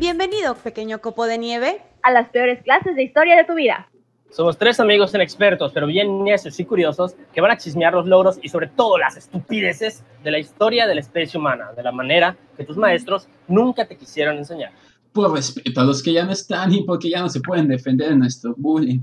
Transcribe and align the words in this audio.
Bienvenido, 0.00 0.54
pequeño 0.54 1.02
copo 1.02 1.26
de 1.26 1.36
nieve. 1.36 1.82
A 2.02 2.10
las 2.10 2.30
peores 2.30 2.62
clases 2.62 2.96
de 2.96 3.02
historia 3.02 3.36
de 3.36 3.44
tu 3.44 3.52
vida. 3.52 3.86
Somos 4.30 4.56
tres 4.56 4.80
amigos 4.80 5.12
inexpertos, 5.12 5.72
pero 5.74 5.86
bien 5.86 6.24
necios 6.24 6.58
y 6.58 6.64
curiosos, 6.64 7.14
que 7.34 7.42
van 7.42 7.50
a 7.50 7.58
chismear 7.58 7.92
los 7.92 8.06
logros 8.06 8.38
y 8.40 8.48
sobre 8.48 8.68
todo 8.68 8.96
las 8.96 9.18
estupideces 9.18 10.02
de 10.24 10.30
la 10.30 10.38
historia 10.38 10.86
de 10.86 10.94
la 10.94 11.02
especie 11.02 11.38
humana, 11.38 11.72
de 11.76 11.82
la 11.82 11.92
manera 11.92 12.34
que 12.56 12.64
tus 12.64 12.78
maestros 12.78 13.28
nunca 13.46 13.86
te 13.86 13.98
quisieron 13.98 14.38
enseñar. 14.38 14.72
Por 15.12 15.34
respeto 15.34 15.82
a 15.82 15.84
los 15.84 16.02
que 16.02 16.14
ya 16.14 16.24
no 16.24 16.32
están 16.32 16.72
y 16.72 16.82
porque 16.84 17.10
ya 17.10 17.20
no 17.20 17.28
se 17.28 17.42
pueden 17.42 17.68
defender 17.68 18.08
de 18.08 18.16
nuestro 18.16 18.54
bullying. 18.56 19.00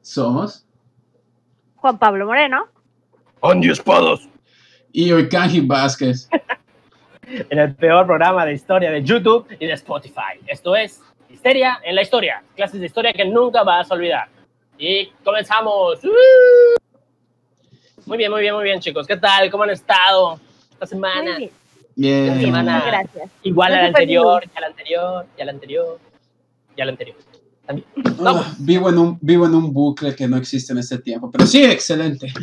Somos 0.00 0.64
Juan 1.76 1.98
Pablo 1.98 2.24
Moreno. 2.24 2.68
Andy 3.42 3.68
Espadas. 3.68 4.26
y 4.92 5.12
Orkanji 5.12 5.60
Vázquez. 5.60 6.26
En 7.50 7.58
el 7.58 7.74
peor 7.74 8.06
programa 8.06 8.44
de 8.44 8.54
historia 8.54 8.90
de 8.90 9.02
YouTube 9.02 9.46
y 9.58 9.66
de 9.66 9.72
Spotify. 9.74 10.38
Esto 10.46 10.74
es 10.76 11.00
Histeria 11.28 11.80
en 11.84 11.94
la 11.94 12.02
Historia. 12.02 12.42
Clases 12.56 12.80
de 12.80 12.86
historia 12.86 13.12
que 13.12 13.24
nunca 13.24 13.62
vas 13.62 13.90
a 13.90 13.94
olvidar. 13.94 14.28
Y 14.78 15.06
comenzamos. 15.24 16.02
¡Uh! 16.04 16.78
Muy 18.06 18.16
bien, 18.16 18.30
muy 18.30 18.40
bien, 18.40 18.54
muy 18.54 18.64
bien, 18.64 18.80
chicos. 18.80 19.06
¿Qué 19.06 19.16
tal? 19.16 19.50
¿Cómo 19.50 19.64
han 19.64 19.70
estado 19.70 20.40
esta 20.72 20.86
semana? 20.86 21.32
Muy 21.32 21.50
bien. 21.96 22.24
Bien. 22.24 22.40
semana. 22.40 22.82
Gracias. 22.86 23.30
Igual 23.42 23.74
a 23.74 23.82
la 23.82 23.86
anterior, 23.88 24.42
y 24.44 24.56
a 24.56 24.60
la 24.60 24.66
anterior, 24.68 25.26
y 25.36 25.42
a 25.42 25.44
la 25.44 25.50
anterior, 25.50 25.98
y 26.76 26.80
a 26.80 26.84
la 26.84 26.90
anterior. 26.92 27.16
También. 27.66 27.88
Vamos. 28.18 28.46
Ah, 28.48 28.54
vivo, 28.60 28.88
en 28.88 28.98
un, 28.98 29.18
vivo 29.20 29.46
en 29.46 29.54
un 29.54 29.72
bucle 29.72 30.14
que 30.14 30.26
no 30.26 30.36
existe 30.36 30.72
en 30.72 30.78
este 30.78 30.98
tiempo, 30.98 31.30
pero 31.30 31.44
sí, 31.44 31.64
excelente. 31.64 32.32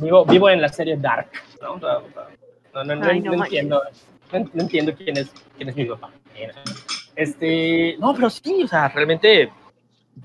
Vivo, 0.00 0.24
vivo 0.24 0.48
en 0.48 0.62
la 0.62 0.70
serie 0.70 0.96
Dark. 0.96 1.28
No, 1.60 1.78
no, 2.74 2.84
no, 2.84 2.94
no, 2.94 3.00
no, 3.02 3.06
Ay, 3.10 3.20
no 3.20 3.32
no 3.32 3.44
entiendo. 3.44 3.82
No, 4.32 4.38
no 4.52 4.62
entiendo 4.62 4.94
quién 4.96 5.16
es, 5.18 5.30
quién 5.56 5.68
es 5.68 5.76
mi 5.76 5.84
papá. 5.86 6.10
Este, 7.16 7.96
no, 7.98 8.14
pero 8.14 8.30
sí, 8.30 8.62
o 8.64 8.68
sea, 8.68 8.88
realmente 8.88 9.50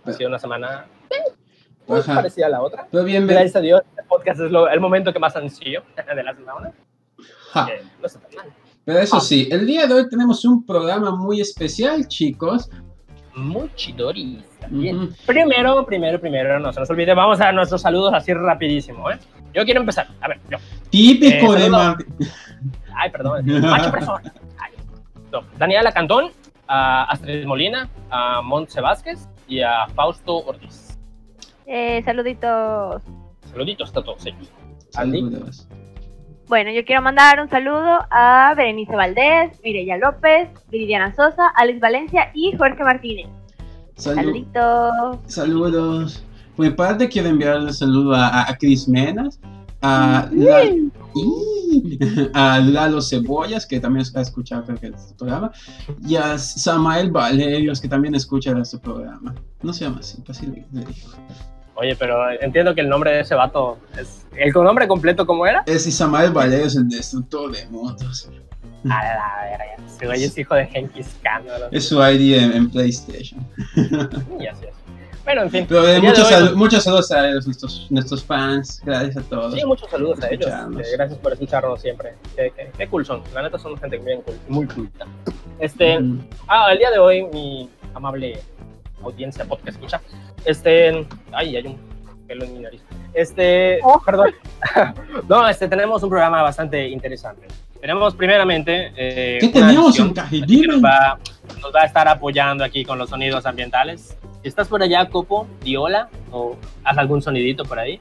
ha 0.05 0.13
sido 0.13 0.29
una 0.29 0.39
semana 0.39 0.85
eh, 1.09 1.31
muy 1.87 1.99
Ajá. 1.99 2.15
parecida 2.15 2.45
a 2.47 2.49
la 2.49 2.61
otra. 2.61 2.87
Pero 2.91 3.03
bien, 3.03 3.27
Gracias 3.27 3.55
a 3.55 3.61
Dios, 3.61 3.81
el 3.97 4.05
podcast 4.05 4.39
es 4.41 4.51
lo- 4.51 4.69
el 4.69 4.79
momento 4.79 5.11
que 5.11 5.19
más 5.19 5.33
sencillo 5.33 5.83
de 6.15 6.23
la 6.23 6.33
semana. 6.33 6.71
ja. 7.51 7.65
que 7.65 7.81
no 7.99 8.05
está 8.05 8.19
tan 8.19 8.35
mal. 8.35 8.53
Pero 8.85 8.99
eso 8.99 9.19
sí, 9.19 9.47
el 9.51 9.65
día 9.65 9.87
de 9.87 9.93
hoy 9.95 10.09
tenemos 10.09 10.45
un 10.45 10.63
programa 10.65 11.11
muy 11.15 11.41
especial, 11.41 12.07
chicos. 12.07 12.69
Muy 13.33 13.69
chidoris 13.75 14.45
también. 14.59 15.09
Primero, 15.25 15.85
primero, 15.85 16.21
primero, 16.21 16.59
no 16.59 16.71
se 16.71 16.79
nos 16.79 16.89
olvide, 16.89 17.13
vamos 17.15 17.41
a 17.41 17.51
nuestros 17.51 17.81
saludos 17.81 18.13
así 18.13 18.31
rapidísimo, 18.33 19.09
¿eh? 19.09 19.17
Yo 19.55 19.63
quiero 19.65 19.79
empezar. 19.79 20.07
A 20.21 20.27
ver, 20.27 20.39
yo. 20.49 20.57
Típico 20.89 21.53
Eh, 21.53 21.57
de 21.57 21.63
saludo. 21.63 21.77
Mar- 21.77 22.05
Ay, 22.95 23.09
perdón. 23.09 23.45
Macho 23.61 23.91
Presor. 23.91 24.21
Ay. 24.59 24.71
No, 25.31 25.41
Daniela 25.57 25.91
Cantón, 25.91 26.31
a 26.67 27.03
Astrid 27.05 27.45
Molina, 27.45 27.89
a 28.09 28.41
Montse 28.41 28.81
Vázquez 28.81 29.27
y 29.47 29.61
a 29.61 29.87
Fausto 29.95 30.37
Ortiz. 30.45 30.97
Eh, 31.65 32.01
saluditos. 32.03 33.01
Saluditos 33.51 33.89
a 33.95 34.01
todos 34.03 34.25
ellos. 34.25 34.51
Andy. 34.95 35.21
Saludos. 35.21 35.67
Bueno, 36.47 36.69
yo 36.71 36.85
quiero 36.85 37.01
mandar 37.01 37.39
un 37.41 37.49
saludo 37.49 38.05
a 38.11 38.53
Berenice 38.55 38.95
Valdés, 38.95 39.59
Mireya 39.63 39.97
López, 39.97 40.49
Viridiana 40.69 41.15
Sosa, 41.15 41.47
Alex 41.55 41.79
Valencia 41.79 42.29
y 42.35 42.55
Jorge 42.55 42.83
Martínez. 42.83 43.27
Salu- 43.95 44.15
Saluditos. 44.15 45.17
saludos. 45.25 46.23
Por 46.55 46.65
mi 46.65 46.71
parte, 46.71 47.09
quiero 47.09 47.29
enviarle 47.29 47.65
un 47.65 47.73
saludo 47.73 48.13
a, 48.15 48.47
a- 48.49 48.57
Cris 48.57 48.87
Menas, 48.87 49.39
a, 49.81 50.29
a 52.33 52.59
Lalo 52.59 53.01
Cebollas, 53.01 53.65
que 53.65 53.79
también 53.79 54.05
ha 54.15 54.21
escuchado 54.21 54.63
creo 54.65 54.77
que 54.79 54.87
este 54.87 55.13
programa, 55.15 55.51
y 56.07 56.15
a 56.15 56.37
Samael 56.37 57.11
Valerios, 57.11 57.81
que 57.81 57.87
también 57.87 58.15
escucha 58.15 58.51
este 58.57 58.77
programa. 58.77 59.35
No 59.61 59.73
se 59.73 59.85
llama 59.85 59.97
así, 59.99 60.21
casi 60.21 60.45
le, 60.45 60.65
le 60.71 60.81
digo. 60.85 61.09
Oye, 61.75 61.95
pero 61.97 62.15
entiendo 62.39 62.73
que 62.73 62.81
el 62.81 62.87
nombre 62.89 63.11
de 63.11 63.19
ese 63.21 63.35
vato 63.35 63.77
es. 63.99 64.25
¿El 64.37 64.53
nombre 64.53 64.87
completo 64.87 65.25
cómo 65.25 65.45
era? 65.45 65.63
Es 65.65 65.83
Samael 65.93 66.31
Valerios, 66.31 66.75
el 66.77 66.87
destructor 66.87 67.51
de 67.51 67.67
motos. 67.69 68.29
A 68.85 68.87
la 68.87 69.49
verga. 69.49 69.65
Ese 69.85 70.05
güey 70.05 70.23
es 70.23 70.37
hijo 70.37 70.55
de 70.55 70.67
Genghis 70.67 71.15
Khan. 71.23 71.43
¿no? 71.45 71.51
Es 71.71 71.87
su 71.89 71.95
ID 72.01 72.35
en, 72.37 72.51
en 72.53 72.69
PlayStation. 72.69 73.45
Y 74.39 74.47
así 74.47 74.65
es. 74.65 74.75
Bueno, 75.25 75.41
en 75.41 75.49
fin. 75.51 75.65
Pero 75.67 75.87
eh, 75.87 75.99
muchos, 75.99 76.27
hoy- 76.31 76.33
salu- 76.33 76.55
muchos 76.55 76.83
saludos 76.83 77.11
a 77.11 77.27
ellos, 77.29 77.45
nuestros, 77.47 77.87
nuestros 77.89 78.23
fans. 78.23 78.81
Gracias 78.85 79.17
a 79.17 79.21
todos. 79.27 79.53
Sí, 79.55 79.65
muchos 79.65 79.89
saludos 79.89 80.21
a 80.23 80.27
ellos. 80.29 80.47
Eh, 80.49 80.83
gracias 80.95 81.19
por 81.19 81.33
escucharnos 81.33 81.81
siempre. 81.81 82.13
Qué, 82.35 82.53
qué- 82.55 82.71
qué 82.77 82.87
cool 82.87 83.05
son. 83.05 83.21
La 83.33 83.41
neta 83.41 83.57
son 83.57 83.75
gente 83.77 83.97
bien 83.97 84.21
cool, 84.21 84.35
muy 84.47 84.67
culta. 84.67 85.05
Este, 85.59 85.99
Mm. 85.99 86.27
ah, 86.47 86.67
el 86.71 86.77
día 86.77 86.91
de 86.91 86.99
hoy, 86.99 87.23
mi 87.33 87.69
amable 87.93 88.39
audiencia 89.03 89.45
podcast 89.45 89.69
escucha. 89.77 90.01
Este, 90.45 91.07
ay, 91.31 91.57
hay 91.57 91.65
un 91.67 91.77
pelo 92.27 92.45
en 92.45 92.53
mi 92.53 92.59
nariz. 92.59 92.81
Este, 93.13 93.79
Oh. 93.83 93.99
perdón. 94.05 94.31
no, 95.29 95.47
este, 95.47 95.67
tenemos 95.67 96.03
un 96.03 96.09
programa 96.09 96.41
bastante 96.43 96.87
interesante. 96.87 97.47
Tenemos 97.81 98.15
primeramente. 98.15 98.91
eh, 98.95 99.37
¿Qué 99.39 99.47
tenemos 99.49 99.97
en 99.99 100.13
nos 101.61 101.73
va 101.73 101.81
a 101.81 101.85
estar 101.85 102.07
apoyando 102.07 102.63
aquí 102.63 102.83
con 102.83 102.97
los 102.97 103.09
sonidos 103.09 103.45
ambientales. 103.45 104.17
Si 104.45 104.49
estás 104.49 104.67
por 104.67 104.83
allá, 104.83 105.09
Copo, 105.09 105.47
di 105.63 105.75
hola 105.75 106.07
o 106.31 106.55
haz 106.83 106.99
algún 106.99 107.19
sonidito 107.19 107.65
por 107.65 107.79
ahí. 107.79 107.99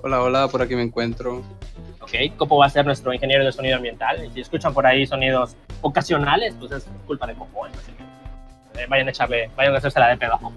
Hola, 0.00 0.22
hola, 0.22 0.48
por 0.48 0.62
aquí 0.62 0.74
me 0.74 0.80
encuentro. 0.80 1.42
Ok, 2.00 2.12
Copo 2.38 2.56
va 2.56 2.64
a 2.64 2.70
ser 2.70 2.86
nuestro 2.86 3.12
ingeniero 3.12 3.44
de 3.44 3.52
sonido 3.52 3.76
ambiental. 3.76 4.24
Y 4.24 4.30
si 4.30 4.40
escuchan 4.40 4.72
por 4.72 4.86
ahí 4.86 5.06
sonidos 5.06 5.54
ocasionales, 5.82 6.54
pues 6.58 6.72
es 6.72 6.88
culpa 7.06 7.26
de 7.26 7.34
Copo. 7.34 7.66
¿eh? 7.66 7.70
Así 7.74 7.92
que, 7.92 8.80
eh, 8.80 8.86
vayan 8.88 9.08
a 9.08 9.10
echarle, 9.10 9.50
vayan 9.54 9.74
a 9.74 9.76
hacerse 9.76 10.00
la 10.00 10.16
de 10.16 10.26
Copo. 10.26 10.54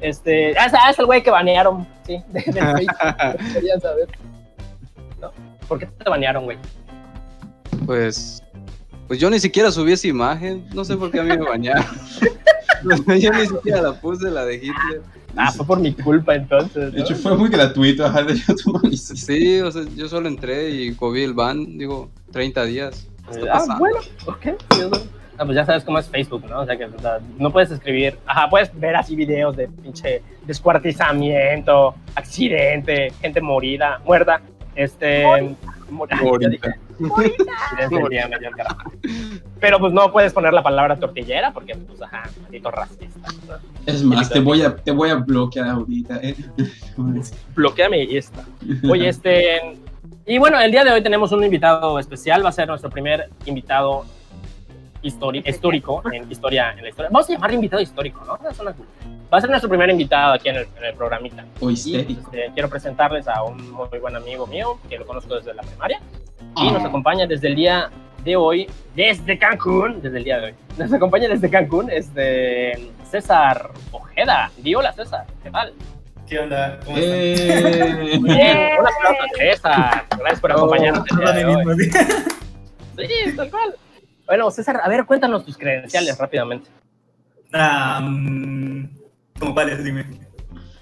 Este, 0.00 0.58
ah, 0.58 0.66
es, 0.66 0.74
ah, 0.74 0.90
es 0.90 0.98
el 0.98 1.06
güey 1.06 1.22
que 1.22 1.30
banearon, 1.30 1.86
sí, 2.04 2.20
de, 2.30 2.40
de 2.40 2.52
Facebook. 2.52 3.52
Querían 3.52 3.80
saber. 3.80 4.08
¿No? 5.20 5.30
¿Por 5.68 5.78
qué 5.78 5.86
te 5.86 6.10
banearon, 6.10 6.46
güey? 6.46 6.58
Pues, 7.86 8.42
pues 9.06 9.20
yo 9.20 9.30
ni 9.30 9.38
siquiera 9.38 9.70
subí 9.70 9.92
esa 9.92 10.08
imagen. 10.08 10.66
No 10.74 10.84
sé 10.84 10.96
por 10.96 11.12
qué 11.12 11.20
a 11.20 11.22
mí 11.22 11.28
me 11.28 11.48
bañaron. 11.48 11.86
yo 13.20 13.30
ni 13.32 13.46
siquiera 13.46 13.82
la 13.82 13.92
puse, 14.00 14.30
la 14.30 14.44
de 14.44 14.56
Hitler. 14.56 15.02
Ah, 15.36 15.52
fue 15.52 15.64
por 15.66 15.78
mi 15.80 15.92
culpa 15.94 16.34
entonces. 16.34 16.92
De 16.92 17.00
hecho, 17.02 17.14
fue 17.14 17.36
muy 17.36 17.48
gratuito. 17.50 18.04
Ajá, 18.04 18.22
de 18.24 18.34
hiciste. 18.90 19.16
Sí, 19.38 19.60
o 19.60 19.70
sea, 19.70 19.82
yo 19.96 20.08
solo 20.08 20.28
entré 20.28 20.70
y 20.70 20.94
cobí 20.94 21.22
el 21.22 21.34
ban, 21.34 21.78
digo, 21.78 22.10
30 22.32 22.64
días. 22.64 23.06
¿Qué 23.32 23.38
está 23.38 23.50
Ah, 23.52 23.58
pasando? 23.58 23.78
bueno, 23.78 23.98
ok. 24.26 24.46
Ah, 25.38 25.44
pues 25.44 25.54
ya 25.56 25.64
sabes 25.64 25.84
cómo 25.84 25.98
es 25.98 26.06
Facebook, 26.08 26.44
¿no? 26.50 26.60
O 26.60 26.66
sea 26.66 26.76
que 26.76 26.84
o 26.84 26.98
sea, 27.00 27.18
no 27.38 27.50
puedes 27.50 27.70
escribir, 27.70 28.18
ajá, 28.26 28.50
puedes 28.50 28.70
ver 28.78 28.94
así 28.96 29.16
videos 29.16 29.56
de 29.56 29.68
pinche 29.68 30.22
descuartizamiento, 30.46 31.94
accidente, 32.14 33.12
gente 33.20 33.40
morida, 33.40 34.00
muerta, 34.04 34.40
este... 34.74 35.24
Morida. 35.24 35.56
Carajo. 38.56 38.90
Pero 39.60 39.78
pues 39.78 39.92
no 39.92 40.12
puedes 40.12 40.32
poner 40.32 40.52
la 40.52 40.62
palabra 40.62 40.96
tortillera 40.96 41.52
porque, 41.52 41.74
pues, 41.74 42.00
ajá, 42.02 42.30
maldito 42.42 42.70
racista. 42.70 43.28
¿no? 43.46 43.54
Es 43.86 44.02
más, 44.02 44.30
te 44.30 44.40
voy 44.40 44.62
a, 44.62 44.76
te 44.76 44.90
voy 44.90 45.10
a 45.10 45.16
bloquear 45.16 45.68
ahorita. 45.68 46.20
¿eh? 46.22 46.36
Bloqueame 47.54 48.04
y 48.04 48.16
esta. 48.16 48.44
Oye, 48.88 49.08
este. 49.08 49.78
Y 50.26 50.38
bueno, 50.38 50.60
el 50.60 50.70
día 50.70 50.84
de 50.84 50.92
hoy 50.92 51.02
tenemos 51.02 51.32
un 51.32 51.42
invitado 51.44 51.98
especial. 51.98 52.44
Va 52.44 52.50
a 52.50 52.52
ser 52.52 52.68
nuestro 52.68 52.90
primer 52.90 53.30
invitado 53.46 54.04
histórico, 55.02 55.48
histórico 55.48 56.02
en 56.12 56.30
historia 56.30 56.72
en 56.76 56.82
la 56.82 56.88
historia. 56.90 57.10
Vamos 57.12 57.28
a 57.28 57.32
llamarle 57.32 57.56
invitado 57.56 57.82
histórico, 57.82 58.24
¿no? 58.24 58.38
Va 59.32 59.38
a 59.38 59.40
ser 59.40 59.48
nuestro 59.50 59.68
primer 59.68 59.88
invitado 59.90 60.34
aquí 60.34 60.48
en 60.48 60.56
el, 60.56 60.66
en 60.78 60.84
el 60.84 60.94
programita. 60.94 61.44
O 61.60 61.70
Y 61.70 61.74
histérico. 61.74 62.20
este, 62.32 62.50
quiero 62.52 62.68
presentarles 62.68 63.28
a 63.28 63.42
un 63.44 63.70
muy 63.72 63.98
buen 64.00 64.16
amigo 64.16 64.46
mío 64.46 64.78
que 64.88 64.98
lo 64.98 65.06
conozco 65.06 65.36
desde 65.36 65.54
la 65.54 65.62
primaria 65.62 66.00
y 66.56 66.68
Ah. 66.68 66.72
nos 66.72 66.84
acompaña 66.84 67.26
desde 67.26 67.48
el 67.48 67.54
día 67.54 67.90
de 68.24 68.36
hoy, 68.36 68.68
desde 68.94 69.38
Cancún, 69.38 70.02
desde 70.02 70.18
el 70.18 70.24
día 70.24 70.38
de 70.40 70.46
hoy. 70.46 70.54
Nos 70.76 70.92
acompaña 70.92 71.28
desde 71.28 71.48
Cancún, 71.48 71.90
este 71.90 72.90
César 73.10 73.70
Ojeda. 73.92 74.50
Di 74.58 74.74
hola, 74.74 74.92
César. 74.92 75.26
¿Qué 75.42 75.50
tal? 75.50 75.72
¿Qué 76.28 76.38
onda? 76.38 76.78
¿Cómo 76.84 76.96
están? 76.96 77.18
Eh, 77.18 78.18
Muy 78.20 78.34
bien, 78.34 78.58
un 78.78 78.86
aplauso 78.86 79.24
César. 79.36 80.04
Gracias 80.18 80.40
por 80.40 80.52
acompañarnos. 80.52 81.04
el 81.10 81.16
día 81.18 81.32
de 81.32 81.44
hoy. 81.46 81.90
Sí, 82.98 83.36
tal 83.36 83.50
cual. 83.50 83.74
Bueno, 84.30 84.48
César, 84.52 84.80
a 84.80 84.88
ver, 84.88 85.06
cuéntanos 85.06 85.44
tus 85.44 85.58
credenciales 85.58 86.16
rápidamente. 86.16 86.70
Mm, 87.52 88.84
¿Cómo 89.40 89.54
cuáles? 89.54 89.82
Dime. 89.82 90.06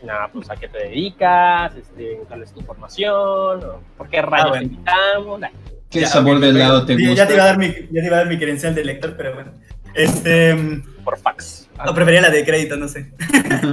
Nada, 0.02 0.28
pues 0.30 0.50
a 0.50 0.56
qué 0.56 0.68
te 0.68 0.76
dedicas, 0.80 1.74
este, 1.74 2.20
cuál 2.28 2.42
es 2.42 2.52
tu 2.52 2.60
formación, 2.60 3.62
por 3.96 4.10
qué 4.10 4.20
rayos 4.20 4.48
Ah, 4.48 4.48
bueno. 4.50 4.58
te 4.68 4.74
invitamos. 4.74 5.40
¿Qué 5.88 6.00
Ya, 6.00 6.08
sabor 6.08 6.40
de 6.40 6.50
helado 6.50 6.84
te 6.84 6.92
gusta? 6.92 7.14
Ya 7.14 7.26
te, 7.26 7.32
iba 7.32 7.44
a 7.44 7.46
dar 7.46 7.56
mi, 7.56 7.68
ya 7.68 8.00
te 8.02 8.06
iba 8.06 8.16
a 8.16 8.18
dar 8.18 8.28
mi 8.28 8.36
credencial 8.36 8.74
de 8.74 8.84
lector, 8.84 9.16
pero 9.16 9.32
bueno. 9.32 9.52
Este. 9.94 10.54
Por 11.02 11.18
fax. 11.18 11.67
O 11.86 11.94
prefería 11.94 12.20
la 12.22 12.30
de 12.30 12.44
crédito, 12.44 12.76
no 12.76 12.88
sé. 12.88 13.12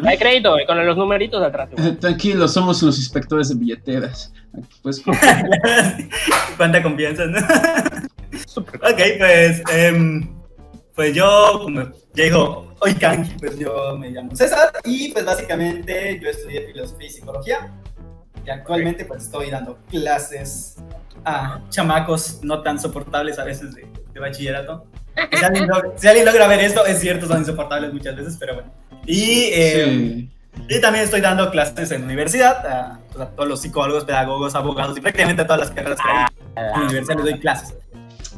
Hay 0.05 0.17
crédito, 0.17 0.59
y 0.59 0.65
con 0.65 0.85
los 0.85 0.95
numeritos 0.97 1.41
de 1.41 1.47
atrás. 1.47 1.69
igual. 1.71 1.97
Tranquilo, 1.99 2.47
somos 2.47 2.81
los 2.83 2.97
inspectores 2.97 3.49
de 3.49 3.55
billeteras. 3.55 4.31
Pues, 4.81 5.01
Cuánta 6.57 6.83
confianza, 6.83 7.25
¿no? 7.25 7.39
Ok, 8.57 9.01
pues. 9.17 9.63
em, 9.73 10.27
Pues 10.95 11.13
yo, 11.13 11.59
como 11.63 11.81
ya 12.13 12.23
dijo 12.25 12.73
hoy 12.79 12.93
Kanji, 12.93 13.33
pues 13.39 13.57
yo 13.59 13.97
me 13.97 14.11
llamo 14.11 14.33
César 14.35 14.71
y 14.85 15.09
pues 15.11 15.25
básicamente 15.25 16.19
yo 16.21 16.29
estudié 16.29 16.67
filosofía 16.67 17.07
y 17.07 17.09
psicología 17.09 17.71
y 18.45 18.49
actualmente 18.49 19.03
pues 19.05 19.23
estoy 19.23 19.49
dando 19.49 19.77
clases 19.89 20.77
a 21.25 21.61
chamacos 21.69 22.39
no 22.43 22.61
tan 22.61 22.79
soportables 22.79 23.39
a 23.39 23.43
veces 23.43 23.75
de, 23.75 23.87
de 24.13 24.19
bachillerato. 24.19 24.85
Si 25.31 25.43
alguien, 25.43 25.67
logra, 25.67 25.91
si 25.95 26.07
alguien, 26.07 26.25
logra, 26.25 26.47
ver 26.47 26.59
esto, 26.59 26.85
es 26.85 26.99
cierto, 26.99 27.27
son 27.27 27.39
insoportables 27.39 27.93
muchas 27.93 28.15
veces, 28.15 28.37
pero 28.39 28.55
bueno. 28.55 28.71
Y, 29.05 29.49
eh, 29.53 29.85
sí. 29.85 30.29
y 30.69 30.81
también 30.81 31.05
estoy 31.05 31.21
dando 31.21 31.49
clases 31.51 31.91
en 31.91 32.03
universidad 32.03 32.65
a, 32.65 32.99
a, 33.21 33.25
todos 33.27 33.47
los 33.47 33.61
psicólogos, 33.61 34.03
pedagogos, 34.03 34.55
abogados 34.55 34.97
y 34.97 35.01
prácticamente 35.01 35.43
a 35.43 35.47
todas 35.47 35.61
las 35.61 35.71
carreras 35.71 35.99
que 36.01 36.09
hay 36.09 36.25
en 36.55 36.71
la 36.71 36.85
universidad 36.85 37.15
les 37.15 37.25
doy 37.25 37.39
clases. 37.39 37.77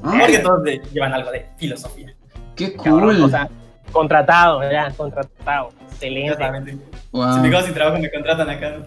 Ah, 0.03 0.17
porque 0.19 0.39
todos 0.39 0.63
de, 0.63 0.81
llevan 0.93 1.13
algo 1.13 1.31
de 1.31 1.45
filosofía. 1.57 2.13
¡Qué 2.55 2.73
cool! 2.75 3.23
O 3.23 3.29
sea, 3.29 3.49
contratado, 3.91 4.61
ya, 4.69 4.91
contratado. 4.91 5.71
Excelente. 5.89 6.77
Wow. 7.11 7.33
Si 7.33 7.39
me 7.39 7.49
quedo 7.49 7.61
sin 7.63 7.73
trabajo, 7.73 7.97
me 7.99 8.11
contratan 8.11 8.49
acá. 8.49 8.69
¿no? 8.69 8.85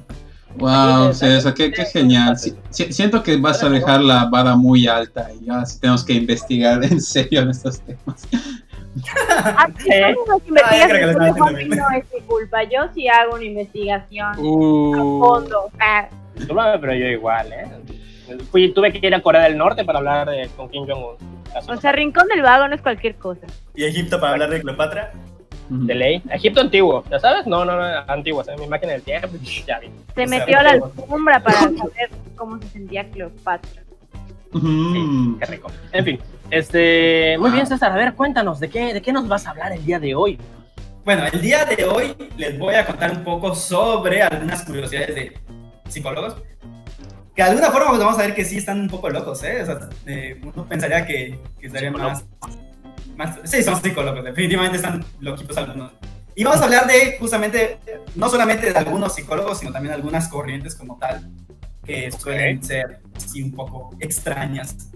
Wow, 0.57 1.13
César, 1.15 1.55
qué, 1.55 1.71
qué 1.71 1.85
genial. 1.85 2.37
Si, 2.37 2.55
si, 2.71 2.93
siento 2.93 3.23
que 3.23 3.37
vas 3.37 3.63
a 3.63 3.69
dejar 3.69 4.01
la 4.01 4.27
vara 4.27 4.57
muy 4.57 4.87
alta 4.87 5.31
y 5.33 5.47
ya 5.47 5.63
tenemos 5.81 6.05
que 6.05 6.15
investigar 6.15 6.85
en 6.91 7.01
serio 7.01 7.43
en 7.43 7.51
estos 7.51 7.81
temas. 7.81 8.29
Aquí 9.57 9.89
no, 9.89 10.39
no 10.39 11.91
es 11.97 12.05
mi 12.13 12.21
culpa. 12.27 12.65
Yo 12.65 12.81
sí 12.95 13.07
hago 13.09 13.37
una 13.37 13.45
investigación 13.45 14.37
uh. 14.39 14.95
a 14.95 15.27
fondo. 15.27 15.71
Ah. 15.79 16.09
Pero 16.37 16.95
yo 16.95 17.07
igual, 17.07 17.53
¿eh? 17.53 17.69
Fui, 18.51 18.73
tuve 18.73 18.93
que 18.93 19.07
ir 19.07 19.15
a 19.15 19.23
Corea 19.23 19.43
del 19.43 19.57
Norte 19.57 19.85
para 19.85 19.99
hablar 19.99 20.31
de, 20.31 20.49
con 20.57 20.69
Kim 20.69 20.87
Jong-un. 20.87 21.17
O 21.69 21.81
sea, 21.81 21.93
Rincón 21.93 22.29
del 22.29 22.43
Vago 22.43 22.69
no 22.69 22.75
es 22.75 22.83
cualquier 22.83 23.17
cosa. 23.17 23.47
¿Y 23.75 23.85
Egipto 23.85 24.21
para 24.21 24.33
hablar 24.33 24.51
de 24.51 24.61
Cleopatra? 24.61 25.13
De 25.71 25.95
ley. 25.95 26.23
Egipto 26.31 26.61
antiguo, 26.61 27.05
¿ya 27.09 27.21
sabes? 27.21 27.47
No, 27.47 27.65
no, 27.65 27.77
no, 27.77 27.85
antiguo, 28.09 28.41
o 28.41 28.45
sea, 28.45 28.57
mi 28.57 28.67
máquina 28.67 28.93
del 28.93 29.03
tiempo, 29.03 29.29
ya 29.67 29.79
vi. 29.79 29.89
Se 30.17 30.27
metió 30.27 30.59
a 30.59 30.63
la 30.65 30.71
alfombra 30.71 31.41
para 31.41 31.61
saber 31.61 32.11
cómo 32.35 32.61
se 32.61 32.69
sentía 32.71 33.09
Cleopatra. 33.09 33.83
Sí, 34.53 35.37
qué 35.39 35.47
rico. 35.47 35.71
En 35.93 36.05
fin, 36.05 36.19
este, 36.51 37.37
muy 37.39 37.53
bien 37.53 37.69
César, 37.69 37.93
a 37.93 37.95
ver, 37.95 38.15
cuéntanos, 38.15 38.59
¿de 38.59 38.69
qué, 38.69 38.93
¿de 38.93 39.01
qué 39.01 39.13
nos 39.13 39.29
vas 39.29 39.47
a 39.47 39.51
hablar 39.51 39.73
el 39.73 39.85
día 39.85 40.01
de 40.01 40.17
hoy? 40.17 40.39
Bueno, 41.05 41.25
el 41.33 41.41
día 41.41 41.65
de 41.65 41.85
hoy 41.85 42.17
les 42.37 42.59
voy 42.59 42.75
a 42.75 42.85
contar 42.85 43.13
un 43.13 43.23
poco 43.23 43.55
sobre 43.55 44.23
algunas 44.23 44.65
curiosidades 44.65 45.15
de 45.15 45.39
psicólogos. 45.89 46.35
Que 47.35 47.45
de 47.45 47.51
alguna 47.51 47.71
forma 47.71 47.91
pues, 47.91 48.01
vamos 48.01 48.19
a 48.19 48.23
ver 48.23 48.35
que 48.35 48.45
sí 48.45 48.57
están 48.57 48.81
un 48.81 48.89
poco 48.89 49.09
locos, 49.09 49.43
¿eh? 49.45 49.63
O 49.63 49.67
sea, 49.67 49.89
eh, 50.07 50.41
uno 50.43 50.67
pensaría 50.67 51.07
que, 51.07 51.39
que 51.61 51.67
estarían 51.69 51.93
más, 51.93 52.25
más... 53.21 53.39
Sí, 53.45 53.63
son 53.63 53.81
psicólogos, 53.81 54.25
definitivamente 54.25 54.77
están 54.77 55.05
loquitos 55.21 55.57
algunos. 55.57 55.93
Y 56.35 56.45
vamos 56.45 56.61
a 56.61 56.65
hablar 56.65 56.87
de 56.87 57.17
justamente, 57.19 57.79
no 58.15 58.29
solamente 58.31 58.73
de 58.73 58.79
algunos 58.79 59.15
psicólogos, 59.15 59.59
sino 59.59 59.73
también 59.73 59.91
de 59.91 59.97
algunas 59.97 60.29
corrientes 60.29 60.75
como 60.75 60.99
tal, 60.99 61.31
que 61.85 62.11
suelen 62.13 62.59
okay. 62.59 62.67
ser 62.67 63.01
así 63.15 63.43
un 63.43 63.53
poco 63.53 63.95
extrañas. 64.01 64.91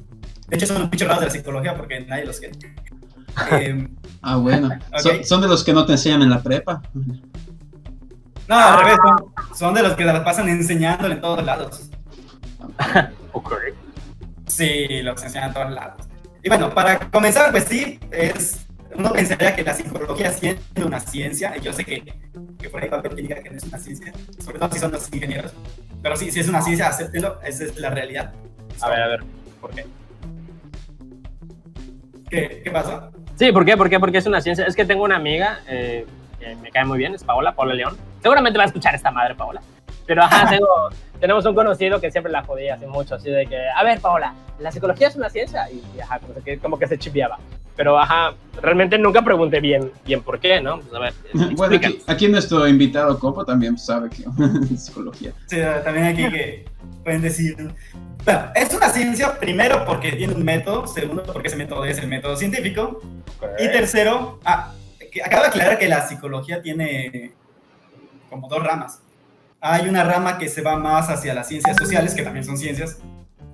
De 0.48 0.56
hecho, 0.56 0.66
son 0.66 0.82
un 0.82 0.90
bicho 0.90 1.04
raros 1.06 1.20
de 1.20 1.26
la 1.26 1.32
psicología 1.32 1.76
porque 1.76 2.00
nadie 2.00 2.24
los 2.24 2.38
quiere. 2.38 2.58
Eh, 3.52 3.88
ah, 4.22 4.36
bueno. 4.36 4.68
Okay. 4.88 5.02
¿Son, 5.02 5.24
¿Son, 5.24 5.40
de 5.42 5.48
los 5.48 5.64
que 5.64 5.72
no 5.74 5.84
te 5.84 5.92
enseñan 5.92 6.22
en 6.22 6.30
la 6.30 6.42
prepa? 6.42 6.80
No, 8.48 8.58
al 8.58 8.78
revés. 8.78 8.98
Son, 9.04 9.54
son 9.54 9.74
de 9.74 9.82
los 9.82 9.94
que 9.94 10.04
las 10.04 10.20
pasan 10.20 10.48
enseñándole 10.48 11.14
en 11.14 11.20
todos 11.20 11.44
lados. 11.44 11.90
ok. 13.32 13.54
Sí, 14.46 15.02
los 15.02 15.22
enseñan 15.22 15.48
en 15.48 15.54
todos 15.54 15.70
lados. 15.72 16.13
Y 16.44 16.48
bueno, 16.50 16.68
para 16.74 16.98
comenzar, 16.98 17.50
pues 17.52 17.64
sí, 17.64 17.98
es, 18.10 18.66
uno 18.94 19.10
pensaría 19.14 19.56
que 19.56 19.62
la 19.62 19.72
psicología 19.72 20.30
siendo 20.30 20.60
una 20.84 21.00
ciencia, 21.00 21.56
y 21.56 21.62
yo 21.62 21.72
sé 21.72 21.86
que, 21.86 22.04
que 22.58 22.68
por 22.68 22.82
ahí 22.82 22.90
va 22.90 22.98
a 22.98 23.00
haber 23.00 23.14
que 23.14 23.22
diga 23.22 23.42
que 23.42 23.48
no 23.48 23.56
es 23.56 23.64
una 23.64 23.78
ciencia, 23.78 24.12
sobre 24.44 24.58
todo 24.58 24.70
si 24.70 24.78
son 24.78 24.92
los 24.92 25.10
ingenieros, 25.10 25.54
pero 26.02 26.16
sí, 26.16 26.30
si 26.30 26.40
es 26.40 26.48
una 26.48 26.60
ciencia, 26.60 26.88
acéptenlo, 26.88 27.40
esa 27.42 27.64
es 27.64 27.78
la 27.78 27.88
realidad. 27.88 28.34
A 28.82 28.90
ver, 28.90 29.00
a 29.00 29.08
ver, 29.08 29.24
¿por 29.58 29.70
qué? 29.70 29.86
¿Qué, 32.28 32.60
qué 32.62 32.70
pasa? 32.70 33.10
Sí, 33.36 33.50
¿por 33.50 33.64
qué? 33.64 33.78
¿Por 33.78 33.88
qué? 33.88 33.98
Porque 33.98 34.18
es 34.18 34.26
una 34.26 34.42
ciencia. 34.42 34.66
Es 34.66 34.76
que 34.76 34.84
tengo 34.84 35.02
una 35.02 35.16
amiga 35.16 35.60
eh, 35.66 36.04
que 36.38 36.56
me 36.56 36.70
cae 36.70 36.84
muy 36.84 36.98
bien, 36.98 37.14
es 37.14 37.24
Paola, 37.24 37.56
Paola 37.56 37.72
León. 37.72 37.96
Seguramente 38.20 38.58
va 38.58 38.64
a 38.64 38.66
escuchar 38.66 38.94
esta 38.94 39.10
madre, 39.10 39.34
Paola. 39.34 39.62
Pero 40.06 40.22
ajá, 40.22 40.50
tengo, 40.50 40.90
tenemos 41.20 41.44
un 41.46 41.54
conocido 41.54 42.00
que 42.00 42.10
siempre 42.10 42.30
la 42.30 42.42
jodía 42.44 42.74
hace 42.74 42.86
mucho, 42.86 43.14
así 43.14 43.30
de 43.30 43.46
que, 43.46 43.58
a 43.68 43.82
ver, 43.82 44.00
Paola, 44.00 44.34
¿la 44.58 44.70
psicología 44.70 45.08
es 45.08 45.16
una 45.16 45.30
ciencia? 45.30 45.70
Y, 45.70 45.82
y 45.96 46.00
ajá, 46.00 46.18
como 46.18 46.34
que, 46.42 46.58
como 46.58 46.78
que 46.78 46.86
se 46.86 46.98
chipeaba. 46.98 47.38
Pero 47.76 47.98
ajá, 47.98 48.34
realmente 48.62 48.96
nunca 48.98 49.22
pregunté 49.22 49.58
bien, 49.58 49.90
bien 50.06 50.22
por 50.22 50.38
qué, 50.38 50.60
¿no? 50.60 50.78
Pues 50.80 50.94
a 50.94 50.98
ver, 51.00 51.14
bueno, 51.56 51.76
aquí, 51.76 52.02
aquí, 52.06 52.28
nuestro 52.28 52.68
invitado 52.68 53.18
Copo 53.18 53.44
también 53.44 53.76
sabe 53.76 54.10
que 54.10 54.24
es 54.74 54.84
psicología. 54.84 55.32
Sí, 55.46 55.56
también 55.82 56.06
aquí 56.06 56.30
que 56.30 56.64
pueden 57.02 57.22
decir. 57.22 57.56
Bueno, 58.24 58.42
es 58.54 58.72
una 58.72 58.88
ciencia, 58.90 59.38
primero, 59.38 59.84
porque 59.84 60.12
tiene 60.12 60.34
un 60.34 60.44
método, 60.44 60.86
segundo, 60.86 61.24
porque 61.24 61.48
ese 61.48 61.56
método 61.56 61.84
es 61.84 61.98
el 61.98 62.06
método 62.06 62.36
científico, 62.36 63.00
okay. 63.38 63.66
y 63.66 63.72
tercero, 63.72 64.38
ah, 64.44 64.72
acabo 65.24 65.42
de 65.42 65.48
aclarar 65.48 65.78
que 65.78 65.88
la 65.88 66.06
psicología 66.06 66.62
tiene 66.62 67.32
como 68.30 68.48
dos 68.48 68.62
ramas. 68.62 69.00
Hay 69.66 69.88
una 69.88 70.04
rama 70.04 70.36
que 70.36 70.50
se 70.50 70.60
va 70.60 70.76
más 70.76 71.08
hacia 71.08 71.32
las 71.32 71.48
ciencias 71.48 71.74
sociales, 71.78 72.12
que 72.14 72.22
también 72.22 72.44
son 72.44 72.58
ciencias, 72.58 72.98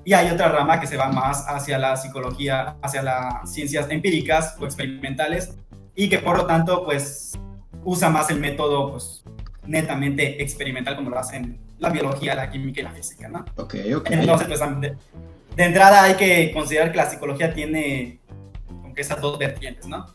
y 0.05 0.12
hay 0.12 0.29
otra 0.29 0.49
rama 0.49 0.81
que 0.81 0.89
se 0.89 0.97
va 0.97 1.09
más 1.09 1.45
hacia 1.47 1.79
la 1.79 1.97
psicología, 1.97 2.75
hacia 2.83 3.01
las 3.01 3.49
ciencias 3.49 3.89
empíricas 3.91 4.57
o 4.59 4.65
experimentales, 4.65 5.55
y 5.95 6.09
que 6.09 6.19
por 6.19 6.37
lo 6.37 6.47
tanto, 6.47 6.85
pues, 6.85 7.39
usa 7.85 8.11
más 8.11 8.29
el 8.29 8.41
método, 8.41 8.91
pues, 8.91 9.23
netamente 9.65 10.43
experimental 10.43 10.97
como 10.97 11.11
lo 11.11 11.19
hacen 11.21 11.61
la 11.79 11.91
biología, 11.91 12.35
la 12.35 12.51
química 12.51 12.81
y 12.81 12.85
la 12.85 12.91
física, 12.91 13.29
¿no? 13.29 13.45
Ok, 13.55 13.77
ok. 13.95 14.11
Entonces, 14.11 14.49
pues, 14.49 14.81
de, 14.81 14.97
de 15.55 15.65
entrada 15.65 16.03
hay 16.03 16.15
que 16.15 16.51
considerar 16.53 16.91
que 16.91 16.97
la 16.97 17.09
psicología 17.09 17.55
tiene 17.55 18.19
como 18.67 18.95
que 18.95 19.03
esas 19.03 19.21
dos 19.21 19.39
vertientes, 19.39 19.87
¿no? 19.87 20.07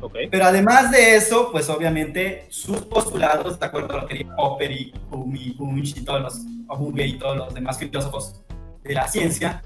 Okay. 0.00 0.28
Pero 0.28 0.44
además 0.44 0.90
de 0.90 1.16
eso, 1.16 1.50
pues 1.50 1.68
obviamente 1.68 2.46
sus 2.50 2.82
postulados, 2.82 3.58
de 3.58 3.66
acuerdo 3.66 3.94
a 3.98 4.02
lo 4.02 4.06
que 4.06 4.14
dijo 4.14 4.34
Popper 4.36 4.70
y 4.70 4.94
Hume 5.10 5.82
y 5.84 6.04
todos 6.04 6.20
los, 6.20 6.40
Hume 6.68 7.06
y 7.06 7.18
todos 7.18 7.36
los 7.36 7.54
demás 7.54 7.78
filósofos 7.78 8.42
de 8.84 8.94
la 8.94 9.08
ciencia, 9.08 9.62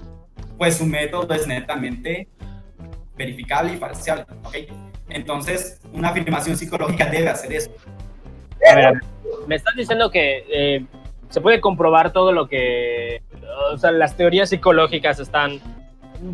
pues 0.57 0.77
su 0.77 0.85
método 0.85 1.33
es 1.33 1.45
netamente 1.45 2.29
verificable 3.15 3.73
y 3.73 3.77
¿ok? 3.77 4.55
Entonces, 5.09 5.79
una 5.93 6.09
afirmación 6.09 6.57
psicológica 6.57 7.05
debe 7.05 7.29
hacer 7.29 7.53
eso. 7.53 7.71
A 8.71 8.75
ver. 8.75 9.01
me 9.47 9.55
estás 9.55 9.75
diciendo 9.75 10.09
que 10.09 10.45
eh, 10.49 10.85
se 11.29 11.41
puede 11.41 11.61
comprobar 11.61 12.13
todo 12.13 12.31
lo 12.31 12.47
que, 12.47 13.21
o 13.71 13.77
sea, 13.77 13.91
las 13.91 14.15
teorías 14.15 14.49
psicológicas 14.49 15.19
están 15.19 15.59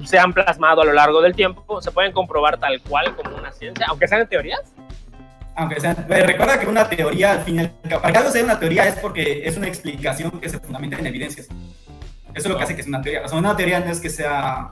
se 0.05 0.19
han 0.19 0.33
plasmado 0.33 0.81
a 0.81 0.85
lo 0.85 0.93
largo 0.93 1.21
del 1.21 1.35
tiempo, 1.35 1.81
se 1.81 1.91
pueden 1.91 2.11
comprobar 2.11 2.59
tal 2.59 2.81
cual 2.81 3.15
como 3.15 3.35
una 3.37 3.51
ciencia, 3.51 3.85
aunque 3.89 4.07
sean 4.07 4.27
teorías. 4.27 4.61
Aunque 5.55 5.79
sean, 5.79 6.05
recuerda 6.07 6.59
que 6.59 6.67
una 6.67 6.87
teoría, 6.87 7.33
al 7.33 7.41
final, 7.41 7.71
para 7.83 8.11
que 8.11 8.17
algo 8.17 8.31
sea 8.31 8.43
una 8.43 8.59
teoría 8.59 8.87
es 8.87 8.95
porque 8.95 9.41
es 9.45 9.57
una 9.57 9.67
explicación 9.67 10.31
que 10.39 10.47
se 10.47 10.59
fundamenta 10.59 10.97
en 10.97 11.07
evidencias. 11.07 11.47
Eso 12.33 12.47
es 12.47 12.47
lo 12.47 12.57
que 12.57 12.63
hace 12.63 12.75
que 12.75 12.83
sea 12.83 12.89
una 12.89 13.01
teoría. 13.01 13.25
O 13.25 13.27
sea, 13.27 13.37
una 13.37 13.57
teoría 13.57 13.79
no 13.79 13.91
es 13.91 13.99
que 13.99 14.09
sea 14.09 14.71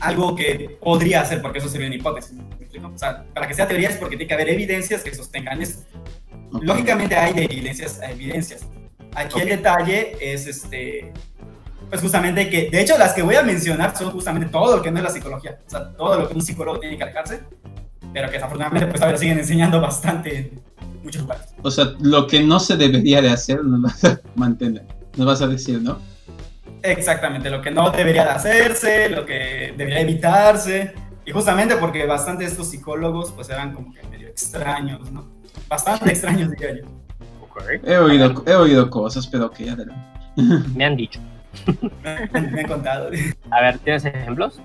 algo 0.00 0.36
que 0.36 0.78
podría 0.80 1.24
ser, 1.24 1.40
porque 1.40 1.58
eso 1.58 1.68
sería 1.68 1.86
una 1.86 1.96
hipótesis. 1.96 2.36
O 2.82 2.98
sea, 2.98 3.24
para 3.34 3.48
que 3.48 3.54
sea 3.54 3.66
teoría 3.66 3.88
es 3.88 3.96
porque 3.96 4.16
tiene 4.16 4.28
que 4.28 4.34
haber 4.34 4.50
evidencias 4.50 5.02
que 5.02 5.14
sostengan 5.14 5.62
eso. 5.62 5.84
Lógicamente 6.60 7.16
hay 7.16 7.32
de 7.32 7.44
evidencias 7.44 8.00
a 8.00 8.10
evidencias. 8.10 8.66
Aquí 9.14 9.34
okay. 9.34 9.42
el 9.42 9.48
detalle 9.56 10.16
es 10.20 10.46
este, 10.46 11.12
pues 11.88 12.00
justamente 12.00 12.50
que, 12.50 12.70
de 12.70 12.80
hecho, 12.80 12.98
las 12.98 13.12
que 13.14 13.22
voy 13.22 13.36
a 13.36 13.42
mencionar 13.42 13.96
son 13.96 14.10
justamente 14.10 14.48
todo 14.50 14.76
lo 14.76 14.82
que 14.82 14.90
no 14.90 14.98
es 14.98 15.04
la 15.04 15.10
psicología, 15.10 15.58
o 15.66 15.70
sea, 15.70 15.92
todo 15.92 16.20
lo 16.20 16.28
que 16.28 16.34
un 16.34 16.42
psicólogo 16.42 16.78
tiene 16.80 16.96
que 16.96 17.02
alejarse, 17.02 17.42
pero 18.12 18.28
que 18.28 18.34
desafortunadamente 18.34 18.86
pues 18.86 19.02
ahora 19.02 19.16
siguen 19.16 19.38
enseñando 19.38 19.80
bastante 19.80 20.36
en 20.38 21.02
muchos 21.02 21.22
lugares. 21.22 21.54
O 21.62 21.70
sea, 21.70 21.92
lo 22.00 22.26
que 22.26 22.42
no 22.42 22.60
se 22.60 22.76
debería 22.76 23.22
de 23.22 23.30
hacer 23.30 23.64
nos 23.64 23.82
vas 23.82 24.04
a 24.04 24.20
mantener, 24.34 24.84
nos 25.16 25.26
vas 25.26 25.42
a 25.42 25.46
decir, 25.46 25.80
¿no? 25.80 25.98
Exactamente, 26.82 27.50
lo 27.50 27.60
que 27.60 27.70
no 27.70 27.90
debería 27.90 28.24
de 28.24 28.30
hacerse, 28.30 29.08
lo 29.08 29.26
que 29.26 29.74
debería 29.76 30.00
evitarse, 30.00 30.94
y 31.26 31.32
justamente 31.32 31.76
porque 31.76 32.06
bastante 32.06 32.44
de 32.44 32.50
estos 32.50 32.70
psicólogos 32.70 33.32
pues 33.32 33.48
eran 33.50 33.72
como 33.72 33.92
que 33.92 34.02
medio 34.04 34.28
extraños, 34.28 35.10
¿no? 35.10 35.28
Bastante 35.68 36.10
extraños, 36.10 36.50
diría 36.50 36.76
yo. 36.76 36.84
Okay. 37.50 37.80
He, 37.84 37.98
oído, 37.98 38.44
he 38.46 38.54
oído 38.54 38.88
cosas, 38.88 39.26
pero 39.26 39.50
que 39.50 39.66
ya 39.66 39.72
adelante. 39.72 40.02
Me 40.74 40.84
han 40.84 40.96
dicho. 40.96 41.20
Me, 42.02 42.40
me, 42.50 42.60
han 42.60 42.68
contado. 42.68 43.10
A 43.50 43.60
ver, 43.60 43.78
¿tienes 43.78 44.04
ejemplos? 44.04 44.60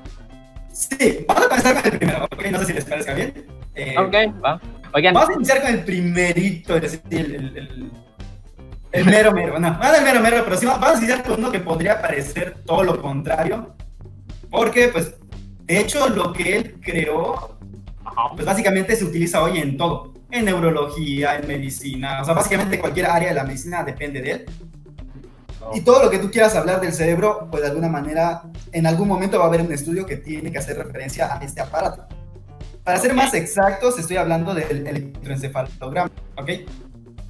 Sí, 0.71 1.25
vamos 1.27 1.45
a 1.45 1.49
comenzar 1.49 1.75
con 1.75 1.91
el 1.91 1.97
primero, 1.97 2.25
¿ok? 2.25 2.45
No 2.51 2.59
sé 2.59 2.65
si 2.65 2.73
les 2.73 2.85
parezca 2.85 3.13
bien. 3.13 3.45
Eh, 3.75 3.95
ok, 3.97 4.43
va. 4.43 4.61
Oigan. 4.93 5.13
Vamos 5.13 5.29
a 5.29 5.33
iniciar 5.33 5.61
con 5.61 5.71
el 5.71 5.83
primerito, 5.83 6.75
el, 6.75 6.83
el, 6.83 7.35
el, 7.57 7.91
el 8.91 9.05
mero 9.05 9.31
mero. 9.31 9.59
No, 9.59 9.71
no 9.71 9.95
el 9.95 10.03
mero 10.03 10.19
mero, 10.19 10.41
pero 10.43 10.57
sí 10.57 10.65
vamos 10.65 10.87
a 10.87 10.97
iniciar 10.97 11.23
con 11.23 11.39
uno 11.39 11.51
que 11.51 11.59
podría 11.59 12.01
parecer 12.01 12.57
todo 12.65 12.83
lo 12.83 13.01
contrario. 13.01 13.75
Porque, 14.49 14.89
pues, 14.89 15.15
de 15.63 15.79
hecho, 15.79 16.09
lo 16.09 16.33
que 16.33 16.55
él 16.55 16.75
creó 16.81 17.53
pues 18.35 18.45
básicamente 18.45 18.95
se 18.95 19.05
utiliza 19.05 19.41
hoy 19.41 19.59
en 19.59 19.77
todo, 19.77 20.13
en 20.31 20.45
neurología, 20.45 21.35
en 21.37 21.47
medicina, 21.47 22.21
o 22.21 22.25
sea, 22.25 22.33
básicamente 22.33 22.79
cualquier 22.79 23.07
área 23.07 23.29
de 23.29 23.35
la 23.35 23.43
medicina 23.43 23.83
depende 23.83 24.21
de 24.21 24.31
él. 24.31 24.45
Y 25.73 25.81
todo 25.81 26.03
lo 26.03 26.09
que 26.09 26.19
tú 26.19 26.29
quieras 26.29 26.55
hablar 26.55 26.81
del 26.81 26.93
cerebro, 26.93 27.47
pues 27.49 27.63
de 27.63 27.69
alguna 27.69 27.89
manera, 27.89 28.43
en 28.71 28.85
algún 28.85 29.07
momento 29.07 29.37
va 29.39 29.45
a 29.45 29.47
haber 29.47 29.61
un 29.61 29.71
estudio 29.71 30.05
que 30.05 30.17
tiene 30.17 30.51
que 30.51 30.57
hacer 30.57 30.77
referencia 30.77 31.35
a 31.35 31.43
este 31.43 31.61
aparato. 31.61 32.05
Para 32.83 32.97
ser 32.97 33.13
más 33.13 33.33
exactos, 33.33 33.97
estoy 33.97 34.17
hablando 34.17 34.53
del 34.53 34.85
electroencefalograma, 34.85 36.11
¿ok? 36.37 36.49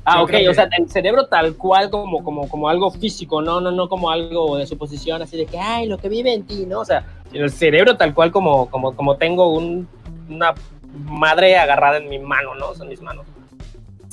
Ah, 0.05 0.17
Yo 0.17 0.23
ok, 0.23 0.33
o 0.49 0.53
sea, 0.53 0.67
el 0.77 0.89
cerebro 0.89 1.27
tal 1.27 1.55
cual 1.55 1.89
como, 1.89 2.23
como, 2.23 2.49
como 2.49 2.67
algo 2.67 2.91
físico, 2.91 3.41
no, 3.41 3.61
no, 3.61 3.71
no 3.71 3.87
como 3.87 4.09
algo 4.09 4.57
de 4.57 4.65
suposición, 4.65 5.21
así 5.21 5.37
de 5.37 5.45
que, 5.45 5.57
ay, 5.57 5.87
lo 5.87 5.97
que 5.97 6.09
vive 6.09 6.33
en 6.33 6.43
ti, 6.43 6.65
¿no? 6.65 6.79
O 6.79 6.85
sea, 6.85 7.05
el 7.31 7.49
cerebro 7.51 7.95
tal 7.95 8.13
cual 8.13 8.31
como, 8.31 8.69
como, 8.69 8.95
como 8.95 9.15
tengo 9.15 9.53
un, 9.53 9.87
una 10.27 10.53
madre 11.05 11.57
agarrada 11.57 11.97
en 11.97 12.09
mi 12.09 12.19
mano, 12.19 12.55
¿no? 12.55 12.73
Son 12.73 12.89
mis 12.89 13.01
manos. 13.01 13.25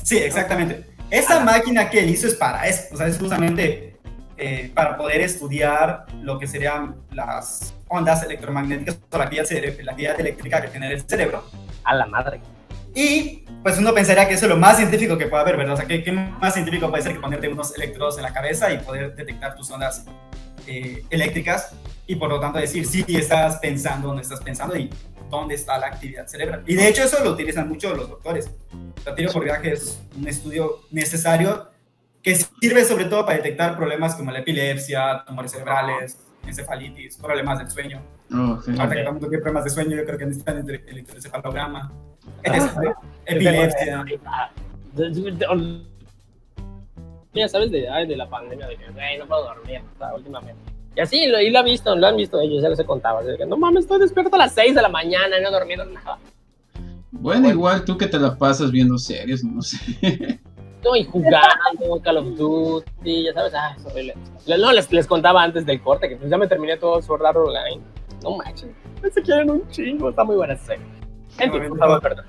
Sí, 0.04 0.18
exactamente. 0.18 0.86
Esa 1.10 1.40
máquina 1.40 1.90
que 1.90 2.00
él 2.00 2.10
hizo 2.10 2.28
es 2.28 2.34
para 2.34 2.66
eso, 2.68 2.94
o 2.94 2.96
sea, 2.96 3.08
es 3.08 3.18
justamente 3.18 3.96
eh, 4.42 4.70
para 4.74 4.96
poder 4.96 5.20
estudiar 5.20 6.06
lo 6.22 6.38
que 6.38 6.46
serían 6.46 6.96
las 7.12 7.74
ondas 7.88 8.22
electromagnéticas 8.22 8.98
o 9.10 9.18
la 9.18 9.24
actividad, 9.24 9.46
la 9.82 9.92
actividad 9.92 10.18
eléctrica 10.18 10.62
que 10.62 10.68
tiene 10.68 10.90
el 10.90 11.02
cerebro. 11.02 11.44
A 11.84 11.94
la 11.94 12.06
madre. 12.06 12.40
Y 12.94 13.44
pues 13.62 13.76
uno 13.76 13.92
pensaría 13.92 14.26
que 14.26 14.32
eso 14.32 14.46
es 14.46 14.50
lo 14.50 14.56
más 14.56 14.78
científico 14.78 15.18
que 15.18 15.26
puede 15.26 15.42
haber, 15.42 15.58
¿verdad? 15.58 15.74
O 15.74 15.76
sea, 15.76 15.86
¿qué, 15.86 16.02
qué 16.02 16.12
más 16.12 16.54
científico 16.54 16.88
puede 16.88 17.02
ser 17.02 17.12
que 17.12 17.20
ponerte 17.20 17.48
unos 17.48 17.76
electrodos 17.76 18.16
en 18.16 18.22
la 18.22 18.32
cabeza 18.32 18.72
y 18.72 18.78
poder 18.78 19.14
detectar 19.14 19.54
tus 19.54 19.70
ondas 19.70 20.06
eh, 20.66 21.04
eléctricas 21.10 21.74
y 22.06 22.16
por 22.16 22.30
lo 22.30 22.40
tanto 22.40 22.58
decir 22.58 22.86
si 22.86 23.04
estás 23.14 23.58
pensando 23.58 24.08
o 24.08 24.14
no 24.14 24.22
estás 24.22 24.40
pensando 24.40 24.74
y 24.74 24.88
dónde 25.28 25.54
está 25.54 25.78
la 25.78 25.88
actividad 25.88 26.26
cerebral? 26.26 26.62
Y 26.66 26.76
de 26.76 26.88
hecho 26.88 27.02
eso 27.02 27.22
lo 27.22 27.32
utilizan 27.32 27.68
mucho 27.68 27.94
los 27.94 28.08
doctores. 28.08 28.50
La 29.04 29.14
tiro 29.14 29.30
por 29.32 29.44
viaje 29.44 29.74
es 29.74 30.00
un 30.16 30.26
estudio 30.26 30.80
necesario 30.90 31.68
que 32.22 32.34
sirve 32.34 32.84
sobre 32.84 33.06
todo 33.06 33.24
para 33.24 33.36
detectar 33.38 33.76
problemas 33.76 34.14
como 34.14 34.30
la 34.30 34.40
epilepsia, 34.40 35.24
tumores 35.26 35.52
cerebrales, 35.52 36.18
encefalitis, 36.46 37.16
problemas 37.16 37.58
del 37.58 37.70
sueño. 37.70 38.02
Oh, 38.32 38.52
ok. 38.52 38.68
Ahorita 38.68 38.88
que 38.88 39.00
estamos 39.00 39.20
problemas 39.20 39.64
de 39.64 39.70
sueño, 39.70 39.96
yo 39.96 40.04
creo 40.04 40.18
que 40.18 40.26
necesitan 40.26 40.58
el 40.58 40.70
electroencefalograma. 40.86 41.92
etc., 42.42 42.72
¿no? 42.82 42.94
Epilepsia. 43.26 44.04
Ya 47.32 47.48
sabes 47.48 47.70
de, 47.70 47.88
ay, 47.88 48.08
de 48.08 48.16
la 48.16 48.28
pandemia, 48.28 48.66
de 48.66 48.76
que, 48.76 48.86
no 49.18 49.26
puedo 49.26 49.44
dormir, 49.44 49.80
últimamente. 50.16 50.60
Y 50.96 51.00
así, 51.00 51.26
lo, 51.26 51.40
y 51.40 51.50
lo 51.50 51.60
han 51.60 51.64
visto, 51.64 51.94
lo 51.94 52.08
han 52.08 52.16
visto 52.16 52.40
ellos, 52.40 52.60
ya 52.60 52.68
les 52.68 52.80
he 52.80 52.84
contado. 52.84 53.18
así 53.18 53.28
que, 53.38 53.46
no 53.46 53.56
mames, 53.56 53.84
estoy 53.84 54.00
despierto 54.00 54.34
a 54.34 54.38
las 54.40 54.52
6 54.54 54.74
de 54.74 54.82
la 54.82 54.88
mañana 54.88 55.38
y 55.38 55.42
no 55.42 55.48
he 55.48 55.52
dormido 55.52 55.84
nada. 55.84 56.18
Bueno, 57.12 57.48
igual 57.48 57.84
tú 57.84 57.96
que 57.96 58.06
te 58.06 58.18
la 58.18 58.36
pasas 58.36 58.72
viendo 58.72 58.98
series, 58.98 59.44
no 59.44 59.62
sé. 59.62 59.78
No, 60.82 60.96
y 60.96 61.04
jugando, 61.04 62.00
Call 62.02 62.16
of 62.16 62.26
Duty, 62.36 63.24
ya 63.24 63.32
sabes, 63.34 63.52
ah, 63.54 63.74
es 63.76 63.84
horrible. 63.86 64.14
No, 64.58 64.72
les, 64.72 64.90
les 64.90 65.06
contaba 65.06 65.42
antes 65.42 65.66
del 65.66 65.80
corte 65.82 66.08
que 66.08 66.16
pues 66.16 66.30
ya 66.30 66.38
me 66.38 66.46
terminé 66.48 66.76
todo 66.78 67.00
Sword 67.02 67.26
Art 67.26 67.36
Online. 67.36 67.80
No 68.22 68.36
manches, 68.36 68.70
se 69.12 69.22
quieren 69.22 69.50
un 69.50 69.68
chingo, 69.68 70.10
está 70.10 70.24
muy 70.24 70.36
buena 70.36 70.54
esa 70.54 70.66
serie. 70.66 70.86
En 71.38 71.52
fin, 71.52 71.68
por 71.68 71.78
favor, 71.78 72.00
perdón. 72.02 72.24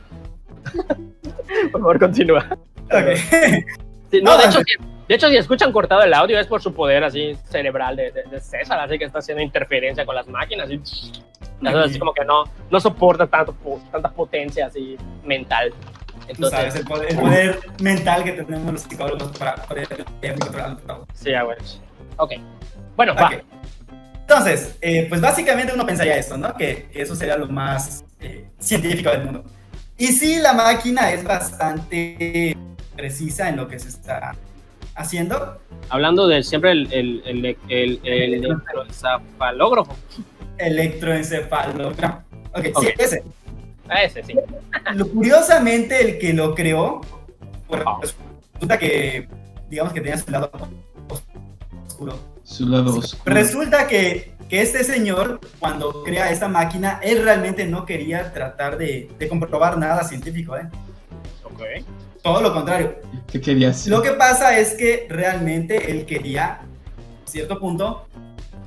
por 1.72 1.82
favor, 1.82 2.00
continúa. 2.00 2.46
Ok. 2.86 3.18
Sí, 4.12 4.22
no, 4.22 4.38
de 4.38 4.44
hecho, 4.44 4.60
si, 4.60 4.74
de 5.08 5.16
hecho, 5.16 5.30
si 5.30 5.38
escuchan 5.38 5.72
cortado 5.72 6.02
el 6.04 6.14
audio 6.14 6.38
es 6.38 6.46
por 6.46 6.62
su 6.62 6.74
poder 6.74 7.02
así 7.06 7.34
cerebral 7.46 7.96
de, 7.96 8.12
de- 8.12 8.24
de 8.24 8.42
César, 8.42 8.78
así 8.82 9.00
que 9.00 9.06
está 9.06 9.20
haciendo 9.20 9.42
interferencia 9.42 10.06
con 10.06 10.14
las 10.16 10.28
máquinas 10.28 10.70
y 10.70 10.82
así 11.66 11.98
como 11.98 12.14
que 12.14 12.26
no, 12.26 12.44
no 12.70 12.80
soporta 12.82 13.26
tanto, 13.28 13.56
tanta 13.90 14.12
potencia 14.12 14.66
así 14.66 14.98
mental. 15.24 15.74
Tú 16.34 16.50
sabes, 16.50 16.76
Entonces, 16.76 16.80
el 16.82 16.86
poder, 16.86 17.12
el 17.12 17.18
poder 17.20 17.60
mental 17.82 18.24
que 18.24 18.32
tenemos 18.34 18.74
los 18.74 18.82
psicólogos 18.82 19.38
para 19.38 19.56
poder 19.64 19.88
controlar 19.88 20.78
sí, 21.14 21.34
ah, 21.34 21.44
bueno. 21.44 21.62
Ok. 22.18 22.32
Bueno, 22.96 23.16
va. 23.16 23.28
Ok. 23.28 23.44
Entonces, 24.22 24.78
eh, 24.82 25.08
pues 25.10 25.20
básicamente 25.20 25.74
uno 25.74 25.86
pensaría 25.86 26.16
esto, 26.16 26.38
¿no? 26.38 26.56
Que, 26.56 26.88
que 26.92 27.02
eso 27.02 27.16
sería 27.16 27.38
lo 27.38 27.48
más 27.48 28.06
eh, 28.20 28.46
científico 28.60 29.10
del 29.10 29.26
mundo. 29.26 29.44
Y 29.98 30.08
sí, 30.08 30.40
la 30.40 30.54
máquina 30.54 31.12
es 31.12 31.24
bastante 31.24 32.56
precisa 32.96 33.50
en 33.50 33.58
lo 33.58 33.68
que 33.68 33.78
se 33.78 33.90
está 33.90 34.36
haciendo. 34.96 35.60
Hablando 35.90 36.28
de 36.28 36.44
siempre 36.44 36.72
el, 36.72 36.92
el, 36.94 37.22
el, 37.26 37.58
el, 37.70 38.00
el 38.04 38.34
electroencefalógrafo. 38.36 39.96
Electroencefalograma. 40.58 42.24
Ok, 42.54 42.68
Ok. 42.74 42.84
sí, 42.86 42.94
ese. 42.98 43.24
Ah, 43.90 44.04
Ese, 44.04 44.24
sí. 44.24 44.36
Lo, 44.94 45.08
curiosamente, 45.08 46.02
el 46.02 46.20
que 46.20 46.34
lo 46.34 46.56
creó, 46.56 47.02
pues, 47.68 47.84
resulta 48.54 48.78
que, 48.78 49.28
digamos 49.70 49.94
que 49.94 50.02
tenía 50.02 50.18
su 50.18 50.32
lado 50.32 50.52
oscuro. 51.10 52.18
Su 52.44 52.68
lado 52.68 52.98
oscuro. 52.98 53.36
Resulta 53.36 53.88
que, 53.88 54.34
que 54.50 54.62
este 54.62 54.84
señor, 54.84 55.40
cuando 55.60 56.04
crea 56.04 56.32
esta 56.32 56.48
máquina, 56.48 57.00
él 57.04 57.24
realmente 57.24 57.66
no 57.66 57.86
quería 57.86 58.32
tratar 58.34 58.78
de, 58.78 59.10
de 59.18 59.28
comprobar 59.28 59.78
nada 59.78 60.04
científico, 60.04 60.56
¿eh? 60.58 60.70
Ok. 61.44 61.62
Todo 62.22 62.42
lo 62.42 62.54
contrario. 62.54 62.96
¿Qué 63.32 63.42
querías? 63.42 63.88
Lo 63.88 64.02
que 64.02 64.12
pasa 64.12 64.58
es 64.58 64.74
que 64.76 65.08
realmente 65.10 65.92
él 65.92 66.06
quería, 66.06 66.62
a 66.62 66.62
cierto 67.26 67.60
punto, 67.60 68.08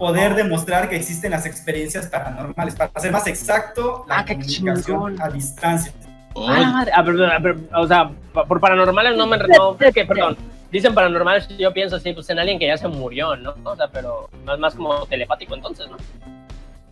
poder 0.04 0.34
demostrar 0.34 0.90
que 0.90 0.96
existen 0.96 1.30
las 1.30 1.46
experiencias 1.46 2.06
paranormales. 2.08 2.74
Para 2.74 2.90
ser 3.00 3.10
más 3.10 3.26
exacto, 3.26 4.04
la 4.06 4.18
Ah, 4.18 4.24
comunicación 4.26 5.16
a 5.22 5.30
distancia. 5.30 5.92
Oh, 6.34 6.46
Ah, 6.46 6.60
madre. 6.72 6.90
Ah, 6.94 7.02
pero- 7.02 7.18
pero- 7.42 7.58
o 7.80 7.86
sea, 7.86 8.10
por 8.46 8.60
paranormales 8.60 9.16
no 9.16 9.26
me. 9.26 9.38
No, 9.58 9.76
es 9.80 9.94
que, 9.94 10.04
perdón. 10.04 10.36
Dicen 10.70 10.92
paranormales, 10.92 11.48
yo 11.56 11.72
pienso 11.72 11.96
así, 11.96 12.12
pues 12.12 12.28
en 12.28 12.38
alguien 12.38 12.58
que 12.58 12.66
ya 12.66 12.76
se 12.76 12.86
murió, 12.88 13.34
¿no? 13.36 13.54
O 13.64 13.76
sea, 13.76 13.88
pero 13.88 14.28
no 14.44 14.52
es 14.54 14.60
más 14.60 14.74
como 14.74 15.06
telepático 15.06 15.54
entonces, 15.54 15.86
¿no? 15.88 15.96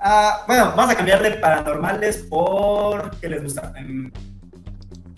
Ah, 0.00 0.42
bueno, 0.46 0.72
vamos 0.74 0.94
a 0.94 0.96
cambiar 0.96 1.22
de 1.22 1.32
paranormales 1.32 2.18
por... 2.30 3.10
¿Qué 3.20 3.28
les 3.28 3.42
gusta? 3.42 3.72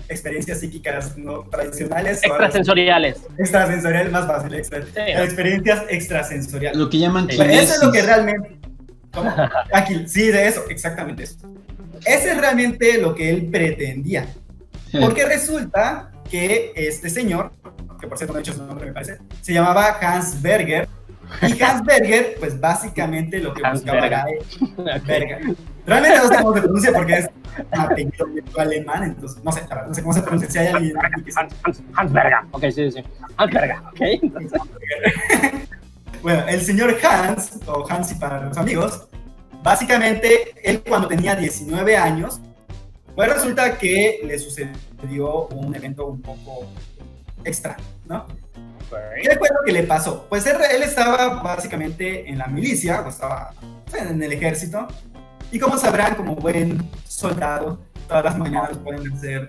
Experiencias 0.08 0.60
psíquicas 0.60 1.16
no 1.16 1.40
tradicionales. 1.44 2.22
Extrasensoriales. 2.22 3.16
Extrasensoriales, 3.38 4.12
más 4.12 4.26
fácil. 4.26 4.54
extra- 4.54 4.80
Experiencias 5.24 5.82
extrasensoriales. 5.88 6.76
lo 6.78 6.90
que 6.90 6.98
llaman 6.98 7.28
Sí. 7.30 7.38
Eso 7.40 7.74
es 7.74 7.82
lo 7.82 7.90
que 7.92 8.02
realmente. 8.02 8.56
¿Cómo? 9.12 9.32
Aquí, 9.72 10.06
sí, 10.08 10.28
de 10.28 10.46
eso, 10.48 10.64
exactamente 10.68 11.22
eso. 11.22 11.36
Ese 12.04 12.32
es 12.32 12.36
realmente 12.38 12.98
lo 12.98 13.14
que 13.14 13.30
él 13.30 13.48
pretendía. 13.50 14.26
Porque 15.00 15.24
resulta 15.24 16.10
que 16.30 16.72
este 16.76 17.08
señor, 17.10 17.52
que 18.00 18.06
por 18.06 18.18
cierto 18.18 18.32
no 18.34 18.38
he 18.38 18.42
dicho 18.42 18.52
su 18.52 18.62
nombre, 18.64 18.86
me 18.86 18.92
parece, 18.92 19.18
se 19.40 19.52
llamaba 19.52 19.98
Hans 20.00 20.40
Berger. 20.42 20.88
Y 21.42 21.60
Hans 21.62 21.84
Berger, 21.84 22.36
pues 22.38 22.60
básicamente 22.60 23.38
lo 23.40 23.54
que 23.54 23.62
Hans 23.64 23.82
buscaba 23.82 24.02
Berger. 24.02 24.38
era 24.78 24.98
Berger. 24.98 25.40
Realmente 25.86 26.18
no 26.18 26.28
sé 26.28 26.36
cómo 26.36 26.54
se 26.54 26.60
pronuncia 26.62 26.92
porque 26.92 27.14
es 27.18 27.30
apellido 27.72 28.26
alemán, 28.58 29.04
entonces 29.04 29.44
no 29.44 29.52
sé, 29.52 29.62
no 29.86 29.94
sé 29.94 30.02
cómo 30.02 30.14
se 30.14 30.22
pronuncia. 30.22 30.50
Si 30.50 30.58
hay 30.58 30.66
alguien 30.68 30.94
que. 31.24 31.32
Hans, 31.36 31.54
Hans, 31.62 31.82
Hans 31.94 32.12
Berga. 32.12 32.46
Ok, 32.52 32.64
sí, 32.74 32.90
sí. 32.90 33.04
Hans 33.36 33.52
Berga, 33.52 33.82
ok. 33.92 34.00
Entonces, 34.00 34.60
Bueno, 36.24 36.48
el 36.48 36.62
señor 36.62 36.96
Hans, 37.04 37.60
o 37.66 37.84
Hansi 37.86 38.14
para 38.14 38.40
los 38.40 38.56
amigos, 38.56 39.08
básicamente 39.62 40.54
él 40.64 40.82
cuando 40.82 41.06
tenía 41.06 41.36
19 41.36 41.98
años, 41.98 42.40
pues 43.14 43.30
resulta 43.30 43.76
que 43.76 44.22
le 44.24 44.38
sucedió 44.38 45.48
un 45.48 45.76
evento 45.76 46.06
un 46.06 46.22
poco 46.22 46.66
extraño, 47.44 47.84
¿no? 48.06 48.26
¿Qué 49.22 49.36
fue 49.36 49.50
lo 49.50 49.66
que 49.66 49.72
le 49.72 49.82
pasó? 49.82 50.24
Pues 50.30 50.46
él, 50.46 50.56
él 50.74 50.82
estaba 50.82 51.42
básicamente 51.42 52.26
en 52.26 52.38
la 52.38 52.46
milicia, 52.46 53.02
o 53.02 53.10
estaba 53.10 53.52
en 53.92 54.22
el 54.22 54.32
ejército, 54.32 54.88
y 55.54 55.58
como 55.60 55.78
sabrán, 55.78 56.16
como 56.16 56.34
buen 56.34 56.82
soldado, 57.06 57.78
todas 58.08 58.24
las 58.24 58.36
mañanas 58.36 58.76
pueden 58.78 59.12
hacer 59.12 59.48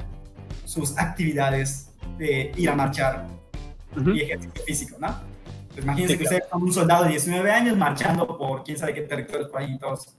sus 0.63 0.95
actividades 0.99 1.89
de 2.19 2.51
ir 2.55 2.69
a 2.69 2.75
marchar 2.75 3.25
Ujú. 3.97 4.11
y 4.11 4.21
ejercicio 4.21 4.61
físico, 4.63 4.97
¿no? 4.99 5.07
Pues 5.73 5.83
imagínense 5.83 6.13
Sí, 6.13 6.17
que 6.19 6.23
ustedes 6.25 6.43
son 6.49 6.61
un 6.61 6.71
soldado 6.71 7.03
de 7.05 7.09
19 7.09 7.51
años 7.51 7.75
marchando 7.75 8.37
por 8.37 8.63
quién 8.63 8.77
sabe 8.77 8.93
qué 8.93 9.01
territorios 9.01 9.49
por 9.49 9.61
ahí, 9.61 9.79
todos 9.79 10.15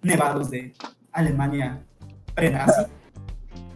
nevados 0.00 0.50
de 0.50 0.72
Alemania 1.12 1.78
pre-nazi. 2.34 2.82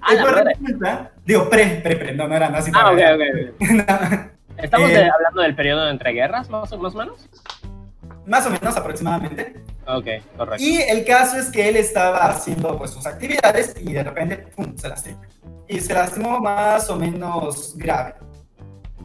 Ah, 0.01 0.15
resulta- 0.15 1.13
digo, 1.27 1.51
pre, 1.51 1.81
pre, 1.83 1.97
pre, 1.97 2.15
no, 2.15 2.27
no 2.29 2.35
era 2.35 2.49
nazi. 2.49 2.73
Ah, 2.75 2.93
ok, 2.93 2.99
ok. 3.15 3.61
ok. 3.61 4.33
¿Estamos 4.57 4.89
Eh, 4.91 4.95
de- 4.95 5.11
hablando 5.11 5.43
del 5.43 5.55
periodo 5.55 5.91
entre 5.91 6.13
guerras, 6.13 6.49
más, 6.49 6.73
o- 6.73 6.79
más 6.79 6.95
o 6.95 6.99
menos? 6.99 7.29
Más 8.27 8.47
o 8.47 8.51
menos 8.51 8.75
aproximadamente. 8.75 9.63
Ok, 9.87 10.07
correcto. 10.37 10.63
Y 10.65 10.77
el 10.77 11.05
caso 11.05 11.39
es 11.39 11.51
que 11.51 11.69
él 11.69 11.77
estaba 11.77 12.27
haciendo 12.27 12.79
pues 12.79 12.91
sus 12.91 13.07
actividades 13.07 13.75
y 13.81 13.93
de 13.93 14.03
repente, 14.03 14.37
pum, 14.37 14.77
se 14.77 14.89
lastimó. 14.89 15.21
Y 15.69 15.81
se 15.81 15.95
lastimó 15.95 16.41
más 16.41 16.89
o 16.91 16.97
menos 16.97 17.77
grave. 17.77 18.15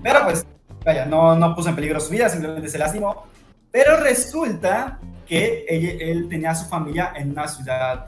Pero 0.03 0.23
pues, 0.25 0.45
vaya, 0.85 1.05
no, 1.05 1.35
no 1.35 1.55
puso 1.55 1.69
en 1.69 1.75
peligro 1.75 1.99
su 1.99 2.11
vida, 2.11 2.29
simplemente 2.29 2.69
se 2.69 2.77
lastimó. 2.77 3.25
Pero 3.71 3.97
resulta 3.97 4.99
que 5.27 5.65
él, 5.67 6.01
él 6.01 6.29
tenía 6.29 6.51
a 6.51 6.55
su 6.55 6.67
familia 6.67 7.13
en 7.15 7.31
una 7.31 7.47
ciudad 7.47 8.07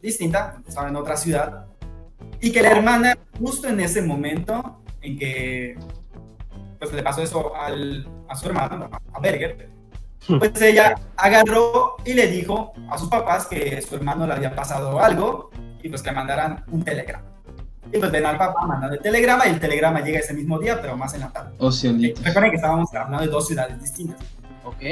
distinta, 0.00 0.60
estaba 0.66 0.88
en 0.88 0.96
otra 0.96 1.16
ciudad. 1.16 1.66
Y 2.40 2.52
que 2.52 2.62
la 2.62 2.70
hermana, 2.70 3.16
justo 3.38 3.68
en 3.68 3.80
ese 3.80 4.02
momento 4.02 4.82
en 5.00 5.18
que 5.18 5.76
pues 6.78 6.92
le 6.92 7.02
pasó 7.02 7.22
eso 7.22 7.54
al, 7.54 8.08
a 8.28 8.34
su 8.34 8.48
hermano, 8.48 8.90
a 9.12 9.20
Berger, 9.20 9.68
pues 10.26 10.60
ella 10.62 10.94
agarró 11.16 11.96
y 12.04 12.14
le 12.14 12.26
dijo 12.28 12.72
a 12.90 12.98
sus 12.98 13.08
papás 13.08 13.46
que 13.46 13.80
su 13.82 13.96
hermano 13.96 14.26
le 14.26 14.34
había 14.34 14.54
pasado 14.54 15.00
algo 15.00 15.50
y 15.82 15.88
pues 15.88 16.02
que 16.02 16.12
mandaran 16.12 16.64
un 16.70 16.84
telegrama. 16.84 17.24
Y 17.92 17.98
pues 17.98 18.10
ven 18.10 18.24
al 18.24 18.38
papá 18.38 18.66
mandando 18.66 18.96
el 18.96 19.02
telegrama 19.02 19.46
y 19.46 19.50
el 19.50 19.60
telegrama 19.60 20.00
llega 20.00 20.20
ese 20.20 20.32
mismo 20.32 20.58
día, 20.58 20.80
pero 20.80 20.96
más 20.96 21.12
en 21.14 21.20
la 21.20 21.30
tarde. 21.30 21.54
Ociolitos. 21.58 22.24
Recuerden 22.24 22.50
que 22.50 22.56
estábamos 22.56 22.94
hablando 22.94 23.20
de 23.20 23.26
dos 23.26 23.46
ciudades 23.46 23.80
distintas. 23.80 24.20
Ok. 24.64 24.82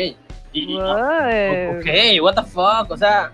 Y, 0.52 0.76
ok, 0.76 2.22
what 2.22 2.34
the 2.34 2.42
fuck, 2.42 2.90
o 2.90 2.96
sea, 2.96 3.30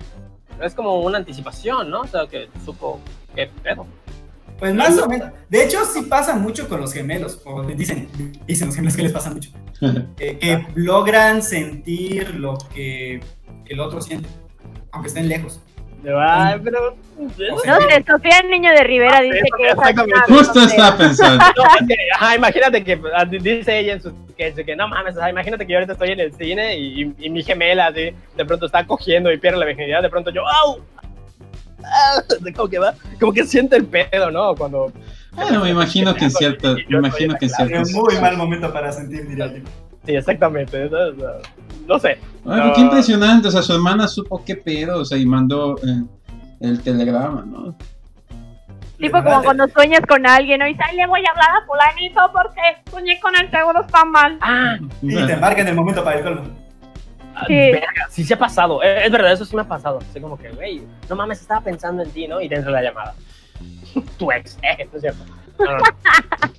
es 0.62 0.74
como 0.74 1.00
una 1.00 1.18
anticipación, 1.18 1.90
¿no? 1.90 2.02
O 2.02 2.06
sea, 2.06 2.26
que 2.26 2.48
supo 2.64 3.00
qué 3.34 3.50
pedo. 3.62 3.86
Pues 4.58 4.74
más 4.74 4.98
o 4.98 5.08
menos. 5.08 5.30
De 5.48 5.64
hecho, 5.64 5.84
sí 5.84 6.02
pasa 6.02 6.34
mucho 6.34 6.68
con 6.68 6.80
los 6.80 6.92
gemelos. 6.92 7.40
O 7.44 7.62
dicen, 7.62 8.08
dicen 8.46 8.68
los 8.68 8.74
gemelos 8.76 8.96
que 8.96 9.02
les 9.02 9.12
pasa 9.12 9.30
mucho. 9.30 9.50
eh, 10.18 10.38
que 10.38 10.66
logran 10.74 11.42
sentir 11.42 12.34
lo 12.34 12.56
que 12.74 13.20
el 13.66 13.80
otro 13.80 14.00
siente, 14.00 14.28
aunque 14.92 15.08
estén 15.08 15.28
lejos. 15.28 15.60
Ay, 16.18 16.60
pero... 16.62 16.96
No 17.18 17.28
sé, 17.30 18.04
Sofía 18.06 18.40
Niño 18.48 18.70
de 18.70 18.84
Rivera 18.84 19.20
dice 19.22 19.38
eso, 19.38 19.56
que 19.56 19.68
esa 20.10 20.24
Justo 20.28 20.60
estaba 20.60 20.96
pensando. 20.96 21.44
No, 21.56 21.64
es 21.80 21.86
que, 21.88 21.96
ajá, 22.14 22.36
imagínate 22.36 22.84
que 22.84 23.00
ah, 23.14 23.24
dice 23.24 23.78
ella 23.80 23.94
en 23.94 24.02
sus 24.02 24.12
sketches 24.30 24.64
que 24.64 24.76
no 24.76 24.86
mames, 24.86 25.14
sea, 25.16 25.28
imagínate 25.30 25.66
que 25.66 25.72
yo 25.72 25.78
ahorita 25.78 25.94
estoy 25.94 26.10
en 26.12 26.20
el 26.20 26.32
cine 26.34 26.76
y, 26.78 27.02
y- 27.02 27.14
y 27.18 27.30
mi 27.30 27.42
gemela 27.42 27.86
así, 27.88 28.12
de 28.36 28.44
pronto 28.44 28.66
está 28.66 28.86
cogiendo 28.86 29.32
y 29.32 29.38
pierde 29.38 29.58
la 29.58 29.66
virginidad, 29.66 30.00
de 30.02 30.10
pronto 30.10 30.30
yo, 30.30 30.42
¡au! 30.46 30.80
Ah, 31.94 32.20
Como 32.54 32.68
que 32.68 32.78
va, 32.78 32.94
como 33.20 33.32
que 33.32 33.44
siente 33.44 33.76
el 33.76 33.86
pedo, 33.86 34.30
¿no? 34.30 34.54
Cuando 34.56 34.92
Bueno, 35.32 35.60
me 35.60 35.70
imagino 35.70 36.14
que 36.14 36.24
en 36.24 36.30
cierto, 36.30 36.74
me 36.88 36.98
imagino 36.98 37.34
que 37.38 37.46
en 37.46 37.50
Es 37.50 37.56
ciertos. 37.56 37.94
un 37.94 38.00
muy 38.02 38.18
mal 38.20 38.36
momento 38.36 38.72
para 38.72 38.90
sentir, 38.92 39.26
diría 39.28 39.46
yo. 39.46 39.62
sí, 40.04 40.14
exactamente, 40.16 40.86
es, 40.86 40.92
ah, 40.92 41.38
no 41.86 41.98
sé. 41.98 42.08
Ay, 42.08 42.18
pero 42.44 42.72
qué 42.74 42.80
impresionante, 42.80 43.48
o 43.48 43.50
sea, 43.50 43.62
su 43.62 43.72
hermana 43.74 44.08
supo 44.08 44.42
qué 44.44 44.56
pedo, 44.56 45.00
o 45.00 45.04
sea, 45.04 45.16
y 45.18 45.26
mandó 45.26 45.76
eh, 45.78 46.02
el 46.60 46.80
telegrama, 46.82 47.44
¿no? 47.46 47.76
Tipo 48.98 49.22
como 49.22 49.42
cuando 49.42 49.68
sueñas 49.68 50.00
con 50.08 50.26
alguien, 50.26 50.58
¿no? 50.58 50.66
Y 50.66 50.70
dices, 50.72 50.86
"Ay, 50.88 50.96
le 50.96 51.06
voy 51.06 51.20
a 51.20 51.30
hablar 51.30 51.50
a 51.62 51.66
fulanito 51.66 52.20
porque 52.32 52.60
soñé 52.90 53.20
con 53.20 53.36
el 53.36 53.50
seguro 53.50 53.82
está 53.84 54.04
mal. 54.06 54.38
Ah, 54.40 54.76
Y 55.02 55.14
te 55.26 55.36
marcan 55.36 55.68
el 55.68 55.74
momento 55.74 56.02
para 56.02 56.18
el 56.18 56.24
colmo. 56.24 56.65
Sí. 57.46 57.54
verga, 57.54 58.06
sí 58.10 58.24
se 58.24 58.34
ha 58.34 58.38
pasado, 58.38 58.82
eh, 58.82 59.04
es 59.06 59.12
verdad, 59.12 59.32
eso 59.32 59.44
sí 59.44 59.54
me 59.54 59.62
ha 59.62 59.68
pasado, 59.68 59.98
así 60.10 60.20
como 60.20 60.38
que, 60.38 60.50
güey, 60.50 60.82
no 61.08 61.16
mames, 61.16 61.40
estaba 61.40 61.60
pensando 61.60 62.02
en 62.02 62.10
ti, 62.10 62.26
¿no? 62.26 62.40
Y 62.40 62.48
dentro 62.48 62.72
de 62.72 62.80
la 62.80 62.88
llamada. 62.88 63.14
tu 64.18 64.30
ex, 64.32 64.56
eh, 64.62 64.88
no 64.90 64.96
es 64.96 65.00
cierto. 65.02 65.24
No, 65.58 65.78
no. 65.78 65.84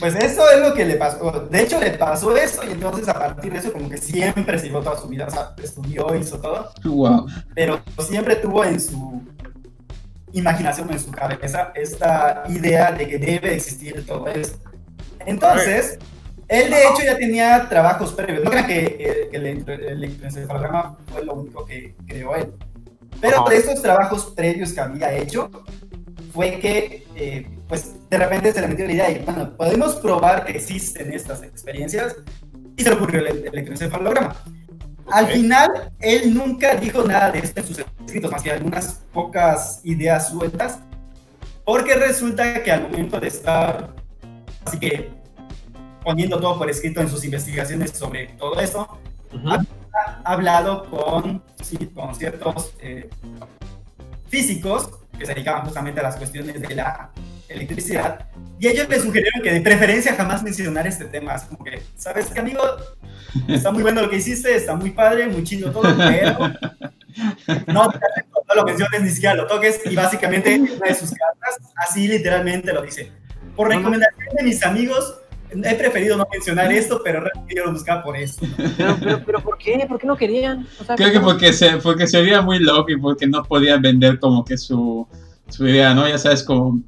Pues 0.00 0.14
eso 0.16 0.42
es 0.50 0.60
lo 0.68 0.74
que 0.74 0.84
le 0.84 0.96
pasó. 0.96 1.30
De 1.48 1.62
hecho, 1.62 1.78
le 1.78 1.90
pasó 1.92 2.34
eso 2.36 2.62
y 2.66 2.72
entonces 2.72 3.08
a 3.08 3.14
partir 3.14 3.52
de 3.52 3.58
eso 3.60 3.72
como 3.72 3.88
que 3.88 3.98
siempre 3.98 4.58
siguió 4.58 4.80
toda 4.80 4.96
su 4.98 5.06
vida. 5.08 5.26
O 5.26 5.30
sea, 5.30 5.52
estudió, 5.62 6.12
hizo 6.14 6.38
todo, 6.40 6.70
Wow. 6.84 7.26
pero 7.54 7.80
siempre 8.00 8.36
tuvo 8.36 8.64
en 8.64 8.80
su 8.80 9.22
imaginación, 10.32 10.90
en 10.90 10.98
su 10.98 11.10
cabeza, 11.12 11.70
esta 11.74 12.42
idea 12.48 12.90
de 12.92 13.06
que 13.08 13.18
debe 13.18 13.54
existir 13.54 14.04
todo 14.06 14.26
esto. 14.28 14.58
Entonces, 15.24 15.98
él 16.48 16.70
de 16.70 16.82
hecho 16.82 17.02
ya 17.04 17.16
tenía 17.16 17.68
trabajos 17.68 18.12
previos. 18.12 18.44
No 18.44 18.50
crean 18.50 18.66
que, 18.66 19.28
que 19.30 19.36
el, 19.36 19.46
el 19.46 19.88
electroencefalograma 19.88 20.96
fue 21.12 21.24
lo 21.24 21.34
único 21.34 21.64
que 21.66 21.94
creó 22.06 22.36
él. 22.36 22.52
Pero 23.20 23.44
de 23.44 23.56
estos 23.56 23.82
trabajos 23.82 24.32
previos 24.36 24.72
que 24.72 24.80
había 24.80 25.12
hecho, 25.16 25.50
fue 26.32 26.58
que, 26.58 27.06
eh, 27.14 27.48
pues, 27.66 27.94
de 28.10 28.18
repente 28.18 28.52
se 28.52 28.60
le 28.60 28.68
metió 28.68 28.86
la 28.86 28.92
idea 28.92 29.10
y, 29.10 29.18
bueno, 29.24 29.56
podemos 29.56 29.96
probar 29.96 30.44
que 30.44 30.52
existen 30.52 31.12
estas 31.12 31.42
experiencias 31.42 32.14
y 32.76 32.82
se 32.82 32.90
le 32.90 32.96
ocurrió 32.96 33.20
el 33.20 33.46
electroencefalograma. 33.46 34.36
Al 35.10 35.24
Ok. 35.24 35.30
final, 35.30 35.92
él 36.00 36.34
nunca 36.34 36.74
dijo 36.74 37.02
nada 37.04 37.30
de 37.30 37.38
esto 37.38 37.60
en 37.60 37.66
sus 37.66 37.78
escritos, 37.78 38.30
más 38.30 38.42
que 38.42 38.52
algunas 38.52 39.00
pocas 39.12 39.80
ideas 39.84 40.28
sueltas, 40.28 40.80
porque 41.64 41.94
resulta 41.94 42.62
que 42.62 42.70
al 42.70 42.82
momento 42.82 43.18
de 43.18 43.28
estar, 43.28 43.94
así 44.64 44.78
que 44.78 45.10
poniendo 46.06 46.38
todo 46.38 46.56
por 46.56 46.70
escrito 46.70 47.00
en 47.00 47.10
sus 47.10 47.24
investigaciones 47.24 47.90
sobre 47.90 48.28
todo 48.38 48.60
esto, 48.60 49.00
Ujú. 49.32 49.50
ha 49.50 49.64
hablado 50.22 50.88
con, 50.88 51.42
sí, 51.60 51.76
con 51.92 52.14
ciertos 52.14 52.74
eh, 52.78 53.10
físicos 54.28 54.88
que 55.18 55.26
se 55.26 55.34
dedicaban 55.34 55.64
justamente 55.64 55.98
a 55.98 56.04
las 56.04 56.14
cuestiones 56.14 56.62
de 56.62 56.74
la 56.76 57.10
electricidad, 57.48 58.28
y 58.60 58.68
ellos 58.68 58.88
le 58.88 59.00
sugirieron 59.00 59.42
que 59.42 59.52
de 59.52 59.60
preferencia 59.60 60.14
jamás 60.14 60.44
mencionar 60.44 60.86
este 60.86 61.06
tema, 61.06 61.32
así 61.32 61.48
como 61.48 61.64
que, 61.64 61.82
¿sabes 61.96 62.26
qué, 62.26 62.38
amigo? 62.38 62.62
Está 63.48 63.72
muy 63.72 63.82
bueno 63.82 64.02
lo 64.02 64.08
que 64.08 64.18
hiciste, 64.18 64.54
está 64.54 64.76
muy 64.76 64.92
padre, 64.92 65.26
muy 65.26 65.42
chido 65.42 65.72
todo, 65.72 65.92
pero 65.96 66.38
no, 67.66 67.88
no 67.88 68.54
lo 68.54 68.64
menciones, 68.64 69.02
ni 69.02 69.10
siquiera 69.10 69.34
lo 69.34 69.48
toques, 69.48 69.80
y 69.84 69.96
básicamente 69.96 70.54
en 70.54 70.62
una 70.62 70.86
de 70.86 70.94
sus 70.94 71.10
cartas, 71.10 71.72
así 71.74 72.06
literalmente 72.06 72.72
lo 72.72 72.82
dice. 72.82 73.10
Por 73.56 73.68
recomendación 73.68 74.36
de 74.36 74.44
mis 74.44 74.62
amigos, 74.62 75.25
he 75.64 75.74
preferido 75.74 76.16
no 76.16 76.26
mencionar 76.30 76.72
esto, 76.72 77.00
pero 77.04 77.20
realmente 77.20 77.54
yo 77.54 77.64
lo 77.64 77.72
buscaba 77.72 78.02
por 78.02 78.16
esto. 78.16 78.46
Pero, 78.76 78.96
pero, 79.00 79.22
pero, 79.24 79.40
¿por 79.40 79.58
qué? 79.58 79.84
¿Por 79.88 79.98
qué 79.98 80.06
no 80.06 80.16
querían? 80.16 80.66
O 80.80 80.84
sea, 80.84 80.96
Creo 80.96 81.12
que 81.12 81.20
porque 81.20 81.52
se, 81.52 81.76
porque 81.78 82.06
se 82.06 82.20
veía 82.20 82.42
muy 82.42 82.58
loco 82.58 82.90
y 82.90 82.96
porque 82.96 83.26
no 83.26 83.42
podía 83.42 83.76
vender 83.76 84.18
como 84.18 84.44
que 84.44 84.56
su, 84.56 85.06
su 85.48 85.66
idea, 85.66 85.94
¿no? 85.94 86.08
Ya 86.08 86.18
sabes, 86.18 86.42
como... 86.42 86.80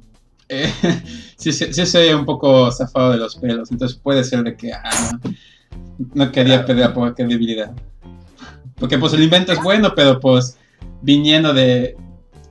eh, 0.47 0.71
sí, 1.37 1.51
sí, 1.51 1.73
sí 1.73 1.85
se 1.85 2.13
un 2.15 2.25
poco 2.25 2.71
zafado 2.71 3.11
de 3.11 3.17
los 3.17 3.35
pelos, 3.35 3.71
entonces 3.71 3.97
puede 3.97 4.23
ser 4.23 4.43
de 4.43 4.55
que 4.55 4.73
ah, 4.73 5.19
no, 5.23 5.33
no 6.13 6.31
quería 6.31 6.65
perder 6.65 6.93
por 6.93 7.13
credibilidad. 7.15 7.71
Porque 8.75 8.97
pues 8.97 9.13
el 9.13 9.23
invento 9.23 9.51
es 9.51 9.61
bueno, 9.61 9.93
pero 9.95 10.19
pues 10.19 10.57
viniendo 11.01 11.53
de... 11.53 11.97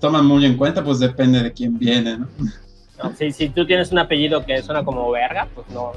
Toman 0.01 0.27
muy 0.27 0.45
en 0.45 0.57
cuenta, 0.57 0.85
pues 0.85 1.01
depende 1.01 1.43
de 1.43 1.53
quién 1.53 1.77
viene, 1.77 2.19
¿no? 2.19 2.29
No, 3.03 3.15
si, 3.15 3.31
si 3.31 3.49
tú 3.51 3.65
tienes 3.67 3.93
un 3.93 3.99
apellido 4.01 4.45
que 4.45 4.61
suena 4.63 4.85
como 4.85 5.09
verga, 5.11 5.47
pues 5.55 5.69
no, 5.69 5.93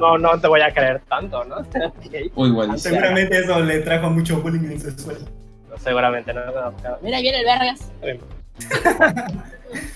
no, 0.00 0.18
no, 0.18 0.18
no 0.18 0.40
te 0.40 0.48
voy 0.48 0.60
a 0.62 0.72
creer 0.72 1.00
tanto, 1.08 1.44
¿no? 1.44 1.56
Ok. 1.86 2.32
O 2.34 2.46
igual. 2.46 2.72
sí. 2.78 2.88
Seguramente 2.88 3.38
eso 3.38 3.60
le 3.60 3.78
trajo 3.80 4.10
mucho 4.10 4.40
bullying 4.40 4.70
en 4.72 4.80
su 4.80 4.88
escuela. 4.88 5.20
No, 5.68 5.78
Seguramente 5.78 6.34
no. 6.34 6.44
no, 6.46 6.70
no. 6.72 6.98
Mira, 7.02 7.18
ahí 7.18 7.22
viene 7.22 7.38
el 7.40 7.44
vergas. 7.44 7.92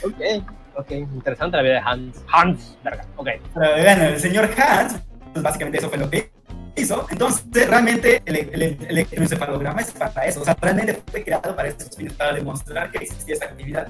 ok, 0.05 0.45
ok. 0.77 0.91
Interesante 0.93 1.57
la 1.57 1.63
vida 1.63 1.73
de 1.75 1.81
Hans. 1.85 2.25
Hans, 2.33 2.79
verga. 2.85 3.05
Ok. 3.17 3.29
Pero 3.55 3.83
bueno, 3.83 4.05
el 4.05 4.21
señor 4.21 4.49
Hans, 4.57 5.01
pues 5.33 5.43
básicamente 5.43 5.79
eso 5.79 5.89
fue 5.89 5.99
lo 5.99 6.09
que 6.09 6.31
hizo. 6.77 7.07
Entonces, 7.11 7.69
realmente 7.69 8.23
el, 8.25 8.37
el, 8.37 8.63
el 8.63 8.87
electroencefalograma 8.89 9.81
es 9.81 9.91
para 9.93 10.27
eso. 10.27 10.43
O 10.43 10.45
sea, 10.45 10.57
realmente 10.61 11.03
fue 11.11 11.25
creado 11.25 11.55
para 11.57 11.73
fines, 11.97 12.13
para 12.13 12.33
demostrar 12.33 12.91
que 12.93 12.99
existía 12.99 13.35
esa 13.35 13.47
actividad. 13.47 13.89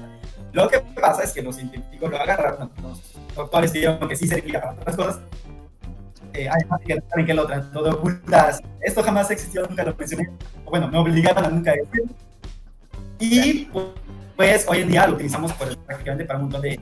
Lo 0.55 0.69
que 0.69 0.79
pasa 0.79 1.23
es 1.23 1.33
que 1.33 1.41
los 1.41 1.57
científicos 1.57 2.09
lo 2.09 2.17
agarraron, 2.17 2.71
los 2.81 3.01
doctores 3.35 3.73
dijeron 3.73 3.99
que 4.07 4.15
sí 4.15 4.25
servía 4.25 4.61
para 4.61 4.73
otras 4.73 4.95
cosas. 4.95 5.19
Eh, 6.33 6.47
además 6.49 6.79
de 6.79 6.85
que 6.95 7.03
saben 7.09 7.25
que 7.25 7.33
lo 7.33 7.45
trató 7.45 7.83
de 7.83 7.89
ocultar. 7.91 8.55
Esto 8.79 9.03
jamás 9.03 9.29
existió, 9.31 9.67
nunca 9.67 9.83
lo 9.83 9.93
mencioné. 9.95 10.29
Bueno, 10.63 10.87
me 10.87 10.97
obligaron 10.97 11.43
a 11.43 11.49
nunca 11.49 11.73
decirlo. 11.73 12.15
Y 13.19 13.69
pues 14.37 14.65
hoy 14.69 14.79
en 14.81 14.89
día 14.89 15.07
lo 15.07 15.15
utilizamos 15.15 15.51
por- 15.53 15.77
prácticamente 15.79 16.23
para 16.23 16.39
un 16.39 16.45
montón 16.45 16.61
de, 16.61 16.79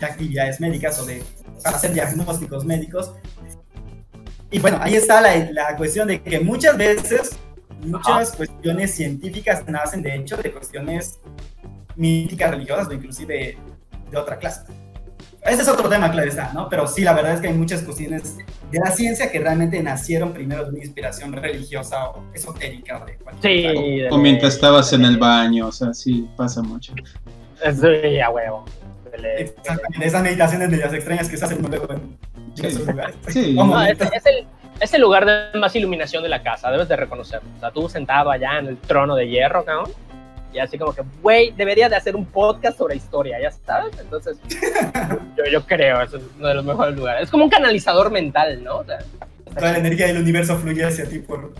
de 0.00 0.06
actividades 0.06 0.60
médicas 0.60 0.98
o 0.98 1.06
de, 1.06 1.22
para 1.62 1.76
hacer 1.76 1.92
diagnósticos 1.92 2.64
médicos. 2.64 3.12
Y 4.50 4.58
bueno, 4.58 4.78
ahí 4.80 4.96
está 4.96 5.20
la, 5.20 5.36
la 5.52 5.76
cuestión 5.76 6.08
de 6.08 6.20
que 6.22 6.40
muchas 6.40 6.76
veces, 6.76 7.36
muchas 7.84 8.32
cuestiones 8.32 8.94
científicas 8.94 9.66
nacen 9.68 10.02
de 10.02 10.16
hecho 10.16 10.36
de 10.36 10.50
cuestiones 10.52 11.20
míticas, 11.96 12.50
religiosas 12.50 12.88
o 12.88 12.92
inclusive 12.92 13.56
de 14.10 14.16
otra 14.16 14.38
clase. 14.38 14.62
Ese 15.44 15.62
es 15.62 15.68
otro 15.68 15.88
tema, 15.88 16.10
claro 16.10 16.28
está, 16.28 16.52
¿no? 16.52 16.68
Pero 16.68 16.86
sí, 16.86 17.02
la 17.02 17.14
verdad 17.14 17.34
es 17.34 17.40
que 17.40 17.48
hay 17.48 17.54
muchas 17.54 17.82
cuestiones 17.82 18.36
de 18.70 18.78
la 18.78 18.92
ciencia 18.92 19.30
que 19.30 19.40
realmente 19.40 19.82
nacieron 19.82 20.32
primero 20.32 20.64
de 20.64 20.70
una 20.70 20.78
inspiración 20.78 21.32
religiosa 21.32 22.10
o 22.10 22.24
esotérica 22.32 23.02
o 23.02 23.06
de 23.06 23.16
cualquier 23.16 23.72
Sí. 23.72 23.98
de 24.02 24.08
O 24.10 24.18
mientras 24.18 24.54
estabas 24.54 24.90
de 24.90 24.96
en 24.98 25.04
el 25.04 25.18
baño, 25.18 25.66
o 25.66 25.72
sea, 25.72 25.92
sí, 25.94 26.28
pasa 26.36 26.62
mucho. 26.62 26.94
Sí, 27.60 28.20
a 28.20 28.30
huevo. 28.30 28.64
De. 29.20 29.42
Exactamente, 29.42 30.06
esas 30.06 30.22
meditaciones 30.22 30.70
medias 30.70 30.92
extrañas 30.94 31.28
que 31.28 31.36
se 31.36 31.44
hacen 31.44 31.60
luego 31.60 31.88
en 31.92 32.18
esos 32.64 32.86
lugares. 32.86 33.16
Sí. 33.28 33.54
No, 33.54 33.82
es, 33.82 34.00
es 34.00 34.26
el, 34.26 34.46
es 34.80 34.94
el 34.94 35.00
lugar 35.00 35.26
de 35.26 35.58
más 35.58 35.74
iluminación 35.76 36.22
de 36.22 36.28
la 36.28 36.42
casa, 36.42 36.70
debes 36.70 36.88
de 36.88 36.96
reconocerlo. 36.96 37.48
O 37.56 37.60
sea, 37.60 37.70
tú 37.72 37.88
sentado 37.88 38.30
allá 38.30 38.58
en 38.58 38.68
el 38.68 38.76
trono 38.78 39.14
de 39.16 39.28
hierro, 39.28 39.64
cabrón, 39.64 39.90
y 40.52 40.58
así 40.58 40.78
como 40.78 40.94
que, 40.94 41.02
güey, 41.22 41.52
debería 41.52 41.88
de 41.88 41.96
hacer 41.96 42.14
un 42.14 42.26
podcast 42.26 42.78
sobre 42.78 42.96
historia, 42.96 43.40
ya 43.40 43.50
sabes. 43.50 43.98
Entonces, 43.98 44.38
yo, 45.36 45.44
yo 45.50 45.66
creo, 45.66 46.02
eso 46.02 46.18
es 46.18 46.22
uno 46.38 46.48
de 46.48 46.54
los 46.54 46.64
mejores 46.64 46.96
lugares. 46.96 47.24
Es 47.24 47.30
como 47.30 47.44
un 47.44 47.50
canalizador 47.50 48.10
mental, 48.10 48.62
¿no? 48.62 48.78
O 48.78 48.84
sea, 48.84 48.98
Toda 49.54 49.72
la 49.72 49.78
energía 49.78 50.06
del 50.06 50.18
universo 50.22 50.56
fluye 50.56 50.84
hacia 50.84 51.08
ti 51.08 51.18
por... 51.18 51.52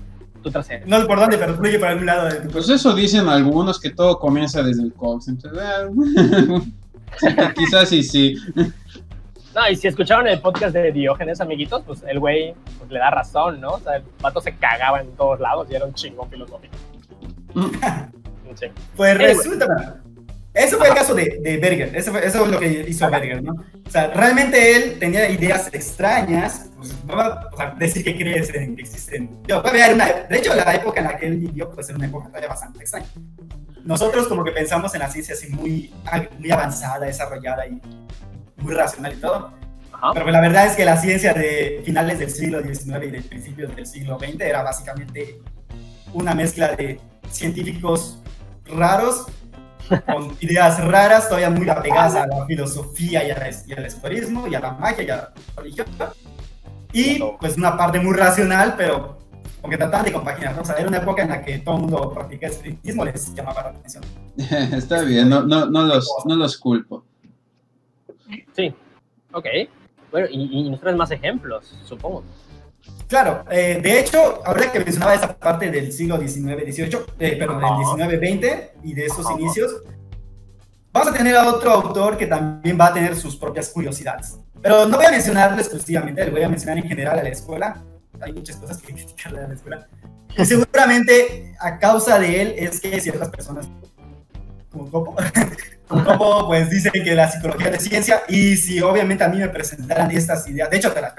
tu 0.42 0.50
trasero. 0.50 0.85
No 0.87 1.07
por 1.07 1.18
dónde, 1.18 1.37
pero 1.37 1.55
fluye 1.55 1.78
por 1.78 1.88
algún 1.88 2.07
lado 2.07 2.28
de 2.28 2.40
tu 2.40 2.48
Pues 2.48 2.68
eso 2.68 2.94
dicen 2.94 3.28
algunos 3.28 3.78
que 3.78 3.90
todo 3.90 4.18
comienza 4.18 4.62
desde 4.62 4.83
el 4.83 4.92
cox. 4.94 5.28
Entonces, 5.28 5.61
ah, 5.62 7.52
quizás 7.55 7.88
sí, 7.88 8.02
sí. 8.02 8.37
No, 9.55 9.68
y 9.70 9.76
si 9.76 9.88
escucharon 9.88 10.26
el 10.26 10.40
podcast 10.40 10.72
de 10.72 10.90
Diógenes, 10.92 11.40
amiguitos, 11.42 11.83
pues 11.87 12.02
el 12.09 12.18
güey 12.18 12.55
pues, 12.78 12.90
le 12.90 12.98
da 12.98 13.11
razón, 13.11 13.61
¿no? 13.61 13.72
O 13.72 13.81
sea, 13.81 13.96
el 13.96 14.02
vato 14.20 14.40
se 14.40 14.57
cagaba 14.57 15.00
en 15.00 15.12
todos 15.12 15.38
lados 15.40 15.68
y 15.70 15.74
era 15.74 15.85
un 15.85 15.92
chingón 15.92 16.31
filosófico. 16.31 16.74
Sí. 18.58 18.66
Pues 18.96 19.16
resulta, 19.18 19.66
bueno, 19.66 19.96
eso 20.54 20.76
fue 20.78 20.88
el 20.88 20.94
caso 20.94 21.14
de, 21.14 21.38
de 21.42 21.56
Berger, 21.58 21.96
eso, 21.96 22.10
fue- 22.10 22.26
eso 22.26 22.44
es 22.44 22.50
lo 22.50 22.58
que 22.60 22.84
hizo 22.88 23.08
Berger, 23.10 23.42
¿no? 23.42 23.52
O 23.86 23.90
sea, 23.90 24.08
realmente 24.08 24.76
él 24.76 24.98
tenía 24.98 25.28
ideas 25.30 25.68
extrañas, 25.72 26.70
pues, 26.76 26.94
no 27.04 27.16
va 27.16 27.48
a 27.58 27.74
decir 27.78 28.04
que 28.04 28.16
crees 28.16 28.52
en 28.54 28.76
que 28.76 28.82
existen. 28.82 29.30
Yo, 29.48 29.62
una, 29.62 30.12
de 30.28 30.36
hecho, 30.38 30.54
la 30.54 30.74
época 30.74 31.00
en 31.00 31.06
la 31.06 31.16
que 31.16 31.26
él 31.26 31.36
vivió, 31.38 31.70
pues 31.70 31.88
era 31.88 31.96
una 31.96 32.06
época 32.06 32.28
todavía 32.28 32.48
bastante 32.48 32.80
extraña. 32.80 33.06
Nosotros 33.84 34.28
como 34.28 34.44
que 34.44 34.52
pensamos 34.52 34.92
en 34.94 35.00
la 35.00 35.10
ciencia 35.10 35.34
así 35.34 35.48
muy, 35.48 35.92
muy 36.38 36.50
avanzada, 36.50 37.06
desarrollada 37.06 37.66
y 37.66 37.80
muy 38.56 38.74
racional 38.74 39.14
y 39.14 39.16
todo, 39.16 39.52
pero 40.12 40.24
pues, 40.24 40.32
la 40.32 40.40
verdad 40.40 40.66
es 40.66 40.72
que 40.76 40.84
la 40.84 40.96
ciencia 40.96 41.32
de 41.34 41.80
finales 41.84 42.18
del 42.18 42.30
siglo 42.30 42.60
XIX 42.62 43.06
y 43.06 43.10
de 43.10 43.22
principios 43.22 43.74
del 43.74 43.86
siglo 43.86 44.18
XX 44.18 44.40
era 44.40 44.62
básicamente 44.62 45.40
una 46.12 46.34
mezcla 46.34 46.76
de 46.76 47.00
científicos 47.30 48.21
raros 48.66 49.27
con 50.07 50.37
ideas 50.40 50.83
raras, 50.85 51.29
todavía 51.29 51.51
muy 51.51 51.68
apegadas 51.68 52.14
a 52.14 52.27
la 52.27 52.46
filosofía 52.46 53.25
y, 53.27 53.31
a 53.31 53.38
la- 53.38 53.51
y 53.66 53.72
al 53.72 53.85
esoterismo 53.87 54.46
y 54.48 54.55
a 54.55 54.61
la 54.61 54.72
magia 54.72 55.03
y 55.05 55.11
a 55.11 55.16
la 55.16 55.33
religión. 55.57 55.87
Y 56.92 57.18
pues 57.40 57.57
una 57.57 57.77
parte 57.77 57.98
muy 58.01 58.14
racional, 58.16 58.75
pero 58.77 59.18
como 59.61 59.70
que 59.70 59.77
trataban 59.79 60.05
de 60.07 60.12
compaginar. 60.12 60.55
¿no? 60.57 60.62
O 60.62 60.64
sea, 60.64 60.77
era 60.77 60.88
una 60.88 60.98
época 60.98 61.22
en 61.22 61.31
la 61.31 61.42
que 61.42 61.59
todo 61.59 61.77
el 61.77 61.81
mundo 61.83 62.11
practicaba 62.12 62.53
espiritismo, 62.53 63.05
les 63.05 63.35
llamaba 63.35 63.62
la 63.62 63.68
atención. 63.70 64.05
Está 64.77 65.03
bien, 65.03 65.29
no, 65.29 65.42
no, 65.42 65.66
no, 65.66 65.83
los, 65.85 66.09
no 66.27 66.37
los 66.37 66.59
culpo. 66.59 67.05
Sí. 68.55 68.75
Ok. 69.33 69.46
Bueno, 70.11 70.27
y, 70.31 70.66
y 70.66 70.70
nos 70.70 70.81
traes 70.81 70.96
más 70.96 71.11
ejemplos, 71.11 71.75
supongo. 71.85 72.22
Claro, 73.08 73.44
eh, 73.50 73.78
de 73.82 74.00
hecho, 74.00 74.40
ahora 74.44 74.72
que 74.72 74.80
mencionaba 74.80 75.14
esa 75.14 75.36
parte 75.36 75.70
del 75.70 75.92
siglo 75.92 76.18
XIX, 76.18 76.62
XVIII, 76.64 76.98
eh, 77.18 77.36
perdón, 77.36 77.60
del 77.60 78.18
XIX, 78.18 78.40
XX 78.40 78.84
y 78.84 78.94
de 78.94 79.06
esos 79.06 79.30
inicios, 79.32 79.82
vamos 80.92 81.08
a 81.08 81.12
tener 81.12 81.36
a 81.36 81.48
otro 81.48 81.70
autor 81.70 82.16
que 82.16 82.26
también 82.26 82.78
va 82.80 82.86
a 82.86 82.94
tener 82.94 83.16
sus 83.16 83.36
propias 83.36 83.68
curiosidades. 83.68 84.38
Pero 84.62 84.86
no 84.86 84.96
voy 84.96 85.06
a 85.06 85.10
mencionarlo 85.10 85.58
exclusivamente, 85.58 86.24
le 86.24 86.30
voy 86.30 86.42
a 86.42 86.48
mencionar 86.48 86.78
en 86.78 86.84
general 86.84 87.18
a 87.18 87.22
la 87.22 87.28
escuela. 87.28 87.82
Hay 88.20 88.32
muchas 88.32 88.56
cosas 88.56 88.80
que 88.80 88.92
criticarle 88.94 89.40
a 89.40 89.48
la 89.48 89.54
escuela. 89.54 89.86
Y 90.38 90.44
seguramente 90.46 91.54
a 91.60 91.78
causa 91.78 92.18
de 92.18 92.42
él 92.42 92.54
es 92.56 92.80
que 92.80 92.98
ciertas 93.00 93.28
personas 93.28 93.68
como 94.70 94.90
Copo, 94.90 95.16
como 95.88 96.04
Copo, 96.04 96.46
pues 96.46 96.70
dicen 96.70 96.92
que 96.92 97.14
la 97.14 97.30
psicología 97.30 97.68
es 97.68 97.82
ciencia 97.82 98.22
y 98.28 98.56
si 98.56 98.80
obviamente 98.80 99.22
a 99.22 99.28
mí 99.28 99.38
me 99.38 99.48
presentaran 99.48 100.10
estas 100.10 100.48
ideas, 100.48 100.70
de 100.70 100.78
hecho 100.78 100.92
te 100.92 101.02
las 101.02 101.14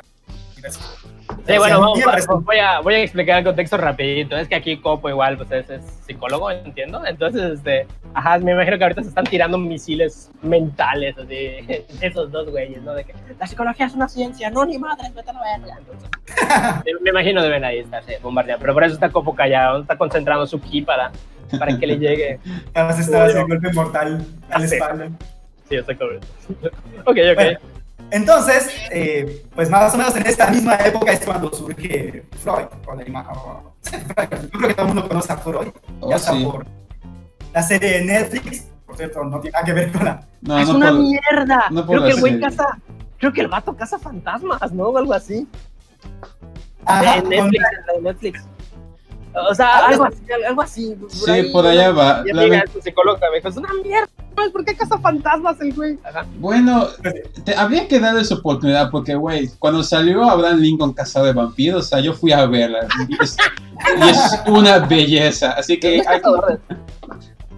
Sí, 1.48 1.58
bueno, 1.58 1.80
vamos, 1.82 2.00
voy, 2.46 2.58
a, 2.58 2.80
voy 2.82 2.93
a 2.96 3.00
explicar 3.00 3.39
el 3.39 3.43
contexto 3.46 3.78
rapidito. 3.78 4.38
Es 4.38 4.48
que 4.48 4.56
aquí 4.56 4.78
Copo 4.78 5.10
igual, 5.10 5.38
pues 5.38 5.52
es, 5.52 5.69
es 5.69 5.82
psicólogo, 6.06 6.50
entiendo. 6.52 7.06
Entonces, 7.06 7.54
este, 7.60 7.86
ajá, 8.13 8.38
me 8.39 8.52
imagino 8.54 8.78
que 8.78 8.84
ahorita 8.84 9.02
se 9.04 9.10
están 9.10 9.26
tirando 9.26 9.58
misiles 9.58 10.32
mentales, 10.41 11.17
así, 11.17 11.58
esos 12.02 12.32
dos 12.32 12.50
güeyes, 12.50 12.82
¿no? 12.84 12.93
De 12.93 13.04
que 13.04 13.13
la 13.39 13.48
psicología 13.48 13.86
es 13.88 13.93
una 13.93 14.08
ciencia, 14.08 14.50
no, 14.50 14.65
ni 14.65 14.78
madres, 14.78 15.13
vete 15.13 15.32
a 15.32 15.34
verga. 15.34 15.78
Entonces, 15.80 16.10
me- 17.02 17.10
imagino 17.10 17.41
deben 17.43 17.63
ahí 17.63 17.80
estarse 17.80 18.19
bombardeando. 18.22 18.62
Pero 18.62 18.74
por 18.74 18.84
eso 18.84 18.93
está 18.96 19.10
Copo 19.10 19.36
callado, 19.36 19.82
está 19.82 19.98
concentrando 19.98 20.46
su 20.48 20.60
ki 20.62 20.84
para, 20.84 21.12
para 21.60 21.78
que 21.78 21.88
le 21.88 21.98
llegue. 21.98 22.39
Vas 22.74 22.98
a 22.98 23.02
estar 23.02 23.26
haciendo 23.28 23.48
golpe 23.48 23.74
mortal 23.74 24.26
a 24.50 24.60
la 24.60 24.67
Sí. 24.67 24.76
espalda. 24.76 25.10
Sí, 25.69 25.78
correcto. 25.98 26.28
ok, 27.06 27.08
ok. 27.08 27.36
Bueno, 27.36 27.60
entonces, 28.13 28.69
eh, 28.91 29.45
pues 29.56 29.69
más 29.69 29.93
o 29.93 29.97
menos 29.97 30.15
en 30.15 30.26
esta 30.26 30.47
misma 30.47 30.76
época 30.76 31.12
es 31.12 31.26
cuando 31.26 31.52
surge 31.54 32.23
Freud. 32.41 32.65
o 32.88 32.95
la 32.95 33.04
ima- 33.06 33.28
o- 33.36 33.73
Freud, 33.82 34.30
Yo 34.43 34.49
creo 34.60 34.67
que 34.69 34.73
todo 34.76 34.88
el 34.88 34.93
mundo 34.93 35.08
conoce 35.10 35.34
a 35.34 35.38
Freud, 35.38 35.67
Oh, 35.99 36.10
ya 36.10 36.17
sea 36.19 36.34
sí. 36.34 36.45
por 36.45 36.65
la 37.54 37.63
serie 37.63 37.89
de 37.99 38.06
Netflix. 38.06 38.67
Por 38.86 38.95
cierto, 38.97 39.23
no 39.23 39.39
tiene 39.39 39.54
nada 39.54 39.65
que 39.65 39.73
ver 39.73 39.91
con 39.91 40.06
la... 40.06 40.28
No, 40.41 40.60
es 40.60 40.67
no 40.69 40.76
una 40.76 40.89
puedo- 40.91 41.02
mierda. 41.02 41.65
no 41.71 41.86
creo 41.86 42.04
que 42.04 42.10
el 42.12 42.19
güey 42.19 42.39
caza. 42.39 42.78
Creo 43.17 43.34
que 43.34 43.41
el 43.41 43.47
vato 43.47 43.76
caza 43.76 43.97
fantasmas, 43.97 44.71
¿no? 44.73 44.84
O 44.89 44.97
algo 44.97 45.13
así. 45.13 45.47
Ajá, 46.86 47.15
de 47.15 47.21
con- 47.21 47.30
Netflix, 47.30 47.63
la 47.88 47.93
de 47.93 48.02
Netflix. 48.02 48.43
O 49.49 49.56
sea, 49.56 49.88
algo 49.88 50.04
así, 50.04 50.17
algo 50.47 50.62
así. 50.62 50.97
Sí, 51.10 51.49
por 51.52 51.65
allá 51.65 51.91
va. 51.91 52.23
Y 52.26 52.34
La 52.34 52.63
su 52.71 52.80
psicóloga 52.82 53.19
me 53.32 53.38
dijo, 53.38 53.47
es 53.49 53.58
una 53.58 53.69
mierda, 53.84 54.08
¿por 54.52 54.65
qué 54.65 54.76
caza 54.76 54.98
fantasmas 55.00 55.60
el 55.62 55.74
güey? 55.74 55.98
Ajá. 56.04 56.26
Bueno, 56.39 56.88
te, 57.46 57.56
habría 57.56 57.88
que 57.88 58.00
darle 58.00 58.24
su 58.26 58.36
oportunidad 58.36 58.89
porque, 58.91 59.15
güey, 59.15 59.50
cuando 59.60 59.84
salió 59.84 60.24
Abraham 60.30 60.60
Lincoln 60.60 60.93
Cazador 60.93 61.28
de 61.30 61.34
Vampiros, 61.34 61.86
o 61.86 61.88
sea, 61.88 62.00
yo 62.00 62.13
fui 62.13 62.32
a 62.32 62.46
verla. 62.46 62.80
Y 63.10 63.24
es, 63.24 63.38
y 64.06 64.10
es 64.10 64.41
una 64.48 64.80
belleza. 64.80 65.52
Así 65.52 65.76
¿No 65.76 65.80
que. 65.82 65.98
es 65.98 66.06
cazador 66.08 66.48
de, 66.48 66.76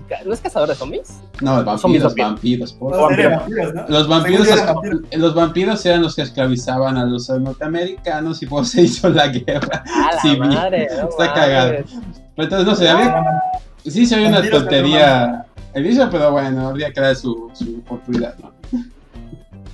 ca- 0.09 0.19
¿no 0.25 0.33
es 0.33 0.39
cazador 0.41 0.69
de 0.69 0.75
zombies? 0.75 1.19
No, 1.41 1.63
vampiros, 1.63 1.81
zombies. 1.81 2.15
vampiros. 2.15 2.73
por 2.73 2.91
vampiros, 2.97 3.73
¿no? 3.73 3.85
Los 3.89 4.07
vampiros, 4.07 4.47
vampiros. 4.65 5.01
los 5.17 5.35
vampiros 5.35 5.85
eran 5.85 6.01
los 6.01 6.15
que 6.15 6.21
esclavizaban 6.21 6.97
a 6.97 7.05
los 7.05 7.29
norteamericanos 7.29 8.41
y 8.41 8.45
por 8.45 8.63
eso 8.63 8.71
se 8.73 8.81
hizo 8.83 9.09
la 9.09 9.27
guerra. 9.27 9.83
A 9.85 10.15
la 10.15 10.21
Sí, 10.21 10.29
vi. 10.31 10.39
madre, 10.39 10.87
no 11.01 11.09
Está 11.09 11.17
mames. 11.25 11.33
cagado. 11.33 11.73
Entonces, 12.37 12.67
no 12.67 12.75
sé, 12.75 12.89
habría, 12.89 13.23
sí 13.85 14.05
se 14.05 14.15
oye 14.15 14.27
una 14.27 14.35
Vampiros 14.37 14.59
tontería 14.61 15.44
el 15.75 15.85
inicio, 15.85 16.09
pero 16.09 16.31
bueno, 16.31 16.69
habría 16.69 16.91
que 16.91 17.01
dar 17.01 17.15
su, 17.15 17.51
su 17.53 17.79
oportunidad, 17.79 18.35
¿no? 18.39 18.53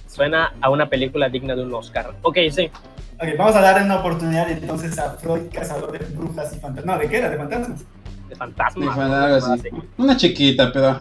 Suena 0.07 0.51
a 0.59 0.69
una 0.69 0.89
película 0.89 1.29
digna 1.29 1.55
de 1.55 1.63
un 1.63 1.73
Oscar. 1.73 2.13
Ok, 2.23 2.37
sí. 2.51 2.69
Ok, 3.17 3.27
vamos 3.37 3.55
a 3.55 3.61
darle 3.61 3.85
una 3.85 3.99
oportunidad 3.99 4.49
entonces 4.49 4.97
a 4.97 5.11
Freud, 5.11 5.43
cazador 5.53 5.91
de 5.91 5.99
brujas 5.99 6.53
y 6.53 6.59
fantasmas. 6.59 6.85
No, 6.85 7.01
¿de 7.01 7.07
qué 7.07 7.17
era? 7.17 7.29
¿De 7.29 7.37
fantasmas? 7.37 7.85
De 8.27 8.35
fantasmas. 8.35 8.97
Algo 8.97 9.53
así. 9.53 9.69
Una 9.97 10.17
chiquita, 10.17 10.71
pero 10.73 10.97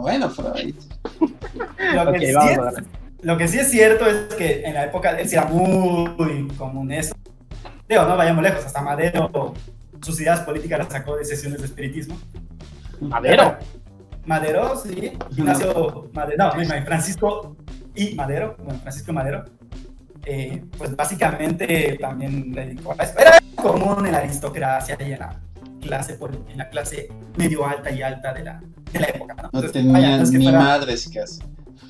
bueno, 0.00 0.28
Freud. 0.30 0.74
Lo, 1.94 2.12
que 2.12 2.26
sí 2.26 2.32
vamos 2.34 2.50
es, 2.50 2.58
a 2.58 2.70
ver. 2.70 2.84
lo 3.22 3.38
que 3.38 3.48
sí 3.48 3.58
es 3.58 3.70
cierto 3.70 4.06
es 4.06 4.34
que 4.34 4.62
en 4.62 4.74
la 4.74 4.84
época 4.84 5.14
de 5.14 5.22
él 5.22 5.28
sí 5.28 5.36
era 5.36 5.46
muy 5.46 6.48
común 6.56 6.92
eso. 6.92 7.14
Digo, 7.88 8.04
no 8.04 8.16
vayamos 8.16 8.42
lejos, 8.42 8.64
hasta 8.66 8.82
Madero 8.82 9.54
sus 10.02 10.20
ideas 10.20 10.40
políticas 10.40 10.78
las 10.78 10.88
sacó 10.88 11.16
de 11.16 11.24
sesiones 11.24 11.60
de 11.60 11.66
espiritismo. 11.66 12.18
Madero. 13.00 13.56
Madero, 14.28 14.76
sí. 14.76 15.12
Ignacio 15.36 16.08
Madero, 16.12 16.36
no, 16.38 16.52
Francisco 16.84 17.56
y 17.94 18.14
Madero, 18.14 18.54
bueno, 18.62 18.78
Francisco 18.80 19.12
Madero, 19.12 19.44
eh, 20.26 20.62
pues 20.76 20.94
básicamente 20.94 21.96
también 22.00 22.52
dedicó 22.52 22.94
a 22.98 23.02
eso. 23.02 23.18
Era 23.18 23.38
común 23.56 24.04
en 24.06 24.12
la 24.12 24.18
aristocracia 24.18 24.96
y 25.00 25.12
en 25.12 25.18
la 25.18 25.40
clase, 25.80 26.18
en 26.50 26.58
la 26.58 26.68
clase 26.68 27.08
medio 27.36 27.66
alta 27.66 27.90
y 27.90 28.02
alta 28.02 28.34
de 28.34 28.44
la, 28.44 28.60
de 28.92 29.00
la 29.00 29.06
época. 29.08 29.34
¿no? 29.34 29.42
No 29.42 29.46
Entonces, 29.46 29.72
tenía 29.72 29.92
vaya, 29.92 30.16
no 30.18 30.22
es 30.22 30.30
que 30.30 30.38
ni 30.38 30.44
fuera- 30.44 30.58
madres 30.60 31.06
hacer, 31.10 31.38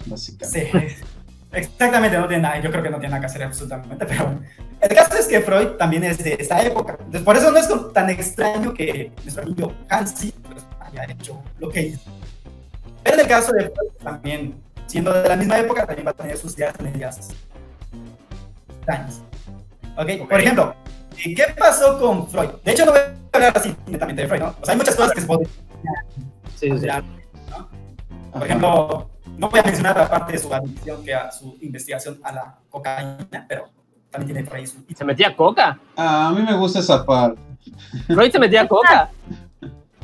básicamente. 0.07 0.71
Sí, 0.71 0.97
exactamente, 1.53 2.17
no 2.19 2.29
tiene 2.29 2.43
nada, 2.45 2.61
yo 2.61 2.71
creo 2.71 2.83
que 2.85 2.91
no 2.91 2.97
tiene 2.99 3.09
nada 3.11 3.21
que 3.21 3.27
hacer 3.27 3.43
absolutamente, 3.43 4.07
pero 4.07 4.39
el 4.81 4.89
caso 4.95 5.19
es 5.19 5.27
que 5.27 5.41
Freud 5.41 5.71
también 5.79 6.05
es 6.05 6.23
de 6.23 6.37
esta 6.39 6.63
época, 6.63 6.93
entonces 6.99 7.23
por 7.23 7.37
eso 7.37 7.51
no 7.51 7.59
es 7.59 7.69
tan 7.93 8.09
extraño 8.11 8.73
que 8.73 9.11
nuestro 9.25 9.43
amigo 9.43 9.73
Hansi 9.89 10.33
pues, 10.49 10.65
haya 10.81 11.05
hecho 11.11 11.43
lo 11.59 11.69
que 11.69 11.83
hizo. 11.89 12.18
Pero 13.03 13.15
en 13.15 13.21
el 13.21 13.29
caso 13.29 13.53
de 13.53 13.71
Freud 13.71 13.91
también, 14.03 14.63
siendo 14.87 15.13
de 15.13 15.29
la 15.29 15.37
misma 15.37 15.59
época, 15.59 15.87
también 15.87 16.07
va 16.07 16.11
a 16.11 16.15
tener 16.15 16.37
sus 16.37 16.57
ideas 16.57 16.79
medias 16.81 17.31
extrañas. 18.77 19.23
¿Ok? 19.97 20.09
Ok. 20.23 20.29
Por 20.29 20.41
ejemplo, 20.41 20.75
¿y 21.25 21.35
¿qué 21.35 21.45
pasó 21.59 21.99
con 21.99 22.29
Freud? 22.29 22.51
De 22.65 22.73
hecho, 22.73 22.85
no 22.85 22.93
voy 22.93 23.01
a 23.01 23.15
hablar 23.33 23.53
así 23.57 23.75
netamente 23.87 24.23
de 24.23 24.29
Freud, 24.29 24.41
¿no? 24.41 24.49
O 24.61 24.65
sea, 24.65 24.73
hay 24.73 24.79
muchas 24.79 24.97
cosas 24.97 25.13
que 25.13 25.21
se 25.21 25.27
pueden 25.27 25.49
Sí, 26.57 26.71
sí, 26.71 26.79
sí. 26.79 26.89
por 28.33 28.45
ejemplo, 28.45 29.11
no 29.37 29.49
voy 29.49 29.61
a 29.61 29.63
mencionar 29.63 29.97
la 29.97 30.09
parte 30.09 30.33
de 30.33 30.39
su 30.39 30.53
adicción, 30.53 31.05
que 31.05 31.15
a 31.15 31.31
su 31.31 31.57
investigación 31.61 32.19
a 32.25 32.33
la 32.33 32.59
cocaína, 32.69 33.47
pero 33.49 33.69
también 34.11 34.35
tiene 34.35 34.49
por 34.49 34.57
ahí 34.59 34.67
su... 34.67 34.85
Se 34.97 35.05
metía 35.05 35.37
coca. 35.37 35.79
Ah, 35.97 36.29
a 36.29 36.33
mí 36.33 36.43
me 36.43 36.57
gusta 36.57 36.81
esa 36.81 37.05
parte. 37.07 37.41
Freud 38.07 38.33
se 38.33 38.39
metía 38.39 38.67
coca. 38.67 39.11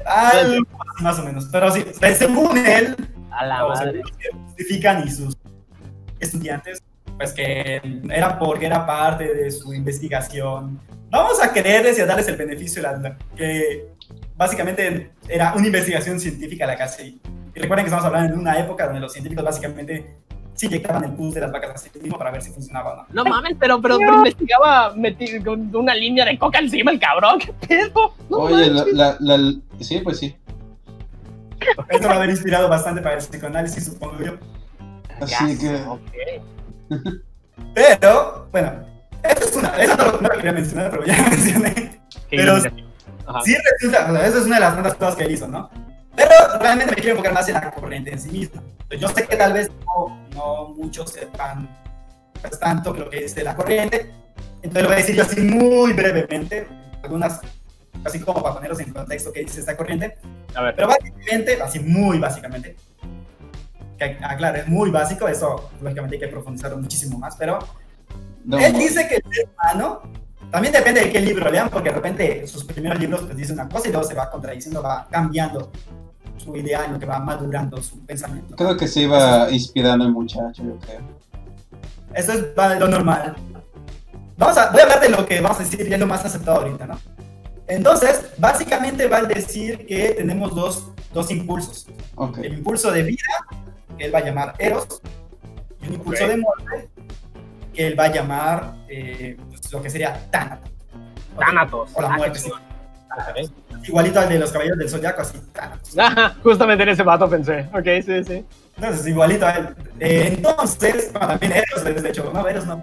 Algo 0.07 0.67
así, 0.93 1.03
más 1.03 1.19
o 1.19 1.25
menos. 1.25 1.49
Pero 1.51 1.71
sí, 1.71 1.85
según 2.17 2.59
él, 2.59 2.97
A 3.31 3.47
la 3.47 3.67
madre. 3.67 4.03
justifican 4.47 5.07
y 5.07 5.11
sus 5.11 5.37
estudiantes, 6.21 6.83
pues 7.17 7.33
que 7.33 7.81
era 8.11 8.39
porque 8.39 8.67
era 8.67 8.87
parte 8.87 9.35
de 9.35 9.51
su 9.51 9.73
investigación. 9.75 10.81
Vamos 11.11 11.43
a 11.43 11.53
quererles 11.53 11.99
y 11.99 12.01
a 12.01 12.07
darles 12.07 12.29
el 12.29 12.37
beneficio 12.37 12.83
de 12.83 12.89
la 12.89 12.95
duda, 12.97 13.19
que 13.37 13.89
básicamente 14.37 15.13
era 15.29 15.55
una 15.55 15.67
investigación 15.67 16.19
científica 16.19 16.67
la 16.67 16.77
que 16.77 16.83
hace. 16.83 17.07
Y 17.07 17.61
recuerden 17.61 17.85
que 17.85 17.89
estamos 17.89 18.05
hablando 18.05 18.35
de 18.35 18.41
una 18.41 18.59
época 18.59 18.87
donde 18.87 19.01
los 19.01 19.13
científicos 19.13 19.45
básicamente 19.45 20.17
se 20.55 20.67
inyectaban 20.67 21.05
el 21.05 21.13
pus 21.13 21.35
de 21.35 21.41
las 21.41 21.53
vacas 21.53 21.71
a 21.75 21.79
sí 21.79 21.91
mismo 22.01 22.17
para 22.19 22.31
ver 22.31 22.43
si 22.43 22.51
funcionaba 22.53 22.93
o 22.93 22.97
no. 22.97 23.07
No 23.11 23.25
mames, 23.31 23.57
pero, 23.59 23.81
pero, 23.81 23.99
pero 23.99 24.15
investigaba 24.15 24.95
meti- 24.95 25.43
con 25.45 25.75
una 25.75 25.95
línea 25.95 26.25
de 26.25 26.39
coca 26.39 26.59
encima 26.61 26.91
el 26.93 27.01
cabrón. 27.01 27.39
¿Qué 27.41 27.53
pedo? 27.67 28.15
No 28.31 28.37
Oye, 28.39 28.67
la, 28.71 28.75
manches. 28.85 28.95
la, 28.95 29.17
la- 29.21 29.55
sí, 29.81 30.01
pues 30.03 30.19
sí. 30.19 30.37
Esto 31.89 32.09
va 32.09 32.15
a 32.15 32.17
haber 32.19 32.31
inspirado 32.31 32.69
bastante 32.69 33.01
para 33.01 33.17
el 33.17 33.21
psicoanálisis, 33.21 33.85
supongo 33.87 34.19
yo. 34.23 34.33
Así 35.21 35.59
que. 35.59 35.81
Pero, 37.75 38.49
bueno, 38.53 38.73
eso 39.23 39.45
es 39.49 39.57
una, 39.57 39.69
eso 39.83 39.97
no, 39.97 40.05
no 40.21 40.29
lo 40.29 40.35
quería 40.37 40.53
mencionar, 40.53 40.91
pero 40.91 41.05
ya 41.07 41.17
lo 41.17 41.31
mencioné. 41.31 41.75
Qué 42.31 42.37
Pero-. 42.37 42.61
Sí 42.61 43.55
resulta, 43.81 44.11
o 44.11 44.15
sea, 44.15 44.27
eso 44.27 44.39
es 44.39 44.45
una 44.47 44.57
de 44.57 44.61
las 44.61 44.75
tantas 44.75 44.95
cosas 44.97 45.17
que 45.17 45.25
él 45.25 45.31
hizo, 45.33 45.49
¿no? 45.49 45.71
Pero 46.17 46.31
realmente 46.61 46.95
me 46.95 46.97
quiero 46.97 47.13
enfocar 47.13 47.33
más 47.33 47.49
en 47.49 47.55
la 47.55 47.71
corriente 47.71 48.13
en 48.13 48.21
sí 48.21 48.31
misma. 48.31 48.63
Yo 48.99 49.09
sé 49.09 49.27
que 49.27 49.37
tal 49.37 49.53
vez 49.53 49.71
no, 49.87 50.27
no 50.35 50.69
muchos 50.69 51.11
sepan 51.11 51.69
pues, 52.41 52.59
tanto 52.59 52.93
lo 52.93 53.11
que 53.11 53.25
es 53.25 53.35
de 53.35 53.43
la 53.43 53.57
corriente, 53.57 54.13
entonces 54.57 54.83
lo 54.83 54.89
voy 54.89 54.95
a 54.95 54.99
decir 54.99 55.17
yo 55.17 55.23
así 55.23 55.41
muy 55.41 55.93
brevemente, 55.93 56.67
algunas, 57.03 57.41
así 58.05 58.21
como 58.21 58.43
para 58.43 58.55
ponerlos 58.55 58.81
en 58.81 58.93
contexto 58.93 59.33
qué 59.33 59.41
dice 59.41 59.61
esta 59.61 59.77
corriente. 59.77 60.17
A 60.55 60.63
ver. 60.63 60.75
Pero 60.75 60.89
básicamente, 60.89 61.61
así 61.61 61.81
muy 61.81 62.19
básicamente, 62.19 62.77
que 63.99 64.05
aclaro, 64.23 64.59
es 64.59 64.69
muy 64.69 64.91
básico, 64.91 65.29
eso 65.29 65.71
lógicamente 65.81 66.17
hay 66.17 66.21
que 66.21 66.29
profundizarlo 66.29 66.79
muchísimo 66.79 67.19
más, 67.19 67.37
pero 67.37 67.59
No, 68.45 68.59
él 68.59 68.73
dice 68.75 69.07
que 69.09 69.17
el 69.17 69.23
ser 69.31 69.49
humano, 69.53 70.03
también 70.51 70.73
depende 70.73 71.01
de 71.03 71.11
qué 71.11 71.21
libro 71.21 71.51
lean, 71.51 71.69
porque 71.69 71.91
de 71.91 71.95
repente 71.97 72.47
sus 72.47 72.65
primeros 72.65 72.99
libros 72.99 73.23
pues 73.23 73.37
dice 73.37 73.53
una 73.53 73.69
cosa 73.69 73.89
y 73.89 73.93
luego 73.93 74.07
se 74.07 74.15
va 74.15 74.31
contradiciendo, 74.31 74.83
va 74.83 75.09
cambiando 75.11 75.73
su 76.37 76.57
idea 76.57 76.85
en 76.85 76.93
lo 76.95 76.99
que 76.99 77.07
va 77.07 77.19
madurando 77.21 77.81
su 77.83 78.05
pensamiento. 78.05 78.57
Creo 78.57 78.77
que 78.77 78.87
se 78.89 79.03
iba 79.03 79.51
inspirando 79.51 80.05
el 80.05 80.13
muchacho, 80.13 80.63
yo 80.63 80.79
creo. 80.79 81.01
Eso 82.15 82.33
es 82.33 82.47
lo 82.79 82.89
normal. 82.89 83.35
Vamos 84.37 84.57
a, 84.59 84.71
voy 84.71 84.81
a 84.81 84.83
hablar 84.85 85.01
de 85.01 85.09
lo 85.11 85.25
que 85.27 85.41
vamos 85.41 85.59
a 85.61 85.63
decir, 85.63 85.89
ya 85.89 85.95
es 85.95 86.01
lo 86.01 86.07
más 86.07 86.25
aceptado 86.25 86.59
ahorita, 86.61 86.87
¿no? 86.87 86.99
Entonces, 87.67 88.27
básicamente 88.39 89.07
va 89.09 89.19
a 89.19 89.23
decir 89.23 89.87
que 89.87 90.11
tenemos 90.11 90.55
dos, 90.55 90.91
dos 91.13 91.31
impulsos. 91.31 91.87
Ok. 92.17 92.39
El 92.39 92.55
impulso 92.59 92.91
de 92.91 93.03
vida, 93.05 93.23
que 93.97 94.05
él 94.07 94.15
va 94.15 94.19
a 94.19 94.25
llamar 94.25 94.55
Eros, 94.59 95.01
y 95.81 95.89
un 95.89 95.95
impulso 95.95 96.25
Ok. 96.25 96.31
de 96.31 96.37
muerte, 96.37 96.89
que 97.73 97.87
él 97.87 97.99
va 97.99 98.05
a 98.05 98.13
llamar 98.13 98.75
eh, 98.89 99.37
pues, 99.49 99.73
lo 99.73 99.81
que 99.83 99.89
sería 99.91 100.29
Thanatos. 100.31 100.71
Thanatos. 101.39 101.91
O 101.95 102.03
la 102.03 102.13
Ah, 102.13 102.17
muerte, 102.17 102.39
sí. 102.39 102.51
Chingón. 103.35 103.53
Ok. 103.75 103.89
Igualito 103.89 104.21
al 104.21 104.29
de 104.31 104.39
los 104.39 104.51
caballeros 104.51 104.79
del 104.79 104.89
zodiaco, 104.89 105.21
así. 105.23 105.39
Ajá, 105.99 106.37
Justamente 106.43 106.83
en 106.85 106.89
ese 106.89 107.03
vato 107.03 107.29
pensé. 107.29 107.69
Ok, 107.75 107.87
sí, 108.05 108.25
sí. 108.25 108.45
Entonces, 108.77 109.07
igualito 109.07 109.47
a 109.47 109.51
él. 109.53 109.69
Eh, 110.01 110.33
entonces, 110.37 111.13
bueno, 111.13 111.29
también 111.29 111.53
Eros, 111.53 112.03
de 112.03 112.09
hecho, 112.09 112.31
no, 112.33 112.49
Eros 112.49 112.67
no. 112.67 112.83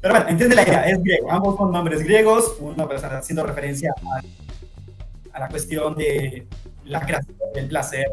Pero 0.00 0.14
bueno, 0.14 0.28
entiende 0.28 0.54
la 0.54 0.62
idea, 0.62 0.82
es 0.88 1.02
griego. 1.02 1.30
Ambos 1.32 1.56
son 1.56 1.72
nombres 1.72 2.02
griegos, 2.02 2.56
uno 2.60 2.86
pues, 2.86 3.02
haciendo 3.02 3.44
referencia 3.44 3.92
a, 4.12 5.36
a 5.36 5.40
la 5.40 5.48
cuestión 5.48 5.96
de 5.96 6.46
la 6.84 7.00
creación, 7.00 7.36
del 7.54 7.66
placer, 7.68 8.06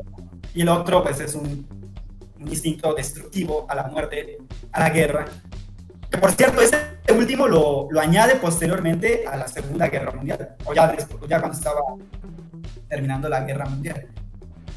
y 0.55 0.61
el 0.61 0.69
otro, 0.69 1.03
pues, 1.03 1.19
es 1.19 1.35
un, 1.35 1.67
un 2.39 2.47
instinto 2.47 2.93
destructivo 2.93 3.65
a 3.69 3.75
la 3.75 3.83
muerte, 3.83 4.39
a 4.71 4.79
la 4.79 4.89
guerra. 4.89 5.25
Que 6.09 6.17
por 6.17 6.31
cierto, 6.31 6.61
este 6.61 6.77
último 7.17 7.47
lo, 7.47 7.87
lo 7.89 7.99
añade 7.99 8.35
posteriormente 8.35 9.25
a 9.27 9.37
la 9.37 9.47
Segunda 9.47 9.87
Guerra 9.87 10.11
Mundial, 10.11 10.55
o 10.65 10.73
ya, 10.73 10.87
después- 10.91 11.27
ya 11.29 11.39
cuando 11.39 11.57
estaba 11.57 11.79
terminando 12.89 13.27
la 13.29 13.41
Guerra 13.41 13.65
Mundial 13.65 14.07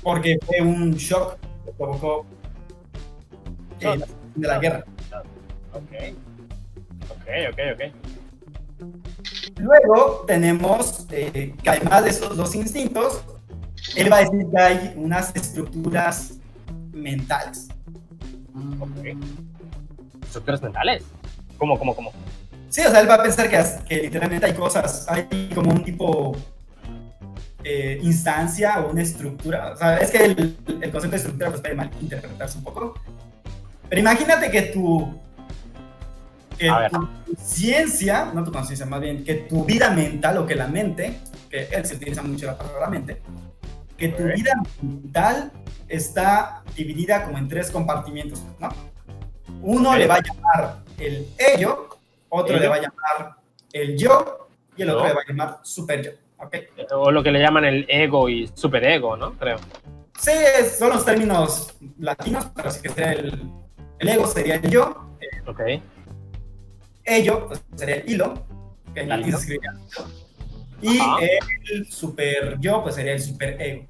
porque 0.03 0.39
fue 0.47 0.61
un 0.61 0.93
shock 0.95 1.37
que 1.65 1.73
provocó 1.73 2.25
eh, 3.81 3.97
la 3.99 4.07
de 4.37 4.47
la 4.49 4.59
guerra. 4.59 4.85
Ok. 5.73 5.93
Ok, 7.11 7.27
ok, 7.53 7.59
ok. 7.75 7.83
Luego 9.59 10.25
tenemos 10.27 11.07
eh, 11.11 11.55
que 11.63 11.71
además 11.71 12.05
de 12.05 12.11
esos 12.11 12.37
dos 12.37 12.55
instintos, 12.55 13.25
él 13.97 14.13
va 14.13 14.19
a 14.19 14.21
decir 14.21 14.47
que 14.51 14.59
hay 14.63 14.93
unas 14.97 15.35
estructuras 15.35 16.35
mentales. 16.93 17.69
Ok. 18.81 19.17
Estructuras 20.25 20.63
mentales. 20.63 21.05
¿Cómo, 21.59 21.79
cómo, 21.79 21.95
cómo? 21.97 22.13
Sí, 22.77 22.83
o 22.87 22.91
sea, 22.91 23.01
él 23.01 23.09
va 23.09 23.15
a 23.15 23.23
pensar 23.23 23.49
que, 23.49 23.65
que 23.89 24.03
literalmente 24.03 24.45
hay 24.45 24.53
cosas, 24.53 25.07
hay 25.09 25.49
como 25.55 25.71
un 25.71 25.83
tipo 25.83 26.37
eh, 27.65 27.99
instancia 28.03 28.81
o 28.81 28.91
una 28.91 29.01
estructura. 29.01 29.73
O 29.73 29.77
sea, 29.79 29.97
es 29.97 30.11
que 30.11 30.23
el, 30.27 30.59
el 30.83 30.91
concepto 30.91 31.13
de 31.13 31.17
estructura 31.17 31.49
pues, 31.49 31.63
puede 31.63 31.75
malinterpretarse 31.75 32.59
un 32.59 32.65
poco. 32.65 33.01
Pero 33.89 33.99
imagínate 33.99 34.51
que 34.51 34.61
tu, 34.61 35.19
que 36.59 36.71
tu 36.91 37.09
conciencia, 37.25 38.27
no 38.35 38.45
tu 38.45 38.53
conciencia, 38.53 38.85
más 38.85 39.01
bien 39.01 39.25
que 39.25 39.37
tu 39.37 39.65
vida 39.65 39.89
mental 39.89 40.37
o 40.37 40.47
que 40.47 40.55
la 40.55 40.69
mente, 40.69 41.19
que 41.49 41.69
él 41.73 41.87
se 41.87 41.95
utiliza 41.95 42.21
mucho 42.21 42.45
la 42.45 42.59
palabra 42.59 42.91
mente, 42.91 43.23
que 43.97 44.11
tu 44.11 44.25
vida 44.25 44.53
mental 44.83 45.51
está 45.89 46.63
dividida 46.77 47.25
como 47.25 47.39
en 47.39 47.49
tres 47.49 47.71
compartimientos, 47.71 48.43
¿no? 48.61 48.69
Uno 49.63 49.93
Ok. 49.93 49.97
le 49.97 50.07
va 50.07 50.17
a 50.17 50.21
llamar 50.23 50.79
el 50.99 51.27
ello, 51.39 51.96
otro 52.29 52.55
Ello. 52.55 52.63
le 52.63 52.69
va 52.69 52.75
a 52.77 52.81
llamar 52.81 53.37
el 53.73 53.97
yo 53.97 54.49
y 54.77 54.83
el 54.83 54.91
otro 54.91 55.07
le 55.07 55.15
va 55.15 55.21
a 55.21 55.29
llamar 55.29 55.59
super 55.63 56.03
yo. 56.03 56.11
O 56.93 57.11
lo 57.11 57.23
que 57.23 57.31
le 57.31 57.41
llaman 57.41 57.65
el 57.65 57.87
ego 57.89 58.29
y 58.29 58.51
superego, 58.55 59.17
¿no? 59.17 59.33
Creo. 59.33 59.59
Sí, 60.19 60.33
son 60.79 60.91
los 60.91 61.05
términos 61.05 61.75
latinos, 61.99 62.47
pero 62.55 62.71
sí 62.71 62.83
que 62.83 62.89
sería 62.91 63.13
el, 63.13 63.51
el 63.99 64.09
ego 64.09 64.27
sería 64.27 64.57
el 64.57 64.71
yo, 64.71 65.11
Ok. 65.47 65.61
ello 67.05 67.47
pues, 67.49 67.63
sería 67.75 67.97
el 67.97 68.11
hilo, 68.11 68.47
que 68.95 69.01
en 69.01 69.09
latín 69.09 69.37
se 69.37 69.59
y 70.83 70.99
Ajá. 70.99 71.17
el 71.73 71.91
super 71.91 72.59
yo 72.61 72.83
pues 72.83 72.95
sería 72.97 73.13
el 73.13 73.23
super 73.23 73.61
ego. 73.61 73.87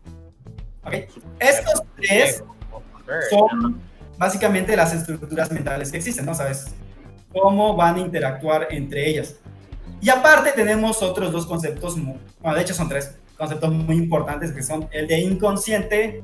¿Ok? 0.85 0.95
Estos 1.41 1.83
tres 1.97 2.45
son 3.31 3.81
básicamente 4.19 4.77
las 4.77 4.93
estructuras 4.95 5.51
mentales 5.51 5.91
que 5.91 5.99
existen, 5.99 6.27
¿no? 6.27 6.35
¿Sabes? 6.35 6.75
Cómo 7.41 7.77
van 7.77 7.97
a 7.97 7.99
interactuar 8.01 8.69
entre 8.71 9.09
ellas. 9.11 9.37
Y 10.01 10.09
aparte 10.09 10.53
tenemos 10.53 11.03
otros 11.03 11.33
dos 11.33 11.47
conceptos, 11.47 11.97
mu- 11.97 12.17
bueno, 12.41 12.57
de 12.57 12.63
hecho 12.63 12.75
son 12.75 12.89
tres 12.89 13.17
conceptos 13.37 13.73
muy 13.73 13.97
importantes 13.97 14.53
que 14.53 14.63
son 14.63 14.89
el 14.93 15.07
de 15.07 15.21
inconsciente, 15.21 16.23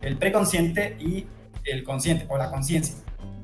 el 0.00 0.16
preconsciente 0.16 0.96
y 1.00 1.26
el 1.64 1.82
consciente 1.82 2.26
o 2.28 2.36
la 2.38 2.50
conciencia. 2.50 2.94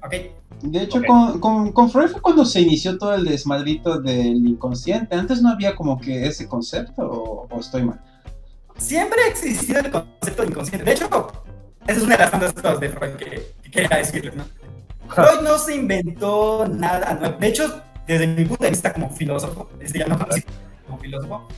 ¿Ok? 0.04 0.14
De 0.62 0.82
hecho, 0.82 0.98
Ok. 0.98 1.06
con, 1.06 1.40
con, 1.40 1.72
con 1.72 1.90
Freud 1.90 2.10
fue 2.10 2.20
cuando 2.20 2.44
se 2.44 2.60
inició 2.60 2.98
todo 2.98 3.14
el 3.14 3.24
desmadrito 3.24 3.98
del 4.00 4.36
inconsciente. 4.46 5.14
Antes 5.14 5.40
no 5.40 5.48
había 5.50 5.74
como 5.74 5.98
que 6.00 6.26
ese 6.26 6.46
concepto, 6.46 7.02
o, 7.02 7.48
o 7.50 7.60
estoy 7.60 7.82
mal. 7.84 8.00
Siempre 8.76 9.22
ha 9.22 9.28
existido 9.28 9.80
el 9.80 9.90
concepto 9.90 10.42
de 10.42 10.48
inconsciente. 10.48 10.84
De 10.84 10.92
hecho, 10.92 11.06
esa 11.86 11.98
es 11.98 12.02
una 12.04 12.16
de 12.16 12.22
las 12.22 12.30
tantas 12.30 12.52
cosas 12.52 12.80
de 12.80 12.88
Freud 12.90 13.12
que, 13.16 13.52
que 13.62 13.70
quería 13.70 13.96
decirles, 13.98 14.34
¿no? 14.36 14.44
Freud 15.14 15.40
no 15.42 15.58
se 15.58 15.74
inventó 15.74 16.66
nada 16.68 17.14
nuevo. 17.14 17.36
De 17.38 17.46
hecho, 17.48 17.82
desde 18.06 18.26
mi 18.26 18.44
punto 18.44 18.64
de 18.64 18.70
vista 18.70 18.92
como 18.92 19.10
filósofo, 19.10 19.68
desde 19.78 19.98
ya 20.00 20.06
no 20.06 20.18
como 20.86 20.98
filósofo, 20.98 21.48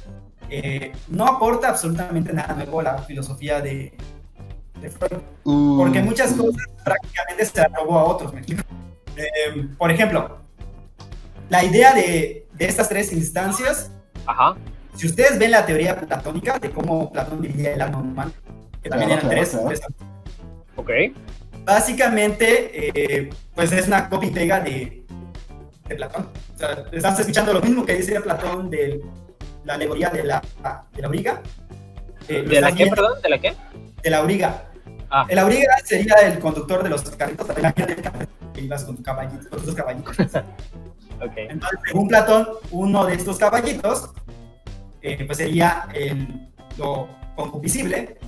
eh, 0.50 0.92
no 1.08 1.26
aporta 1.26 1.68
absolutamente 1.68 2.32
nada 2.32 2.54
nuevo 2.54 2.80
a 2.80 2.82
la 2.82 2.98
filosofía 2.98 3.60
de, 3.60 3.94
de 4.80 4.90
Freud. 4.90 5.20
Uh, 5.44 5.78
Porque 5.78 6.02
muchas 6.02 6.32
cosas 6.32 6.66
prácticamente 6.84 7.46
se 7.46 7.60
la 7.60 7.68
robó 7.68 7.98
a 7.98 8.04
otros. 8.04 8.32
¿me 8.32 8.40
explico? 8.40 8.62
Eh, 9.16 9.68
por 9.78 9.90
ejemplo, 9.90 10.38
la 11.48 11.64
idea 11.64 11.94
de, 11.94 12.46
de 12.52 12.66
estas 12.66 12.88
tres 12.88 13.12
instancias 13.12 13.90
Ajá. 14.26 14.54
si 14.94 15.06
ustedes 15.06 15.38
ven 15.38 15.50
la 15.50 15.66
teoría 15.66 15.98
platónica 16.00 16.58
de 16.58 16.70
cómo 16.70 17.10
Platón 17.12 17.42
dividía 17.42 17.74
el 17.74 17.82
alma 17.82 17.98
humana, 17.98 18.32
que 18.82 18.88
también 18.88 19.10
Claro, 19.10 19.26
eran 19.26 19.30
tres, 19.30 19.50
claro, 19.50 19.68
tres- 19.68 19.80
Ok. 20.76 20.90
Básicamente, 21.64 22.88
eh, 22.88 23.30
pues 23.54 23.72
es 23.72 23.86
una 23.86 24.08
copia 24.08 24.28
y 24.28 24.32
pega 24.32 24.60
de, 24.60 25.04
de 25.88 25.94
Platón. 25.94 26.28
O 26.54 26.58
sea, 26.58 26.84
estás 26.92 27.20
escuchando 27.20 27.52
lo 27.52 27.60
mismo 27.60 27.84
que 27.84 27.94
dice 27.94 28.20
Platón 28.20 28.70
de 28.70 29.02
la 29.64 29.74
alegoría 29.74 30.10
de 30.10 30.24
la, 30.24 30.42
de 30.94 31.02
la 31.02 31.06
auriga. 31.08 31.42
Eh, 32.28 32.42
¿De 32.42 32.60
la 32.60 32.70
qué, 32.70 32.84
viendo 32.84 32.96
perdón? 32.96 33.22
¿De 33.22 33.28
la 33.28 33.38
qué? 33.38 33.54
De 34.02 34.10
la 34.10 34.18
auriga. 34.18 34.64
Ah. 35.10 35.26
El 35.28 35.38
auriga 35.38 35.74
sería 35.84 36.14
el 36.22 36.38
conductor 36.38 36.82
de 36.82 36.88
los 36.88 37.02
carritos. 37.02 37.46
Imagínate 37.58 37.96
que 38.54 38.60
ibas 38.60 38.84
con 38.84 38.96
tu 38.96 39.02
caballito, 39.02 39.50
con 39.50 39.64
tus 39.64 39.74
caballitos. 39.74 40.16
Ok. 41.20 41.34
Entonces, 41.36 41.78
según 41.86 42.08
Platón, 42.08 42.48
uno 42.72 43.04
de 43.04 43.14
estos 43.14 43.38
caballitos 43.38 44.10
eh, 45.02 45.24
pues 45.24 45.38
sería 45.38 45.88
el, 45.94 46.48
lo 46.76 47.08
concupiscible, 47.36 48.18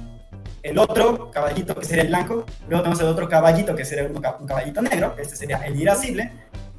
el 0.64 0.78
otro 0.78 1.30
caballito 1.30 1.74
que 1.76 1.84
sería 1.84 2.02
el 2.02 2.08
blanco, 2.08 2.46
luego 2.68 2.82
tenemos 2.82 3.00
el 3.00 3.08
otro 3.08 3.28
caballito 3.28 3.76
que 3.76 3.84
sería 3.84 4.04
un, 4.04 4.16
un 4.16 4.46
caballito 4.46 4.80
negro, 4.80 5.14
este 5.18 5.36
sería 5.36 5.58
el 5.58 5.78
irascible, 5.78 6.32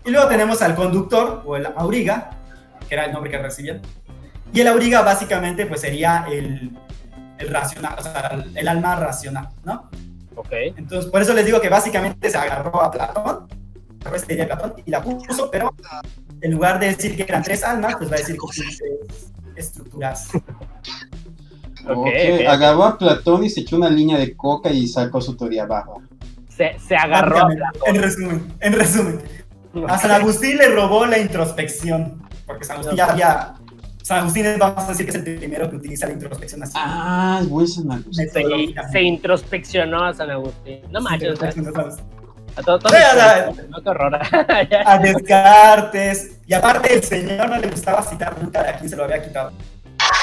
y 0.04 0.10
luego 0.10 0.28
tenemos 0.28 0.62
al 0.64 0.74
conductor 0.74 1.44
o 1.46 1.56
el 1.56 1.68
auriga, 1.68 2.32
que 2.90 2.96
era 2.96 3.06
el 3.06 3.14
nombre 3.14 3.30
que 3.30 3.38
recibían, 3.38 3.82
y 4.52 4.60
el 4.60 4.68
auriga 4.68 5.04
básicamente 5.04 5.68
pues 5.68 5.82
sería 5.82 6.26
el, 6.28 6.76
el 7.38 7.48
racional, 7.48 7.96
o 8.00 8.02
sea, 8.02 8.32
el, 8.34 8.58
el 8.58 8.68
alma 8.68 8.96
racional, 8.96 9.50
¿no? 9.64 9.88
Ok. 10.36 10.52
Entonces, 10.52 11.12
por 11.12 11.22
eso 11.22 11.34
les 11.34 11.46
digo 11.46 11.62
que 11.62 11.70
básicamente 11.70 12.30
se 12.30 12.38
agarró 12.38 12.82
a 12.82 12.90
Platón, 12.90 13.48
agarró 14.02 14.16
esta 14.16 14.34
idea 14.34 14.46
de 14.46 14.56
Platón 14.56 14.74
y 14.84 14.90
la 14.90 15.02
puso, 15.04 15.52
pero 15.52 15.74
en 16.42 16.52
lugar 16.52 16.80
de 16.80 16.88
decir 16.88 17.16
que 17.16 17.22
eran 17.22 17.44
tres 17.44 17.64
almas, 17.64 17.96
pues 17.98 18.10
va 18.10 18.16
a 18.16 18.18
decir 18.18 18.36
que 18.36 18.54
son 18.54 18.66
tres 18.66 19.32
estructuras. 19.56 20.30
Ok, 21.88 21.98
Ok, 21.98 22.08
ok. 22.08 22.48
Agarró 22.48 22.84
a 22.84 22.98
Platón 22.98 23.44
y 23.44 23.50
se 23.50 23.62
echó 23.62 23.78
una 23.78 23.90
línea 23.90 24.18
de 24.18 24.36
coca 24.36 24.72
y 24.72 24.88
sacó 24.88 25.22
su 25.22 25.36
teoría 25.36 25.64
abajo. 25.64 26.02
Se, 26.50 26.78
se 26.80 26.96
agarró. 26.96 27.38
a 27.38 27.44
Básicamente, 27.44 27.80
En 27.90 28.02
resumen, 28.02 28.54
en 28.60 28.74
resumen. 28.74 29.20
Platón. 29.72 29.92
A 29.92 29.98
San 29.98 30.12
Agustín 30.12 30.58
le 30.58 30.70
robó 30.70 31.06
la 31.06 31.20
introspección. 31.20 32.24
Porque 32.46 32.64
San 32.64 32.78
Agustín 32.78 32.98
ya. 33.18 33.56
San 34.02 34.20
Agustín 34.20 34.46
vamos 34.60 34.84
a 34.84 34.90
decir 34.90 35.06
que 35.06 35.10
es 35.10 35.16
el 35.16 35.38
primero 35.38 35.70
que 35.70 35.78
utiliza 35.78 36.06
la 36.06 36.14
introspección 36.14 36.62
así. 36.62 36.74
Ah, 36.76 37.40
es 37.42 37.50
buen 37.50 37.68
San 37.68 37.92
Agustín. 37.92 38.30
Se, 38.92 39.02
introspeccionó 39.02 40.06
a 40.06 40.14
San 40.14 40.30
Agustín. 40.30 40.82
No 40.92 41.02
manches, 41.02 41.40
a 42.58 42.64
todo, 42.64 42.80
todo 42.80 42.90
Sí, 42.90 42.96
o 42.96 43.14
sea, 43.16 43.52
no, 43.70 43.82
qué 43.82 43.90
horror. 43.90 44.20
Ya. 44.70 44.84
A 44.86 44.98
Descartes. 45.00 46.40
Y 46.48 46.54
aparte, 46.54 46.94
el 46.94 47.04
señor 47.04 47.50
no 47.50 47.58
le 47.58 47.68
gustaba 47.68 48.02
citar 48.02 48.42
nunca 48.42 48.64
de 48.64 48.70
aquí, 48.70 48.88
se 48.88 48.96
lo 48.96 49.04
había 49.04 49.22
quitado. 49.22 49.52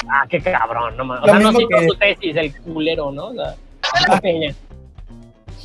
Ah, 0.09 0.25
qué 0.29 0.41
cabrón, 0.41 0.97
no 0.97 1.05
mames. 1.05 1.23
O 1.23 1.27
Lo 1.27 1.33
sea, 1.33 1.41
no 1.41 1.51
mismo 1.51 1.59
citó 1.67 1.79
que- 1.79 1.87
su 1.87 1.95
tesis, 1.95 2.35
el 2.35 2.61
culero, 2.61 3.11
¿no? 3.11 3.27
O 3.27 3.33
sea, 3.33 3.55
qué 4.15 4.21
peña. 4.21 4.55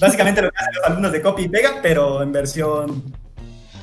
Básicamente 0.00 0.42
lo 0.42 0.50
que 0.50 0.56
hacen 0.58 0.74
los 0.76 0.84
alumnos 0.86 1.12
de 1.12 1.22
copy 1.22 1.42
y 1.42 1.48
pega, 1.48 1.70
pero 1.82 2.22
en 2.22 2.32
versión. 2.32 3.02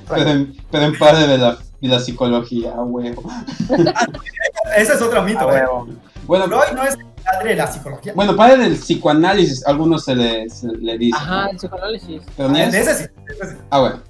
Pero 0.07 0.29
en, 0.29 0.55
pero 0.71 0.85
en 0.85 0.91
de 0.93 1.37
la, 1.37 1.57
de 1.81 1.87
la 1.87 1.99
psicología, 1.99 2.71
huevo. 2.73 3.23
Ese 4.77 4.93
es 4.93 5.01
otro 5.01 5.23
mito. 5.23 5.49
A 5.49 5.57
¿eh? 5.57 5.61
huevo. 5.61 5.87
Bueno, 6.25 6.45
Freud 6.45 6.75
no 6.75 6.83
es 6.83 6.95
el 6.95 7.05
padre 7.23 7.49
de 7.49 7.55
la 7.55 7.67
psicología. 7.67 8.13
bueno, 8.15 8.35
padre 8.35 8.57
del 8.63 8.75
psicoanálisis, 8.75 9.65
algunos 9.67 10.05
se 10.05 10.15
le, 10.15 10.49
se 10.49 10.67
le 10.67 10.97
dice. 10.97 11.17
Ajá, 11.17 11.45
¿no? 11.45 11.49
el 11.51 11.57
psicoanálisis. 11.57 12.21
Pero 12.37 12.49
ni 12.49 12.61
Ah, 12.61 12.69
de 12.69 12.79
ese 12.79 12.93
sí. 12.95 13.03
de 13.03 13.33
ese 13.33 13.51
sí. 13.51 13.57
Ah, 13.69 13.79
bueno. 13.79 14.01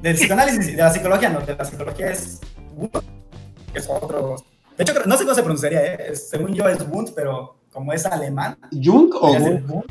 Del 0.00 0.16
psicoanálisis, 0.16 0.66
de 0.76 0.82
la 0.82 0.90
psicología 0.90 1.28
no, 1.28 1.40
de 1.40 1.54
la 1.56 1.64
psicología 1.64 2.06
es 2.10 2.40
que 3.72 3.78
es 3.78 3.88
otro. 3.88 4.36
De 4.76 4.84
hecho, 4.84 4.94
no 5.06 5.16
sé 5.16 5.24
cómo 5.24 5.34
se 5.34 5.42
pronunciaría, 5.42 5.82
¿eh? 5.94 6.16
Según 6.16 6.54
yo 6.54 6.68
es 6.68 6.78
Wundt, 6.88 7.10
pero 7.14 7.56
como 7.72 7.92
es 7.92 8.04
alemán, 8.06 8.56
¿Jung 8.72 9.10
o? 9.14 9.32
Wundt, 9.32 9.86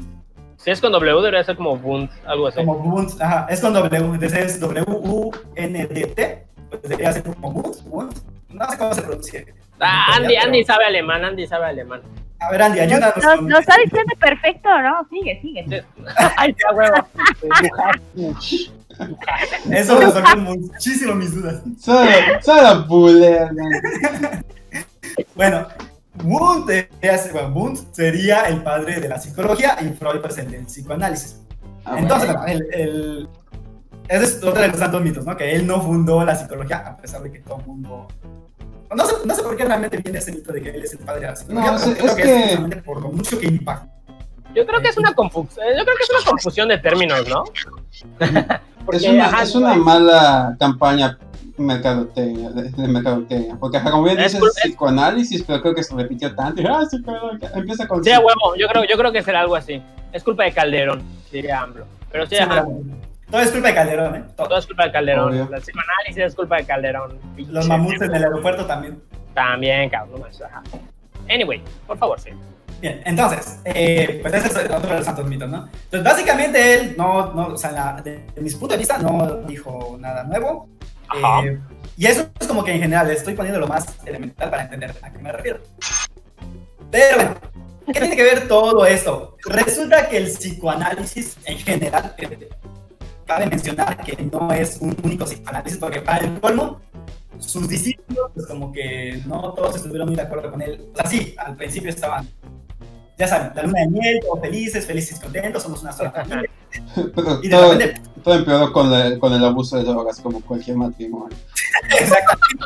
Si 0.58 0.70
es 0.72 0.80
con 0.82 0.92
W, 0.92 1.16
debería 1.22 1.44
ser 1.44 1.56
como 1.56 1.74
Wundt, 1.74 2.12
algo 2.26 2.48
así. 2.48 2.58
como 2.58 2.74
Wundt, 2.74 3.20
ajá, 3.22 3.48
es 3.50 3.60
con 3.62 3.74
W, 3.74 4.06
entonces 4.16 4.34
es 4.56 4.60
W-U-N-D-T, 4.60 6.46
pues 6.70 6.82
debería 6.84 7.12
ser 7.14 7.24
como 7.24 7.50
Wundt, 7.50 7.78
Wundt, 7.86 8.18
no 8.50 8.70
sé 8.70 8.78
cómo 8.78 8.94
se 8.94 9.02
pronuncia. 9.02 9.46
Ah, 9.80 10.16
Andy, 10.18 10.28
Pero- 10.36 10.42
Andy 10.46 10.64
sabe 10.64 10.86
alemán, 10.86 11.26
Andy 11.26 11.48
sabe 11.48 11.66
alemán. 11.66 12.02
A 12.40 12.50
ver, 12.52 12.62
Andy, 12.64 12.80
ayúdanos. 12.80 13.24
lo- 13.24 13.36
con- 13.38 13.50
lo 13.50 13.60
está 13.60 13.76
diciendo 13.84 14.14
perfecto, 14.20 14.70
¿no? 14.82 15.08
Sigue, 15.10 15.40
sigue. 15.42 15.84
Ay, 16.38 16.54
qué 16.54 16.64
huevo. 16.76 17.08
Eso 19.72 20.00
resolvió 20.00 20.38
muchísimo 20.38 21.16
mis 21.16 21.34
dudas. 21.34 21.62
Solo, 21.80 22.10
solo 22.42 22.86
buller, 22.88 23.52
¿no? 23.54 23.64
Bueno, 25.36 25.68
Wundt, 26.24 26.70
bueno, 27.34 27.78
sería 27.92 28.42
el 28.44 28.62
padre 28.64 29.00
de 29.00 29.10
la 29.10 29.18
psicología 29.20 29.78
y 29.82 29.90
Freud 29.94 30.20
pues 30.22 30.38
el 30.38 30.52
del 30.52 30.66
psicoanálisis. 30.66 31.42
Ah, 31.86 31.96
Entonces, 31.98 32.30
bueno. 32.34 32.46
el, 32.48 32.68
el- 32.74 33.30
ese 34.08 34.24
es 34.26 34.44
otro 34.44 34.62
de 34.62 34.68
los 34.68 34.78
tantos 34.80 35.02
mitos, 35.02 35.26
¿no? 35.26 35.38
Que 35.38 35.56
él 35.56 35.66
no 35.66 35.82
fundó 35.82 36.24
la 36.26 36.36
psicología, 36.36 36.78
a 36.86 36.98
pesar 36.98 37.22
de 37.24 37.32
que 37.32 37.40
todo 37.40 37.60
el 37.60 37.66
mundo... 37.66 38.08
No 38.94 39.06
sé, 39.06 39.14
no 39.24 39.34
sé 39.34 39.42
por 39.42 39.56
qué 39.56 39.64
realmente 39.64 39.98
viene 39.98 40.20
ese 40.20 40.34
mito 40.34 40.52
de 40.52 40.62
que 40.62 40.70
él 40.72 40.84
es 40.84 40.92
el 40.92 41.00
padre 41.00 41.22
de 41.22 41.28
la 41.28 41.36
psicología, 41.38 41.72
No, 41.72 41.78
pero 41.80 41.92
es- 41.92 41.98
creo 41.98 42.08
es 42.10 42.16
que, 42.16 42.24
que- 42.24 42.76
es 42.78 42.84
por 42.84 43.02
lo 43.02 43.10
mucho 43.10 43.40
que 43.40 43.46
impacta. 43.48 43.88
Yo 44.54 44.66
creo 44.66 44.82
que 44.82 44.90
es 44.90 44.98
una 44.98 45.14
confusión, 45.14 45.66
yo 45.78 45.84
creo 45.86 45.96
que 45.96 46.04
es 46.04 46.10
una 46.10 46.30
confusión 46.30 46.68
de 46.68 46.78
términos, 46.80 47.26
¿no? 47.30 47.44
Porque, 48.86 48.98
Es 48.98 49.08
una, 49.14 49.26
ajá, 49.28 49.44
es 49.44 49.56
una 49.56 49.76
mala 49.76 50.58
campaña 50.60 51.18
mercadotecnia, 51.66 52.50
de, 52.52 52.70
de 52.70 52.88
mercadotecnia. 52.88 53.56
Porque 53.60 53.80
como 53.82 54.04
bien 54.04 54.20
Es 54.20 54.34
dices, 54.34 54.48
es- 54.58 54.62
psicoanálisis, 54.64 55.44
pero 55.44 55.62
creo 55.62 55.76
que 55.76 55.84
se 55.84 55.96
repitió 55.96 56.34
tanto. 56.36 56.62
y, 56.62 56.66
Ah, 56.66 56.86
psicología. 56.90 57.52
Empieza 57.56 57.88
con... 57.88 58.04
Sí, 58.04 58.10
huevo, 58.12 58.56
yo 58.58 58.68
creo, 58.68 58.84
yo 58.86 58.98
creo 58.98 59.12
que 59.12 59.22
será 59.24 59.42
algo 59.42 59.56
así. 59.56 59.82
Es 60.14 60.24
culpa 60.24 60.44
de 60.44 60.52
Calderón, 60.52 61.02
diría 61.32 61.62
AMLO. 61.62 61.86
Pero 62.12 62.26
sí, 62.26 62.36
Sí, 62.36 62.42
ajá, 62.42 62.66
todo 63.30 63.42
es 63.42 63.52
culpa 63.52 63.70
de 63.70 63.74
Calderón, 63.76 64.16
¿eh? 64.18 64.24
Todo. 64.36 64.48
todo 64.50 64.58
es 64.60 64.68
culpa 64.68 64.86
de 64.86 64.92
Calderón. 64.92 65.32
Obvio. 65.32 65.48
La 65.50 65.58
psicoanálisis 65.60 66.18
es 66.18 66.36
culpa 66.36 66.58
de 66.58 66.66
Calderón. 66.66 67.18
Los 67.50 67.68
mamuts 67.68 68.02
en 68.02 68.14
el 68.16 68.24
aeropuerto 68.26 68.66
también. 68.66 69.02
También, 69.34 69.90
cabrón, 69.90 70.24
ajá. 70.46 70.62
Anyway, 71.30 71.62
por 71.88 71.98
favor, 71.98 72.20
sí. 72.20 72.32
Bien, 72.82 73.00
entonces, 73.06 73.60
eh, 73.64 74.20
pues 74.24 74.34
ese 74.34 74.48
es 74.48 74.56
otro 74.72 74.90
de 74.90 74.96
los 74.98 75.06
santos 75.06 75.26
mitos, 75.28 75.48
¿no? 75.48 75.68
Entonces, 75.86 76.04
básicamente 76.04 76.74
él, 76.74 76.96
no, 76.98 77.32
no, 77.34 77.48
o 77.50 77.58
sea, 77.58 77.72
la- 77.72 78.02
de, 78.02 78.26
de 78.34 78.42
mi 78.42 78.50
punto 78.50 78.70
de 78.74 78.78
vista, 78.80 78.98
no 78.98 79.38
dijo 79.48 79.96
nada 80.00 80.24
nuevo. 80.24 80.68
Eh, 81.16 81.60
y 81.98 82.06
eso 82.08 82.30
es 82.40 82.48
como 82.48 82.64
que 82.64 82.74
en 82.74 82.82
general, 82.82 83.10
estoy 83.12 83.34
poniendo 83.34 83.60
lo 83.60 83.68
más 83.68 83.86
elemental 84.06 84.50
para 84.50 84.64
entender 84.64 84.96
a 85.02 85.12
qué 85.12 85.20
me 85.20 85.32
refiero. 85.32 85.60
Pero 86.90 87.16
bueno, 87.16 87.36
¿qué 87.88 88.00
tiene 88.00 88.16
que 88.16 88.24
ver 88.24 88.48
todo 88.48 88.86
esto? 88.86 89.38
Resulta 89.46 90.10
que 90.10 90.18
el 90.18 90.26
psicoanálisis 90.26 91.38
en 91.46 91.58
general, 91.58 92.16
eh, 92.18 92.50
cabe 93.26 93.46
mencionar 93.46 93.98
que 93.98 94.18
no 94.24 94.52
es 94.52 94.78
un 94.82 94.96
único 95.04 95.26
psicoanálisis, 95.26 95.78
porque 95.78 96.02
para 96.02 96.26
el 96.26 96.40
colmo, 96.40 96.82
sus 97.40 97.68
discípulos, 97.68 98.32
pues 98.34 98.46
como 98.46 98.72
que 98.72 99.22
no 99.26 99.54
todos 99.54 99.76
estuvieron 99.76 100.08
muy 100.08 100.16
de 100.16 100.22
acuerdo 100.24 100.52
con 100.52 100.62
él. 100.62 100.90
O 100.94 100.98
sea, 100.98 101.06
sí, 101.10 101.36
al 101.38 101.56
principio 101.56 101.90
estaban, 101.90 102.28
ya 103.22 103.28
saben, 103.28 103.52
la 103.56 103.64
luna 103.64 103.80
de 103.82 103.88
miel, 103.88 104.20
todos 104.22 104.40
felices, 104.42 104.86
felices 104.88 105.18
y 105.18 105.22
contentos, 105.22 105.62
somos 105.64 105.82
una 105.84 105.92
sola 105.94 106.12
familia. 106.16 106.50
Pero 107.16 107.40
Y 107.44 107.48
de 107.48 107.56
todo, 107.56 107.72
repente, 107.74 108.02
todo 108.24 108.34
empeoró 108.36 108.74
con, 108.74 108.92
el- 108.94 109.20
con 109.20 109.32
el 109.34 109.46
abuso 109.46 109.78
de 109.78 109.84
drogas, 109.84 110.20
como 110.20 110.42
cualquier 110.42 110.78
matrimonio. 110.78 111.38
exactamente, 112.00 112.66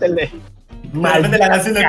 de 0.00 1.08
repente 1.12 1.38
la 1.38 1.48
nación 1.48 1.74
del 1.74 1.84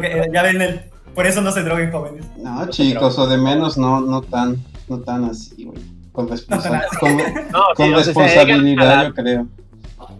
que, 0.00 0.06
eh, 0.06 0.30
ya 0.32 0.42
ven, 0.42 0.62
el, 0.62 0.80
por 1.14 1.26
eso 1.26 1.40
no 1.42 1.52
se 1.52 1.62
droguen 1.62 1.92
jóvenes. 1.92 2.24
No, 2.38 2.66
chicos, 2.70 3.18
o 3.18 3.26
de 3.26 3.36
menos, 3.36 3.76
no, 3.76 4.00
no 4.00 4.22
tan, 4.22 4.56
no 4.88 4.98
tan 5.00 5.24
así, 5.24 5.64
güey. 5.64 5.78
Con, 6.12 6.28
responsa- 6.28 6.70
No 6.70 6.98
con, 7.00 7.16
No, 7.16 7.22
sí, 7.22 7.74
con 7.76 7.92
responsabilidad, 7.92 8.96
la- 8.96 9.04
yo 9.08 9.14
creo. 9.14 9.46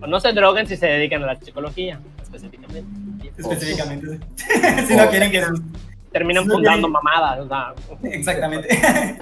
no 0.07 0.21
se 0.21 0.33
droguen 0.33 0.67
si 0.67 0.77
se 0.77 0.87
dedican 0.87 1.23
a 1.23 1.27
la 1.27 1.41
psicología, 1.41 1.99
específicamente. 2.35 3.31
Específicamente, 3.37 4.07
sí. 4.37 4.87
si 4.89 4.97
no 4.97 5.09
quieren 5.09 5.31
que... 5.31 5.45
Terminan 6.13 6.47
no 6.47 6.55
fundando 6.55 6.89
quieren- 6.89 6.93
mamadas, 6.93 7.41
o 7.41 7.49
sea. 7.49 7.75
Exactamente. 8.11 8.69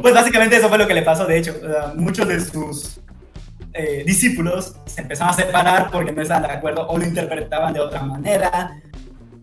Pues 0.00 0.14
básicamente 0.14 0.56
eso 0.56 0.68
fue 0.68 0.78
lo 0.78 0.86
que 0.86 0.94
le 0.94 1.02
pasó, 1.02 1.26
de 1.26 1.38
hecho. 1.38 1.54
o 1.56 1.68
sea, 1.70 1.92
muchos 1.94 2.26
de 2.26 2.40
sus 2.40 3.00
eh, 3.74 4.02
discípulos 4.06 4.74
se 4.86 5.02
empezaron 5.02 5.32
a 5.32 5.36
separar 5.36 5.90
porque 5.90 6.12
no 6.12 6.22
estaban 6.22 6.42
de 6.44 6.50
acuerdo 6.50 6.86
o 6.88 6.96
lo 6.98 7.04
interpretaban 7.04 7.72
de 7.74 7.80
otra 7.80 8.02
manera 8.02 8.80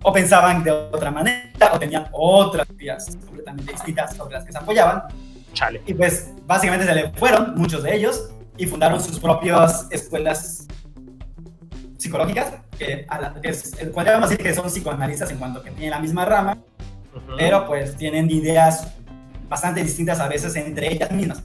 o 0.01 0.11
pensaban 0.11 0.63
de 0.63 0.71
otra 0.71 1.11
manera 1.11 1.71
o 1.71 1.79
tenían 1.79 2.07
otras 2.11 2.67
ideas 2.71 3.15
completamente 3.25 3.71
distintas 3.71 4.15
sobre 4.15 4.35
las 4.35 4.43
que 4.45 4.51
se 4.51 4.57
apoyaban. 4.57 5.03
Chale. 5.53 5.81
Y 5.85 5.93
pues 5.93 6.31
básicamente 6.45 6.85
se 6.85 6.95
le 6.95 7.11
fueron 7.11 7.53
muchos 7.55 7.83
de 7.83 7.95
ellos 7.95 8.29
y 8.57 8.65
fundaron 8.65 9.01
sus 9.01 9.19
propias 9.19 9.87
escuelas 9.91 10.67
psicológicas, 11.97 12.53
que, 12.79 13.05
a 13.07 13.19
la- 13.21 13.33
que 13.41 13.49
es- 13.49 13.75
podríamos 13.93 14.29
decir 14.29 14.43
que 14.43 14.55
son 14.55 14.65
psicoanalistas 14.69 15.29
en 15.29 15.37
cuanto 15.37 15.61
que 15.61 15.69
tienen 15.71 15.91
la 15.91 15.99
misma 15.99 16.25
rama, 16.25 16.57
Ujú. 17.15 17.35
pero 17.37 17.67
pues 17.67 17.95
tienen 17.95 18.29
ideas 18.31 18.87
bastante 19.47 19.83
distintas 19.83 20.19
a 20.19 20.27
veces 20.27 20.55
entre 20.55 20.91
ellas 20.93 21.11
mismas. 21.11 21.43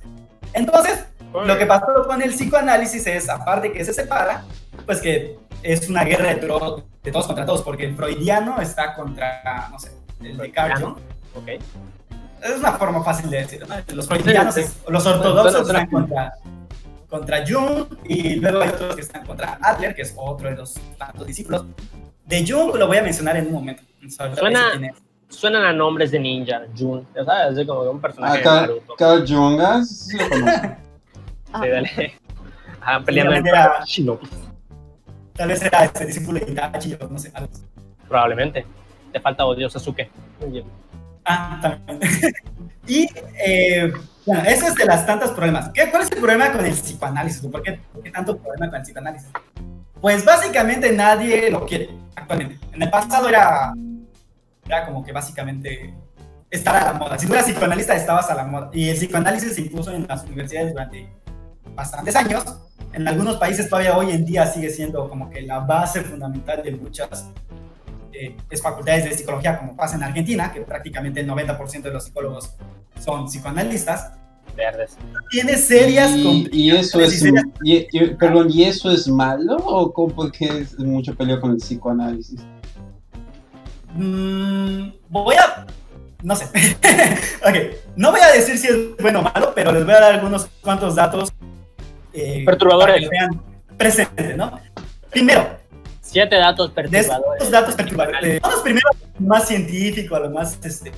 Entonces, 0.53 1.05
lo 1.33 1.59
que 1.59 1.67
pasó 1.67 1.87
con 2.07 2.23
el 2.23 2.31
psicoanálisis 2.31 3.07
es, 3.09 3.29
aparte 3.29 3.73
que 3.73 3.85
se 3.85 3.93
separa, 3.93 4.45
pues 4.87 5.01
que 5.01 5.37
es 5.63 5.89
una 5.89 6.05
guerra 6.05 6.29
de, 6.35 6.37
de 6.37 7.11
todos 7.13 7.27
contra 7.27 7.45
todos, 7.45 7.63
porque 7.63 7.87
el 7.87 7.97
freudiano 7.97 8.61
está 8.61 8.95
contra, 8.95 9.69
no 9.71 9.79
sé, 9.79 9.91
el 10.23 10.37
de 10.37 10.51
Carl 10.53 10.81
Jung. 10.81 10.97
Ok. 11.35 11.49
Es 12.43 12.59
una 12.59 12.73
forma 12.73 13.03
fácil 13.03 13.31
de 13.31 13.39
decirlo. 13.39 13.67
¿no? 13.67 13.75
Los 13.95 14.07
freudianos, 14.07 14.55
Sí, 14.55 14.61
es- 14.61 14.77
los 14.87 15.05
ortodoxos 15.07 15.67
están 15.67 15.87
contra, 15.89 16.35
contra 17.15 17.45
Jung 17.47 17.87
y 18.05 18.37
luego 18.37 18.61
hay 18.63 18.71
otros 18.71 18.97
que 18.97 19.03
están 19.03 19.25
contra 19.25 19.57
Adler, 19.63 19.95
que 19.95 20.03
es 20.03 20.15
otro 20.17 20.49
de 20.51 20.57
los 20.57 20.75
tantos 20.99 21.25
discípulos. 21.27 21.65
De 22.27 22.45
Jung 22.45 22.75
lo 22.75 22.89
voy 22.89 22.97
a 22.97 23.03
mencionar 23.03 23.37
en 23.37 23.47
un 23.47 23.53
momento. 23.53 23.83
Suena- 24.37 24.73
ese 24.75 24.87
es. 24.87 24.95
Suenan 25.37 25.65
a 25.65 25.73
nombres 25.73 26.11
de 26.11 26.19
ninja, 26.19 26.63
Jun, 26.77 27.07
ya 27.15 27.25
sabes, 27.25 27.57
así 27.57 27.67
como 27.67 27.83
un 27.91 28.01
personaje 28.01 28.43
Ah, 28.47 28.55
de 28.55 28.61
Naruto. 28.63 28.95
Carl 28.97 29.25
Jung, 29.27 29.61
ah, 29.61 29.83
sí 29.85 30.17
lo 30.19 30.29
conozco. 30.29 30.77
Sí, 31.63 31.69
dale. 31.69 32.15
Ajá, 32.81 33.01
peleando 33.05 33.33
en 33.35 33.47
era- 33.47 33.85
Shinobi, 33.85 34.27
Tal 35.35 35.49
vez 35.49 35.63
era 35.63 35.85
este 35.85 36.07
discípulo 36.07 36.41
de 36.41 36.51
Itachi 36.51 36.95
o 37.01 37.09
no 37.09 37.17
sé. 37.19 37.31
algo 37.35 37.49
probablemente. 38.09 38.67
Te 39.13 39.21
falta 39.21 39.45
odio 39.47 39.71
Sasuke. 39.71 40.11
Muy 40.41 40.51
bien. 40.51 40.65
Ah, 41.25 41.79
y 42.87 43.09
eh, 43.45 43.93
bueno, 44.27 44.43
eso 44.45 44.67
es 44.67 44.75
de 44.75 44.85
las 44.85 45.07
tantas 45.07 45.31
problemas. 45.31 45.71
¿Qué, 45.73 45.91
¿Cuál 45.91 46.03
es 46.03 46.11
el 46.11 46.19
problema 46.19 46.53
con 46.53 46.65
el 46.65 46.73
psicoanálisis? 46.73 47.43
¿Por 47.43 47.63
qué, 47.63 47.81
qué 48.03 48.11
tanto 48.11 48.39
problema 48.39 48.69
con 48.69 48.77
el 48.77 48.83
psicoanálisis? 48.83 49.29
Pues 50.01 50.25
básicamente 50.25 50.93
nadie 50.93 51.51
lo 51.51 51.67
quiere 51.67 51.91
actualmente. 52.15 52.59
En 52.73 52.83
el 52.83 52.91
pasado 52.91 53.29
era, 53.29 53.73
era 54.67 54.87
como 54.87 55.05
que 55.05 55.13
básicamente 55.13 55.95
estar 56.51 56.77
a 56.77 56.93
la 56.93 56.99
moda. 56.99 57.19
Si 57.19 57.27
tú 57.27 57.33
eras 57.33 57.47
psicoanalista, 57.47 57.95
estabas 57.95 58.31
a 58.31 58.35
la 58.35 58.45
moda. 58.45 58.71
Y 58.73 58.89
el 58.89 58.97
psicoanálisis 58.97 59.55
se 59.55 59.63
impuso 59.63 59.93
en 59.93 60.07
las 60.07 60.25
universidades 60.25 60.73
durante 60.73 61.09
bastantes 61.75 62.17
años. 62.17 62.45
En 62.93 63.09
algunos 63.09 63.37
países 63.37 63.69
todavía 63.69 63.97
hoy 63.97 64.13
en 64.13 64.25
día 64.25 64.47
sigue 64.47 64.71
siendo 64.71 65.09
como 65.09 65.29
que 65.31 65.43
la 65.43 65.61
base 65.61 66.03
fundamental 66.03 66.63
de 66.63 66.73
muchas 66.73 67.27
eh, 68.15 68.37
es 68.51 68.63
facultades 68.63 69.05
de 69.05 69.13
psicología, 69.15 69.59
como 69.59 69.77
pasa 69.77 69.97
en 69.97 70.03
Argentina, 70.05 70.53
que 70.53 70.61
prácticamente 70.63 71.21
el 71.21 71.29
90% 71.29 71.83
de 71.83 71.91
los 71.93 72.05
psicólogos 72.05 72.55
son 73.05 73.27
psicoanalistas, 73.27 74.13
Verdes. 74.57 74.97
tiene 75.31 75.57
serias 75.57 76.11
y, 76.13 76.49
y 76.53 76.71
eso 76.71 77.01
es 77.01 77.15
y 77.15 77.27
serias- 77.27 77.45
y- 77.65 77.87
y- 77.91 78.15
perdón 78.15 78.49
y 78.51 78.65
eso 78.65 78.91
es 78.93 79.09
malo 79.09 79.57
o 79.57 79.93
cómo 79.93 80.15
porque 80.15 80.45
es 80.47 80.79
mucho 80.79 81.15
peleo 81.17 81.41
con 81.41 81.51
el 81.53 81.57
psicoanálisis 81.57 82.41
Mm, 83.97 84.91
voy 85.09 85.37
a. 85.37 85.67
No 86.23 86.35
sé. 86.35 86.47
ok. 87.47 87.55
No 87.97 88.11
voy 88.11 88.21
a 88.21 88.33
decir 88.33 88.59
si 88.59 88.67
es 88.69 88.77
bueno 89.01 89.21
o 89.21 89.23
malo, 89.23 89.53
pero 89.55 89.73
les 89.73 89.85
voy 89.85 89.95
a 89.95 90.01
dar 90.01 90.15
algunos 90.15 90.49
cuantos 90.61 90.95
datos. 90.97 91.33
eh, 92.13 92.43
Perturbadores. 92.45 92.95
para 92.97 93.01
que 93.01 93.09
vean 93.09 93.43
presentes, 93.77 94.37
¿no? 94.37 94.59
Primero, 95.11 95.47
Siete 96.05 96.37
datos 96.37 96.69
de 96.69 96.75
perturbadores. 96.75 97.43
estos 97.43 97.51
datos 97.51 97.75
perturbadores. 97.75 98.41
Vamos 98.43 98.61
primero 98.61 98.89
a 98.91 99.21
lo 99.21 99.27
más 99.27 99.49
científico, 99.49 100.15
a 100.15 100.21
lo 100.21 100.31
más 100.31 100.59
este, 100.63 100.93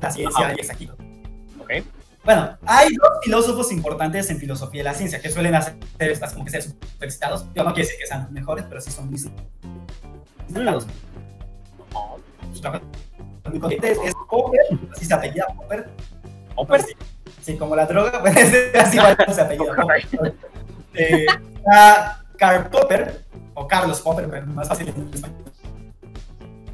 la 0.00 0.10
ciencia 0.10 0.54
y 0.56 0.60
exacto. 0.60 0.96
Ok. 1.60 1.70
Bueno, 2.24 2.56
hay 2.66 2.94
dos 2.94 3.10
filósofos 3.22 3.72
importantes 3.72 4.30
en 4.30 4.38
filosofía 4.38 4.82
y 4.82 4.84
la 4.84 4.94
ciencia 4.94 5.20
que 5.20 5.30
suelen 5.30 5.54
hacer 5.54 5.76
estas 5.98 6.32
como 6.32 6.44
que 6.44 6.52
ser 6.52 6.62
super 6.62 7.10
citados. 7.10 7.46
Yo 7.54 7.64
no 7.64 7.74
quiero 7.74 7.88
decir 7.88 7.98
que 7.98 8.06
sean 8.06 8.22
los 8.22 8.30
mejores, 8.30 8.64
pero 8.68 8.80
sí 8.80 8.90
son 8.90 9.10
trabajo 12.60 12.84
muy 13.50 13.60
corriente 13.60 13.92
es, 13.92 14.14
Popper, 14.28 14.60
así 14.92 15.04
se 15.04 15.14
apellida 15.14 15.46
Popper. 15.56 15.88
Popper. 16.54 16.84
Sí, 17.40 17.56
como 17.56 17.74
la 17.74 17.86
droga, 17.86 18.20
pues 18.20 18.36
es 18.36 18.74
así 18.74 18.98
igual 18.98 19.16
se 19.32 19.40
apellida 19.40 19.74
Popper. 19.76 20.34
Eh, 20.94 21.26
está 21.56 22.24
Karl 22.38 22.68
Popper, 22.70 23.24
o 23.54 23.66
Carlos 23.66 24.00
Popper, 24.00 24.28
pero 24.30 24.46
más 24.46 24.68
fácil 24.68 24.88
en 24.88 25.10
español. 25.12 25.38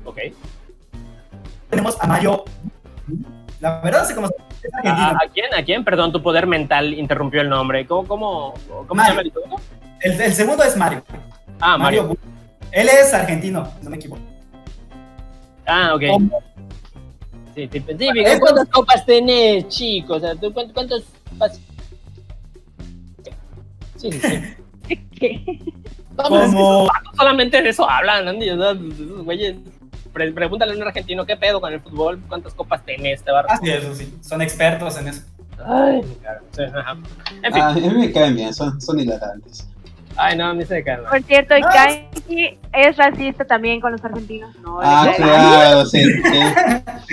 Ok. 0.04 0.18
Tenemos 1.70 1.96
a 2.00 2.06
Mario. 2.06 2.44
La 3.60 3.80
verdad 3.80 4.02
no 4.02 4.06
sé 4.06 4.14
cómo 4.14 4.28
se 4.28 4.34
es 4.68 4.74
¿A, 4.74 4.78
argentino. 4.78 5.08
a 5.08 5.32
quién? 5.32 5.54
¿A 5.54 5.64
quién? 5.64 5.84
Perdón, 5.84 6.12
tu 6.12 6.22
poder 6.22 6.46
mental 6.46 6.92
interrumpió 6.94 7.40
el 7.40 7.48
nombre. 7.48 7.86
¿Cómo, 7.86 8.06
cómo, 8.06 8.54
cómo 8.86 9.02
se 9.04 9.12
Mario. 9.14 9.14
llama 9.14 9.22
el 9.22 9.32
segundo? 9.32 9.56
El, 10.00 10.20
el 10.20 10.32
segundo 10.34 10.62
es 10.64 10.76
Mario. 10.76 11.02
Ah, 11.60 11.78
Mario. 11.78 12.16
Él 12.70 12.88
es 12.88 13.12
argentino, 13.14 13.68
no 13.82 13.90
me 13.90 13.96
equivoco. 13.96 14.20
Ah, 15.66 15.94
ok. 15.94 16.02
Como- 16.10 16.42
Sí, 17.54 17.68
típico. 17.68 17.96
típico. 17.96 18.14
Bueno, 18.24 18.40
¿Cuántas 18.40 18.68
copas 18.68 19.06
tenés, 19.06 19.68
chicos? 19.68 20.16
O 20.16 20.20
sea, 20.20 20.34
¿tú 20.34 20.52
cuántos, 20.52 20.74
cuántos 20.74 21.04
Sí, 23.96 24.10
sí, 24.12 24.20
sí. 24.20 24.42
¿Qué? 25.18 25.61
Vamos, 26.16 26.43
es 26.45 26.51
que 26.51 26.57
Como- 26.57 26.89
solamente 27.16 27.62
de 27.62 27.68
eso 27.70 27.89
hablan, 27.89 28.28
Andy. 28.28 28.51
o 28.51 28.57
sea, 28.59 28.70
Esos 28.72 29.24
güeyes. 29.24 29.57
Pre- 30.12 30.32
pregúntale 30.32 30.72
a 30.72 30.76
un 30.76 30.82
argentino 30.82 31.26
qué 31.26 31.37
pedo 31.37 31.61
con 31.61 31.72
el 31.72 31.80
fútbol, 31.80 32.22
cuántas 32.28 32.55
copas 32.55 32.85
tenés, 32.85 33.22
te 33.24 33.32
va 33.32 33.41
a 33.41 33.47
Ah, 33.49 33.59
sí, 33.61 33.68
eso 33.70 33.93
sí. 33.97 34.14
Son 34.20 34.41
expertos 34.43 34.97
en 34.99 35.09
eso. 35.09 35.22
Ay. 35.66 36.03
Sí, 36.53 36.62
ajá. 36.62 36.97
En 37.43 37.53
fin. 37.53 37.62
Ah, 37.62 37.68
a 37.70 37.74
mí 37.74 37.89
me 37.91 38.12
caen 38.12 38.37
bien 38.37 38.55
son, 38.55 38.80
son 38.80 39.01
hilarantes 39.01 39.68
Ay, 40.16 40.36
no, 40.36 40.54
ni 40.54 40.64
se 40.64 40.74
de 40.74 40.84
cara. 40.84 41.08
Por 41.08 41.22
cierto, 41.24 41.54
Ah, 41.62 41.88
Kanki 42.14 42.58
es 42.72 42.96
racista 42.96 43.44
también 43.44 43.80
con 43.80 43.92
los 43.92 44.04
argentinos. 44.04 44.54
No, 44.60 44.78
ah 44.82 45.12
claro 45.16 45.84
sí, 45.86 46.02
sí. 46.04 46.40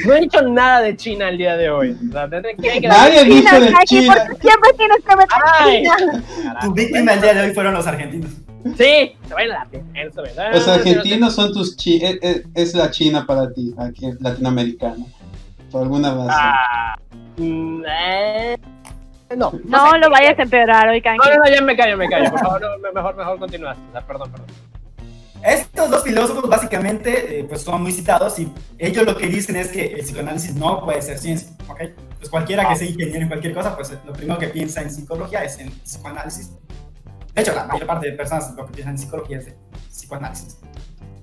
No 0.06 0.14
he 0.14 0.22
dicho 0.22 0.42
nada 0.44 0.82
de 0.82 0.96
China 0.96 1.30
el 1.30 1.38
día 1.38 1.58
de 1.58 1.70
hoy. 1.70 1.98
O 2.10 2.12
sea, 2.12 2.30
que- 2.30 2.82
nadie 2.88 3.24
dijo 3.26 3.50
China, 3.50 3.60
de 3.60 3.74
China 3.86 4.14
porque 4.18 4.42
siempre 4.42 4.70
tienes 4.78 4.98
que 5.06 5.16
meter 5.16 5.38
Ay. 5.60 5.84
China. 5.84 6.60
Tu 6.62 6.74
víctima 6.74 7.14
el 7.14 7.22
día 7.22 7.34
de 7.34 7.42
hoy 7.42 7.54
fueron 7.54 7.74
los 7.74 7.88
argentinos. 7.88 8.32
Sí, 8.78 9.14
se 9.28 9.34
vayan 9.34 9.52
a 9.58 9.66
la 9.66 10.02
es. 10.02 10.16
Los 10.54 10.68
argentinos 10.68 11.34
son 11.36 11.52
tus 11.54 11.76
chi 11.78 12.00
es, 12.04 12.20
es- 12.22 12.44
es 12.54 12.74
la 12.76 12.92
China 12.92 13.26
para 13.26 13.52
ti, 13.52 13.74
aquí 13.80 14.08
latinoamericana. 14.20 15.04
Por 15.72 15.84
alguna 15.84 16.10
razón. 16.12 16.30
Ah, 16.30 16.96
mm, 17.38 17.84
eh, 17.88 18.58
no, 19.36 19.52
no, 19.52 19.60
No 19.66 19.92
sé. 19.92 19.98
lo 20.00 20.10
vayas 20.10 20.38
a 20.40 20.42
empeorar 20.44 20.88
hoy, 20.90 21.02
Kanki. 21.02 21.28
No, 21.28 21.36
no, 21.36 21.44
no, 21.44 21.50
ya 21.56 21.62
me 21.62 21.76
callo, 21.78 21.98
me 21.98 22.10
callo. 22.10 22.30
Por 22.32 22.40
favor, 22.40 22.62
no, 22.62 22.78
me- 22.80 22.92
mejor, 22.92 23.16
mejor 23.16 23.40
continúas. 23.40 23.78
O 23.90 23.92
sea, 23.92 24.02
perdón, 24.06 24.32
perdón. 24.32 24.48
Estos 25.44 25.90
dos 25.90 26.04
filósofos 26.04 26.48
básicamente 26.48 27.40
eh, 27.40 27.44
pues 27.46 27.64
son 27.64 27.82
muy 27.82 27.92
citados 27.92 28.38
y 28.38 28.52
ellos 28.78 29.04
lo 29.06 29.18
que 29.18 29.26
dicen 29.26 29.56
es 29.56 29.70
que 29.70 29.86
el 29.88 30.02
psicoanálisis 30.02 30.54
no 30.54 30.86
puede 30.86 31.02
ser 31.02 31.18
ciencia, 31.18 31.50
¿ok? 31.68 31.80
Pues 32.20 32.30
cualquiera 32.30 32.68
que 32.70 32.76
sea 32.76 32.88
ingeniero 32.88 33.22
en 33.24 33.28
cualquier 33.28 33.54
cosa, 33.56 33.76
pues 33.76 33.92
lo 34.06 34.14
primero 34.14 34.38
que 34.38 34.50
piensa 34.50 34.84
en 34.84 34.92
psicología 34.92 35.44
es 35.44 35.58
en 35.58 35.72
psicoanálisis. 35.72 36.52
De 37.34 37.42
hecho, 37.42 37.56
la 37.56 37.64
mayor 37.66 37.88
parte 37.88 38.12
de 38.12 38.16
personas 38.16 38.54
lo 38.56 38.68
que 38.68 38.74
piensan 38.74 38.94
en 38.94 38.98
psicología 39.00 39.40
es 39.40 39.46
de 39.48 39.56
psicoanálisis. 39.90 40.60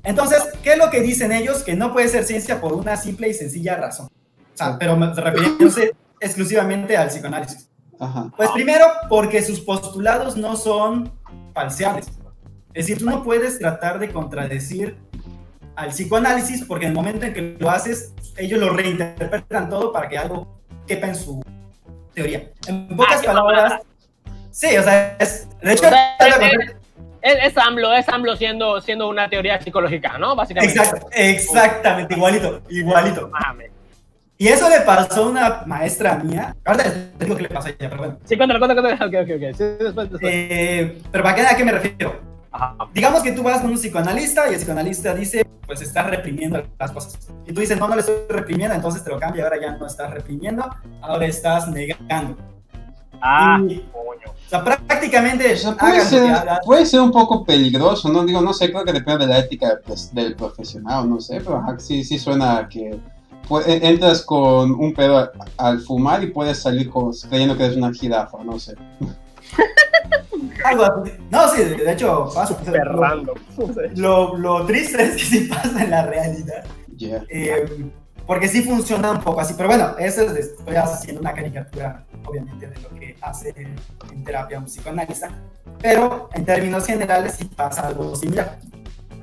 Entonces, 0.02 0.42
¿qué 0.64 0.72
es 0.72 0.78
lo 0.78 0.90
que 0.90 1.00
dicen 1.00 1.30
ellos? 1.30 1.62
Que 1.62 1.76
no 1.76 1.92
puede 1.92 2.08
ser 2.08 2.24
ciencia 2.24 2.60
por 2.60 2.72
una 2.72 2.96
simple 2.96 3.28
y 3.28 3.34
sencilla 3.34 3.76
razón. 3.76 4.06
O 4.06 4.56
sea, 4.56 4.76
pero 4.80 4.96
refiriéndose 5.14 5.94
exclusivamente 6.20 6.96
al 6.96 7.06
psicoanálisis. 7.08 7.67
Ajá. 8.00 8.30
Pues 8.36 8.50
primero, 8.50 8.84
porque 9.08 9.42
sus 9.42 9.60
postulados 9.60 10.36
no 10.36 10.56
son 10.56 11.12
falseables. 11.54 12.06
Es 12.74 12.86
decir, 12.86 12.98
tú 12.98 13.06
no 13.06 13.22
puedes 13.22 13.58
tratar 13.58 13.98
de 13.98 14.10
contradecir 14.10 14.96
al 15.74 15.90
psicoanálisis 15.90 16.64
porque 16.64 16.86
en 16.86 16.92
el 16.92 16.96
momento 16.96 17.26
en 17.26 17.32
que 17.32 17.56
lo 17.58 17.70
haces, 17.70 18.12
ellos 18.36 18.60
lo 18.60 18.70
reinterpretan 18.70 19.68
todo 19.68 19.92
para 19.92 20.08
que 20.08 20.18
algo 20.18 20.60
quepa 20.86 21.08
en 21.08 21.14
su 21.14 21.42
teoría. 22.14 22.50
En 22.66 22.88
pocas 22.96 23.20
Ah, 23.22 23.26
palabras, 23.26 23.82
sí, 24.50 24.76
o 24.76 24.82
sea, 24.82 25.16
es, 25.18 25.48
de 25.60 25.72
hecho, 25.72 25.86
O 25.86 25.90
sea, 25.90 26.16
es, 26.18 26.76
es, 27.22 27.44
es 27.46 27.58
AMLO, 27.58 27.92
es 27.94 28.08
AMLO 28.08 28.36
siendo, 28.36 28.80
siendo 28.80 29.08
una 29.08 29.28
teoría 29.28 29.60
psicológica, 29.60 30.18
¿no? 30.18 30.34
Básicamente. 30.36 30.80
exactamente, 31.12 32.14
igualito, 32.14 32.60
igualito. 32.68 33.30
Y 34.40 34.46
eso 34.48 34.68
le 34.70 34.80
pasó 34.82 35.24
a 35.24 35.28
una 35.30 35.62
maestra 35.66 36.16
mía. 36.16 36.54
Ahora 36.64 36.84
les 36.84 37.18
digo 37.18 37.36
qué 37.36 37.42
le 37.42 37.48
pasó 37.48 37.66
a 37.66 37.70
ella, 37.70 37.90
pero 37.90 37.98
bueno. 37.98 38.18
Sí, 38.24 38.36
cuéntalo, 38.36 38.60
cuéntalo, 38.60 38.82
cuéntalo. 38.82 39.10
Ok, 39.10 39.28
ok, 39.28 39.36
ok. 39.36 39.56
Sí, 39.56 39.64
después, 39.84 40.10
después. 40.10 40.32
Eh, 40.32 41.02
pero 41.10 41.24
¿para 41.24 41.34
qué, 41.34 41.42
a 41.42 41.56
qué 41.56 41.64
me 41.64 41.72
refiero? 41.72 42.20
Ajá. 42.50 42.76
digamos 42.94 43.22
que 43.22 43.32
tú 43.32 43.42
vas 43.42 43.60
con 43.60 43.70
un 43.70 43.76
psicoanalista 43.76 44.48
y 44.48 44.54
el 44.54 44.56
psicoanalista 44.56 45.14
dice, 45.14 45.44
pues 45.66 45.82
estás 45.82 46.06
reprimiendo 46.08 46.62
las 46.78 46.90
cosas. 46.92 47.18
Y 47.46 47.52
tú 47.52 47.60
dices, 47.60 47.78
no, 47.78 47.86
no 47.88 47.94
le 47.94 48.00
estoy 48.00 48.14
reprimiendo, 48.28 48.74
entonces 48.74 49.04
te 49.04 49.10
lo 49.10 49.18
cambia, 49.18 49.44
ahora 49.44 49.60
ya 49.60 49.72
no 49.76 49.86
estás 49.86 50.10
reprimiendo, 50.12 50.64
ahora 51.02 51.26
estás 51.26 51.68
negando. 51.68 52.36
Ah, 53.20 53.58
Y- 53.68 53.80
coño. 53.92 54.30
O 54.30 54.48
sea, 54.48 54.64
prácticamente 54.64 55.52
O 55.52 55.56
sea, 55.56 55.76
puede, 55.76 56.00
ser, 56.00 56.36
puede 56.64 56.86
ser 56.86 57.00
un 57.00 57.12
poco 57.12 57.44
peligroso, 57.44 58.08
¿no? 58.08 58.24
Digo, 58.24 58.40
no 58.40 58.54
sé, 58.54 58.70
creo 58.70 58.84
que 58.84 58.92
depende 58.92 59.26
de 59.26 59.32
la 59.32 59.38
ética 59.40 59.80
pues, 59.84 60.14
del 60.14 60.34
profesional, 60.34 61.08
no 61.10 61.20
sé, 61.20 61.40
pero 61.40 61.58
ajá, 61.58 61.78
sí, 61.78 62.02
sí 62.02 62.18
suena 62.18 62.58
a 62.58 62.68
que 62.68 62.98
entras 63.66 64.22
con 64.22 64.72
un 64.72 64.92
pedo 64.94 65.18
a- 65.18 65.32
al 65.56 65.80
fumar 65.80 66.22
y 66.22 66.28
puedes 66.28 66.58
salir 66.58 66.90
con- 66.90 67.12
creyendo 67.28 67.56
que 67.56 67.64
eres 67.64 67.76
una 67.76 67.92
jirafa, 67.92 68.38
no 68.44 68.58
sé. 68.58 68.74
Algo 70.64 70.84
así. 70.84 71.12
No, 71.30 71.48
sí, 71.48 71.64
de 71.64 71.92
hecho 71.92 72.28
pasa. 72.34 72.56
Random. 72.84 73.36
Lo, 73.96 74.36
lo 74.36 74.66
triste 74.66 75.02
es 75.02 75.12
que 75.16 75.24
sí 75.24 75.40
pasa 75.48 75.82
en 75.84 75.90
la 75.90 76.04
realidad. 76.06 76.64
Yeah. 76.96 77.22
Eh, 77.28 77.90
porque 78.26 78.48
sí 78.48 78.62
funciona 78.62 79.12
un 79.12 79.20
poco 79.20 79.40
así. 79.40 79.54
Pero 79.56 79.68
bueno, 79.68 79.94
eso 79.98 80.22
es, 80.22 80.32
estoy 80.36 80.76
haciendo 80.76 81.20
una 81.20 81.32
caricatura, 81.32 82.04
obviamente, 82.26 82.66
de 82.68 82.78
lo 82.80 82.90
que 82.90 83.16
hace 83.22 83.54
en 84.10 84.24
terapia 84.24 84.58
un 84.58 84.64
psicoanalista. 84.66 85.30
Pero 85.80 86.28
en 86.34 86.44
términos 86.44 86.84
generales 86.86 87.36
sí 87.38 87.44
pasa 87.44 87.86
algo 87.86 88.14
similar. 88.16 88.58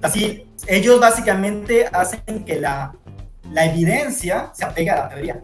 Así, 0.01 0.47
ellos 0.67 0.99
básicamente 0.99 1.85
hacen 1.91 2.45
que 2.45 2.59
la, 2.61 2.93
la 3.51 3.65
evidencia 3.65 4.49
se 4.53 4.65
apegue 4.65 4.89
a 4.89 4.95
la 4.95 5.09
teoría. 5.09 5.41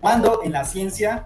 Cuando 0.00 0.42
en 0.44 0.52
la 0.52 0.64
ciencia 0.64 1.24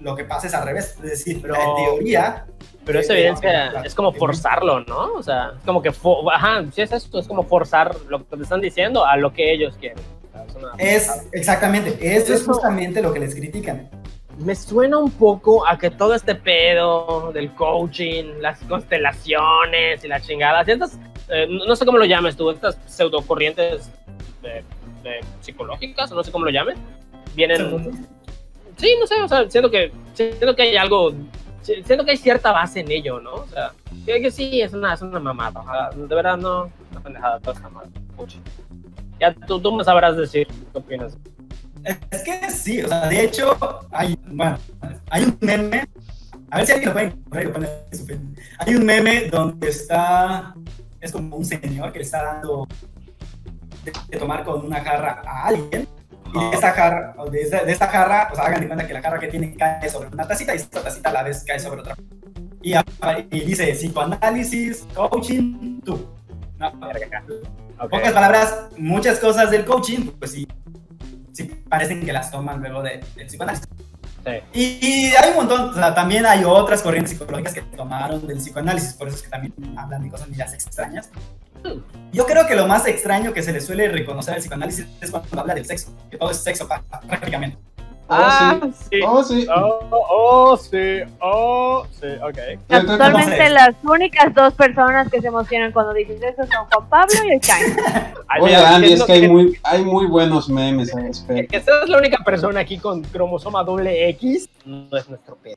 lo 0.00 0.14
que 0.16 0.24
pasa 0.24 0.46
es 0.46 0.54
al 0.54 0.64
revés. 0.66 0.94
Es 1.02 1.10
decir, 1.10 1.40
Pero- 1.42 1.54
la 1.54 1.74
teoría 1.84 2.46
Pero 2.84 3.00
esa 3.00 3.12
evidencia 3.12 3.82
es 3.84 3.94
como 3.94 4.12
forzarlo, 4.12 4.80
¿no? 4.80 5.12
O 5.14 5.22
sea, 5.22 5.52
es 5.58 5.64
como 5.64 5.82
que, 5.82 5.92
ajá, 6.32 6.64
si 6.72 6.80
es 6.82 6.90
esto, 6.92 7.18
es 7.18 7.28
como 7.28 7.42
forzar 7.44 7.94
lo 8.08 8.26
que 8.26 8.36
te 8.36 8.42
están 8.42 8.60
diciendo 8.60 9.04
a 9.04 9.16
lo 9.16 9.32
que 9.32 9.52
ellos 9.52 9.76
quieren. 9.78 9.98
O 10.32 10.58
sea, 10.58 10.70
es 10.78 11.08
es 11.08 11.28
exactamente, 11.32 11.90
eso 12.00 12.32
es 12.32 12.40
Eso- 12.40 12.52
justamente 12.54 13.02
lo 13.02 13.12
que 13.12 13.20
les 13.20 13.34
critican. 13.34 13.88
Me 14.38 14.54
suena 14.56 14.96
un 14.96 15.10
poco 15.10 15.66
a 15.66 15.76
que 15.78 15.90
todo 15.90 16.14
este 16.14 16.34
pedo 16.34 17.30
del 17.32 17.54
coaching, 17.54 18.40
las 18.40 18.58
constelaciones 18.60 20.02
y 20.02 20.08
la 20.08 20.18
chingada, 20.20 20.64
ciertas, 20.64 20.98
eh, 21.28 21.46
no 21.48 21.76
sé 21.76 21.84
cómo 21.84 21.98
lo 21.98 22.06
llames 22.06 22.36
tú, 22.36 22.50
estas 22.50 22.78
pseudocorrientes 22.86 23.90
de 25.02 25.20
psicológicas, 25.40 26.10
o 26.12 26.14
no 26.14 26.22
sé 26.22 26.32
cómo 26.32 26.44
lo 26.44 26.50
llames, 26.50 26.78
vienen... 27.34 27.90
Sí, 28.76 28.96
no 28.98 29.06
sé, 29.06 29.20
o 29.20 29.28
sea, 29.28 29.48
siento 29.50 29.70
que, 29.70 29.92
siento 30.14 30.56
que 30.56 30.62
hay 30.62 30.76
algo, 30.76 31.12
siento 31.62 32.04
que 32.04 32.12
hay 32.12 32.16
cierta 32.16 32.50
base 32.50 32.80
en 32.80 32.90
ello, 32.90 33.20
¿no? 33.20 33.34
O 33.34 33.46
sea, 33.48 33.72
que, 34.06 34.22
que 34.22 34.30
sí, 34.30 34.60
es 34.62 34.72
una, 34.72 34.94
es 34.94 35.02
una 35.02 35.20
mamada, 35.20 35.60
ojalá, 35.60 35.90
de 35.90 36.14
verdad 36.14 36.38
no, 36.38 36.70
una 36.90 37.00
pendejada, 37.02 37.40
toda 37.40 37.56
esta 37.56 37.68
madre. 37.68 37.90
Ya 39.18 39.34
tú, 39.34 39.60
tú 39.60 39.72
me 39.72 39.84
sabrás 39.84 40.16
decir 40.16 40.46
qué 40.72 40.78
opinas. 40.78 41.18
Es 42.10 42.22
que 42.22 42.50
sí, 42.50 42.82
o 42.82 42.88
sea, 42.88 43.08
de 43.08 43.24
hecho, 43.24 43.56
hay, 43.90 44.18
bueno, 44.26 44.58
hay 45.10 45.24
un 45.24 45.38
meme, 45.40 45.88
a 46.50 46.58
ver 46.58 46.66
si 46.66 46.72
alguien 46.72 46.88
lo 46.88 46.94
puede 46.94 47.44
encontrar. 47.44 47.86
Hay 48.58 48.74
un 48.74 48.84
meme 48.84 49.28
donde 49.28 49.68
está, 49.68 50.54
es 51.00 51.12
como 51.12 51.36
un 51.36 51.44
señor 51.44 51.92
que 51.92 52.00
está 52.00 52.22
dando 52.22 52.66
de, 53.84 54.18
tomar 54.18 54.44
con 54.44 54.64
una 54.64 54.80
jarra 54.82 55.22
a 55.26 55.46
alguien, 55.46 55.88
Y 56.32 56.38
de 56.38 56.50
esta 56.54 56.70
jarra, 56.72 57.14
o 57.18 57.28
de, 57.28 57.40
esa- 57.42 57.64
de 57.64 57.72
esta 57.72 57.88
jarra, 57.88 58.28
o 58.32 58.34
sea, 58.36 58.44
hagan 58.44 58.60
de 58.60 58.66
cuenta 58.68 58.86
que 58.86 58.92
la 58.94 59.02
jarra 59.02 59.18
que 59.18 59.26
tiene 59.28 59.54
cae 59.56 59.88
sobre 59.90 60.08
una 60.08 60.28
tacita 60.28 60.54
y 60.54 60.58
esta 60.58 60.80
tacita 60.82 61.10
a 61.10 61.12
la 61.12 61.22
vez 61.24 61.42
cae 61.44 61.58
sobre 61.58 61.80
otra. 61.80 61.96
Y, 62.62 62.74
apa- 62.74 63.18
y 63.30 63.40
dice 63.40 63.72
psicoanálisis, 63.74 64.86
coaching, 64.94 65.80
tú. 65.80 66.06
No, 66.58 66.70
Verga. 66.78 67.24
en 67.26 67.32
Ok. 67.80 67.90
pocas 67.90 68.12
palabras, 68.12 68.68
muchas 68.76 69.18
cosas 69.18 69.50
del 69.50 69.64
coaching, 69.64 70.10
pues 70.18 70.32
sí, 70.32 70.46
sí 71.32 71.44
parecen 71.68 72.04
que 72.04 72.12
las 72.12 72.30
toman 72.30 72.60
luego 72.60 72.82
de- 72.82 73.00
del 73.16 73.26
psicoanálisis. 73.26 73.66
Sí. 74.24 74.32
Y, 74.52 74.86
y 74.86 75.12
hay 75.16 75.30
un 75.30 75.36
montón, 75.36 75.70
o 75.70 75.74
sea, 75.74 75.94
también 75.94 76.26
hay 76.26 76.44
otras 76.44 76.82
corrientes 76.82 77.12
psicológicas 77.18 77.54
que 77.54 77.62
tomaron 77.62 78.26
del 78.26 78.36
psicoanálisis, 78.36 78.92
por 78.92 79.08
eso 79.08 79.16
es 79.16 79.22
que 79.22 79.30
también 79.30 79.54
hablan 79.78 80.02
de 80.02 80.10
cosas 80.10 80.28
medias 80.28 80.52
extrañas. 80.52 81.08
Yo 82.12 82.26
creo 82.26 82.46
que 82.46 82.56
lo 82.56 82.66
más 82.66 82.86
extraño 82.86 83.32
que 83.32 83.42
se 83.42 83.52
le 83.52 83.60
suele 83.60 83.88
reconocer 83.88 84.34
al 84.34 84.40
psicoanálisis 84.40 84.86
es 85.00 85.10
cuando 85.10 85.40
habla 85.40 85.54
del 85.54 85.64
sexo, 85.64 85.92
que 86.10 86.16
todo 86.16 86.30
es 86.30 86.38
sexo 86.38 86.68
prácticamente. 87.06 87.56
Ah, 88.12 88.58
sí. 88.90 89.00
Oh, 89.06 89.22
sí. 89.22 89.46
Oh, 89.54 89.86
oh, 89.92 90.56
sí. 90.56 90.98
Oh, 91.20 91.86
sí. 91.92 92.08
Ok. 92.20 92.38
Actualmente 92.68 93.50
las 93.50 93.76
únicas 93.84 94.34
dos 94.34 94.52
personas 94.54 95.08
que 95.08 95.20
se 95.20 95.28
emocionan 95.28 95.70
cuando 95.70 95.94
dices 95.94 96.20
eso 96.20 96.42
son 96.52 96.66
Juan 96.72 96.88
Pablo 96.88 97.14
y 97.24 97.30
el 97.34 97.40
Chain. 97.40 97.76
Oye, 98.40 98.56
Andy, 98.56 98.94
es 98.94 99.04
que 99.04 99.12
hay 99.12 99.28
muy, 99.28 99.56
hay 99.62 99.84
muy 99.84 100.06
buenos 100.06 100.48
memes 100.48 100.92
al 100.92 101.02
Que, 101.02 101.06
respecto. 101.06 101.52
que 101.52 101.60
seas 101.60 101.88
la 101.88 101.98
única 101.98 102.24
persona 102.24 102.58
aquí 102.58 102.78
con 102.78 103.02
cromosoma 103.02 103.62
doble 103.62 104.08
X 104.08 104.48
no 104.64 104.88
es 104.96 105.08
nuestro 105.08 105.36
pedo. 105.36 105.56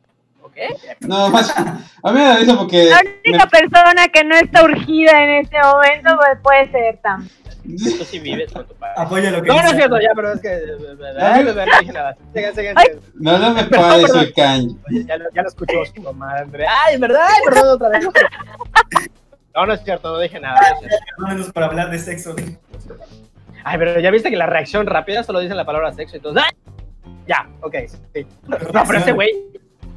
No, 1.01 1.29
más, 1.31 1.49
a 1.57 2.11
mí 2.11 2.19
me 2.19 2.23
da 2.23 2.37
risa 2.37 2.57
porque... 2.57 2.85
La 2.85 3.01
única 3.25 3.47
persona 3.47 4.07
que 4.07 4.23
no 4.23 4.35
está 4.35 4.63
urgida 4.63 5.23
en 5.23 5.29
este 5.45 5.57
momento 5.61 6.15
pues, 6.17 6.39
puede 6.41 6.71
ser 6.71 6.97
Tam. 7.01 7.27
Tú 7.63 8.03
sí 8.03 8.19
vives 8.19 8.51
con 8.51 8.67
tu 8.67 8.75
padre. 8.75 8.93
Apoya 8.97 9.31
lo 9.31 9.41
que 9.41 9.47
No, 9.47 9.53
no 9.53 9.59
es 9.61 9.65
dice. 9.67 9.77
cierto, 9.77 10.01
ya, 10.01 10.09
pero 10.13 10.33
es 10.33 10.41
que. 10.41 10.59
No. 13.15 13.37
No, 13.37 13.39
no 13.39 13.53
me 13.53 13.63
perdón. 13.63 14.19
el 14.19 14.33
kanji. 14.33 15.05
Ya 15.05 15.17
lo, 15.17 15.25
ya 15.33 15.41
lo 15.43 15.47
escuchó 15.47 15.85
su 15.95 16.01
mamá, 16.01 16.39
André. 16.39 16.65
Ay, 16.67 16.97
¿verdad? 16.97 17.25
Ay, 17.25 17.41
perdón, 17.45 17.75
otra 17.75 17.89
vez. 17.89 18.05
No, 19.55 19.65
no 19.65 19.73
es 19.73 19.83
cierto, 19.83 20.11
no 20.11 20.19
dije 20.19 20.39
nada. 20.41 20.59
no 21.17 21.27
menos 21.27 21.53
para 21.53 21.67
hablar 21.67 21.89
de 21.89 21.99
sexo. 21.99 22.35
Ay, 23.63 23.77
pero 23.77 23.97
ya 23.99 24.11
viste 24.11 24.29
que 24.29 24.35
la 24.35 24.47
reacción 24.47 24.85
rápida 24.85 25.23
solo 25.23 25.39
dicen 25.39 25.55
la 25.55 25.65
palabra 25.65 25.93
sexo 25.93 26.17
y 26.17 26.19
todo. 26.19 26.37
¡Ay! 26.37 26.51
Ya, 27.27 27.47
ok, 27.61 27.75
sí. 28.13 28.25
No, 28.45 28.83
pero 28.85 28.97
ese 28.99 29.13
güey. 29.13 29.31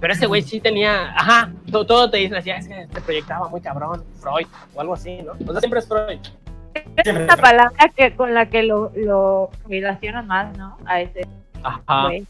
Pero 0.01 0.13
ese 0.13 0.27
güey 0.27 0.43
sí 0.43 0.61
tenía. 0.61 1.13
Ajá, 1.17 1.53
todo, 1.71 1.87
todo 1.87 2.11
te 2.11 2.19
dicen 2.19 2.37
así, 2.37 2.51
"Ah, 2.51 2.59
es 2.59 2.69
que 2.69 2.87
te 2.93 3.01
proyectaba 3.01 3.49
muy 3.49 3.61
cabrón, 3.61 4.05
Freud, 4.21 4.47
o 4.75 4.81
algo 4.81 4.95
así, 4.95 5.19
¿no? 5.23 5.33
O 5.33 5.51
sea, 5.53 5.61
siempre 5.61 5.81
es 5.81 5.89
Freud. 5.89 6.19
Es 6.97 7.07
la 7.15 7.37
palabra 7.39 7.73
que, 7.97 8.15
con 8.15 8.35
la 8.35 8.47
que 8.51 8.63
lo, 8.63 8.93
lo 8.95 9.51
relacionan 9.69 10.27
más, 10.27 10.57
¿no? 10.59 10.77
A 10.85 11.01
ese 11.01 11.27
Ajá. 11.63 12.05
güey. 12.09 12.27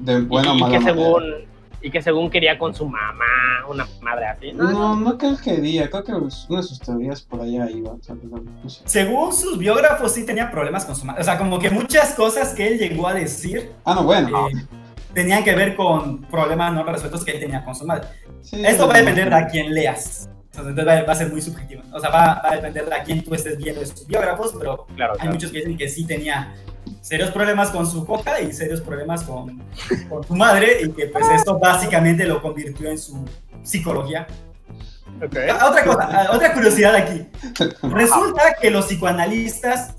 De 0.00 0.20
buena 0.20 0.52
y, 0.52 0.56
y 0.56 0.58
que 0.58 0.62
manera. 0.78 0.84
según. 0.84 1.50
Y 1.82 1.90
que 1.90 2.02
según 2.02 2.28
quería 2.30 2.58
con 2.58 2.74
su 2.74 2.86
mamá, 2.86 3.24
una 3.66 3.86
madre 4.02 4.26
así. 4.26 4.52
No, 4.52 4.70
No, 4.70 4.96
no 4.96 5.16
creo 5.16 5.36
que 5.42 5.56
diga, 5.62 5.88
creo 5.88 6.04
que 6.04 6.12
una 6.12 6.26
de 6.60 6.62
sus 6.62 6.78
teorías 6.78 7.22
por 7.22 7.40
allá 7.40 7.70
iba. 7.70 7.92
o 7.92 7.98
sea, 8.02 8.14
no, 8.22 8.36
no 8.62 8.68
sé. 8.68 8.82
Según 8.84 9.32
sus 9.32 9.56
biógrafos, 9.58 10.12
sí 10.12 10.26
tenía 10.26 10.50
problemas 10.50 10.84
con 10.84 10.94
su 10.94 11.06
madre. 11.06 11.22
O 11.22 11.24
sea, 11.24 11.38
como 11.38 11.58
que 11.58 11.70
muchas 11.70 12.14
cosas 12.14 12.52
que 12.54 12.68
él 12.68 12.78
llegó 12.78 13.08
a 13.08 13.14
decir 13.14 13.72
Ah, 13.86 13.94
no, 13.94 14.04
bueno. 14.04 14.48
eh, 14.48 14.52
tenían 15.14 15.44
que 15.44 15.54
ver 15.54 15.74
con 15.76 16.22
problemas 16.22 16.72
no 16.72 16.84
resueltos 16.84 17.24
que 17.24 17.32
él 17.32 17.40
tenía 17.40 17.64
con 17.64 17.74
su 17.74 17.84
madre. 17.86 18.08
Sí, 18.42 18.62
Esto 18.64 18.86
va 18.88 18.94
a 18.94 18.98
depender 18.98 19.28
de 19.28 19.36
a 19.36 19.46
quién 19.46 19.74
leas. 19.74 20.28
Entonces 20.54 20.86
va, 20.86 21.02
va 21.02 21.12
a 21.12 21.16
ser 21.16 21.30
muy 21.30 21.40
subjetivo. 21.40 21.82
O 21.92 22.00
sea, 22.00 22.10
va, 22.10 22.40
va 22.42 22.50
a 22.50 22.56
depender 22.56 22.86
de 22.86 22.94
a 22.94 23.02
quién 23.02 23.22
tú 23.22 23.34
estés 23.34 23.56
viendo 23.56 23.84
sus 23.86 24.06
biógrafos, 24.06 24.54
pero 24.58 24.86
Claro, 24.96 25.12
hay 25.14 25.18
claro. 25.20 25.32
muchos 25.32 25.50
que 25.52 25.58
dicen 25.58 25.76
que 25.76 25.88
sí 25.88 26.04
tenía 26.06 26.54
serios 27.00 27.30
problemas 27.30 27.70
con 27.70 27.86
su 27.86 28.04
coca 28.04 28.40
y 28.40 28.52
serios 28.52 28.80
problemas 28.80 29.22
con, 29.22 29.62
con 30.08 30.24
su 30.26 30.34
madre 30.34 30.78
y 30.82 30.90
que 30.90 31.06
pues 31.06 31.26
esto 31.30 31.58
básicamente 31.58 32.24
lo 32.26 32.42
convirtió 32.42 32.90
en 32.90 32.98
su 32.98 33.24
psicología. 33.62 34.26
Ok. 35.24 35.36
Ah, 35.50 35.68
Otra 35.70 35.84
cosa, 35.84 36.08
ah, 36.10 36.30
otra 36.32 36.52
curiosidad 36.54 36.94
aquí. 36.94 37.26
Resulta 37.82 38.54
que 38.60 38.70
los 38.70 38.86
psicoanalistas, 38.86 39.94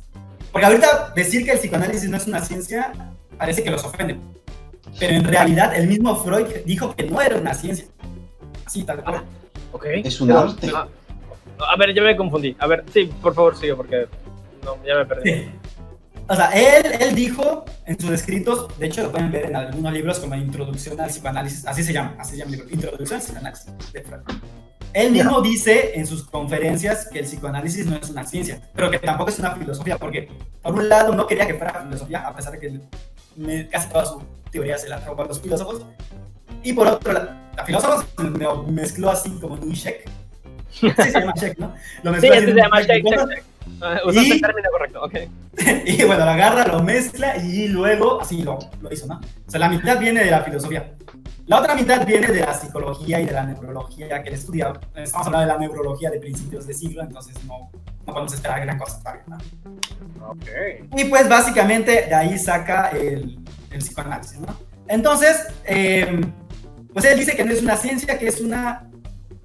porque 0.52 0.66
ahorita 0.66 1.14
decir 1.16 1.46
que 1.46 1.52
el 1.52 1.60
psicoanálisis 1.60 2.10
no 2.10 2.18
es 2.18 2.28
una 2.28 2.42
ciencia 2.42 2.92
parece 3.38 3.64
que 3.64 3.72
los 3.72 3.84
ofende, 3.84 4.20
pero 5.00 5.14
en 5.14 5.24
realidad 5.24 5.76
el 5.76 5.88
mismo 5.88 6.16
Freud 6.16 6.48
dijo 6.66 6.96
que 6.96 7.04
no 7.04 7.22
era 7.22 7.38
una 7.38 7.54
ciencia. 7.54 7.86
Así, 8.66 8.84
tal 8.84 9.04
cual. 9.04 9.24
Ok. 9.72 9.86
Es 10.04 10.20
un 10.22 10.32
arte. 10.32 10.72
ah, 10.76 10.88
A 11.72 11.76
ver, 11.78 11.94
yo 11.94 12.04
me 12.04 12.16
confundí. 12.16 12.56
A 12.60 12.68
ver, 12.68 12.84
sí, 12.94 13.12
por 13.22 13.34
favor, 13.34 13.56
sigue, 13.56 13.76
porque 13.76 14.08
no, 14.64 14.78
ya 14.86 14.96
me 14.96 15.06
perdí. 15.06 15.32
Sí. 15.34 15.52
O 16.28 16.36
sea, 16.36 16.48
él, 16.52 16.86
él 17.02 17.16
dijo 17.16 17.66
en 17.86 18.00
sus 18.00 18.12
escritos, 18.12 18.68
de 18.80 18.86
hecho 18.88 19.04
lo 19.04 19.12
pueden 19.12 19.32
ver 19.32 19.48
en 19.48 19.56
algunos 19.56 19.92
libros 19.92 20.20
como 20.20 20.36
Introducción 20.36 21.00
al 21.02 21.10
Psicoanálisis, 21.10 21.66
así 21.68 21.84
se 21.84 21.92
llama, 21.92 22.16
así 22.20 22.32
se 22.34 22.38
llama 22.38 22.52
el 22.52 22.58
libro, 22.60 22.74
Introducción 22.74 23.20
al 23.20 23.26
Psicoanálisis 23.26 23.66
de 23.92 24.02
Freud. 24.02 24.22
Él 24.94 25.12
mismo 25.12 25.42
dice 25.42 25.92
en 25.98 26.06
sus 26.08 26.24
conferencias 26.24 27.08
que 27.12 27.20
el 27.20 27.26
psicoanálisis 27.26 27.86
no 27.86 27.96
es 27.98 28.10
una 28.10 28.26
ciencia, 28.26 28.62
pero 28.76 28.90
que 28.92 29.00
tampoco 29.00 29.30
es 29.30 29.40
una 29.40 29.52
filosofía, 29.56 29.98
porque 29.98 30.30
por 30.62 30.74
un 30.76 30.88
lado 30.90 31.14
no 31.16 31.28
quería 31.28 31.48
que 31.48 31.54
fuera 31.56 31.82
filosofía, 31.84 32.28
a 32.28 32.36
pesar 32.36 32.52
de 32.54 32.60
que 32.60 32.80
me- 33.38 33.68
casi 33.70 33.90
toda 33.90 34.06
su 34.06 34.22
teoría 34.52 34.78
se 34.78 34.90
la 34.90 35.00
robó 35.00 35.24
a 35.24 35.28
los 35.28 35.42
filósofos, 35.42 35.86
y 36.64 36.74
por 36.74 36.88
otro 36.88 37.14
lado, 37.14 37.32
la 37.58 37.66
filósofos 37.66 38.06
lo 38.40 38.64
mezcló 38.64 39.10
así 39.12 39.30
como 39.40 39.58
en 39.58 39.64
un 39.64 39.74
check. 39.74 40.10
Sí, 40.72 40.90
se 40.90 41.12
llama 41.12 41.34
check, 41.34 41.58
¿no? 41.60 41.74
Lo 42.04 42.18
Sí, 42.22 42.30
así 42.30 42.46
se 42.46 42.54
llama 42.54 42.80
check. 42.86 43.04
shake, 43.04 43.30
shake. 43.30 43.44
Ah, 43.82 44.00
Usaste 44.06 44.28
Y- 44.30 44.32
el 44.32 44.42
término 44.42 44.70
correcto, 44.72 45.02
ok. 45.04 45.14
Y 45.86 46.04
bueno, 46.06 46.24
lo 46.26 46.32
agarra, 46.32 46.66
lo 46.68 46.82
mezcla 46.82 47.36
y 47.38 47.68
luego 47.68 48.22
así 48.22 48.42
lo, 48.42 48.58
lo 48.82 48.92
hizo, 48.94 49.06
¿no? 49.08 49.16
O 49.48 49.52
sea, 49.52 49.60
la 49.60 49.68
mitad 49.70 50.00
viene 50.00 50.24
de 50.24 50.32
la 50.32 50.42
filosofía. 50.44 50.94
La 51.48 51.60
otra 51.60 51.76
mitad 51.76 52.06
viene 52.08 52.28
de 52.28 52.40
la 52.40 52.54
psicología 52.54 53.20
y 53.20 53.26
de 53.26 53.34
la 53.34 53.44
neurología 53.44 54.24
que 54.24 54.30
él 54.30 54.36
estudia. 54.36 54.72
Estamos 54.96 55.28
hablando 55.28 55.40
de 55.40 55.54
la 55.54 55.58
neurología 55.60 56.10
de 56.10 56.20
principios 56.20 56.66
de 56.66 56.74
siglo, 56.74 57.02
entonces 57.04 57.36
no, 57.44 57.70
no 58.08 58.14
podemos 58.14 58.34
esperar 58.34 58.62
gran 58.62 58.78
cosa 58.78 59.00
todavía, 59.00 59.24
¿no? 59.28 59.38
Ok. 60.30 60.46
Y 60.96 61.04
pues 61.06 61.28
básicamente 61.28 62.06
de 62.08 62.16
ahí 62.16 62.38
saca 62.38 62.90
el, 62.92 63.41
el 63.72 63.80
psicoanálisis, 63.80 64.40
¿no? 64.40 64.56
Entonces, 64.88 65.48
eh, 65.66 66.22
pues 66.94 67.06
él 67.06 67.18
dice 67.18 67.36
que 67.36 67.46
no 67.46 67.52
es 67.52 67.62
una 67.62 67.78
ciencia, 67.78 68.18
que 68.18 68.28
es 68.28 68.42
una... 68.42 68.88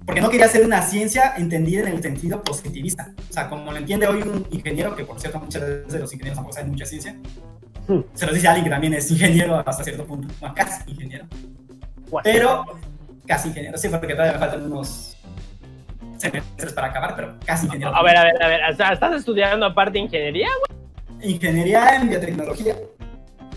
Porque 0.05 0.21
no 0.21 0.29
quería 0.29 0.47
ser 0.47 0.65
una 0.65 0.81
ciencia 0.81 1.33
entendida 1.35 1.81
en 1.81 1.95
el 1.95 2.01
sentido 2.01 2.41
positivista. 2.41 3.13
O 3.29 3.33
sea, 3.33 3.49
como 3.49 3.71
lo 3.71 3.77
entiende 3.77 4.07
hoy 4.07 4.21
un 4.21 4.47
ingeniero, 4.51 4.95
que 4.95 5.03
por 5.03 5.19
cierto 5.19 5.39
muchas 5.39 5.61
veces 5.61 5.99
los 5.99 6.13
ingenieros 6.13 6.37
tampoco 6.37 6.53
saben 6.55 6.71
mucha 6.71 6.85
ciencia, 6.85 7.17
Hmm. 7.87 8.01
se 8.13 8.25
los 8.25 8.35
dice 8.35 8.47
a 8.47 8.51
alguien 8.51 8.65
que 8.65 8.69
también 8.69 8.93
es 8.93 9.09
ingeniero 9.09 9.63
hasta 9.65 9.83
cierto 9.83 10.05
punto. 10.05 10.33
Bueno, 10.39 10.53
casi 10.53 10.91
ingeniero. 10.91 11.25
What? 12.11 12.23
Pero, 12.23 12.65
casi 13.25 13.49
ingeniero, 13.49 13.77
sí, 13.77 13.87
porque 13.87 14.13
todavía 14.13 14.33
me 14.33 14.39
faltan 14.39 14.65
unos 14.65 15.17
semestres 16.17 16.73
para 16.73 16.87
acabar, 16.87 17.15
pero 17.15 17.35
casi 17.45 17.65
ingeniero. 17.65 17.95
A 17.95 18.03
ver, 18.03 18.17
a 18.17 18.23
ver, 18.25 18.43
a 18.43 18.47
ver. 18.47 18.59
¿Estás 18.69 19.15
estudiando 19.15 19.65
aparte 19.65 19.99
ingeniería, 19.99 20.49
güey? 20.59 21.31
Ingeniería 21.33 21.95
en 21.95 22.09
biotecnología. 22.09 22.75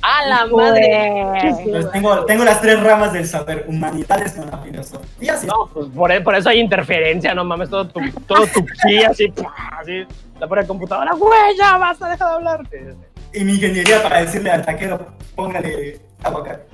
¡A 0.03 0.26
la 0.26 0.46
madre! 0.46 1.61
Pues, 1.64 1.90
tengo, 1.92 2.24
tengo 2.24 2.44
las 2.44 2.61
tres 2.61 2.82
ramas 2.82 3.12
del 3.12 3.26
saber, 3.26 3.64
humanidades 3.68 4.32
con 4.32 4.51
la 4.51 4.59
filosofía. 4.59 5.36
Sí. 5.36 5.46
No, 5.46 5.68
pues 5.72 5.86
por, 5.88 6.22
por 6.22 6.34
eso 6.34 6.48
hay 6.48 6.61
interferencia, 6.61 7.34
no 7.34 7.44
mames, 7.44 7.68
todo 7.68 7.86
tu, 7.88 8.01
todo 8.26 8.46
tu 8.46 8.64
ki 8.86 8.98
así, 9.05 9.32
así, 9.78 10.07
la 10.38 10.48
pura 10.48 10.66
computadora, 10.66 11.12
güey, 11.14 11.57
ya 11.59 11.76
basta, 11.76 12.09
deja 12.09 12.28
de 12.28 12.34
hablar. 12.34 12.61
Y 13.32 13.44
mi 13.44 13.53
ingeniería 13.53 14.03
para 14.03 14.22
decirle 14.22 14.51
al 14.51 14.64
taquero, 14.64 15.07
póngale 15.34 16.01
aguacate. 16.22 16.64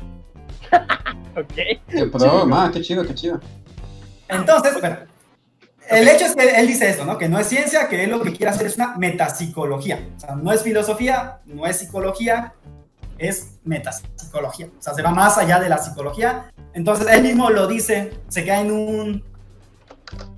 Ok. 1.37 1.55
Qué 1.55 2.07
pro, 2.11 2.47
ma, 2.47 2.71
qué 2.73 2.81
chido, 2.81 3.07
qué 3.07 3.15
chido. 3.15 3.39
Entonces, 4.27 4.73
bueno, 4.81 4.97
el 5.89 6.09
hecho 6.09 6.25
es 6.25 6.35
que 6.35 6.49
él 6.59 6.67
dice 6.67 6.89
esto, 6.89 7.05
¿no? 7.05 7.19
Que 7.19 7.29
no 7.29 7.39
es 7.39 7.47
ciencia, 7.47 7.89
que 7.89 8.05
él 8.05 8.11
lo 8.11 8.23
que 8.23 8.33
quiere 8.33 8.51
hacer 8.51 8.67
es 8.67 8.77
una 8.77 8.97
metapsicología. 8.97 10.01
O 10.17 10.21
sea, 10.21 10.35
no 10.35 10.51
es 10.51 10.63
filosofía, 10.63 11.41
no 11.45 11.67
es 11.67 11.79
psicología, 11.79 12.55
es 13.19 13.59
metapsicología. 13.65 14.69
O 14.79 14.83
sea, 14.83 14.95
se 14.95 15.03
va 15.03 15.11
más 15.11 15.39
allá 15.39 15.61
de 15.61 15.69
la 15.69 15.79
psicología. 15.79 16.53
Entonces, 16.73 17.07
él 17.11 17.23
mismo 17.23 17.51
lo 17.51 17.67
dice, 17.67 18.21
se 18.29 18.45
queda 18.45 18.61
en 18.61 18.71
un 18.71 19.25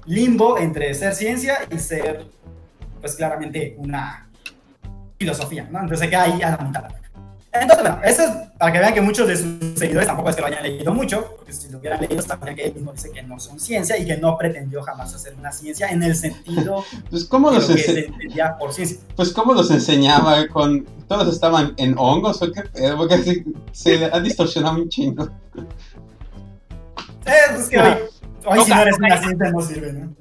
limbo 0.07 0.59
entre 0.59 0.95
ser 0.95 1.14
ciencia 1.14 1.59
y 1.70 1.79
ser, 1.79 2.26
pues 3.01 3.14
claramente, 3.16 3.74
una 3.79 4.29
filosofía, 5.18 5.68
¿no? 5.70 5.81
Entonces 5.81 6.01
se 6.01 6.11
queda 6.11 6.22
ahí 6.22 6.43
a 6.43 6.51
la 6.51 6.59
mitad. 6.59 6.85
Entonces, 7.51 7.82
bueno, 7.82 8.01
eso 8.05 8.22
es 8.22 8.30
para 8.59 8.72
que 8.72 8.78
vean 8.78 8.94
que 8.94 9.01
muchos 9.01 9.26
de 9.26 9.36
sus 9.36 9.78
seguidores 9.78 10.07
tampoco 10.07 10.28
es 10.28 10.36
que 10.36 10.42
lo 10.42 10.49
hayan 10.49 10.62
leído 10.62 10.92
mucho, 10.92 11.34
porque 11.36 11.53
si 11.53 11.70
lo 11.70 11.78
hubieran 11.78 12.01
leído, 12.01 12.20
sabrían 12.20 12.55
que 12.57 12.64
él 12.66 12.74
mismo 12.74 12.92
dice 12.92 13.11
que 13.11 13.22
no 13.22 13.40
son 13.40 13.59
ciencia 13.59 13.96
y 13.96 14.05
que 14.05 14.16
no 14.18 14.36
pretendió 14.36 14.82
jamás 14.82 15.14
hacer 15.14 15.34
una 15.34 15.51
ciencia 15.51 15.88
en 15.88 16.03
el 16.03 16.14
sentido 16.14 16.84
Pues, 17.11 17.24
¿cómo 17.24 17.51
de 17.51 17.57
los, 17.57 17.68
lo 17.70 17.74
que 17.76 17.82
se 17.82 18.05
entendía 18.07 18.57
por 18.59 18.72
ciencia. 18.74 18.99
pues, 19.16 19.32
¿cómo 19.32 19.55
los 19.55 19.70
enseñaba? 19.70 20.46
con 20.49 20.84
¿Todos 21.09 21.32
estaban 21.32 21.72
en 21.78 21.94
hongos 21.96 22.42
o 22.42 22.53
qué 22.53 22.62
pedo? 22.62 22.96
Porque 22.99 23.16
se, 23.22 23.44
se 23.72 24.05
ha 24.05 24.20
distorsionado 24.20 24.76
un 24.76 24.88
chingo. 24.90 25.28
Eh, 27.24 27.32
pues 27.55 27.68
que 27.68 27.78
hoy, 27.78 27.94
hoy 28.44 28.61
si 28.64 28.70
no 28.70 28.80
eres 28.82 28.99
una 28.99 29.18
ciencia 29.22 29.51
no 29.51 29.61
sirve, 29.62 29.92
¿no? 29.92 30.14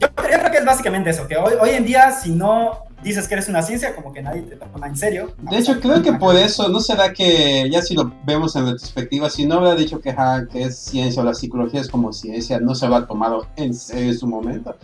Yo, 0.00 0.14
creo- 0.14 0.30
yo 0.30 0.38
creo 0.38 0.50
que 0.52 0.58
es 0.58 0.64
básicamente 0.64 1.10
eso, 1.10 1.26
que 1.26 1.36
hoy, 1.36 1.54
hoy 1.60 1.70
en 1.70 1.84
día 1.84 2.12
si 2.12 2.30
no 2.30 2.84
dices 3.02 3.28
que 3.28 3.34
eres 3.34 3.48
una 3.48 3.62
ciencia, 3.62 3.94
como 3.94 4.12
que 4.12 4.22
nadie 4.22 4.42
te 4.42 4.56
toma 4.56 4.86
en 4.88 4.96
serio. 4.96 5.32
De 5.38 5.58
hecho, 5.58 5.78
creo 5.80 6.02
que 6.02 6.12
por 6.14 6.34
eso, 6.36 6.68
¿no 6.68 6.80
será 6.80 7.12
que, 7.12 7.68
ya 7.70 7.80
si 7.82 7.94
lo 7.94 8.12
vemos 8.24 8.56
en 8.56 8.66
retrospectiva, 8.66 9.30
si 9.30 9.46
no 9.46 9.58
hubiera 9.60 9.74
dicho 9.76 10.00
que, 10.00 10.12
ja, 10.12 10.46
que 10.50 10.64
es 10.64 10.78
ciencia 10.78 11.22
o 11.22 11.24
la 11.24 11.34
psicología 11.34 11.80
es 11.80 11.88
como 11.88 12.12
ciencia, 12.12 12.58
no 12.60 12.74
se 12.74 12.86
habrá 12.86 13.06
tomado 13.06 13.46
en 13.56 13.72
serio 13.74 14.10
en 14.12 14.18
su 14.18 14.26
momento? 14.26 14.76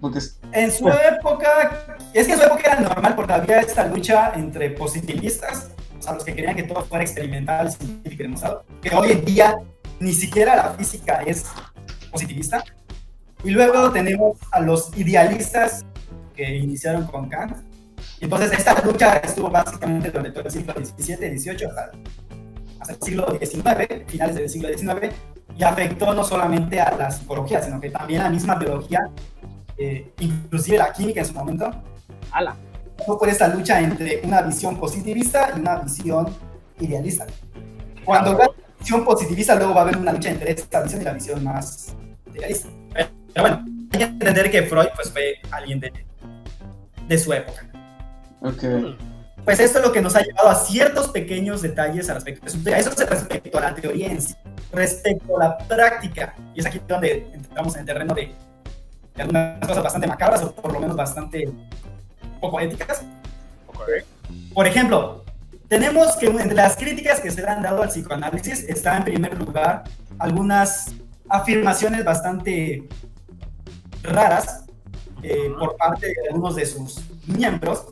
Porque 0.00 0.18
es- 0.18 0.38
En 0.52 0.70
su 0.72 0.88
época, 0.88 1.84
es 2.14 2.26
que 2.26 2.32
en 2.32 2.38
su 2.38 2.44
época 2.44 2.62
era 2.64 2.80
normal 2.80 3.14
porque 3.14 3.32
había 3.32 3.60
esta 3.60 3.86
lucha 3.86 4.32
entre 4.34 4.70
positivistas, 4.70 5.68
o 5.98 6.02
sea, 6.02 6.14
los 6.14 6.24
que 6.24 6.34
querían 6.34 6.56
que 6.56 6.62
todo 6.62 6.82
fuera 6.84 7.04
experimental, 7.04 7.70
científico 7.70 8.22
y 8.22 8.26
demostrado, 8.26 8.64
que 8.80 8.94
hoy 8.94 9.12
en 9.12 9.24
día 9.24 9.56
ni 9.98 10.12
siquiera 10.12 10.56
la 10.56 10.70
física 10.70 11.22
es 11.26 11.44
positivista. 12.10 12.64
Y 13.44 13.50
luego 13.50 13.90
tenemos 13.90 14.38
a 14.52 14.60
los 14.60 14.90
idealistas 14.96 15.84
que 16.40 16.56
iniciaron 16.56 17.06
con 17.06 17.28
Kant. 17.28 17.58
Entonces 18.18 18.52
esta 18.52 18.80
lucha 18.82 19.16
estuvo 19.18 19.50
básicamente 19.50 20.10
durante 20.10 20.30
todo 20.30 20.44
el 20.44 20.50
siglo 20.50 20.72
XVII, 20.72 21.38
XVIII, 21.38 21.66
hasta, 21.66 21.90
hasta 22.80 22.94
el 22.94 23.02
siglo 23.02 23.38
XIX, 23.38 24.10
finales 24.10 24.36
del 24.36 24.48
siglo 24.48 24.68
XIX, 24.68 25.12
y 25.56 25.62
afectó 25.62 26.14
no 26.14 26.24
solamente 26.24 26.80
a 26.80 26.96
la 26.96 27.10
psicología, 27.10 27.62
sino 27.62 27.78
que 27.78 27.90
también 27.90 28.22
a 28.22 28.24
la 28.24 28.30
misma 28.30 28.54
biología 28.54 29.00
eh, 29.76 30.12
inclusive 30.20 30.78
la 30.78 30.92
química 30.92 31.20
en 31.20 31.26
su 31.26 31.34
momento, 31.34 31.70
Ala. 32.32 32.56
fue 33.06 33.18
por 33.18 33.28
esta 33.28 33.48
lucha 33.48 33.80
entre 33.80 34.20
una 34.24 34.40
visión 34.42 34.78
positivista 34.78 35.52
y 35.54 35.60
una 35.60 35.76
visión 35.80 36.34
idealista. 36.78 37.26
Cuando 38.04 38.32
la 38.32 38.50
visión 38.78 39.04
positivista, 39.04 39.54
luego 39.56 39.74
va 39.74 39.80
a 39.80 39.84
haber 39.84 39.98
una 39.98 40.12
lucha 40.12 40.30
entre 40.30 40.52
esta 40.52 40.82
visión 40.82 41.02
y 41.02 41.04
la 41.04 41.12
visión 41.12 41.44
más 41.44 41.94
idealista. 42.34 42.68
Pero 42.94 43.48
bueno, 43.48 43.64
hay 43.92 43.98
que 43.98 44.04
entender 44.04 44.50
que 44.50 44.62
Freud 44.62 44.88
pues, 44.96 45.10
fue 45.10 45.34
alguien 45.50 45.80
de, 45.80 46.09
de 47.10 47.18
su 47.18 47.32
época. 47.32 47.66
ok. 48.40 48.64
Pues 49.44 49.58
esto 49.58 49.78
es 49.78 49.84
lo 49.84 49.90
que 49.90 50.00
nos 50.00 50.14
ha 50.14 50.20
llevado 50.20 50.48
a 50.48 50.54
ciertos 50.54 51.08
pequeños 51.08 51.60
detalles 51.60 52.08
al 52.08 52.16
respecto 52.16 52.46
teoría. 52.46 52.78
Eso 52.78 52.90
es 52.90 53.10
respecto 53.10 53.58
a 53.58 53.60
la 53.62 53.74
teoría 53.74 54.12
en 54.12 54.22
sí. 54.22 54.34
Respecto 54.70 55.36
a 55.36 55.44
la 55.44 55.58
práctica, 55.58 56.36
y 56.54 56.60
es 56.60 56.66
aquí 56.66 56.80
donde 56.86 57.26
entramos 57.32 57.74
en 57.74 57.80
el 57.80 57.86
terreno 57.86 58.14
de, 58.14 58.32
de 59.16 59.22
algunas 59.22 59.66
cosas 59.66 59.82
bastante 59.82 60.06
macabras 60.06 60.42
o 60.42 60.54
por 60.54 60.72
lo 60.72 60.78
menos 60.78 60.94
bastante 60.94 61.50
poco 62.40 62.60
éticas. 62.60 63.02
Por 64.54 64.66
ejemplo, 64.66 65.24
tenemos 65.68 66.14
que 66.16 66.26
entre 66.26 66.54
las 66.54 66.76
críticas 66.76 67.18
que 67.18 67.30
se 67.32 67.42
le 67.42 67.48
han 67.48 67.62
dado 67.62 67.82
al 67.82 67.88
psicoanálisis 67.88 68.64
está 68.68 68.96
en 68.98 69.04
primer 69.04 69.36
lugar 69.36 69.84
algunas 70.18 70.92
afirmaciones 71.28 72.04
bastante 72.04 72.86
raras 74.02 74.64
eh, 75.22 75.52
por 75.58 75.76
parte 75.76 76.06
de 76.06 76.14
algunos 76.30 76.56
de 76.56 76.66
sus 76.66 77.00
miembros, 77.26 77.86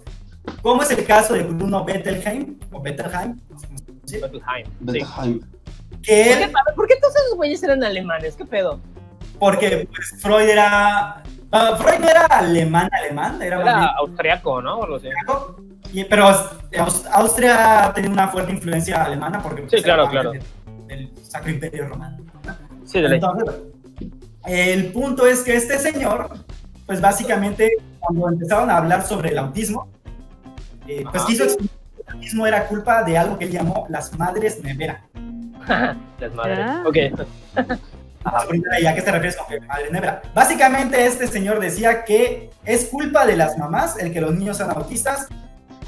como 0.62 0.82
es 0.82 0.90
el 0.90 1.04
caso 1.04 1.34
de 1.34 1.42
Bruno 1.42 1.84
Bettelheim, 1.84 2.58
o 2.72 2.80
Bettelheim. 2.80 3.38
Sí. 4.06 4.18
Bettelheim. 4.80 5.40
que 6.02 6.24
¿Por 6.24 6.38
qué, 6.38 6.44
él, 6.44 6.52
¿Por 6.76 6.86
qué 6.86 6.96
todos 6.96 7.14
esos 7.16 7.36
güeyes 7.36 7.62
eran 7.62 7.82
alemanes? 7.84 8.34
¿Qué 8.36 8.44
pedo? 8.44 8.80
porque 9.38 9.88
pues, 9.94 10.20
Freud 10.20 10.48
era, 10.48 11.22
ah, 11.52 11.76
Freud 11.78 12.00
no 12.00 12.08
era 12.08 12.22
alemán, 12.26 12.90
alemán, 12.92 13.40
era, 13.40 13.60
Era 13.60 13.86
austriaco, 13.98 14.60
¿no? 14.60 14.82
Austriaco, 14.82 15.60
y- 15.92 16.02
pero 16.04 16.24
Aus- 16.26 17.06
Austria 17.12 17.92
tenía 17.94 18.10
una 18.10 18.26
fuerte 18.28 18.50
influencia 18.50 19.04
alemana 19.04 19.40
porque 19.40 19.62
pues, 19.62 19.72
Sí, 19.72 19.82
claro, 19.82 20.08
claro. 20.10 20.32
Del, 20.32 20.42
del 20.88 21.12
Sacro 21.22 21.50
Imperio 21.52 21.86
Romano. 21.86 22.16
¿no? 22.44 22.56
Sí, 22.84 23.00
de 23.00 23.08
ley. 23.10 23.20
Entonces, 23.22 23.54
el 24.46 24.86
punto 24.92 25.24
es 25.26 25.42
que 25.42 25.54
este 25.54 25.78
señor, 25.78 26.30
pues 26.88 27.02
básicamente, 27.02 27.70
cuando 28.00 28.30
empezaron 28.30 28.70
a 28.70 28.78
hablar 28.78 29.06
sobre 29.06 29.28
el 29.28 29.38
autismo, 29.38 29.88
eh, 30.86 31.04
pues 31.10 31.22
quiso 31.24 31.44
explicar 31.44 31.76
que 31.94 32.02
el 32.02 32.14
autismo 32.14 32.46
era 32.46 32.66
culpa 32.66 33.02
de 33.02 33.18
algo 33.18 33.38
que 33.38 33.44
él 33.44 33.50
llamó 33.50 33.86
las 33.90 34.18
madres 34.18 34.62
nevera. 34.64 35.04
Las 36.18 36.34
madres. 36.34 36.58
Ah. 36.60 36.82
Ok. 36.86 36.96
Ajá. 38.24 38.46
¿Y 38.80 38.86
a 38.86 38.94
qué 38.94 39.02
te 39.02 39.12
refieres 39.12 39.36
con 39.36 39.46
que 39.48 39.60
madre 39.60 39.90
nevera? 39.90 40.22
Básicamente, 40.34 41.04
este 41.04 41.26
señor 41.26 41.60
decía 41.60 42.04
que 42.04 42.48
es 42.64 42.86
culpa 42.86 43.26
de 43.26 43.36
las 43.36 43.58
mamás 43.58 43.98
el 43.98 44.10
que 44.10 44.22
los 44.22 44.34
niños 44.34 44.56
sean 44.56 44.70
autistas, 44.70 45.28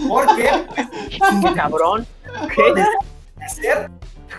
porque 0.07 0.51
Qué 1.09 1.55
cabrón. 1.55 2.07
¿Qué? 2.55 2.85
nacer 3.39 3.91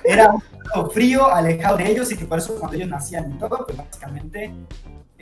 era 0.04 0.32
un 0.76 0.92
frío, 0.92 1.28
alejado 1.28 1.78
de 1.78 1.92
ellos 1.92 2.12
y 2.12 2.18
que 2.18 2.26
por 2.26 2.38
eso 2.38 2.56
cuando 2.60 2.78
ellos 2.78 2.88
nacían 2.88 3.32
y 3.32 3.40
todo, 3.40 3.66
pues 3.66 3.76
básicamente 3.76 4.54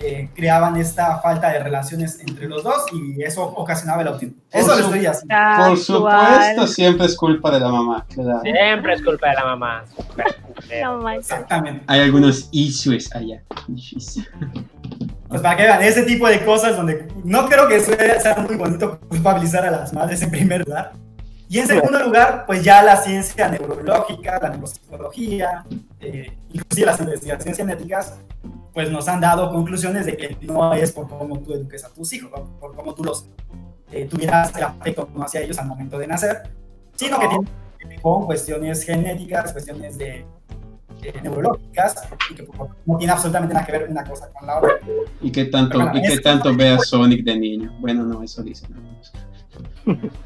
eh, 0.01 0.29
creaban 0.33 0.77
esta 0.77 1.19
falta 1.19 1.49
de 1.49 1.59
relaciones 1.61 2.19
entre 2.21 2.47
los 2.47 2.63
dos 2.63 2.85
y 2.93 3.21
eso 3.21 3.43
ocasionaba 3.43 4.01
el 4.01 4.07
autismo. 4.09 4.35
Eso 4.51 4.67
Por 4.67 4.77
lo 4.77 4.83
su- 4.83 4.89
estoy 4.93 5.05
haciendo. 5.05 5.35
Por 5.67 5.77
supuesto, 5.77 6.67
siempre 6.67 7.05
es 7.05 7.15
culpa 7.17 7.51
de 7.51 7.59
la 7.59 7.69
mamá, 7.69 8.05
claro. 8.13 8.41
Siempre 8.41 8.93
es 8.93 9.03
culpa 9.03 9.29
de 9.29 9.33
la 9.35 9.45
mamá. 9.45 9.83
No. 10.83 11.09
Exactamente. 11.09 11.83
Hay 11.87 12.01
algunos 12.01 12.47
issues 12.51 13.13
allá. 13.15 13.41
Pues 15.27 15.41
para 15.41 15.55
que 15.57 15.63
vean, 15.63 15.81
ese 15.83 16.03
tipo 16.03 16.27
de 16.27 16.43
cosas 16.43 16.75
donde 16.75 17.07
no 17.23 17.47
creo 17.47 17.67
que 17.67 17.79
sea 17.79 18.35
muy 18.47 18.55
bonito 18.55 18.99
culpabilizar 19.09 19.65
a 19.65 19.71
las 19.71 19.93
madres 19.93 20.21
en 20.21 20.31
primer 20.31 20.65
lugar. 20.65 20.93
Y 21.47 21.59
en 21.59 21.67
segundo 21.67 21.99
lugar, 22.03 22.45
pues 22.45 22.63
ya 22.63 22.81
la 22.83 22.97
ciencia 22.97 23.47
neurológica, 23.49 24.39
la 24.41 24.49
neuropsicología, 24.49 25.63
eh, 25.99 26.31
inclusive 26.51 26.85
las 26.85 26.99
investigaciones 26.99 27.57
genéticas, 27.57 28.19
pues 28.79 28.91
nos 28.91 29.09
han 29.09 29.19
dado 29.19 29.51
conclusiones 29.51 30.05
de 30.05 30.15
que 30.15 30.37
no 30.39 30.73
es 30.73 30.93
por 30.93 31.09
cómo 31.09 31.37
tú 31.39 31.51
eduques 31.51 31.83
a 31.83 31.89
tus 31.89 32.13
hijos, 32.13 32.31
¿no? 32.31 32.57
por 32.61 32.73
cómo 32.73 32.95
tú 32.95 33.03
los 33.03 33.27
eh, 33.91 34.05
tuvieras 34.05 34.55
el 34.55 34.63
afecto 34.63 35.09
hacia 35.19 35.41
ellos 35.41 35.59
al 35.59 35.67
momento 35.67 35.99
de 35.99 36.07
nacer, 36.07 36.43
sino 36.95 37.19
que 37.19 37.27
tiene 37.27 37.45
que 37.77 37.87
ver 37.87 38.01
con 38.01 38.25
cuestiones 38.25 38.81
genéticas, 38.83 39.51
cuestiones 39.51 39.97
de, 39.97 40.25
eh, 41.03 41.13
neurológicas, 41.21 42.07
y 42.31 42.35
que 42.35 42.43
pues, 42.43 42.71
no 42.85 42.97
tiene 42.97 43.11
absolutamente 43.11 43.53
nada 43.53 43.65
que 43.65 43.71
ver 43.73 43.89
una 43.89 44.05
cosa 44.05 44.29
con 44.31 44.47
la 44.47 44.59
otra. 44.59 44.71
¿Y 45.19 45.29
qué 45.29 45.43
tanto, 45.43 45.77
Bueno, 45.77 45.99
y 45.99 46.01
qué 46.01 46.19
tanto 46.21 46.55
ve 46.55 46.69
a 46.69 46.79
Sonic 46.79 47.25
de 47.25 47.37
niño? 47.37 47.75
Bueno, 47.81 48.05
no, 48.05 48.23
eso 48.23 48.41
dicen. 48.43 48.69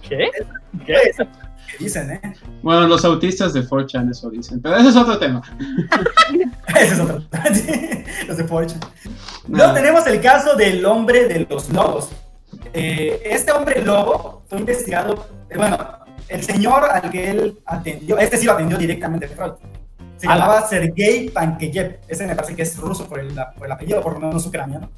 ¿Qué? 0.08 0.30
¿Qué? 0.86 0.96
Que 1.70 1.84
dicen, 1.84 2.12
¿eh? 2.12 2.22
Bueno, 2.62 2.88
los 2.88 3.04
autistas 3.06 3.54
de 3.54 3.64
4chan 3.68 4.12
eso 4.12 4.30
dicen, 4.30 4.62
pero 4.62 4.76
ese 4.78 4.90
es 4.90 4.96
otro 4.96 5.18
tema. 5.18 5.42
Ese 6.76 6.94
es 6.94 7.00
otro. 7.00 7.22
los 8.28 8.38
de 8.38 8.44
Porsche. 8.46 8.76
No. 9.48 9.58
Luego 9.58 9.74
tenemos 9.74 10.08
el 10.08 10.20
caso 10.22 10.56
del 10.56 10.84
hombre 10.86 11.28
de 11.28 11.46
los 11.50 11.70
lobos. 11.70 12.10
Eh, 12.74 13.22
este 13.26 13.52
hombre 13.52 13.82
lobo 13.84 14.44
fue 14.48 14.60
investigado, 14.60 15.28
eh, 15.50 15.58
bueno, 15.58 15.78
el 16.30 16.42
señor 16.44 16.86
al 16.92 17.10
que 17.12 17.30
él 17.30 17.60
atendió, 17.66 18.18
este 18.18 18.38
sí 18.38 18.46
lo 18.46 18.54
atendió 18.54 18.78
directamente 18.78 19.28
Freud. 19.28 19.54
Se 20.18 20.28
Ah. 20.28 20.36
llamaba 20.36 20.68
Sergei 20.68 21.30
Pankeyev. 21.30 22.00
Ese 22.08 22.26
me 22.26 22.36
parece 22.36 22.56
que 22.56 22.62
es 22.62 22.78
ruso 22.78 23.08
por 23.08 23.20
el, 23.20 23.34
por 23.58 23.66
el 23.66 23.72
apellido, 23.72 24.02
por 24.02 24.14
lo 24.14 24.20
menos 24.28 24.46
ucraniano. 24.46 24.90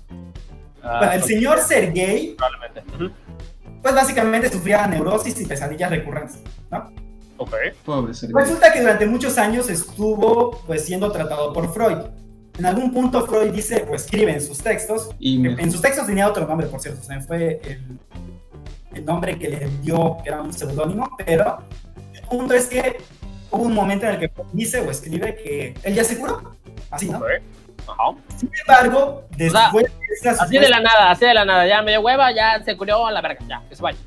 Ah, 0.84 0.98
bueno, 1.00 1.14
el 1.14 1.22
ok, 1.22 1.28
señor 1.28 1.60
Sergei, 1.60 2.36
Probablemente. 2.38 2.84
Ujú. 2.96 3.12
Pues 3.86 3.94
básicamente 3.94 4.50
sufría 4.52 4.88
neurosis 4.88 5.40
y 5.40 5.46
pesadillas 5.46 5.92
recurrentes, 5.92 6.40
¿no? 6.72 6.90
Ok. 7.38 7.54
Pobre. 7.86 8.14
Resulta 8.14 8.74
que 8.74 8.82
durante 8.82 9.06
muchos 9.06 9.38
años 9.38 9.70
estuvo 9.70 10.60
pues 10.66 10.84
siendo 10.86 11.12
tratado 11.12 11.54
por 11.54 11.72
Freud. 11.72 11.98
En 12.58 12.66
algún 12.66 12.92
punto 12.92 13.28
Freud 13.28 13.52
dice 13.52 13.86
o 13.88 13.94
escribe 13.94 14.32
en 14.32 14.42
sus 14.42 14.58
textos, 14.58 15.12
Y 15.20 15.38
me- 15.38 15.62
en 15.62 15.72
sus 15.72 15.84
textos 15.84 16.08
tenía 16.08 16.28
otro 16.28 16.48
nombre 16.48 16.66
por 16.66 16.80
cierto, 16.82 17.00
o 17.00 17.04
sea, 17.04 17.22
fue 17.22 17.62
el, 17.64 18.00
el 18.96 19.06
nombre 19.06 19.38
que 19.38 19.50
le 19.50 19.70
dio, 19.84 20.18
que 20.24 20.30
era 20.30 20.42
un 20.42 20.52
seudónimo, 20.52 21.08
pero 21.24 21.60
el 22.12 22.22
punto 22.28 22.56
es 22.56 22.66
que 22.66 22.98
hubo 23.52 23.66
un 23.66 23.76
momento 23.76 24.08
en 24.08 24.14
el 24.16 24.20
que 24.20 24.32
dice 24.52 24.80
o 24.80 24.90
escribe 24.90 25.36
que 25.36 25.76
él 25.84 25.94
ya 25.94 26.04
se 26.04 26.18
curó, 26.18 26.56
así, 26.90 27.08
¿no? 27.08 27.20
Ok. 27.20 27.26
Sin 28.38 28.52
embargo, 28.62 29.24
después 29.38 29.86
de 29.86 30.16
esas 30.16 30.42
Así 30.42 30.58
de 30.58 30.70
la 30.70 30.80
nada, 30.80 31.12
así 31.12 31.26
de 31.26 31.34
la 31.34 31.46
nada. 31.46 31.68
Ya 31.68 31.82
me 31.82 31.92
dio 31.92 32.02
hueva, 32.02 32.32
ya 32.32 32.62
se 32.64 32.76
curió 32.76 33.10
la 33.10 33.22
verga. 33.22 33.40
Ya, 33.48 33.62
que 33.68 33.76
se 33.76 33.84
vaya. 33.84 33.98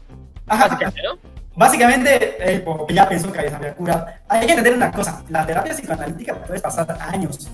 Ajá, 0.47 0.69
Básicamente, 0.69 1.03
¿no? 1.03 1.19
Básicamente, 1.55 2.53
él 2.53 2.65
como 2.65 2.87
que 2.87 2.95
ya 2.95 3.09
pensó 3.09 3.33
que 3.33 3.41
había 3.41 3.75
curado. 3.75 4.07
Hay 4.29 4.47
que 4.47 4.53
entender 4.53 4.75
una 4.75 4.93
cosa, 4.93 5.25
la 5.29 5.45
terapia 5.45 5.73
psicoanalítica 5.73 6.35
puede 6.37 6.61
pasar 6.61 6.97
años, 7.01 7.51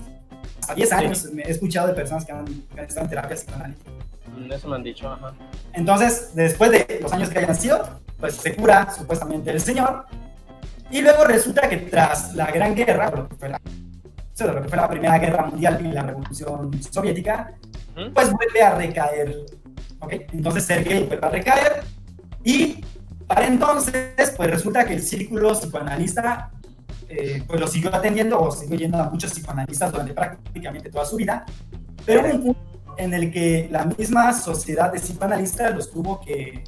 hasta 0.59 0.75
10 0.75 0.91
años. 0.93 1.23
Me 1.33 1.41
He 1.41 1.51
escuchado 1.51 1.87
de 1.87 1.93
personas 1.93 2.23
que 2.23 2.31
han, 2.31 2.45
que 2.45 2.79
han 2.79 2.85
estado 2.85 3.05
en 3.05 3.09
terapia 3.09 3.35
psicoanalítica. 3.35 3.91
Mm, 4.37 4.51
Eso 4.51 4.67
me 4.67 4.75
han 4.75 4.83
dicho, 4.83 5.11
ajá. 5.11 5.33
Entonces, 5.73 6.35
después 6.35 6.71
de 6.71 6.99
los 7.01 7.11
años 7.13 7.29
que 7.29 7.39
hayan 7.39 7.55
sido, 7.55 7.99
pues 8.19 8.35
se 8.35 8.55
cura 8.55 8.91
supuestamente 8.95 9.49
el 9.51 9.59
señor. 9.59 10.05
Y 10.91 11.01
luego 11.01 11.23
resulta 11.23 11.67
que 11.67 11.77
tras 11.77 12.35
la 12.35 12.45
Gran 12.45 12.75
Guerra, 12.75 13.11
o 14.43 14.47
lo 14.47 14.61
que 14.61 14.69
fue 14.69 14.77
la, 14.77 14.89
Primera 14.89 15.17
Guerra 15.17 15.45
Mundial 15.45 15.85
y 15.85 15.91
la 15.91 16.03
Revolución 16.03 16.71
Soviética, 16.91 17.53
Ujú. 17.95 18.13
pues 18.13 18.31
vuelve 18.31 18.61
a 18.61 18.75
recaer. 18.75 19.45
¿ok? 19.99 20.13
Entonces 20.33 20.65
Sergei 20.65 21.03
vuelve 21.05 21.25
a 21.25 21.29
recaer 21.29 21.83
y 22.43 22.83
para 23.27 23.47
entonces, 23.47 24.33
pues 24.37 24.51
resulta 24.51 24.85
que 24.85 24.93
el 24.93 25.01
círculo 25.01 25.53
psicoanalista 25.53 26.51
eh, 27.09 27.43
pues 27.47 27.59
lo 27.59 27.67
siguió 27.67 27.93
atendiendo 27.95 28.39
o 28.39 28.51
siguió 28.51 28.77
yendo 28.77 28.97
a 28.97 29.09
muchos 29.09 29.31
psicoanalistas 29.31 29.91
durante 29.91 30.13
prácticamente 30.13 30.89
toda 30.89 31.05
su 31.05 31.15
vida, 31.15 31.45
pero 32.05 32.21
hubo 32.21 32.33
un 32.33 32.41
punto 32.43 32.95
en 32.97 33.13
el 33.13 33.31
que 33.31 33.67
la 33.71 33.85
misma 33.85 34.33
sociedad 34.33 34.91
de 34.91 34.99
psicoanalistas 34.99 35.73
los 35.73 35.91
tuvo 35.91 36.21
que, 36.21 36.63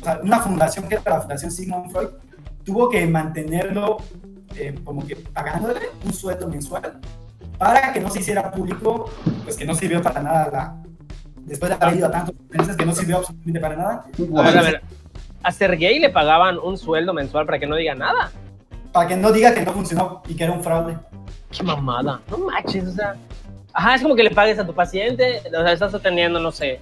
o 0.00 0.04
sea, 0.04 0.20
una 0.22 0.40
fundación 0.40 0.88
que 0.88 0.96
era 0.96 1.14
la 1.14 1.20
Fundación 1.20 1.50
Sigmund 1.50 1.90
Freud, 1.90 2.08
tuvo 2.64 2.88
que 2.88 3.06
mantenerlo 3.06 3.98
eh, 4.56 4.74
como 4.84 5.06
que 5.06 5.16
pagándole 5.16 5.80
un 6.04 6.12
sueldo 6.12 6.48
mensual 6.48 7.00
para 7.58 7.92
que 7.92 8.00
no 8.00 8.10
se 8.10 8.20
hiciera 8.20 8.50
público, 8.50 9.10
pues 9.44 9.56
que 9.56 9.64
no 9.64 9.74
sirvió 9.74 10.02
para 10.02 10.22
nada 10.22 10.50
la, 10.50 10.76
después 11.44 11.68
de 11.70 11.84
haber 11.84 11.98
ido 11.98 12.06
a 12.06 12.10
tantos 12.10 12.34
meses 12.48 12.76
que 12.76 12.86
no 12.86 12.94
sirvió 12.94 13.18
absolutamente 13.18 13.60
para 13.60 13.76
nada, 13.76 14.04
A 14.36 14.42
ver, 14.42 14.58
a 14.58 14.62
ver. 14.62 14.82
A 15.42 15.52
Sergey 15.52 15.98
le 15.98 16.10
pagaban 16.10 16.58
un 16.58 16.76
sueldo 16.76 17.12
mensual 17.12 17.46
para 17.46 17.58
que 17.58 17.66
no 17.66 17.76
diga 17.76 17.94
nada. 17.94 18.30
para 18.92 19.08
que 19.08 19.16
no 19.16 19.32
diga 19.32 19.54
que 19.54 19.62
no 19.62 19.72
funcionó 19.72 20.22
y 20.28 20.34
que 20.34 20.44
era 20.44 20.52
un 20.52 20.62
fraude. 20.62 20.96
Qué 21.50 21.62
mamada. 21.62 22.20
No 22.30 22.38
manches, 22.38 22.86
o 22.86 22.92
sea. 22.92 23.14
Ajá, 23.72 23.94
es 23.94 24.02
como 24.02 24.14
que 24.14 24.22
le 24.22 24.30
pagues 24.30 24.58
a 24.58 24.66
tu 24.66 24.74
paciente, 24.74 25.42
o 25.46 25.62
sea, 25.62 25.72
estás 25.72 25.94
atendiendo, 25.94 26.40
no 26.40 26.50
sé, 26.50 26.72
eh, 26.72 26.80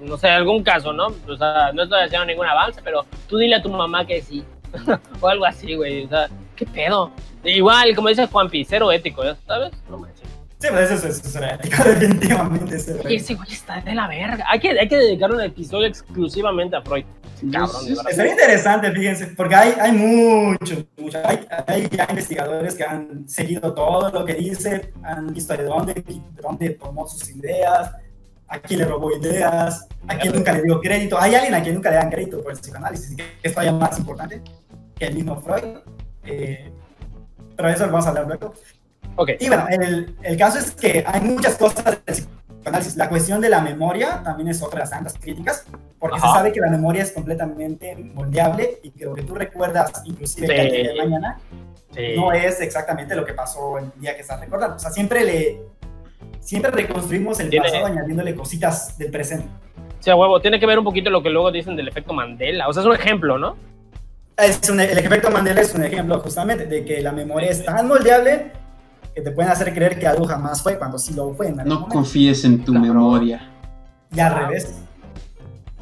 no 0.00 0.16
sé, 0.16 0.28
algún 0.28 0.62
caso, 0.62 0.92
¿no? 0.92 1.08
O 1.28 1.36
sea, 1.36 1.70
no 1.72 1.82
estoy 1.82 2.02
haciendo 2.02 2.26
ningún 2.26 2.46
avance, 2.46 2.80
pero 2.82 3.04
tú 3.28 3.36
dile 3.36 3.56
a 3.56 3.62
tu 3.62 3.68
mamá 3.68 4.06
que 4.06 4.22
sí. 4.22 4.44
o 5.20 5.28
algo 5.28 5.44
así, 5.44 5.74
güey. 5.74 6.04
O 6.04 6.08
sea, 6.08 6.28
¿qué 6.60 6.66
pedo? 6.66 7.10
Igual, 7.42 7.94
como 7.96 8.08
dice 8.10 8.26
Juanpi, 8.26 8.64
cero 8.66 8.92
ético, 8.92 9.24
¿ya 9.24 9.34
sabes? 9.46 9.72
No 9.88 9.96
manches. 9.98 10.28
Sí, 10.58 10.68
pues 10.70 10.90
eso, 10.90 11.08
es- 11.08 11.24
eso 11.24 11.38
era 11.38 11.54
ético, 11.54 11.82
definitivamente. 11.84 12.76
eso 12.76 12.90
era 12.92 13.02
Oye, 13.06 13.16
ese 13.16 13.34
güey 13.34 13.50
está 13.50 13.80
de 13.80 13.94
la 13.94 14.06
verga. 14.08 14.44
Hay 14.46 14.60
que, 14.60 14.78
hay 14.78 14.86
que 14.88 14.96
dedicar 14.98 15.32
un 15.32 15.40
episodio 15.40 15.86
exclusivamente 15.86 16.76
a 16.76 16.82
Freud. 16.82 17.04
Cabrón. 17.50 17.86
Estaría 18.10 18.32
interesante, 18.32 18.92
fíjense, 18.92 19.28
porque 19.28 19.54
hay, 19.54 19.72
hay 19.80 19.92
mucho, 19.92 20.84
mucho. 20.98 21.18
Hay, 21.24 21.46
hay 21.66 21.88
ya 21.88 22.06
investigadores 22.10 22.74
que 22.74 22.84
han 22.84 23.26
seguido 23.26 23.72
todo 23.72 24.10
lo 24.10 24.26
que 24.26 24.34
dice, 24.34 24.92
han 25.02 25.32
visto 25.32 25.56
de 25.56 25.64
dónde, 25.64 25.94
de 25.94 26.20
dónde 26.42 26.70
tomó 26.70 27.08
sus 27.08 27.26
ideas, 27.30 27.92
a 28.46 28.58
quién 28.58 28.80
le 28.80 28.84
robó 28.84 29.16
ideas, 29.16 29.86
a 30.06 30.18
quién 30.18 30.34
nunca 30.34 30.52
le 30.52 30.62
dio 30.64 30.78
crédito. 30.82 31.18
Hay 31.18 31.34
alguien 31.34 31.54
a 31.54 31.62
quien 31.62 31.76
nunca 31.76 31.88
le 31.88 31.96
dan 31.96 32.10
crédito 32.10 32.42
por 32.42 32.52
el 32.52 32.58
psicoanálisis, 32.58 33.12
y 33.12 33.16
que 33.16 33.24
es 33.42 33.52
todavía 33.54 33.72
más 33.72 33.98
importante 33.98 34.42
que 34.98 35.06
el 35.06 35.14
mismo 35.14 35.40
Freud. 35.40 35.78
Eh, 36.24 36.70
pero 37.56 37.68
eso 37.68 37.86
lo 37.86 37.92
vamos 37.92 38.06
a 38.06 38.10
hablar 38.10 38.26
luego. 38.26 38.54
Ok. 39.16 39.30
Y 39.40 39.48
bueno, 39.48 39.66
el, 39.68 40.14
el 40.22 40.36
caso 40.36 40.58
es 40.58 40.70
que 40.72 41.04
hay 41.06 41.20
muchas 41.20 41.56
cosas 41.56 41.84
del 41.84 41.96
psicoanálisis. 41.96 42.96
La 42.96 43.08
cuestión 43.08 43.40
de 43.40 43.48
la 43.48 43.60
memoria 43.60 44.22
también 44.22 44.48
es 44.48 44.62
otra 44.62 44.78
de 44.78 44.82
las 44.84 44.90
tantas 44.90 45.14
críticas, 45.18 45.66
porque 45.98 46.16
Ajá. 46.18 46.28
se 46.28 46.32
sabe 46.34 46.52
que 46.52 46.60
la 46.60 46.70
memoria 46.70 47.02
es 47.02 47.12
completamente 47.12 47.96
moldeable 47.96 48.78
y 48.82 48.90
que 48.90 49.04
lo 49.04 49.14
que 49.14 49.22
tú 49.22 49.34
recuerdas, 49.34 49.90
inclusive 50.04 50.46
Sí. 50.46 50.52
al 50.60 50.70
día 50.70 50.88
de 50.92 50.94
mañana, 50.96 51.38
Sí. 51.94 52.14
no 52.16 52.32
es 52.32 52.60
exactamente 52.60 53.14
lo 53.16 53.24
que 53.24 53.34
pasó 53.34 53.78
el 53.78 53.90
día 54.00 54.14
que 54.14 54.22
estás 54.22 54.38
recordando. 54.40 54.76
O 54.76 54.78
sea, 54.78 54.90
siempre 54.90 55.24
le 55.24 55.60
siempre 56.40 56.70
reconstruimos 56.70 57.38
el 57.40 57.50
Tiene- 57.50 57.66
pasado 57.66 57.86
añadiéndole 57.86 58.34
cositas 58.34 58.96
del 58.96 59.10
presente. 59.10 59.46
Sí, 60.00 60.10
a 60.10 60.16
huevo, 60.16 60.40
tiene 60.40 60.58
que 60.58 60.66
ver 60.66 60.78
un 60.78 60.84
poquito 60.84 61.10
lo 61.10 61.22
que 61.22 61.28
luego 61.30 61.50
dicen 61.52 61.76
del 61.76 61.88
efecto 61.88 62.12
Mandela. 62.14 62.68
O 62.68 62.72
sea, 62.72 62.80
es 62.82 62.86
un 62.86 62.94
ejemplo, 62.94 63.38
¿no? 63.38 63.56
Es 64.42 64.68
un- 64.70 64.80
el 64.80 64.96
efecto 64.98 65.30
Mandela 65.30 65.60
es 65.60 65.74
un 65.74 65.84
ejemplo 65.84 66.18
justamente 66.20 66.66
de 66.66 66.84
que 66.84 67.00
la 67.02 67.12
memoria 67.12 67.50
es 67.50 67.64
tan 67.64 67.86
moldeable 67.86 68.52
que 69.14 69.20
te 69.20 69.30
pueden 69.32 69.50
hacer 69.50 69.72
creer 69.74 69.98
que 69.98 70.06
algo 70.06 70.24
jamás 70.26 70.62
fue 70.62 70.78
cuando 70.78 70.98
sí 70.98 71.12
lo 71.14 71.34
fue. 71.34 71.48
En 71.48 71.56
No 71.56 71.64
momento. 71.64 71.88
confíes 71.88 72.44
en 72.44 72.64
tu 72.64 72.72
memoria. 72.72 73.48
Y 74.14 74.20
al 74.20 74.34
revés. 74.34 74.74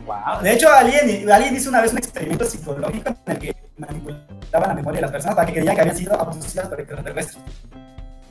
Wow. 0.06 0.42
De 0.42 0.52
hecho, 0.54 0.68
alguien, 0.72 1.30
alguien 1.30 1.54
hizo 1.54 1.68
una 1.68 1.82
vez 1.82 1.92
un 1.92 1.98
experimento 1.98 2.44
psicológico 2.46 3.14
en 3.26 3.32
el 3.32 3.38
que 3.38 3.56
manipulaba 3.76 4.66
la 4.68 4.74
memoria 4.74 4.96
de 4.96 5.02
las 5.02 5.10
personas 5.12 5.36
para 5.36 5.46
que 5.46 5.52
creían 5.54 5.74
que 5.74 5.80
habían 5.82 5.96
sido 5.96 6.20
abducidas 6.20 6.66
por 6.68 6.80
extraterrestres. 6.80 7.42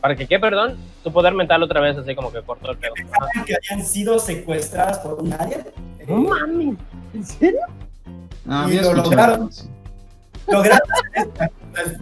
¿Para 0.02 0.16
que 0.16 0.28
qué, 0.28 0.40
perdón? 0.40 0.78
Tu 1.04 1.12
poder 1.12 1.34
mental 1.34 1.62
otra 1.64 1.80
vez, 1.82 1.98
así 1.98 2.16
como 2.16 2.32
que 2.32 2.42
cortó 2.42 2.72
el. 2.72 2.78
Pensaban 2.78 3.30
que 3.46 3.56
habían 3.56 3.86
sido 3.86 4.20
secuestradas 4.20 5.00
por 5.00 5.22
un 5.22 5.34
alien. 5.34 5.64
No 6.08 6.18
mames. 6.18 6.78
¿En 7.14 7.26
serio? 7.26 7.60
Ah, 8.50 8.68
Y 8.70 8.76
lo 8.80 8.94
lograron. 8.94 9.50
eso. 9.50 9.68
Entonces, 10.48 11.98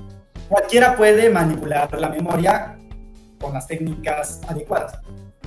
Cualquiera 0.47 0.95
puede 0.95 1.29
manipular 1.29 1.91
la 1.99 2.09
memoria 2.09 2.77
con 3.41 3.53
las 3.53 3.67
técnicas 3.67 4.41
adecuadas, 4.47 4.99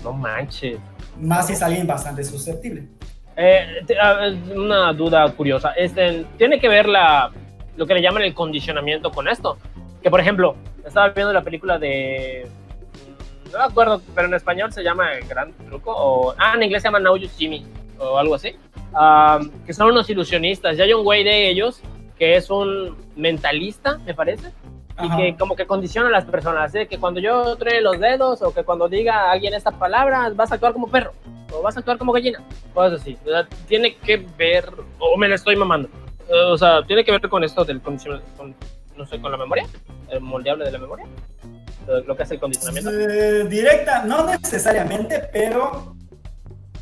No 0.03 0.13
manches. 0.13 0.79
más 1.21 1.47
si 1.47 1.53
es 1.53 1.63
alguien 1.63 1.87
bastante 1.87 2.25
susceptible. 2.25 2.89
Eh, 3.37 3.85
una 4.55 4.93
duda 4.93 5.31
curiosa. 5.33 5.73
Este, 5.77 6.27
¿Tiene 6.37 6.59
que 6.59 6.69
ver 6.69 6.89
la, 6.89 7.31
lo 7.77 7.87
que 7.87 7.95
le 7.95 8.03
llaman 8.03 8.23
el 8.23 8.35
condicionamiento 8.35 9.13
con 9.13 9.29
esto? 9.29 9.57
Que, 10.03 10.11
por 10.11 10.21
ejemplo, 10.21 10.57
estaba 10.85 11.11
viendo 11.11 11.33
la 11.33 11.43
película 11.43 11.79
de... 11.79 12.49
No 13.53 13.59
me 13.59 13.65
acuerdo, 13.65 14.03
pero 14.15 14.27
en 14.27 14.35
español 14.35 14.73
se 14.73 14.83
llama 14.83 15.13
El 15.15 15.27
Gran 15.29 15.53
Truco. 15.53 15.93
O, 15.97 16.35
ah, 16.37 16.55
en 16.57 16.65
inglés 16.65 16.83
se 16.83 16.89
llama 16.89 16.99
Now 16.99 17.17
You 17.17 17.29
See 17.29 17.49
Me. 17.49 17.63
O 17.99 18.19
algo 18.19 18.35
así. 18.35 18.57
Ah, 18.93 19.39
que 19.65 19.73
son 19.73 19.89
unos 19.93 20.11
ilusionistas. 20.11 20.77
Y 20.77 20.83
hay 20.83 20.93
un 20.93 21.05
güey 21.05 21.23
de 21.23 21.49
ellos 21.49 21.81
que 22.19 22.37
es 22.37 22.51
un 22.51 22.97
mentalista, 23.17 23.99
me 24.05 24.15
parece. 24.15 24.51
y 25.01 25.17
que 25.17 25.37
como 25.39 25.55
que 25.55 25.65
condiciona 25.65 26.09
a 26.09 26.11
las 26.11 26.25
personas, 26.25 26.73
de 26.73 26.89
que 26.89 26.99
cuando 26.99 27.21
yo 27.21 27.55
tree 27.55 27.81
los 27.81 28.01
dedos 28.01 28.43
o 28.43 28.53
que 28.53 28.65
cuando 28.65 28.89
diga 28.89 29.15
a 29.29 29.31
alguien 29.31 29.55
esta 29.55 29.71
palabra 29.71 30.29
vas 30.35 30.51
a 30.51 30.57
actuar 30.57 30.73
como 30.73 30.89
perro 30.89 31.13
o 31.53 31.63
vas 31.63 31.77
a 31.77 31.79
actuar 31.79 31.99
como 31.99 32.11
gallina, 32.13 32.43
cosas 32.75 33.01
así. 33.01 33.17
O 33.25 33.29
sea, 33.29 33.47
tiene 33.69 33.95
que 33.95 34.17
ver, 34.37 34.69
o 34.99 35.17
me 35.17 35.29
la 35.29 35.37
estoy 35.37 35.55
mamando, 35.55 35.89
Eh, 36.29 36.33
o 36.53 36.59
sea, 36.59 36.83
tiene 36.85 37.05
que 37.05 37.13
ver 37.13 37.21
con 37.29 37.45
esto 37.45 37.65
del 37.65 37.81
condicionamiento, 37.81 38.37
con, 38.37 38.57
no 38.97 39.07
sé, 39.07 39.21
con 39.21 39.31
la 39.31 39.39
memoria, 39.39 39.67
el 40.11 40.21
moldeable 40.21 40.65
de 40.65 40.73
la 40.73 40.79
memoria, 40.81 41.07
Eh, 41.87 42.03
lo 42.05 42.17
que 42.17 42.23
hace 42.25 42.35
el 42.35 42.41
condicionamiento. 42.41 42.91
Eh, 42.91 43.45
directa, 43.45 44.03
no 44.05 44.27
necesariamente, 44.27 45.21
pero 45.33 45.95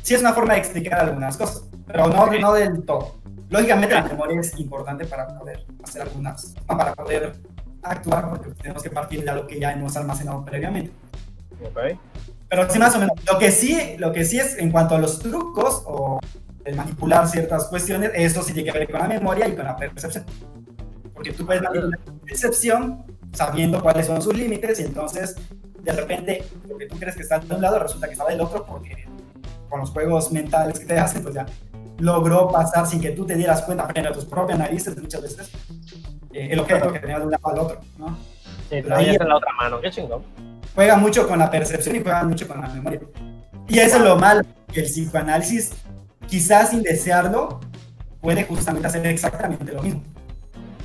sí 0.01 0.15
es 0.15 0.21
una 0.21 0.33
forma 0.33 0.53
de 0.53 0.59
explicar 0.59 1.01
algunas 1.01 1.37
cosas, 1.37 1.69
pero 1.85 2.07
no, 2.07 2.23
Ok. 2.23 2.33
no 2.41 2.51
del 2.53 2.83
todo. 2.83 3.13
Lógicamente 3.49 3.95
la 3.95 4.03
memoria 4.03 4.41
es 4.41 4.57
importante 4.59 5.05
para 5.05 5.27
poder 5.37 5.65
hacer 5.83 6.01
algunas, 6.01 6.53
no, 6.67 6.77
para 6.77 6.93
poder 6.93 7.33
actuar, 7.81 8.29
porque 8.29 8.51
tenemos 8.61 8.83
que 8.83 8.89
partir 8.89 9.23
de 9.23 9.29
algo 9.29 9.47
que 9.47 9.59
ya 9.59 9.71
hemos 9.71 9.95
almacenado 9.95 10.43
previamente. 10.43 10.91
Ok. 11.63 11.97
Pero 12.49 12.69
sí, 12.69 12.79
más 12.79 12.95
o 12.95 12.99
menos. 12.99 13.13
Lo 13.25 13.37
que 13.37 13.51
sí, 13.51 13.95
lo 13.97 14.11
que 14.11 14.25
sí 14.25 14.39
es 14.39 14.57
en 14.57 14.71
cuanto 14.71 14.95
a 14.95 14.99
los 14.99 15.19
trucos 15.19 15.83
o 15.85 16.19
el 16.65 16.75
manipular 16.75 17.27
ciertas 17.27 17.65
cuestiones, 17.65 18.11
eso 18.13 18.43
sí 18.43 18.53
tiene 18.53 18.71
que 18.71 18.79
ver 18.79 18.91
con 18.91 19.01
la 19.01 19.07
memoria 19.07 19.47
y 19.47 19.55
con 19.55 19.65
la 19.65 19.75
percepción. 19.75 20.25
Porque 21.13 21.31
tú 21.31 21.45
puedes 21.45 21.61
manipular 21.61 21.99
la 22.05 22.13
percepción 22.25 23.05
sabiendo 23.33 23.81
cuáles 23.81 24.07
son 24.07 24.21
sus 24.21 24.35
límites 24.35 24.79
y 24.79 24.83
entonces 24.83 25.35
de 25.81 25.91
repente 25.93 26.43
lo 26.67 26.77
que 26.77 26.87
tú 26.87 26.97
crees 26.97 27.15
que 27.15 27.21
está 27.21 27.39
de 27.39 27.53
un 27.53 27.61
lado 27.61 27.79
resulta 27.79 28.07
que 28.07 28.13
está 28.13 28.25
del 28.25 28.41
otro 28.41 28.65
porque 28.65 29.07
con 29.69 29.81
los 29.81 29.91
juegos 29.91 30.31
mentales 30.31 30.79
que 30.79 30.85
te 30.85 30.97
hacen, 30.97 31.23
pues 31.23 31.35
ya 31.35 31.45
logró 31.99 32.51
pasar 32.51 32.85
sin 32.87 33.01
que 33.01 33.11
tú 33.11 33.25
te 33.25 33.35
dieras 33.35 33.61
cuenta 33.63 33.87
frente 33.87 34.09
a 34.09 34.13
tus 34.13 34.25
propias 34.25 34.59
narices 34.59 34.97
muchas 35.01 35.21
veces 35.21 35.51
eh, 36.33 36.49
el 36.51 36.59
objeto 36.59 36.91
que 36.91 36.99
tenías 36.99 37.19
de 37.19 37.25
un 37.25 37.31
lado 37.31 37.47
al 37.49 37.59
otro, 37.59 37.81
¿no? 37.97 38.17
Sí, 38.69 38.81
pero 38.83 38.95
ahí 38.95 39.15
en 39.15 39.27
la 39.27 39.37
otra 39.37 39.51
mano, 39.53 39.79
qué 39.79 39.89
chingón. 39.89 40.23
juega 40.75 40.97
mucho 40.97 41.27
con 41.27 41.39
la 41.39 41.49
percepción 41.49 41.95
y 41.95 42.01
juega 42.01 42.23
mucho 42.23 42.47
con 42.47 42.61
la 42.61 42.67
memoria. 42.67 42.99
Y 43.67 43.79
eso 43.79 43.97
es 43.97 44.03
lo 44.03 44.17
malo, 44.17 44.43
que 44.71 44.81
el 44.81 44.85
psicoanálisis, 44.85 45.71
quizás 46.27 46.69
sin 46.69 46.83
desearlo, 46.83 47.59
puede 48.21 48.43
justamente 48.43 48.87
hacer 48.87 49.05
exactamente 49.07 49.71
lo 49.71 49.81
mismo. 49.81 50.03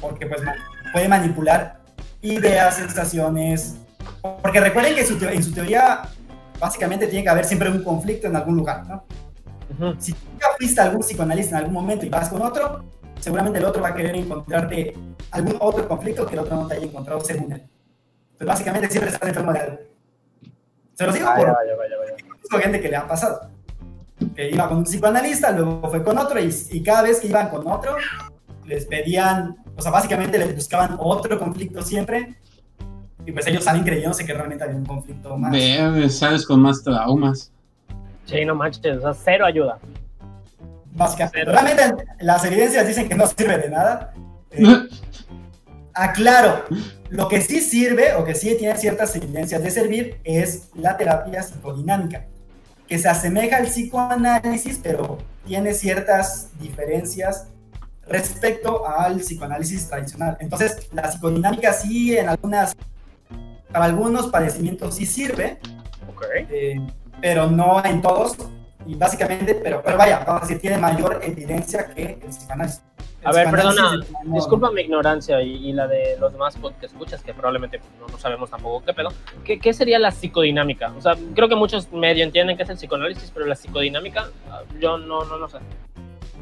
Porque 0.00 0.26
pues 0.26 0.40
puede 0.92 1.08
manipular 1.08 1.80
ideas, 2.22 2.76
sensaciones. 2.76 3.76
Porque 4.42 4.60
recuerden 4.60 4.94
que 4.94 5.04
su 5.04 5.22
en 5.24 5.42
su 5.42 5.52
teoría, 5.52 6.02
básicamente 6.58 7.06
tiene 7.06 7.24
que 7.24 7.30
haber 7.30 7.44
siempre 7.44 7.68
un 7.68 7.82
conflicto 7.82 8.26
en 8.26 8.36
algún 8.36 8.56
lugar, 8.56 8.86
¿no? 8.86 9.04
Si 9.98 10.12
tú 10.12 10.18
ya 10.40 10.46
fuiste 10.58 10.80
a 10.80 10.84
algún 10.84 11.00
psicoanalista 11.00 11.56
en 11.56 11.64
algún 11.64 11.74
momento 11.74 12.06
y 12.06 12.08
vas 12.08 12.28
con 12.28 12.42
otro, 12.42 12.84
seguramente 13.20 13.58
el 13.58 13.64
otro 13.64 13.82
va 13.82 13.88
a 13.88 13.94
querer 13.94 14.14
encontrarte 14.16 14.94
algún 15.30 15.56
otro 15.60 15.86
conflicto 15.88 16.26
que 16.26 16.34
el 16.34 16.40
otro 16.40 16.56
no 16.56 16.66
te 16.66 16.74
haya 16.74 16.86
encontrado 16.86 17.20
según 17.20 17.52
él. 17.52 17.62
Entonces, 18.32 18.46
básicamente 18.46 18.90
siempre 18.90 19.10
estás 19.10 19.28
enfermo 19.28 19.52
de 19.52 19.58
algo. 19.60 19.78
Se 20.94 21.06
los 21.06 21.14
digo 21.14 21.26
Vaya, 21.26 21.46
por 21.46 21.54
vaya, 21.54 21.74
vaya, 21.76 22.62
gente 22.62 22.80
que 22.80 22.88
le 22.88 22.96
ha 22.96 23.06
pasado. 23.06 23.48
Que 24.36 24.50
iba 24.50 24.68
con 24.68 24.78
un 24.78 24.84
psicoanalista, 24.84 25.50
luego 25.52 25.88
fue 25.88 26.02
con 26.02 26.18
otro, 26.18 26.38
y, 26.38 26.54
y 26.70 26.82
cada 26.82 27.02
vez 27.02 27.18
que 27.20 27.28
iban 27.28 27.48
con 27.48 27.66
otro, 27.66 27.96
les 28.66 28.86
pedían, 28.86 29.56
o 29.76 29.82
sea, 29.82 29.90
básicamente 29.90 30.38
les 30.38 30.54
buscaban 30.54 30.96
otro 30.98 31.38
conflicto 31.38 31.82
siempre, 31.82 32.36
y 33.24 33.32
pues 33.32 33.46
ellos 33.46 33.64
salen 33.64 33.84
creyéndose 33.84 34.24
que 34.24 34.34
realmente 34.34 34.64
había 34.64 34.76
un 34.76 34.84
conflicto 34.84 35.36
más. 35.36 35.52
Ve, 35.52 36.08
sales 36.10 36.44
con 36.46 36.60
más 36.60 36.82
traumas. 36.82 37.52
Sí, 38.24 38.44
no 38.44 38.54
manches, 38.54 38.98
o 38.98 39.00
sea, 39.00 39.14
cero 39.14 39.44
ayuda. 39.46 39.78
Básicamente. 40.94 41.38
Pero- 41.40 41.52
Realmente 41.52 42.04
las 42.20 42.44
evidencias 42.44 42.86
dicen 42.86 43.08
que 43.08 43.14
no 43.14 43.26
sirve 43.26 43.58
de 43.58 43.68
nada. 43.70 44.12
Eh, 44.50 44.64
aclaro, 45.94 46.64
lo 47.10 47.28
que 47.28 47.40
sí 47.40 47.60
sirve 47.60 48.14
o 48.14 48.24
que 48.24 48.34
sí 48.34 48.54
tiene 48.58 48.76
ciertas 48.76 49.14
evidencias 49.16 49.62
de 49.62 49.70
servir 49.70 50.20
es 50.24 50.70
la 50.74 50.96
terapia 50.96 51.42
psicodinámica, 51.42 52.26
que 52.86 52.98
se 52.98 53.08
asemeja 53.08 53.56
al 53.58 53.64
psicoanálisis, 53.66 54.78
pero 54.82 55.18
tiene 55.46 55.74
ciertas 55.74 56.50
diferencias 56.60 57.48
respecto 58.06 58.86
al 58.88 59.16
psicoanálisis 59.18 59.88
tradicional. 59.88 60.36
Entonces, 60.40 60.88
la 60.92 61.10
psicodinámica 61.10 61.72
sí 61.72 62.16
en 62.16 62.28
algunas, 62.28 62.74
para 63.72 63.86
algunos 63.86 64.26
padecimientos 64.28 64.96
sí 64.96 65.06
sirve, 65.06 65.58
Ok. 66.08 66.24
eh, 66.50 66.76
pero 67.22 67.46
no 67.46 67.82
en 67.84 68.02
todos, 68.02 68.36
Y 68.84 68.96
básicamente, 68.96 69.54
pero, 69.54 69.80
pero 69.80 69.96
vaya, 69.96 70.24
vamos 70.26 70.42
a 70.42 70.46
decir, 70.46 70.60
tiene 70.60 70.76
mayor 70.76 71.20
evidencia 71.22 71.86
que 71.94 72.18
el 72.20 72.30
psicoanálisis. 72.30 72.82
El 73.20 73.28
A 73.28 73.30
ver, 73.30 73.48
perdona, 73.48 73.92
disculpa 74.24 74.72
mi 74.72 74.80
ignorancia 74.80 75.40
y, 75.40 75.68
y 75.68 75.72
la 75.72 75.86
de 75.86 76.16
los 76.18 76.32
demás 76.32 76.58
que 76.80 76.86
escuchas, 76.86 77.22
que 77.22 77.32
probablemente 77.32 77.80
no, 78.00 78.08
no 78.08 78.18
sabemos 78.18 78.50
tampoco 78.50 78.84
qué 78.84 78.92
pedo. 78.92 79.10
¿Qué, 79.44 79.60
¿Qué 79.60 79.72
sería 79.72 80.00
la 80.00 80.10
psicodinámica? 80.10 80.92
O 80.98 81.00
sea, 81.00 81.14
creo 81.32 81.48
que 81.48 81.54
muchos 81.54 81.92
medio 81.92 82.24
entienden 82.24 82.56
qué 82.56 82.64
es 82.64 82.70
el 82.70 82.76
psicoanálisis, 82.76 83.30
pero 83.32 83.46
la 83.46 83.54
psicodinámica, 83.54 84.28
yo 84.80 84.98
no, 84.98 85.24
no, 85.24 85.36
no 85.36 85.48
sé. 85.48 85.58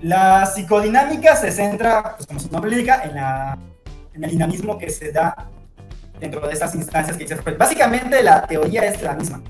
La 0.00 0.46
psicodinámica 0.46 1.36
se 1.36 1.52
centra, 1.52 2.16
pues 2.16 2.26
como 2.26 2.40
su 2.40 2.50
nombre 2.50 2.70
indica, 2.72 3.02
en, 3.04 3.16
la, 3.16 3.58
en 4.14 4.24
el 4.24 4.30
dinamismo 4.30 4.78
que 4.78 4.88
se 4.88 5.12
da 5.12 5.50
dentro 6.18 6.40
de 6.40 6.54
estas 6.54 6.74
instancias 6.74 7.18
que 7.18 7.24
dice. 7.24 7.36
Básicamente 7.58 8.22
la 8.22 8.46
teoría 8.46 8.86
es 8.86 9.02
la 9.02 9.12
misma. 9.12 9.42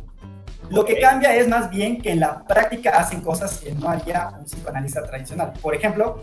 Lo 0.70 0.84
que 0.84 1.00
cambia 1.00 1.34
es 1.34 1.48
más 1.48 1.68
bien 1.68 2.00
que 2.00 2.12
en 2.12 2.20
la 2.20 2.44
práctica 2.44 2.90
hacen 2.90 3.20
cosas 3.20 3.58
que 3.58 3.72
no 3.72 3.88
haría 3.88 4.30
un 4.38 4.44
psicoanalista 4.44 5.02
tradicional. 5.02 5.52
Por 5.60 5.74
ejemplo, 5.74 6.22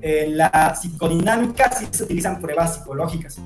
en 0.00 0.38
la 0.38 0.74
psicodinámica 0.74 1.70
sí 1.72 1.86
se 1.90 2.04
utilizan 2.04 2.40
pruebas 2.40 2.76
psicológicas, 2.76 3.38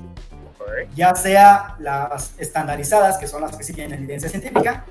ya 0.95 1.13
sea 1.15 1.75
las 1.79 2.33
estandarizadas, 2.37 3.17
que 3.17 3.27
son 3.27 3.41
las 3.41 3.55
que 3.57 3.63
sí 3.63 3.73
tienen 3.73 3.99
evidencia 3.99 4.29
científica, 4.29 4.85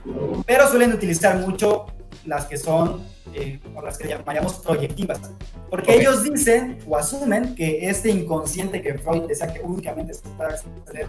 pero 0.46 0.68
suelen 0.68 0.92
utilizar 0.92 1.36
mucho 1.38 1.86
las 2.26 2.44
que 2.44 2.56
son, 2.58 3.02
eh, 3.34 3.58
o 3.74 3.80
las 3.80 3.96
que 3.96 4.08
llamaríamos 4.08 4.54
proyectivas, 4.54 5.18
porque 5.70 5.92
Ok. 5.92 5.98
ellos 6.00 6.22
dicen 6.24 6.78
o 6.86 6.96
asumen 6.96 7.54
que 7.54 7.88
este 7.88 8.10
inconsciente 8.10 8.82
que 8.82 8.98
Freud 8.98 9.22
decía 9.28 9.52
que 9.52 9.60
únicamente 9.60 10.12
se 10.14 10.22
puede 10.28 10.50
acceder 10.52 11.08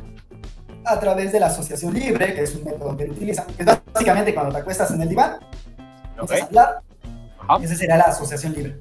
a 0.85 0.99
través 0.99 1.31
de 1.31 1.39
la 1.39 1.47
asociación 1.47 1.93
libre, 1.93 2.33
que 2.33 2.43
es 2.43 2.55
un 2.55 2.63
método 2.65 2.95
que 2.97 3.03
él 3.03 3.11
utiliza, 3.11 3.45
que 3.45 3.63
es 3.63 3.69
básicamente 3.93 4.33
cuando 4.33 4.53
te 4.53 4.59
acuestas 4.59 4.91
en 4.91 5.01
el 5.01 5.09
diván, 5.09 5.37
Ok. 6.19 6.31
empiezas 6.31 6.41
a 6.41 6.45
hablar, 6.47 6.81
Ajá. 7.39 7.63
esa 7.63 7.75
sería 7.75 7.97
la 7.97 8.03
asociación 8.05 8.53
libre 8.53 8.79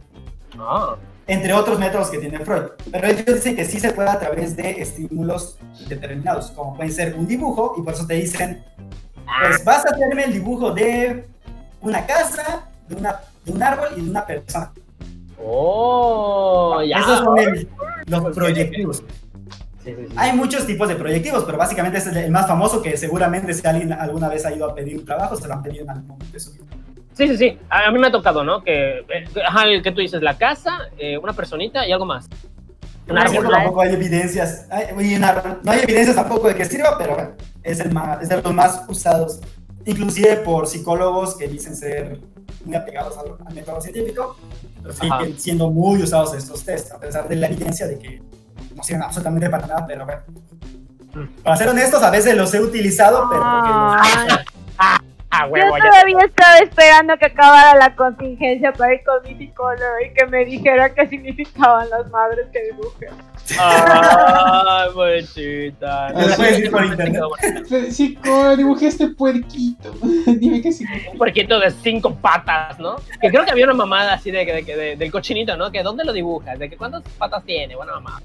Ah, 0.58 0.96
entre 1.26 1.52
otros 1.54 1.78
métodos 1.78 2.10
que 2.10 2.18
tiene 2.18 2.38
Freud. 2.40 2.64
Pero 2.90 3.06
ellos 3.08 3.24
dicen 3.26 3.56
que 3.56 3.64
sí 3.64 3.80
se 3.80 3.92
puede 3.92 4.10
a 4.10 4.18
través 4.18 4.54
de 4.56 4.70
estímulos 4.82 5.58
determinados, 5.88 6.50
como 6.50 6.76
puede 6.76 6.90
ser 6.90 7.14
un 7.14 7.26
dibujo, 7.26 7.74
y 7.78 7.82
por 7.82 7.94
eso 7.94 8.06
te 8.06 8.14
dicen, 8.14 8.62
pues 9.40 9.64
vas 9.64 9.86
a 9.86 9.90
hacerme 9.90 10.24
el 10.24 10.32
dibujo 10.34 10.72
de 10.72 11.24
una 11.80 12.04
casa, 12.06 12.68
de, 12.88 12.96
una, 12.96 13.20
de 13.44 13.52
un 13.52 13.62
árbol 13.62 13.88
y 13.96 14.00
de 14.02 14.10
una 14.10 14.26
persona. 14.26 14.72
oh, 15.44 16.82
ya. 16.82 16.98
Esos 16.98 17.18
son 17.20 17.38
el- 17.38 17.68
los 18.06 18.34
proyectivos. 18.34 19.02
Sí, 19.84 19.90
sí, 19.96 20.06
sí. 20.08 20.14
Hay 20.16 20.32
muchos 20.32 20.66
tipos 20.66 20.88
de 20.88 20.94
proyectivos, 20.94 21.44
pero 21.44 21.58
básicamente 21.58 21.98
este 21.98 22.10
es 22.10 22.16
el 22.16 22.30
más 22.30 22.46
famoso 22.46 22.80
que 22.82 22.96
seguramente 22.96 23.52
si 23.52 23.66
alguien 23.66 23.92
alguna 23.92 24.28
vez 24.28 24.44
ha 24.46 24.52
ido 24.54 24.66
a 24.70 24.74
pedir 24.74 24.98
un 24.98 25.04
trabajo, 25.04 25.36
se 25.36 25.48
lo 25.48 25.54
han 25.54 25.62
pedido 25.62 25.84
en 25.84 25.90
algún 25.90 26.06
momento 26.08 26.32
de 26.32 26.40
su 26.40 26.52
vida. 26.52 26.64
Sí, 27.14 27.28
sí, 27.28 27.36
sí. 27.36 27.58
A, 27.68 27.90
mí 27.90 27.98
me 27.98 28.06
ha 28.06 28.12
tocado, 28.12 28.42
¿no? 28.44 28.62
Que, 28.62 29.00
eh, 29.00 29.24
ajá, 29.46 29.64
el 29.64 29.82
que 29.82 29.92
tú 29.92 30.00
dices, 30.00 30.22
la 30.22 30.38
casa, 30.38 30.88
eh, 30.98 31.18
una 31.18 31.32
personita 31.32 31.86
y 31.86 31.92
algo 31.92 32.06
más. 32.06 32.26
Un 33.06 33.12
Una 33.12 33.22
árbol. 33.22 33.48
tampoco 33.50 33.80
hay 33.82 33.92
evidencias, 33.94 34.66
hay- 34.70 34.86
y 35.04 35.16
un 35.16 35.24
árbol. 35.24 35.58
no 35.62 35.72
hay 35.72 35.80
evidencias 35.80 36.14
tampoco 36.16 36.48
de 36.48 36.54
que 36.54 36.64
sirva, 36.64 36.96
pero 36.96 37.14
bueno, 37.14 37.30
es, 37.62 37.80
el 37.80 37.92
más, 37.92 38.22
es 38.22 38.28
de 38.28 38.40
los 38.40 38.54
más 38.54 38.84
usados, 38.88 39.40
inclusive 39.84 40.36
por 40.36 40.66
psicólogos 40.68 41.34
que 41.36 41.48
dicen 41.48 41.74
ser 41.76 42.20
muy 42.64 42.76
apegados 42.76 43.18
al, 43.18 43.34
al 43.44 43.54
método 43.54 43.80
científico, 43.80 44.36
pero 44.80 44.94
siguen 44.94 45.38
siendo 45.38 45.68
muy 45.70 46.00
usados 46.02 46.32
estos 46.34 46.64
tests, 46.64 46.92
a 46.92 47.00
pesar 47.00 47.28
de 47.28 47.36
la 47.36 47.48
evidencia 47.48 47.86
de 47.88 47.98
que 47.98 48.22
no 48.74 48.82
sirven 48.82 49.02
absolutamente 49.02 49.48
para 49.50 49.66
nada, 49.66 49.86
pero 49.86 50.04
bueno. 50.06 50.22
Mm. 51.14 51.42
Para 51.42 51.56
ser 51.56 51.68
honestos, 51.68 52.02
a 52.02 52.10
veces 52.10 52.34
los 52.36 52.52
he 52.54 52.60
utilizado, 52.60 53.28
pero 53.30 53.42
porque 53.42 53.68
los- 53.68 54.38
Ay, 54.78 54.98
Ah, 55.34 55.46
yo 55.46 55.52
huevo, 55.52 55.78
ya. 55.78 55.84
todavía 55.88 56.18
estaba 56.26 56.58
esperando 56.58 57.16
que 57.16 57.24
acabara 57.24 57.74
la 57.78 57.96
contingencia 57.96 58.70
para 58.74 58.92
ir 58.92 59.00
con 59.02 59.22
mi 59.22 59.34
psicólogo 59.38 59.82
y 60.06 60.12
que 60.12 60.26
me 60.26 60.44
dijera 60.44 60.92
qué 60.92 61.06
significaban 61.08 61.88
las 61.88 62.10
madres 62.10 62.48
que 62.52 62.62
dibujé. 62.64 63.06
Ay. 63.58 63.82
Ah, 64.64 64.86
sí. 65.26 65.72
puedes 66.36 66.58
ir 66.58 66.70
por 66.70 66.84
internet. 66.84 67.22
Sí, 67.90 68.14
¿cómo 68.22 68.56
dibujé 68.56 68.88
este 68.88 69.08
puerquito? 69.08 69.90
Dime 70.26 70.60
qué 70.60 70.70
significa. 70.70 71.10
Un 71.12 71.18
puerquito 71.18 71.58
de 71.58 71.70
cinco 71.70 72.14
patas, 72.14 72.78
¿no? 72.78 72.96
Que 73.20 73.28
creo 73.30 73.44
que 73.44 73.50
había 73.52 73.64
una 73.64 73.74
mamada 73.74 74.12
así 74.14 74.30
de, 74.30 74.44
de, 74.44 74.62
de- 74.62 74.96
del 74.96 75.10
cochinito, 75.10 75.56
¿no? 75.56 75.70
Que 75.72 75.82
¿dónde 75.82 76.04
lo 76.04 76.12
dibujas? 76.12 76.58
¿De 76.58 76.68
que 76.68 76.76
cuántas 76.76 77.02
patas 77.18 77.42
tiene? 77.44 77.74
Buena 77.74 77.92
mamá. 77.94 78.20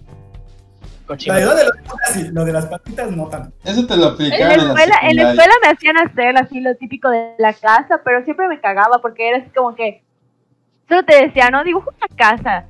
Lo 1.08 1.16
Cochino. 1.16 1.36
de, 1.36 1.46
lo 1.46 1.56
de 1.56 1.64
los- 1.64 1.74
sí, 2.14 2.28
lo 2.34 2.44
de 2.46 2.52
las 2.54 2.66
patitas 2.66 3.10
no 3.12 3.28
tanto. 3.28 3.56
Eso 3.64 3.88
te 3.88 3.96
lo 3.96 4.08
En 4.08 4.14
aplicaron 4.14 4.48
la, 4.48 4.54
en 4.54 4.58
la 4.58 4.64
escuela, 4.74 4.96
en 5.04 5.16
la 5.16 5.30
escuela 5.32 5.54
me 5.64 5.70
hacían 5.70 5.98
hacer 5.98 6.38
así 6.38 6.60
lo 6.60 6.76
típico 6.76 7.10
de 7.10 7.34
la 7.40 7.54
casa, 7.54 8.02
pero 8.04 8.24
siempre 8.26 8.48
me 8.48 8.60
cagaba 8.60 9.00
porque 9.02 9.30
era 9.30 9.38
así 9.38 9.50
como 9.56 9.74
que 9.76 10.04
solo 10.90 11.04
te 11.04 11.22
decía, 11.28 11.50
no, 11.50 11.64
dibuja 11.64 11.90
una 11.90 12.16
casa. 12.18 12.66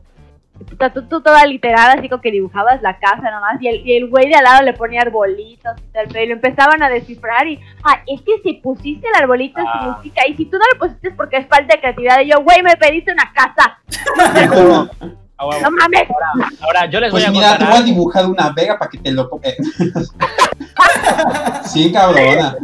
Tú, 0.70 0.76
tú, 0.92 1.08
tú 1.08 1.22
toda 1.22 1.46
literal, 1.46 2.00
así 2.00 2.10
como 2.10 2.20
que 2.22 2.32
dibujabas 2.32 2.82
la 2.82 2.98
casa 2.98 3.30
nomás, 3.30 3.62
y 3.62 3.68
el, 3.68 3.86
y 3.88 3.96
el 3.96 4.10
güey 4.10 4.28
de 4.28 4.34
al 4.36 4.44
lado 4.44 4.64
le 4.64 4.74
ponía 4.74 5.02
arbolitos 5.02 5.74
y 5.80 5.92
tal, 5.94 6.08
pero 6.08 6.24
y 6.24 6.28
lo 6.28 6.34
empezaban 6.34 6.82
a 6.82 6.90
descifrar 6.90 7.48
y, 7.48 7.60
ah, 7.84 8.02
es 8.08 8.22
que 8.24 8.40
si 8.44 8.54
pusiste 8.54 9.08
el 9.08 9.22
arbolito 9.22 9.62
Ah. 9.64 9.98
significa, 10.02 10.28
y 10.28 10.36
si 10.36 10.46
tú 10.46 10.58
no 10.58 10.64
lo 10.74 10.80
pusiste 10.80 11.10
es 11.10 11.14
porque 11.16 11.38
es 11.38 11.48
falta 11.48 11.76
de 11.76 11.80
creatividad, 11.82 12.22
y 12.22 12.32
yo, 12.32 12.42
güey, 12.42 12.64
me 12.64 12.76
pediste 12.76 13.12
una 13.12 13.32
casa, 13.34 13.78
Ah, 15.40 15.46
no 15.62 15.70
mames. 15.72 16.08
Ahora, 16.10 16.50
ahora 16.62 16.86
yo 16.90 17.00
les 17.00 17.12
voy 17.12 17.22
Pues 17.22 17.30
a 17.30 17.32
mira, 17.32 17.50
contar 17.50 17.68
voy 17.68 17.76
a 17.76 17.80
algo. 17.80 17.88
dibujar 17.88 18.26
una 18.26 18.50
vega 18.52 18.78
para 18.80 18.90
que 18.90 18.98
te 18.98 19.12
lo... 19.12 19.30
sí, 21.66 21.92
cabrona. 21.92 22.56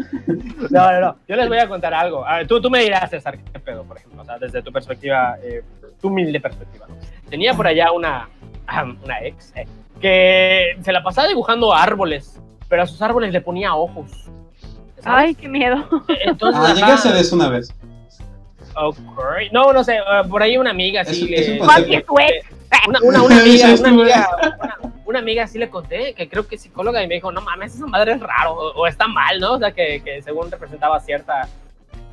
No, 0.69 0.91
no, 0.91 0.99
no. 1.01 1.15
Yo 1.27 1.35
les 1.35 1.47
voy 1.47 1.57
a 1.59 1.67
contar 1.67 1.93
algo. 1.93 2.25
A 2.25 2.37
ver, 2.37 2.47
tú, 2.47 2.61
tú 2.61 2.69
me 2.69 2.79
dirás, 2.83 3.09
César, 3.09 3.37
qué 3.51 3.59
pedo, 3.59 3.83
por 3.83 3.97
ejemplo. 3.97 4.21
O 4.21 4.25
sea, 4.25 4.37
desde 4.39 4.61
tu 4.61 4.71
perspectiva, 4.71 5.35
eh, 5.43 5.63
tu 6.01 6.07
humilde 6.07 6.39
perspectiva. 6.39 6.87
¿no? 6.87 6.95
Tenía 7.29 7.53
por 7.53 7.67
allá 7.67 7.91
una, 7.91 8.29
una 9.03 9.19
ex 9.21 9.51
eh, 9.55 9.67
que 9.99 10.77
se 10.81 10.91
la 10.91 11.03
pasaba 11.03 11.27
dibujando 11.27 11.73
árboles, 11.73 12.39
pero 12.69 12.83
a 12.83 12.87
sus 12.87 13.01
árboles 13.01 13.31
le 13.33 13.41
ponía 13.41 13.75
ojos. 13.75 14.09
¿sabes? 14.99 15.27
Ay, 15.27 15.35
qué 15.35 15.47
miedo. 15.47 15.77
Entonces, 16.25 16.61
Ah, 16.63 16.73
llegué 16.73 16.91
a 16.91 16.95
hacer 16.95 17.15
eso 17.17 17.35
una 17.35 17.49
vez. 17.49 17.73
Ok. 18.75 18.97
No, 19.51 19.71
no 19.73 19.83
sé, 19.83 19.95
eh, 19.97 20.01
por 20.29 20.41
ahí 20.43 20.57
una 20.57 20.71
amiga 20.71 21.03
sí 21.05 21.33
Es- 21.33 21.47
le- 21.47 21.61
una, 22.87 22.99
una, 23.01 23.21
una 23.23 23.37
amiga, 23.41 23.67
Sí, 23.67 23.73
una 23.73 23.77
sí, 23.77 23.85
amiga, 23.85 24.27
una, 24.61 24.77
una 25.05 25.19
amiga 25.19 25.47
sí 25.47 25.57
le 25.59 25.69
conté, 25.69 26.13
que 26.13 26.27
creo 26.27 26.47
que 26.47 26.55
es 26.55 26.61
psicóloga, 26.61 27.01
y 27.03 27.07
me 27.07 27.15
dijo, 27.15 27.31
no 27.31 27.41
mames, 27.41 27.75
esa 27.75 27.85
madre 27.85 28.13
es 28.13 28.19
raro, 28.19 28.53
o, 28.53 28.71
o 28.81 28.87
está 28.87 29.07
mal, 29.07 29.39
¿no? 29.39 29.53
O 29.53 29.59
sea, 29.59 29.71
que, 29.71 30.01
que 30.03 30.21
según 30.21 30.49
representaba 30.51 30.99
cierta 30.99 31.47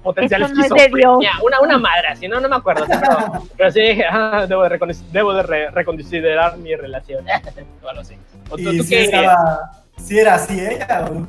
potencial 0.03 0.43
Eso 0.43 0.55
no 0.55 0.63
es 0.65 0.69
de. 0.71 1.07
Una, 1.43 1.61
una 1.61 1.79
madre 1.79 2.09
así, 2.09 2.27
no, 2.29 2.41
no 2.41 2.49
me 2.49 2.57
acuerdo, 2.57 2.87
pero, 2.89 3.43
pero 3.57 3.71
sí 3.71 3.81
dije, 3.81 4.05
ah, 4.11 4.47
debo 4.49 4.63
de, 4.69 4.97
debo 5.13 5.35
de 5.35 5.43
re- 5.43 5.71
reconsiderar 5.71 6.57
mi 6.59 6.75
relación. 6.75 7.25
bueno, 7.83 8.03
sí. 8.05 8.15
¿O 8.51 8.57
tú, 8.57 8.63
Y 8.73 8.79
tú 8.79 8.85
si, 8.85 8.91
qué? 8.91 9.03
estaba, 9.05 9.71
si 9.99 10.19
era 10.19 10.35
así 10.35 10.59
ella 10.59 11.07
o 11.11 11.15
no. 11.15 11.29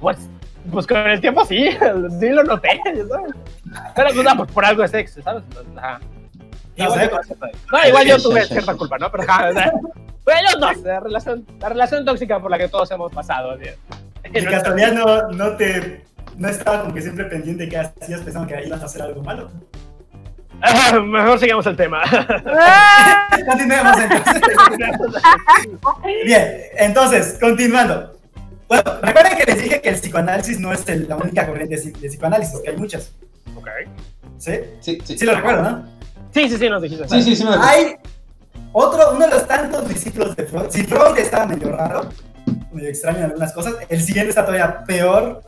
Pues, 0.00 0.18
pues 0.70 0.86
con 0.86 0.96
el 0.98 1.20
tiempo 1.20 1.44
sí, 1.44 1.70
sí 2.20 2.28
lo 2.30 2.42
noté, 2.44 2.80
¿sabes? 2.84 3.32
Pero 3.94 4.08
pues, 4.14 4.24
no, 4.24 4.36
pues 4.36 4.52
por 4.52 4.64
algo 4.64 4.84
es 4.84 4.94
ex, 4.94 5.18
¿sabes? 5.22 5.42
Entonces, 5.48 5.72
ajá. 5.76 6.00
No 6.76 6.84
Igual, 6.84 7.00
sé, 7.00 7.10
yo- 7.10 7.36
no, 7.72 7.88
igual 7.88 8.06
yo 8.06 8.22
tuve 8.22 8.44
cierta 8.46 8.74
culpa, 8.74 8.96
¿no? 8.98 9.10
Pero, 9.10 9.24
ajá, 9.24 9.48
o 9.48 9.52
sea, 9.52 9.72
pues 10.24 10.36
ellos 10.40 10.60
dos, 10.60 10.76
la 10.78 11.00
relación, 11.00 11.46
la 11.60 11.68
relación 11.68 12.04
tóxica 12.04 12.40
por 12.40 12.50
la 12.50 12.58
que 12.58 12.68
todos 12.68 12.90
hemos 12.90 13.12
pasado. 13.12 13.58
¿sí? 13.58 13.70
De 14.30 14.44
casualidad 14.44 14.92
no, 14.92 15.28
no 15.30 15.56
te. 15.56 16.04
No 16.36 16.48
estaba 16.48 16.82
como 16.82 16.94
que 16.94 17.02
siempre 17.02 17.24
pendiente 17.26 17.68
que 17.68 17.76
hacías 17.76 18.20
pensando 18.20 18.46
que 18.48 18.62
ibas 18.66 18.80
a 18.80 18.86
hacer 18.86 19.02
algo 19.02 19.22
malo. 19.22 19.50
Ah, 20.62 20.98
Mejor 21.00 21.38
sigamos 21.38 21.66
el 21.66 21.76
tema. 21.76 22.02
Continuemos 23.46 23.98
entonces. 23.98 24.42
Bien, 26.24 26.46
entonces, 26.78 27.38
continuando. 27.40 28.12
Bueno, 28.70 28.84
recuerden 29.02 29.36
que 29.36 29.44
les 29.52 29.62
dije 29.64 29.80
que 29.82 29.88
el 29.90 29.96
psicoanálisis 29.96 30.58
no 30.60 30.72
es 30.72 30.88
el- 30.88 31.08
la 31.08 31.16
única 31.16 31.46
corriente 31.46 31.76
de, 31.76 31.90
de 31.90 32.08
psicoanálisis, 32.08 32.60
que 32.60 32.70
hay 32.70 32.76
muchas. 32.76 33.12
Ok. 33.56 33.68
¿Sí? 34.38 34.52
Sí, 34.80 34.98
sí. 35.04 35.18
Sí 35.18 35.24
lo 35.26 35.34
recuerdo, 35.34 35.62
¿no? 35.62 35.84
Sí, 36.32 36.48
sí, 36.48 36.56
sí, 36.56 36.70
nos 36.70 36.80
dijiste. 36.80 37.08
Sí, 37.08 37.22
sí, 37.22 37.36
sí 37.36 37.44
me 37.44 37.50
Hay 37.56 37.96
otro, 38.72 39.10
uno 39.10 39.26
de 39.26 39.30
los 39.32 39.46
tantos 39.48 39.88
discípulos 39.88 40.36
de 40.36 40.46
Freud. 40.46 40.66
Si 40.70 40.84
Freud 40.84 41.18
estaba 41.18 41.46
medio 41.46 41.72
raro, 41.76 42.08
medio 42.72 42.88
extraño 42.88 43.18
en 43.18 43.24
algunas 43.24 43.52
cosas, 43.52 43.74
el 43.88 44.00
siguiente 44.00 44.30
está 44.30 44.42
todavía 44.46 44.84
peor. 44.84 45.42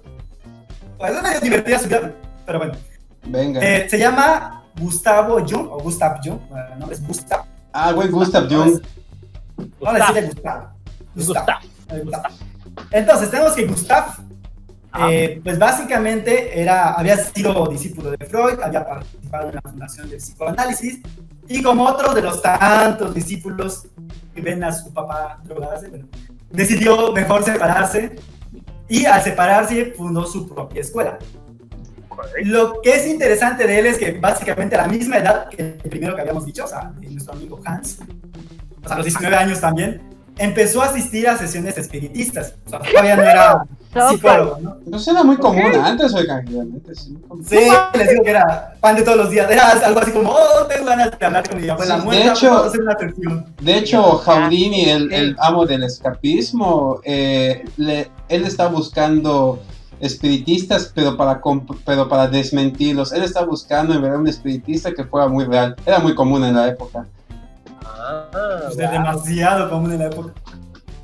Pues 0.98 1.12
es 1.14 1.22
medio 1.22 1.40
divertida 1.40 1.78
su 1.78 1.86
vida, 1.88 2.12
pero 2.44 2.58
bueno. 2.58 2.74
Venga. 3.24 3.60
Eh, 3.62 3.88
se 3.88 3.98
llama 3.98 4.64
Gustavo 4.80 5.38
Jung, 5.48 5.68
o 5.70 5.78
Gustav 5.78 6.18
Jung, 6.24 6.40
bueno, 6.50 6.66
el 6.72 6.78
nombre 6.80 6.96
es 6.96 7.06
Gustav. 7.06 7.44
Ah, 7.72 7.92
güey, 7.92 8.08
Gustav 8.08 8.48
Jung. 8.50 8.80
Vamos 9.80 10.00
a 10.00 10.06
decirle 10.12 10.22
Gustav. 10.28 10.68
Gustav. 11.14 11.46
Gustav. 11.46 12.04
Gustav. 12.04 12.32
Entonces, 12.90 13.30
tenemos 13.30 13.52
que 13.52 13.66
Gustav, 13.66 14.16
eh, 15.08 15.40
pues 15.42 15.58
básicamente 15.58 16.60
era, 16.60 16.92
había 16.92 17.16
sido 17.16 17.66
discípulo 17.66 18.10
de 18.10 18.26
Freud, 18.26 18.60
había 18.62 18.84
participado 18.84 19.48
en 19.48 19.54
la 19.54 19.62
fundación 19.62 20.10
del 20.10 20.18
psicoanálisis, 20.18 21.00
y 21.48 21.62
como 21.62 21.84
otros 21.84 22.14
de 22.14 22.22
los 22.22 22.42
tantos 22.42 23.14
discípulos 23.14 23.86
que 24.34 24.40
ven 24.40 24.62
a 24.64 24.72
su 24.72 24.92
papá 24.92 25.40
drogarse, 25.44 25.88
bueno, 25.88 26.06
decidió 26.50 27.12
mejor 27.12 27.42
separarse, 27.42 28.16
y 28.88 29.06
al 29.06 29.22
separarse 29.22 29.94
fundó 29.96 30.26
su 30.26 30.48
propia 30.48 30.82
escuela. 30.82 31.18
Lo 32.44 32.80
que 32.82 32.94
es 32.94 33.06
interesante 33.06 33.66
de 33.66 33.78
él 33.78 33.86
es 33.86 33.98
que 33.98 34.12
básicamente 34.12 34.76
a 34.76 34.82
la 34.82 34.88
misma 34.88 35.16
edad 35.16 35.48
que 35.48 35.78
el 35.82 35.90
primero 35.90 36.14
que 36.14 36.20
habíamos 36.20 36.44
dicho, 36.44 36.64
o 36.64 36.68
sea, 36.68 36.92
nuestro 37.00 37.32
amigo 37.32 37.60
Hans, 37.64 37.98
o 38.82 38.86
sea, 38.86 38.94
a 38.94 38.98
los 38.98 39.06
19 39.06 39.34
años 39.36 39.60
también, 39.60 40.11
empezó 40.38 40.82
a 40.82 40.86
asistir 40.86 41.28
a 41.28 41.36
sesiones 41.36 41.76
espiritistas. 41.78 42.54
O 42.66 42.70
sea, 42.70 42.78
todavía 42.80 43.16
no 43.16 43.22
era 43.22 43.64
psicólogo, 44.10 44.58
¿no? 44.60 44.96
Eso 44.96 45.10
era 45.10 45.22
muy 45.22 45.36
común 45.36 45.74
antes, 45.82 46.14
oigan, 46.14 46.46
realmente. 46.46 46.94
Sí. 46.94 47.16
Sí, 47.46 47.56
les 47.94 48.08
digo 48.08 48.22
que 48.24 48.30
era 48.30 48.74
pan 48.80 48.96
de 48.96 49.02
todos 49.02 49.18
los 49.18 49.30
días. 49.30 49.50
Era 49.50 49.70
algo 49.70 50.00
así 50.00 50.10
como, 50.12 50.30
oh, 50.30 50.66
tengo 50.68 50.86
ganas 50.86 51.10
de 51.18 51.26
hablar 51.26 51.48
con 51.48 51.60
mi 51.60 51.68
abuela 51.68 51.94
Sí, 51.94 52.00
de 52.00 52.04
muerta, 52.06 52.32
hecho- 52.32 52.46
vamos 52.48 52.64
a 52.64 52.68
hacer 52.68 52.80
una 52.82 52.98
sesión. 52.98 53.46
De 53.60 53.76
hecho, 53.78 54.02
Jaudini, 54.18 54.84
el, 54.90 55.12
el 55.12 55.36
amo 55.40 55.66
del 55.66 55.82
escapismo, 55.84 57.00
eh, 57.04 57.64
le- 57.76 58.10
él 58.28 58.44
está 58.44 58.68
buscando 58.68 59.60
espiritistas, 60.00 60.90
pero 60.94 61.16
para, 61.16 61.40
pero 61.84 62.08
para 62.08 62.26
desmentirlos. 62.28 63.12
Él 63.12 63.22
está 63.22 63.44
buscando 63.44 63.94
en 63.94 64.02
verdad 64.02 64.18
un 64.20 64.28
espiritista 64.28 64.92
que 64.92 65.04
fuera 65.04 65.28
muy 65.28 65.44
real. 65.44 65.76
Era 65.86 65.98
muy 66.00 66.14
común 66.14 66.44
en 66.44 66.54
la 66.54 66.68
época. 66.68 67.06
Ah, 68.32 68.70
sea, 68.74 68.90
wow. 68.90 68.98
demasiado 68.98 69.70
común 69.70 69.92
en 69.92 69.98
la 69.98 70.06
época. 70.06 70.32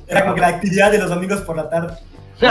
Era 0.07 0.21
como 0.23 0.35
que 0.35 0.41
la 0.41 0.47
actividad 0.47 0.91
de 0.91 0.97
los 0.97 1.09
domingos 1.09 1.41
por 1.41 1.55
la 1.55 1.69
tarde. 1.69 1.93
Oye, 2.41 2.49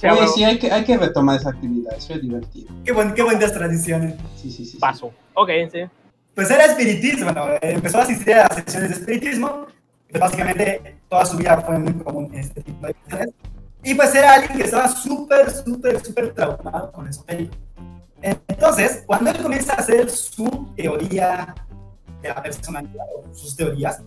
Sí, 0.00 0.06
oye, 0.06 0.28
sí, 0.28 0.44
hay 0.44 0.58
que, 0.58 0.70
hay 0.70 0.84
que 0.84 0.96
retomar 0.96 1.36
esa 1.36 1.50
actividad, 1.50 1.94
eso 1.96 2.12
es 2.14 2.22
divertido. 2.22 2.72
Qué, 2.84 2.92
buen, 2.92 3.14
qué 3.14 3.22
buenas 3.22 3.52
tradiciones. 3.52 4.14
Sí, 4.36 4.50
sí, 4.50 4.64
sí. 4.64 4.72
sí. 4.72 4.78
Paso. 4.78 5.12
Ok, 5.34 5.50
sí. 5.72 5.80
Pues 6.34 6.50
era 6.50 6.66
espiritismo, 6.66 7.32
bueno, 7.32 7.46
empezó 7.60 7.98
a 7.98 8.02
asistir 8.02 8.34
a 8.34 8.46
sesiones 8.54 8.90
de 8.90 8.96
espiritismo, 8.96 9.66
pues 10.08 10.20
básicamente 10.20 10.96
toda 11.08 11.26
su 11.26 11.36
vida 11.36 11.60
fue 11.60 11.78
muy 11.78 11.92
común 11.94 12.30
este 12.32 12.62
tipo 12.62 12.86
de 12.86 12.94
cuestiones. 12.94 13.34
Y 13.82 13.94
pues 13.94 14.14
era 14.14 14.34
alguien 14.34 14.58
que 14.58 14.64
estaba 14.64 14.88
súper, 14.88 15.50
súper, 15.50 16.04
súper 16.04 16.32
traumado 16.34 16.92
con 16.92 17.08
eso. 17.08 17.24
Entonces, 18.22 19.02
cuando 19.06 19.30
él 19.30 19.38
comienza 19.38 19.74
a 19.74 19.76
hacer 19.76 20.10
su 20.10 20.68
teoría 20.76 21.54
de 22.22 22.28
la 22.28 22.42
personalidad, 22.42 23.04
o 23.16 23.34
sus 23.34 23.54
teorías, 23.56 24.02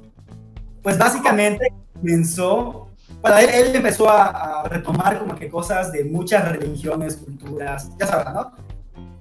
pues 0.82 0.98
básicamente 0.98 1.74
comenzó, 1.94 2.90
bueno, 3.22 3.38
él, 3.38 3.50
él 3.50 3.76
empezó 3.76 4.10
a, 4.10 4.62
a 4.62 4.64
retomar 4.64 5.20
como 5.20 5.36
que 5.36 5.50
cosas 5.50 5.92
de 5.92 6.04
muchas 6.04 6.48
religiones, 6.50 7.18
culturas, 7.18 7.90
ya 8.00 8.08
sabrán, 8.08 8.34
¿no? 8.34 8.52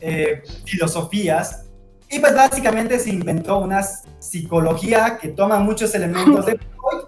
Eh, 0.00 0.42
filosofías, 0.64 1.64
y 2.08 2.18
pues 2.18 2.34
básicamente 2.34 2.98
se 2.98 3.10
inventó 3.10 3.58
una 3.58 3.82
psicología 4.18 5.18
que 5.20 5.28
toma 5.28 5.60
muchos 5.60 5.94
elementos 5.94 6.44
de 6.46 6.58
Freud, 6.58 7.04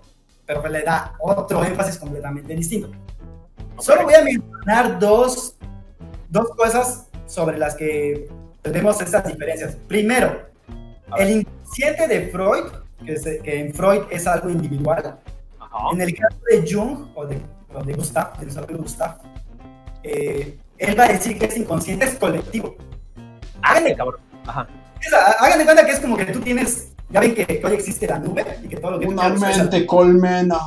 pero 0.47 0.63
que 0.63 0.69
le 0.69 0.83
da 0.83 1.15
otro 1.19 1.65
énfasis 1.65 1.99
completamente 1.99 2.55
distinto. 2.55 2.91
Solo 3.79 4.05
voy 4.05 4.15
a 4.15 4.23
mencionar 4.23 4.99
dos, 5.01 5.57
dos 6.29 6.51
cosas 6.51 7.09
sobre 7.27 7.59
las 7.59 7.75
que 7.75 8.29
tenemos 8.61 9.01
estas 9.01 9.27
diferencias. 9.27 9.75
Primero, 9.89 10.52
el 11.19 11.31
inconsciente 11.31 12.09
de 12.09 12.29
Freud, 12.29 12.65
que, 13.05 13.17
se- 13.17 13.39
que 13.41 13.61
en 13.61 13.75
Freud 13.75 14.03
es 14.11 14.27
algo 14.27 14.49
individual. 14.51 15.19
Ajá. 15.61 15.79
En 15.93 16.01
el 16.01 16.15
caso 16.15 16.37
de 16.51 16.71
Jung 16.73 17.07
o 17.15 17.27
de, 17.27 17.39
o 17.75 17.83
de 17.83 17.93
Gustav, 17.95 18.37
de 18.39 18.43
nuestro 18.45 18.65
amigo 18.65 18.83
Gustav, 18.83 19.19
eh, 20.03 20.57
él 20.79 20.99
va 20.99 21.05
a 21.05 21.09
decir 21.09 21.39
que 21.39 21.47
ese 21.47 21.61
inconsciente 21.61 22.05
es 22.07 22.15
colectivo. 22.17 22.77
Ah, 23.63 23.81
sí, 23.85 23.95
cabrón. 23.95 24.21
Ajá. 24.47 24.67
Esa- 25.01 25.33
Hagan 25.45 25.59
de 25.59 25.65
cuenta 25.65 25.85
que 25.87 25.93
es 25.93 26.01
como 26.01 26.17
que 26.17 26.27
tú 26.27 26.41
tienes, 26.41 26.93
ya 27.11 27.21
ven 27.21 27.35
que 27.35 27.61
hoy 27.65 27.73
existe 27.75 28.07
la 28.07 28.19
nube 28.19 28.45
y 28.63 28.69
que 28.69 28.77
todo 28.77 28.93
lo 28.93 28.99
que 29.01 29.07
tú 29.07 29.13
Una 29.13 29.29
usar- 29.29 29.57
mente 29.59 29.87
colmena. 29.87 30.59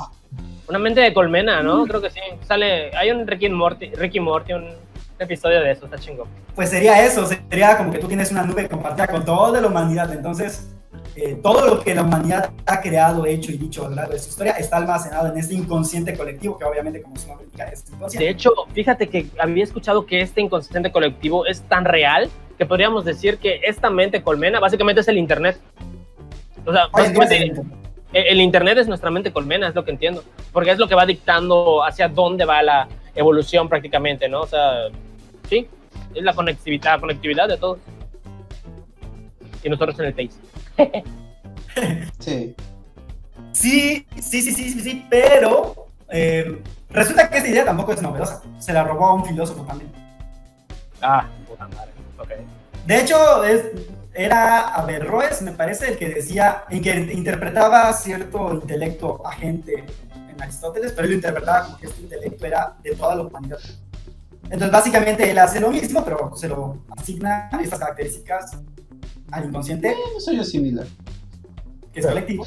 Una 0.67 0.79
mente 0.79 0.99
de 1.01 1.13
colmena, 1.13 1.61
¿no? 1.61 1.85
Creo 1.85 2.01
que 2.01 2.09
sí. 2.09 2.19
Sale, 2.47 2.95
hay 2.97 3.11
un 3.11 3.27
Ricky 3.27 3.49
Morty, 3.49 3.91
Ricky 3.93 4.19
Morty, 4.19 4.53
un 4.53 4.65
episodio 5.19 5.61
de 5.61 5.71
eso, 5.71 5.85
está 5.85 5.97
chingón. 5.97 6.27
Pues 6.53 6.69
sería 6.69 7.05
eso, 7.05 7.25
sería 7.25 7.77
como 7.77 7.91
que 7.91 7.99
tú 7.99 8.07
tienes 8.07 8.31
una 8.31 8.43
nube 8.43 8.67
compartida 8.67 9.07
con 9.07 9.23
toda 9.23 9.61
la 9.61 9.67
humanidad. 9.67 10.11
Entonces, 10.11 10.69
eh, 11.15 11.39
todo 11.41 11.65
lo 11.65 11.81
que 11.81 11.95
la 11.95 12.03
humanidad 12.03 12.51
ha 12.65 12.81
creado, 12.81 13.25
hecho 13.25 13.51
y 13.51 13.57
dicho 13.57 13.85
a 13.85 13.89
lo 13.89 13.95
largo 13.95 14.13
de 14.13 14.19
su 14.19 14.29
historia 14.29 14.53
está 14.53 14.77
almacenado 14.77 15.31
en 15.31 15.37
este 15.37 15.53
inconsciente 15.53 16.15
colectivo, 16.17 16.57
que 16.57 16.65
obviamente, 16.65 17.01
como 17.01 17.15
su 17.15 17.27
nombre 17.27 17.45
indica, 17.45 17.65
es 17.65 17.85
De 17.85 17.95
inconsciente. 17.95 18.29
hecho, 18.29 18.51
fíjate 18.73 19.07
que 19.07 19.27
había 19.39 19.63
escuchado 19.63 20.05
que 20.05 20.19
este 20.21 20.41
inconsciente 20.41 20.91
colectivo 20.91 21.45
es 21.45 21.61
tan 21.63 21.85
real 21.85 22.29
que 22.57 22.65
podríamos 22.65 23.05
decir 23.05 23.37
que 23.37 23.61
esta 23.63 23.89
mente 23.89 24.21
colmena 24.23 24.59
básicamente 24.59 25.01
es 25.01 25.07
el 25.07 25.17
Internet. 25.17 25.57
O 26.65 26.71
sea, 26.71 26.87
básicamente 26.87 27.53
el 28.13 28.41
Internet 28.41 28.77
es 28.77 28.87
nuestra 28.87 29.11
mente 29.11 29.31
colmena, 29.31 29.67
es 29.67 29.75
lo 29.75 29.83
que 29.83 29.91
entiendo. 29.91 30.23
Porque 30.51 30.71
es 30.71 30.77
lo 30.77 30.87
que 30.87 30.95
va 30.95 31.05
dictando 31.05 31.83
hacia 31.83 32.07
dónde 32.07 32.45
va 32.45 32.61
la 32.61 32.87
evolución 33.13 33.69
prácticamente, 33.69 34.27
¿no? 34.29 34.41
O 34.41 34.47
sea, 34.47 34.89
sí, 35.45 35.67
es 36.13 36.23
la 36.23 36.33
conectividad, 36.33 36.95
la 36.95 36.99
conectividad 36.99 37.47
de 37.47 37.57
todos. 37.57 37.79
Y 39.63 39.69
nosotros 39.69 39.99
en 39.99 40.05
el 40.05 40.13
Face. 40.13 41.03
Sí. 42.19 42.55
Sí, 43.51 44.07
sí, 44.21 44.41
sí, 44.41 44.51
sí, 44.53 44.79
sí, 44.79 45.05
pero 45.09 45.87
eh, 46.09 46.61
resulta 46.89 47.29
que 47.29 47.37
esta 47.37 47.49
idea 47.49 47.65
tampoco 47.65 47.93
es 47.93 48.01
novedosa. 48.01 48.41
Se 48.59 48.73
la 48.73 48.83
robó 48.83 49.07
a 49.07 49.13
un 49.15 49.25
filósofo 49.25 49.63
también. 49.63 49.91
Ah, 51.01 51.27
puta 51.47 51.67
madre. 51.67 51.91
Ok. 52.17 52.29
De 52.85 53.01
hecho, 53.01 53.43
es, 53.43 53.65
era 54.13 54.75
Averroes, 54.75 55.41
me 55.41 55.51
parece, 55.51 55.89
el 55.89 55.97
que 55.97 56.09
decía, 56.09 56.63
en 56.69 56.81
que 56.81 56.95
interpretaba 57.13 57.91
cierto 57.93 58.53
intelecto 58.53 59.25
agente 59.25 59.85
en 60.29 60.41
Aristóteles, 60.41 60.93
pero 60.93 61.05
él 61.05 61.11
lo 61.11 61.15
interpretaba 61.15 61.65
como 61.65 61.77
que 61.77 61.87
este 61.87 62.01
intelecto 62.01 62.45
era 62.45 62.75
de 62.81 62.95
toda 62.95 63.15
la 63.15 63.21
humanidad. 63.23 63.59
Entonces, 64.45 64.71
básicamente, 64.71 65.29
él 65.29 65.37
hace 65.39 65.59
lo 65.59 65.71
mismo, 65.71 66.03
pero 66.05 66.35
se 66.35 66.47
lo 66.47 66.77
asigna 66.95 67.49
estas 67.61 67.79
características 67.79 68.51
al 69.31 69.45
inconsciente, 69.45 69.95
Eso 70.17 70.31
es 70.31 70.49
similar. 70.49 70.85
que 71.93 71.99
es 71.99 72.05
colectivo. 72.05 72.45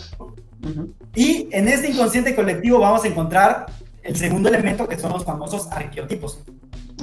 Y 1.14 1.48
en 1.52 1.68
este 1.68 1.90
inconsciente 1.90 2.34
colectivo 2.34 2.78
vamos 2.78 3.04
a 3.04 3.08
encontrar 3.08 3.66
el 4.02 4.16
segundo 4.16 4.48
elemento, 4.48 4.86
que 4.88 4.98
son 4.98 5.12
los 5.12 5.24
famosos 5.24 5.66
arqueotipos. 5.70 6.40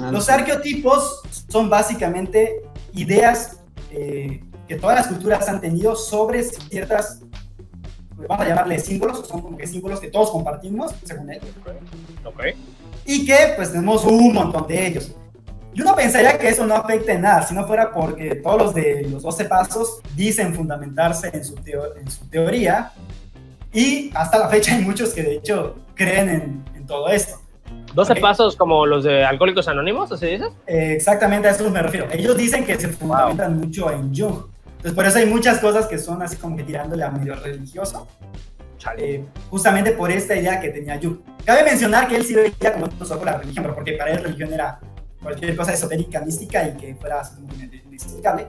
Ah, 0.00 0.10
Los 0.10 0.26
sí. 0.26 0.32
arqueotipos 0.32 1.22
son 1.48 1.68
básicamente 1.70 2.62
ideas 2.92 3.58
eh, 3.90 4.42
que 4.66 4.76
todas 4.76 4.96
las 4.96 5.06
culturas 5.08 5.48
han 5.48 5.60
tenido 5.60 5.94
sobre 5.96 6.42
ciertas, 6.42 7.20
vamos 8.28 8.44
a 8.44 8.48
llamarle 8.48 8.78
símbolos, 8.78 9.26
son 9.26 9.40
como 9.42 9.56
que 9.56 9.66
símbolos 9.66 10.00
que 10.00 10.08
todos 10.08 10.30
compartimos, 10.30 10.92
según 11.04 11.30
él, 11.32 11.40
Ok. 12.24 12.40
Y 13.06 13.24
que 13.24 13.52
pues 13.56 13.70
tenemos 13.72 14.04
un 14.04 14.32
montón 14.34 14.66
de 14.66 14.86
ellos. 14.86 15.12
Yo 15.74 15.84
no 15.84 15.94
pensaría 15.94 16.38
que 16.38 16.48
eso 16.48 16.66
no 16.66 16.74
afecte 16.74 17.12
en 17.12 17.20
nada, 17.22 17.42
si 17.46 17.54
no 17.54 17.66
fuera 17.66 17.92
porque 17.92 18.36
todos 18.36 18.62
los 18.62 18.74
de 18.74 19.06
los 19.10 19.22
12 19.22 19.44
pasos 19.44 20.00
dicen 20.14 20.54
fundamentarse 20.54 21.30
en 21.32 21.44
su, 21.44 21.54
teo- 21.56 21.94
en 22.00 22.10
su 22.10 22.26
teoría, 22.28 22.92
y 23.72 24.10
hasta 24.14 24.38
la 24.38 24.48
fecha 24.48 24.74
hay 24.74 24.82
muchos 24.82 25.10
que 25.12 25.22
de 25.22 25.34
hecho 25.34 25.76
creen 25.94 26.28
en, 26.30 26.64
en 26.74 26.86
todo 26.86 27.08
esto. 27.08 27.38
12 27.94 28.12
Ok. 28.14 28.20
pasos 28.20 28.56
como 28.56 28.86
los 28.86 29.04
de 29.04 29.24
Alcohólicos 29.24 29.68
Anónimos, 29.68 30.10
¿así 30.12 30.26
dices? 30.26 30.48
Eh, 30.66 30.94
exactamente 30.96 31.48
a 31.48 31.50
eso 31.50 31.68
me 31.70 31.82
refiero. 31.82 32.06
Ellos 32.10 32.36
dicen 32.36 32.64
que 32.64 32.78
se 32.78 32.88
fundamentan 32.88 33.58
mucho 33.58 33.90
en 33.90 34.14
Jung. 34.14 34.44
Entonces, 34.76 34.92
por 34.94 35.04
eso 35.06 35.18
hay 35.18 35.26
muchas 35.26 35.58
cosas 35.58 35.86
que 35.86 35.98
son 35.98 36.22
así 36.22 36.36
como 36.36 36.56
que 36.56 36.62
tirándole 36.62 37.02
a 37.04 37.10
medio 37.10 37.34
religioso, 37.36 38.06
Chale. 38.78 39.14
eh, 39.14 39.24
justamente 39.50 39.92
por 39.92 40.10
esta 40.10 40.36
idea 40.36 40.60
que 40.60 40.70
tenía 40.70 40.98
Jung. 41.00 41.18
Cabe 41.44 41.64
mencionar 41.64 42.08
que 42.08 42.16
él 42.16 42.24
sí 42.24 42.34
veía 42.34 42.72
como 42.72 42.86
un 42.86 42.90
con 42.90 43.24
la 43.24 43.38
religión, 43.38 43.64
pero 43.64 43.74
porque 43.74 43.92
para 43.92 44.12
él 44.12 44.22
religión 44.22 44.52
era 44.52 44.80
cualquier 45.22 45.56
cosa 45.56 45.72
esotérica, 45.72 46.20
mística 46.20 46.68
y 46.68 46.76
que 46.76 46.94
fuera 46.94 47.22
inexplicable. 47.84 48.48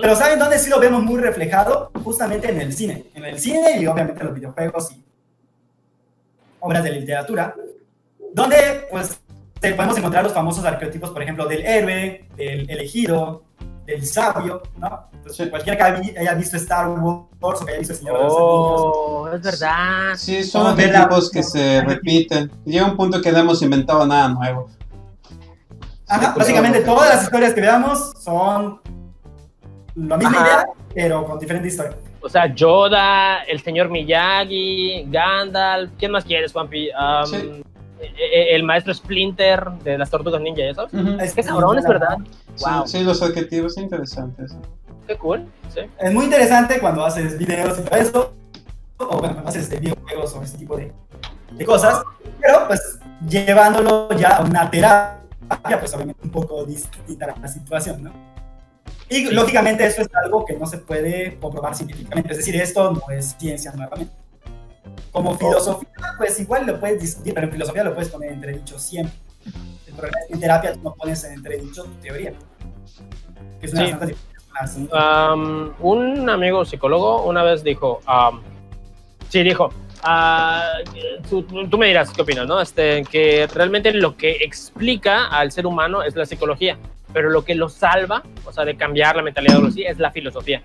Pero 0.00 0.14
¿saben 0.16 0.38
dónde 0.38 0.58
sí 0.58 0.70
lo 0.70 0.78
vemos 0.78 1.02
muy 1.02 1.20
reflejado? 1.20 1.90
Justamente 2.04 2.50
en 2.50 2.60
el 2.60 2.72
cine. 2.72 3.06
En 3.14 3.24
el 3.24 3.38
cine 3.38 3.80
y 3.80 3.86
obviamente 3.86 4.20
en 4.20 4.26
los 4.26 4.34
videojuegos 4.34 4.92
y 4.92 5.04
obras 6.60 6.84
de 6.84 6.92
literatura, 6.92 7.54
donde 8.32 8.86
pues 8.90 9.20
podemos 9.60 9.96
encontrar 9.96 10.24
los 10.24 10.32
famosos 10.32 10.64
arqueotipos, 10.64 11.10
por 11.10 11.22
ejemplo, 11.22 11.46
del 11.46 11.64
héroe, 11.64 12.26
del 12.36 12.70
elegido, 12.70 13.44
del 13.88 14.04
sabio, 14.06 14.62
¿no? 14.76 15.08
Entonces, 15.14 15.44
Sí. 15.44 15.50
cualquiera 15.50 15.76
que 15.78 16.18
haya- 16.20 16.34
visto 16.34 16.56
Star 16.58 16.88
Wars 16.90 17.26
o 17.40 17.64
que 17.64 17.70
haya 17.72 17.78
visto 17.78 17.94
El 17.94 17.98
Señor 17.98 18.18
de 18.18 18.24
los 18.24 18.32
Anillos, 18.32 18.42
Oh, 18.44 19.30
es 19.34 19.42
verdad. 19.42 20.14
Sí, 20.16 20.44
son 20.44 20.66
arquetipos 20.66 21.30
que 21.30 21.42
se 21.42 21.80
repiten. 21.82 22.50
Llega 22.66 22.84
un 22.84 22.96
punto 22.96 23.20
que 23.22 23.32
no 23.32 23.38
hemos 23.38 23.62
inventado 23.62 24.06
nada 24.06 24.28
nuevo. 24.28 24.68
Ajá, 26.06 26.32
Sí, 26.34 26.38
básicamente 26.38 26.80
todas 26.80 27.14
las 27.14 27.22
historias 27.24 27.54
que 27.54 27.60
veamos 27.62 28.12
son 28.22 28.80
la 29.94 30.16
misma 30.18 30.36
Ajá. 30.38 30.46
idea, 30.46 30.66
pero 30.94 31.24
con 31.24 31.38
diferente 31.38 31.68
historia. 31.68 31.96
O 32.20 32.28
sea, 32.28 32.52
Yoda, 32.54 33.42
el 33.44 33.60
señor 33.62 33.88
Miyagi, 33.88 35.04
Gandalf, 35.08 35.92
¿quién 35.98 36.12
más 36.12 36.24
quieres, 36.24 36.52
Juanpi? 36.52 36.90
Um, 36.90 37.26
Sí. 37.26 37.62
e- 38.00 38.06
e- 38.52 38.54
El 38.56 38.64
maestro 38.64 38.92
Splinter 38.92 39.70
de 39.82 39.96
las 39.96 40.10
Tortugas 40.10 40.40
Ninja, 40.42 40.60
¿y 40.62 40.68
eso? 40.68 40.86
Es 41.20 41.32
Qué 41.34 41.42
cabrón, 41.42 41.78
es 41.78 41.86
verdad. 41.86 42.16
Wow, 42.60 42.86
sí, 42.86 43.02
los 43.02 43.22
arquetipos 43.22 43.74
son 43.74 43.84
interesantes. 43.84 44.56
qué 45.06 45.16
cool. 45.16 45.48
Sí. 45.72 45.80
Es 45.98 46.12
muy 46.12 46.24
interesante 46.24 46.80
cuando 46.80 47.04
haces 47.04 47.38
videos 47.38 47.78
y 47.78 47.82
todo 47.82 47.98
eso, 47.98 48.32
o 48.98 49.18
bueno, 49.18 49.34
cuando 49.34 49.48
haces 49.48 49.64
este, 49.64 49.78
videojuegos 49.78 50.34
o 50.34 50.42
ese 50.42 50.58
tipo 50.58 50.76
de, 50.76 50.92
de 51.52 51.64
cosas, 51.64 52.02
pero 52.40 52.66
pues 52.66 52.98
llevándolo 53.28 54.08
ya 54.16 54.36
a 54.36 54.44
una 54.44 54.70
terapia 54.70 55.78
pues 55.78 55.94
obviamente 55.94 56.20
un 56.24 56.30
poco 56.30 56.64
distinta 56.64 57.34
la 57.40 57.48
situación, 57.48 58.04
¿no? 58.04 58.12
Y 59.08 59.30
lógicamente 59.30 59.86
eso 59.86 60.02
es 60.02 60.08
algo 60.22 60.44
que 60.44 60.54
no 60.54 60.66
se 60.66 60.78
puede 60.78 61.38
comprobar 61.38 61.74
científicamente, 61.74 62.32
es 62.32 62.38
decir, 62.38 62.56
esto 62.56 62.92
no 62.92 63.02
es 63.10 63.36
ciencia 63.38 63.72
nuevamente. 63.72 64.12
Como 65.12 65.36
filosofía, 65.36 65.88
pues 66.18 66.38
igual 66.40 66.66
lo 66.66 66.78
puedes 66.78 67.00
discutir, 67.00 67.32
pero 67.32 67.46
en 67.46 67.52
filosofía 67.52 67.84
lo 67.84 67.94
puedes 67.94 68.10
poner 68.10 68.28
en 68.30 68.34
entredicho 68.36 68.78
siempre. 68.78 69.14
El 69.44 69.94
problema 69.94 70.18
es 70.20 70.26
que 70.28 70.34
en 70.34 70.40
terapia 70.40 70.72
tú 70.74 70.80
no 70.82 70.94
pones 70.94 71.24
en 71.24 71.32
entredicho 71.34 71.84
tu 71.84 71.94
teoría. 71.94 72.32
Que 73.60 73.66
es 73.66 73.72
una 73.72 73.98
Sí. 74.66 74.88
Um, 74.92 75.72
un 75.78 76.28
amigo 76.28 76.64
psicólogo 76.64 77.22
una 77.24 77.44
vez 77.44 77.62
dijo, 77.62 78.00
um, 78.08 78.40
sí, 79.28 79.44
dijo, 79.44 79.72
ah, 80.02 80.78
tú, 81.28 81.42
tú 81.42 81.78
me 81.78 81.86
dirás 81.86 82.10
qué 82.10 82.22
opinas, 82.22 82.46
¿no? 82.48 82.60
Este, 82.60 83.04
que 83.04 83.46
realmente 83.54 83.92
lo 83.92 84.16
que 84.16 84.38
explica 84.40 85.26
al 85.28 85.52
ser 85.52 85.64
humano 85.64 86.02
es 86.02 86.16
la 86.16 86.26
psicología, 86.26 86.76
pero 87.12 87.30
lo 87.30 87.44
que 87.44 87.54
lo 87.54 87.68
salva, 87.68 88.24
o 88.44 88.52
sea, 88.52 88.64
de 88.64 88.76
cambiar 88.76 89.14
la 89.14 89.22
mentalidad 89.22 89.56
o 89.56 89.58
algo 89.58 89.68
así, 89.68 89.84
es 89.84 89.98
la 89.98 90.10
filosofía. 90.10 90.60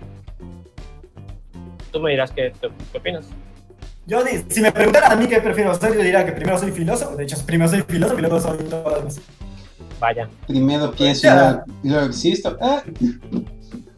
Tú 1.92 2.00
me 2.00 2.10
dirás 2.10 2.32
qué, 2.32 2.52
qué 2.60 2.98
opinas. 2.98 3.28
Yo, 4.06 4.22
si 4.48 4.60
me 4.60 4.70
preguntaran 4.70 5.12
a 5.12 5.16
mí 5.16 5.26
qué 5.26 5.40
prefiero 5.40 5.74
ser, 5.74 5.94
yo 5.94 6.00
diría 6.02 6.24
que 6.26 6.32
primero 6.32 6.58
soy 6.58 6.72
filósofo. 6.72 7.16
De 7.16 7.24
hecho, 7.24 7.36
primero 7.46 7.70
soy 7.70 7.82
filósofo 7.82 8.18
y 8.18 8.22
luego 8.22 8.40
soy 8.40 8.58
todo 8.64 8.90
lo 8.90 8.96
demás. 8.96 9.20
Vaya. 9.98 10.28
Primero 10.46 10.92
pienso 10.92 11.26
y 11.82 11.88
luego, 11.88 12.06
existo. 12.06 12.58
Ah, 12.60 12.82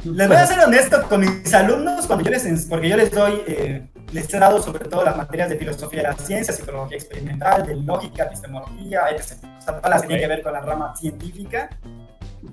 Les 0.04 0.28
voy 0.28 0.36
a 0.36 0.46
ser 0.46 0.60
honesto 0.60 1.02
con 1.08 1.20
mis 1.20 1.52
alumnos 1.52 2.06
cuando 2.06 2.24
yo 2.24 2.30
les, 2.30 2.66
porque 2.66 2.88
yo 2.88 2.96
les 2.96 3.10
doy, 3.10 3.42
eh, 3.48 3.88
les 4.12 4.32
he 4.32 4.38
dado 4.38 4.62
sobre 4.62 4.88
todo 4.88 5.04
las 5.04 5.16
materias 5.16 5.48
de 5.48 5.56
filosofía 5.56 6.02
de 6.02 6.08
la 6.08 6.14
ciencia, 6.14 6.54
psicología 6.54 6.96
experimental, 6.96 7.66
de 7.66 7.74
lógica, 7.74 8.24
epistemología, 8.24 9.00
etc. 9.10 9.44
O 9.58 9.62
sea, 9.62 9.76
todas 9.78 9.90
las 9.90 10.02
que 10.02 10.08
tienen 10.08 10.22
que 10.22 10.28
ver 10.28 10.42
con 10.42 10.52
la 10.52 10.60
rama 10.60 10.94
científica. 10.96 11.70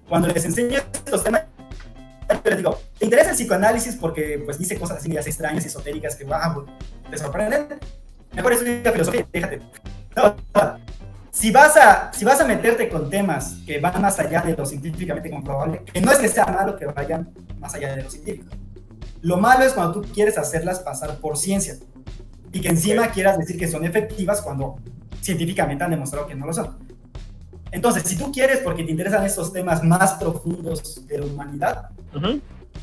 Cuando 0.10 0.28
les 0.30 0.44
enseño 0.44 0.80
estos 0.80 1.24
temas, 1.24 1.44
yo 2.30 2.50
les 2.50 2.58
digo, 2.58 2.80
¿te 2.98 3.06
interesa 3.06 3.30
el 3.30 3.36
psicoanálisis? 3.36 3.96
Porque 3.98 4.42
pues 4.44 4.58
dice 4.58 4.80
cosas 4.80 4.98
así 4.98 5.10
medias 5.10 5.28
extrañas, 5.28 5.66
esotéricas, 5.66 6.16
que 6.16 6.24
wow, 6.24 6.66
te 7.14 7.20
sorprenden. 7.20 7.68
Mejor 8.34 8.54
estudia 8.54 8.92
filosofía, 8.92 9.28
déjate. 9.32 9.62
No, 10.16 10.36
no. 10.54 10.78
Si 11.32 11.52
vas, 11.52 11.76
a, 11.78 12.12
si 12.14 12.26
vas 12.26 12.40
a 12.42 12.46
meterte 12.46 12.90
con 12.90 13.10
temas 13.10 13.56
que 13.66 13.80
van 13.80 14.02
más 14.02 14.20
allá 14.20 14.42
de 14.42 14.56
lo 14.56 14.66
científicamente 14.66 15.30
comprobable, 15.32 15.84
que 15.84 16.02
no 16.02 16.12
es 16.12 16.20
que 16.20 16.28
sea 16.28 16.46
malo 16.46 16.76
que 16.76 16.86
vayan 16.86 17.32
más 17.60 17.74
allá 17.74 17.96
de 17.96 18.04
lo 18.04 18.10
científico. 18.10 18.56
Lo 19.22 19.38
malo 19.38 19.64
es 19.64 19.74
cuando 19.74 20.02
tú 20.02 20.08
quieres 20.14 20.38
hacerlas 20.38 20.80
pasar 20.80 21.18
por 21.18 21.38
ciencia 21.38 21.76
y 22.52 22.62
que 22.62 22.70
encima 22.70 23.08
quieras 23.10 23.38
decir 23.38 23.58
que 23.58 23.68
son 23.68 23.84
efectivas 23.86 24.42
cuando 24.42 24.76
científicamente 25.22 25.84
han 25.84 25.92
demostrado 25.92 26.28
que 26.28 26.36
no 26.36 26.46
lo 26.46 26.54
son. 26.54 26.78
Entonces, 27.72 28.04
si 28.04 28.16
tú 28.16 28.32
quieres, 28.32 28.60
porque 28.60 28.84
te 28.84 28.92
interesan 28.92 29.26
estos 29.26 29.52
temas 29.52 29.84
más 29.84 30.14
profundos 30.16 31.08
de 31.08 31.18
la 31.18 31.26
humanidad, 31.26 31.90
Ujú. 32.16 32.42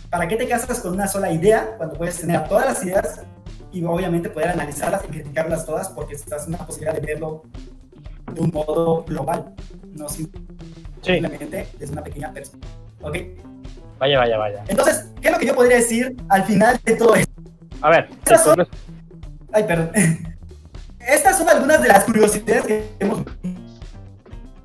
¿para 0.08 0.26
qué 0.26 0.34
te 0.36 0.48
casas 0.48 0.80
con 0.80 0.92
una 0.92 1.06
sola 1.06 1.30
idea 1.30 1.76
cuando 1.76 1.96
puedes 1.96 2.18
tener 2.18 2.48
todas 2.48 2.66
las 2.66 2.84
ideas 2.84 3.20
y 3.72 3.84
obviamente 3.84 4.28
poder 4.30 4.48
analizarlas 4.50 5.04
y 5.04 5.08
criticarlas 5.08 5.64
todas 5.66 5.88
porque 5.90 6.14
estás 6.14 6.46
en 6.46 6.54
una 6.54 6.66
posibilidad 6.66 6.94
de 6.94 7.00
verlo 7.06 7.42
de 8.32 8.40
un 8.40 8.50
modo 8.50 9.04
global, 9.04 9.54
no 9.96 10.08
Sí, 10.08 10.30
simplemente 11.02 11.68
desde 11.78 11.92
una 11.92 12.02
pequeña 12.02 12.32
perspectiva? 12.32 12.72
¿Ok? 13.02 13.16
vaya, 13.98 14.18
vaya, 14.18 14.38
vaya. 14.38 14.64
Entonces, 14.68 15.06
¿qué 15.20 15.28
es 15.28 15.32
lo 15.32 15.38
que 15.38 15.46
yo 15.46 15.54
podría 15.54 15.76
decir 15.76 16.16
al 16.28 16.44
final 16.44 16.80
de 16.84 16.94
todo 16.96 17.14
esto? 17.14 17.32
A 17.82 17.90
ver, 17.90 18.08
Estas 18.10 18.44
son- 18.44 18.66
Ay, 19.52 19.64
perdón. 19.64 19.90
Estas 21.00 21.38
son 21.38 21.48
algunas 21.48 21.82
de 21.82 21.88
las 21.88 22.04
curiosidades 22.04 22.64
que 22.66 22.90
hemos 23.00 23.24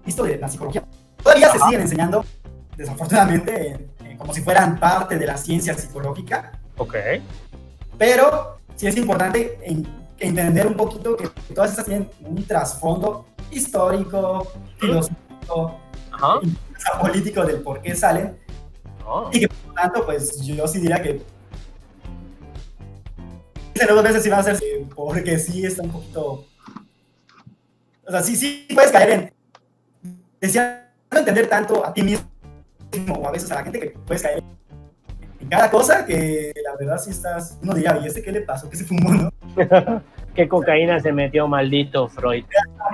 visto 0.06 0.24
de 0.24 0.38
la 0.38 0.48
psicología. 0.48 0.84
Todavía 1.24 1.50
se 1.52 1.60
siguen 1.60 1.82
enseñando, 1.82 2.24
desafortunadamente, 2.78 3.72
eh, 4.04 4.16
como 4.18 4.34
si 4.34 4.42
fueran 4.42 4.80
parte 4.80 5.18
de 5.18 5.26
la 5.26 5.38
ciencia 5.38 5.74
psicológica, 5.74 6.52
ok. 6.78 6.96
pero 7.98 8.60
sí 8.76 8.88
es 8.88 8.98
importante 8.98 9.58
en- 9.64 9.88
entender 10.20 10.68
un 10.68 10.76
poquito 10.76 11.16
que 11.18 11.28
todas 11.54 11.72
estas 11.72 11.86
tienen 11.86 12.10
un 12.22 12.44
trasfondo 12.46 13.26
histórico, 13.52 14.52
filosófico, 14.80 15.78
Ajá. 16.12 16.40
político 17.02 17.44
del 17.46 17.62
por 17.62 17.82
qué 17.82 17.96
salen, 17.96 18.38
Oh. 19.08 19.30
y 19.32 19.42
que 19.42 19.48
por 19.48 19.68
lo 19.68 19.74
tanto, 19.74 20.06
pues 20.06 20.42
yo 20.42 20.68
sí 20.68 20.80
diría 20.80 21.00
que 21.02 21.22
dos 23.88 24.04
veces 24.04 24.24
si 24.24 24.30
van 24.30 24.40
a 24.40 24.44
ser 24.44 24.56
eh, 24.56 24.88
porque 24.96 25.38
sí 25.38 25.64
está 25.66 25.84
un 25.84 25.92
poquito. 25.92 26.46
O 28.08 28.12
sea, 28.12 28.24
sí, 28.24 28.36
sí 28.36 28.68
puedes 28.74 28.92
caer 28.92 29.10
en. 29.12 29.34
Decía, 30.40 30.92
no 31.12 31.20
entender 31.20 31.48
tanto 31.48 31.86
a 31.86 31.94
ti 31.94 32.02
mismo 32.02 32.24
o 33.16 33.28
a 33.28 33.32
veces 33.32 33.52
a 33.52 33.56
la 33.56 33.64
gente 33.64 33.80
que 33.80 33.90
puedes 33.90 34.22
caer 34.24 34.44
en 35.46 35.50
cada 35.50 35.70
cosa 35.70 36.06
que 36.06 36.52
la 36.64 36.76
verdad 36.76 36.98
sí 36.98 37.12
estás. 37.12 37.58
Uno 37.62 37.76
diría, 37.76 37.98
¿y 38.04 38.08
este 38.08 38.24
qué 38.24 38.32
le 38.32 38.42
pasó? 38.42 38.68
¿Qué 38.68 38.78
se 38.78 38.84
fumó, 38.84 39.14
no? 39.14 39.32
¿Qué 40.36 40.48
cocaína 40.50 41.00
se 41.00 41.14
metió, 41.14 41.48
maldito 41.48 42.08
Freud? 42.08 42.44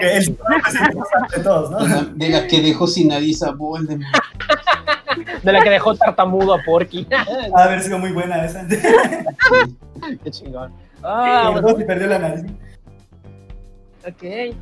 El 0.01 0.25
de 0.25 1.43
todos, 1.43 1.71
¿no? 1.71 2.03
de 2.13 2.29
la- 2.29 2.47
que 2.47 2.61
dejó 2.61 2.87
sin 2.87 3.07
nariz 3.07 3.41
a 3.41 3.51
Voldemort. 3.51 4.13
De 5.43 5.51
la 5.51 5.61
que 5.61 5.69
dejó 5.69 5.95
tartamudo 5.95 6.53
a 6.53 6.63
Porky. 6.63 7.05
Ha 7.11 7.61
de 7.63 7.63
haber 7.63 7.81
sido 7.81 7.97
muy 7.99 8.11
buena 8.11 8.45
esa. 8.45 8.65
Qué 10.23 10.31
chingón. 10.31 10.71
Ah, 11.03 11.49
bueno, 11.51 11.75
se 11.77 11.83
perdió 11.85 12.07
la 12.07 12.19
nariz. 12.19 12.45
ok. 14.07 14.55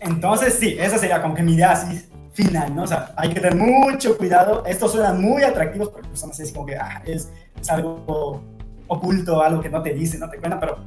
Entonces, 0.00 0.54
sí, 0.54 0.76
esa 0.78 0.98
sería 0.98 1.20
como 1.22 1.34
que 1.34 1.42
mi 1.42 1.54
idea 1.54 1.72
así 1.72 2.02
final, 2.32 2.74
¿no? 2.74 2.82
O 2.82 2.86
sea, 2.86 3.12
hay 3.16 3.28
que 3.28 3.40
tener 3.40 3.54
mucho 3.54 4.16
cuidado. 4.16 4.64
Estos 4.66 4.92
suenan 4.92 5.20
muy 5.20 5.42
atractivos 5.42 5.90
porque 5.90 6.08
personas 6.08 6.38
es 6.40 6.52
como 6.52 6.66
que 6.66 6.76
ah, 6.76 7.02
es, 7.04 7.30
es 7.60 7.70
algo 7.70 8.42
oculto, 8.86 9.42
algo 9.42 9.60
que 9.60 9.68
no 9.68 9.82
te 9.82 9.92
dice, 9.94 10.18
no 10.18 10.28
te 10.28 10.38
cuenta, 10.38 10.58
pero 10.58 10.78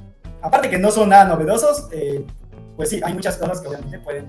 aparte 0.42 0.70
que 0.70 0.78
no 0.78 0.92
son 0.92 1.10
nada 1.10 1.26
novedosos, 1.26 1.88
eh, 1.92 2.26
pues 2.76 2.90
sí, 2.90 3.02
hay 3.04 3.14
muchas 3.14 3.38
cosas 3.38 3.62
que 3.62 3.68
obviamente 3.68 4.00
pueden. 4.00 4.28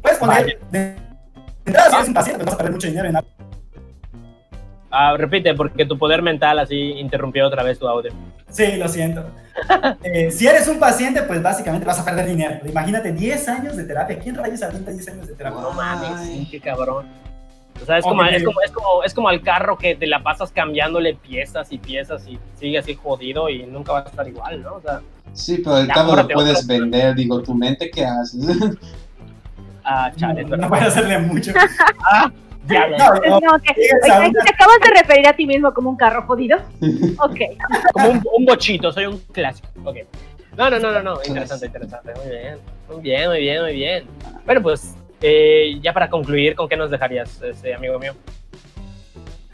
Puedes 0.00 0.18
poner. 0.18 0.44
Vaya. 0.44 0.58
De, 0.70 0.78
de 0.78 0.96
entrada, 1.66 1.90
si 1.90 1.96
eres 1.96 2.08
un 2.08 2.14
paciente, 2.14 2.38
pues 2.38 2.46
vas 2.46 2.54
a 2.54 2.58
perder 2.58 2.72
mucho 2.72 2.86
dinero 2.86 3.08
en 3.08 3.16
algo. 3.16 3.35
Ah, 4.90 5.14
repite, 5.16 5.52
porque 5.54 5.84
tu 5.84 5.98
poder 5.98 6.22
mental 6.22 6.58
así 6.58 6.76
interrumpió 6.76 7.46
otra 7.46 7.62
vez 7.62 7.78
tu 7.78 7.88
audio. 7.88 8.12
Sí, 8.48 8.76
lo 8.76 8.88
siento. 8.88 9.24
Eh, 10.02 10.30
si 10.30 10.46
eres 10.46 10.68
un 10.68 10.78
paciente, 10.78 11.22
pues 11.22 11.42
básicamente 11.42 11.86
vas 11.86 11.98
a 11.98 12.04
perder 12.04 12.26
dinero. 12.26 12.56
Imagínate 12.66 13.10
10 13.10 13.48
años 13.48 13.74
de 13.76 13.84
terapia. 13.84 14.18
¿Quién 14.18 14.34
rayos 14.34 14.62
avienta 14.62 14.90
10 14.90 15.08
años 15.08 15.26
de 15.28 15.34
terapia? 15.34 15.60
No 15.62 15.70
mames, 15.72 16.20
sí, 16.28 16.46
qué 16.50 16.60
cabrón. 16.60 17.06
O 17.80 17.84
sea, 17.86 17.96
es 17.98 18.04
como, 18.04 18.22
es, 18.24 18.44
como, 18.44 18.60
es, 18.62 18.70
como, 18.70 19.02
es 19.02 19.14
como 19.14 19.28
al 19.30 19.40
carro 19.42 19.78
que 19.78 19.94
te 19.96 20.06
la 20.06 20.22
pasas 20.22 20.52
cambiándole 20.52 21.14
piezas 21.14 21.72
y 21.72 21.78
piezas 21.78 22.26
y 22.28 22.38
sigue 22.58 22.78
así 22.78 22.94
jodido 22.94 23.48
y 23.48 23.64
nunca 23.64 23.92
va 23.92 24.00
a 24.00 24.02
estar 24.02 24.28
igual, 24.28 24.62
¿no? 24.62 24.74
O 24.74 24.80
sea, 24.82 25.00
Sí, 25.32 25.60
pero 25.64 25.78
el 25.78 25.88
carro 25.88 26.16
lo 26.16 26.28
puedes 26.28 26.62
otro. 26.62 26.68
vender. 26.78 27.14
Digo, 27.14 27.42
¿tu 27.42 27.54
mente 27.54 27.90
qué 27.90 28.04
haces? 28.04 28.44
ah, 29.84 30.10
chale, 30.16 30.42
no, 30.42 30.50
pero- 30.50 30.62
no 30.62 30.68
puedes 30.68 30.86
hacerle 30.88 31.18
mucho. 31.18 31.52
ya, 31.52 32.32
ya, 32.68 32.88
No, 32.88 33.40
no, 33.40 33.54
oye, 33.54 33.74
¿te 33.74 34.50
acabas 34.50 34.78
de 34.82 35.00
referir 35.00 35.26
a 35.26 35.34
ti 35.34 35.46
mismo 35.46 35.72
como 35.72 35.90
un 35.90 35.96
carro 35.96 36.22
jodido? 36.26 36.58
Ok. 37.18 37.40
como 37.92 38.10
un, 38.10 38.22
un 38.36 38.44
bochito, 38.44 38.92
soy 38.92 39.06
un 39.06 39.18
clásico. 39.32 39.68
Ok. 39.84 39.96
No, 40.56 40.70
no, 40.70 40.78
no, 40.78 40.90
no, 40.92 41.02
no. 41.02 41.18
Interesante, 41.26 41.66
interesante. 41.66 42.12
Muy 42.14 42.28
bien. 42.30 42.58
Muy 42.88 43.00
bien, 43.02 43.28
muy 43.28 43.38
bien, 43.40 43.62
muy 43.62 43.72
bien. 43.74 44.04
Bueno, 44.44 44.62
pues, 44.62 44.94
eh, 45.20 45.78
ya 45.82 45.92
para 45.92 46.08
concluir, 46.08 46.54
¿con 46.54 46.68
qué 46.68 46.76
nos 46.76 46.90
dejarías, 46.90 47.40
este, 47.42 47.74
amigo 47.74 47.98
mío? 47.98 48.14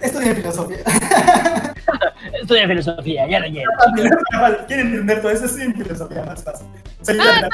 Estudia 0.01 0.35
filosofía. 0.35 0.79
Estudia 2.43 2.67
filosofía, 2.69 3.29
ya 3.29 3.41
lo 3.41 3.47
lleno. 3.47 3.71
¿Quieren 4.67 4.87
entender 4.89 5.21
todo 5.21 5.31
eso? 5.31 5.47
Estudia 5.47 5.73
filosofía, 5.73 6.25
más 6.25 6.43
fácil. 6.45 6.67
Ah, 7.21 7.49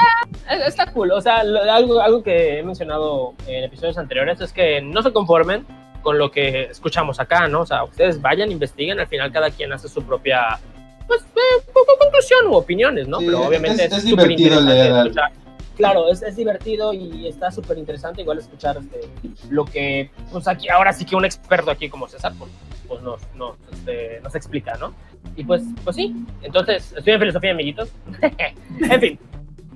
Eh, 0.51 0.61
Está 0.67 0.87
cool, 0.93 1.11
o 1.13 1.21
sea, 1.21 1.43
lo- 1.45 1.63
algo, 1.71 2.01
algo 2.01 2.23
que 2.23 2.59
he 2.59 2.63
mencionado 2.63 3.35
en 3.47 3.65
episodios 3.65 3.97
anteriores 3.99 4.41
es 4.41 4.53
que 4.53 4.81
no 4.83 5.03
se 5.03 5.13
conformen 5.13 5.67
con 6.03 6.19
lo 6.19 6.31
que 6.31 6.65
escuchamos 6.65 7.19
acá, 7.21 7.49
¿no? 7.49 7.63
O 7.63 7.67
sea, 7.67 7.85
ustedes 7.85 8.21
vayan, 8.21 8.53
investiguen, 8.53 9.01
al 9.01 9.07
final 9.09 9.33
cada 9.33 9.51
quien 9.51 9.73
hace 9.73 9.89
su 9.89 10.03
propia, 10.03 10.59
pues, 11.07 11.23
eh, 11.23 11.63
co- 11.73 11.85
co- 11.87 11.99
conclusión 11.99 12.47
u 12.49 12.55
opiniones, 12.55 13.09
¿no? 13.09 13.19
Sí, 13.19 13.27
Pero 13.27 13.43
obviamente 13.47 13.85
es- 13.87 13.93
es 13.93 14.03
súper 14.03 14.29
divertido 14.29 14.61
interesante 14.61 14.75
leer 14.75 14.93
algo. 14.93 15.03
escuchar. 15.09 15.33
Claro, 15.77 16.09
es, 16.11 16.23
es 16.23 16.35
divertido 16.37 16.93
y 16.93 17.29
está 17.29 17.51
súper 17.53 17.79
interesante 17.79 18.23
igual 18.23 18.39
escuchar 18.39 18.79
este, 18.79 19.01
lo 19.49 19.65
que, 19.65 20.11
pues 20.33 20.49
aquí, 20.49 20.69
ahora 20.69 20.93
sí 20.93 21.05
que 21.05 21.15
un 21.15 21.25
experto 21.25 21.71
aquí 21.71 21.89
como 21.89 22.09
César, 22.09 22.33
pues, 22.39 22.51
pues 22.89 23.03
nos, 23.03 23.21
nos, 23.35 23.57
este, 23.73 24.21
nos 24.23 24.35
explica, 24.35 24.75
¿no? 24.79 24.93
Y 25.37 25.45
pues, 25.45 25.63
pues 25.85 25.97
sí, 25.97 26.15
entonces, 26.43 26.93
estudian 26.97 27.21
filosofía, 27.21 27.51
amiguitos. 27.53 27.93
en 28.91 29.01
fin, 29.01 29.19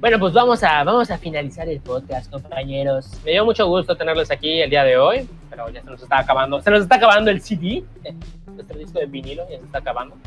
bueno, 0.01 0.19
pues 0.19 0.33
vamos 0.33 0.63
a, 0.65 0.83
vamos 0.83 1.11
a 1.11 1.19
finalizar 1.19 1.69
el 1.69 1.81
podcast, 1.81 2.31
compañeros. 2.33 3.09
Me 3.25 3.33
dio 3.33 3.45
mucho 3.45 3.67
gusto 3.69 3.95
tenerles 3.97 4.31
aquí 4.31 4.61
el 4.63 4.71
día 4.71 4.83
de 4.85 4.97
hoy, 4.97 5.29
pero 5.51 5.69
ya 5.71 5.81
se 5.83 5.91
nos 5.91 6.03
está 6.03 6.19
acabando, 6.19 6.61
se 6.61 6.71
nos 6.71 6.83
está 6.83 6.97
acabando 6.97 7.31
el 7.31 7.41
CD, 7.41 7.85
nuestro 8.47 8.79
disco 8.79 8.99
de 8.99 9.07
vinilo 9.07 9.45
ya 9.51 9.59
se 9.59 9.65
está 9.65 9.79
acabando. 9.79 10.17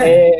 Eh, 0.00 0.38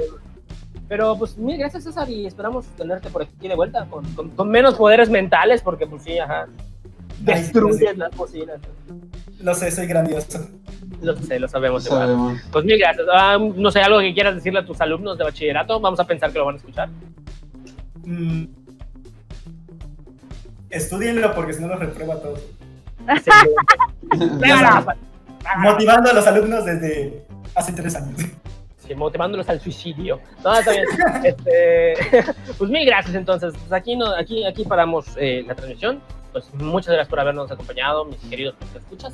pero 0.89 1.17
pues 1.19 1.37
mil 1.37 1.59
gracias 1.59 1.85
César 1.85 2.09
y 2.09 2.25
esperamos 2.27 2.65
tenerte 2.77 3.11
por 3.11 3.23
aquí 3.23 3.49
de 3.49 3.55
vuelta 3.55 3.85
con, 3.91 4.05
con- 4.15 4.31
con 4.31 4.49
menos 4.49 4.75
poderes 4.75 5.11
mentales 5.11 5.61
porque 5.61 5.87
pues 5.87 6.03
sí, 6.03 6.19
ajá. 6.19 6.47
Destruyes 7.21 7.97
las 7.97 8.15
bocinas. 8.17 8.61
Lo 9.41 9.55
sé, 9.55 9.71
soy 9.71 9.87
grandioso. 9.87 10.49
Lo 11.01 11.17
sé, 11.17 11.39
lo 11.39 11.49
sabemos 11.49 11.87
igual. 11.87 12.01
Sabemos. 12.01 12.41
Pues 12.51 12.65
mil 12.65 12.79
gracias. 12.79 13.07
Ah, 13.13 13.39
no 13.39 13.71
sé, 13.71 13.81
algo 13.81 14.01
que 14.01 14.15
quieras 14.15 14.35
decirle 14.35 14.61
a 14.61 14.65
tus 14.65 14.81
alumnos 14.81 15.19
de 15.19 15.25
bachillerato. 15.25 15.81
Vamos 15.81 16.01
a 16.01 16.05
pensar 16.05 16.33
que 16.33 16.39
lo 16.39 16.47
van 16.47 16.55
a 16.55 16.59
escuchar. 16.59 16.89
Mm. 18.05 18.45
Estudienlo 20.71 21.35
porque 21.35 21.53
si 21.53 21.63
no 21.63 21.69
los 21.69 21.79
reprueba 21.79 22.15
a 22.15 22.21
todos. 22.21 22.41
Sí. 23.23 23.31
Motivando 25.59 26.11
a 26.11 26.15
los 26.15 26.27
alumnos 26.27 26.65
desde 26.65 27.27
hace 27.55 27.73
tres 27.73 27.95
años. 27.97 28.21
Sí, 28.87 28.95
motivándolos 28.95 29.49
al 29.49 29.61
suicidio. 29.61 30.21
No, 30.43 30.55
está 30.55 30.73
bien. 30.73 30.85
Este, 31.25 31.95
pues 32.59 32.71
mil 32.71 32.85
gracias 32.85 33.15
entonces. 33.15 33.55
Pues 33.59 33.73
aquí, 33.73 33.97
no, 33.97 34.15
aquí, 34.15 34.45
aquí 34.45 34.65
paramos 34.65 35.07
eh, 35.17 35.45
la 35.47 35.55
transmisión. 35.55 36.01
Pues 36.35 36.53
muchas 36.53 36.89
gracias 36.89 37.07
por 37.07 37.21
habernos 37.21 37.49
acompañado, 37.53 38.05
mis 38.07 38.19
queridos 38.19 38.57
que 38.57 38.77
escuchas. 38.77 39.13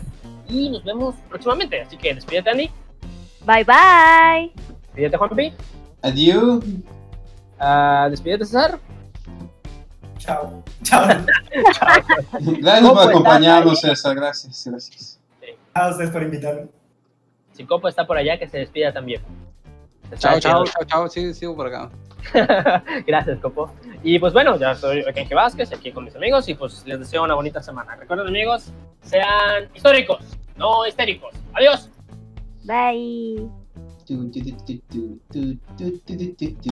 Y 0.48 0.70
nos 0.70 0.82
vemos 0.82 1.14
próximamente. 1.28 1.82
Así 1.82 1.98
que 1.98 2.14
despídete, 2.14 2.48
Andy. 2.48 2.70
Bye 3.44 3.64
bye. 3.64 4.50
Despídete, 4.86 5.16
Juanpi. 5.18 5.52
Adiós. 6.00 6.64
Ah, 7.58 8.08
despídete, 8.10 8.46
César. 8.46 8.78
Chao. 10.16 10.64
Chao. 10.82 11.06
Gracias 12.32 12.80
¿Cómo 12.80 12.94
por 12.94 13.02
estás 13.02 13.08
acompañarnos, 13.08 13.80
César. 13.82 14.14
Gracias, 14.14 14.66
gracias. 14.66 15.20
A 15.74 15.90
ustedes 15.90 16.08
por 16.08 16.22
invitarme. 16.22 16.68
Si 17.52 17.66
Copo 17.66 17.86
está 17.86 18.06
por 18.06 18.16
allá, 18.16 18.38
que 18.38 18.48
se 18.48 18.56
despida 18.56 18.94
también. 18.94 19.20
Chao, 20.16 20.40
chao, 20.40 20.64
chao, 20.64 20.84
chao. 20.86 21.08
Sí, 21.08 21.32
sigo 21.34 21.56
por 21.56 21.66
acá. 21.66 21.90
Gracias, 23.06 23.38
Copo. 23.40 23.72
Y 24.02 24.18
pues 24.18 24.32
bueno, 24.32 24.56
ya 24.58 24.74
soy 24.74 25.04
Kenji 25.14 25.34
Vázquez, 25.34 25.72
aquí 25.72 25.92
con 25.92 26.04
mis 26.04 26.16
amigos, 26.16 26.48
y 26.48 26.54
pues 26.54 26.84
les 26.86 26.98
deseo 26.98 27.24
una 27.24 27.34
bonita 27.34 27.62
semana. 27.62 27.96
Recuerden, 27.96 28.28
amigos, 28.28 28.72
sean 29.02 29.68
históricos, 29.74 30.24
no 30.56 30.86
histéricos. 30.86 31.34
Adiós. 31.54 31.90
Bye. 32.64 33.48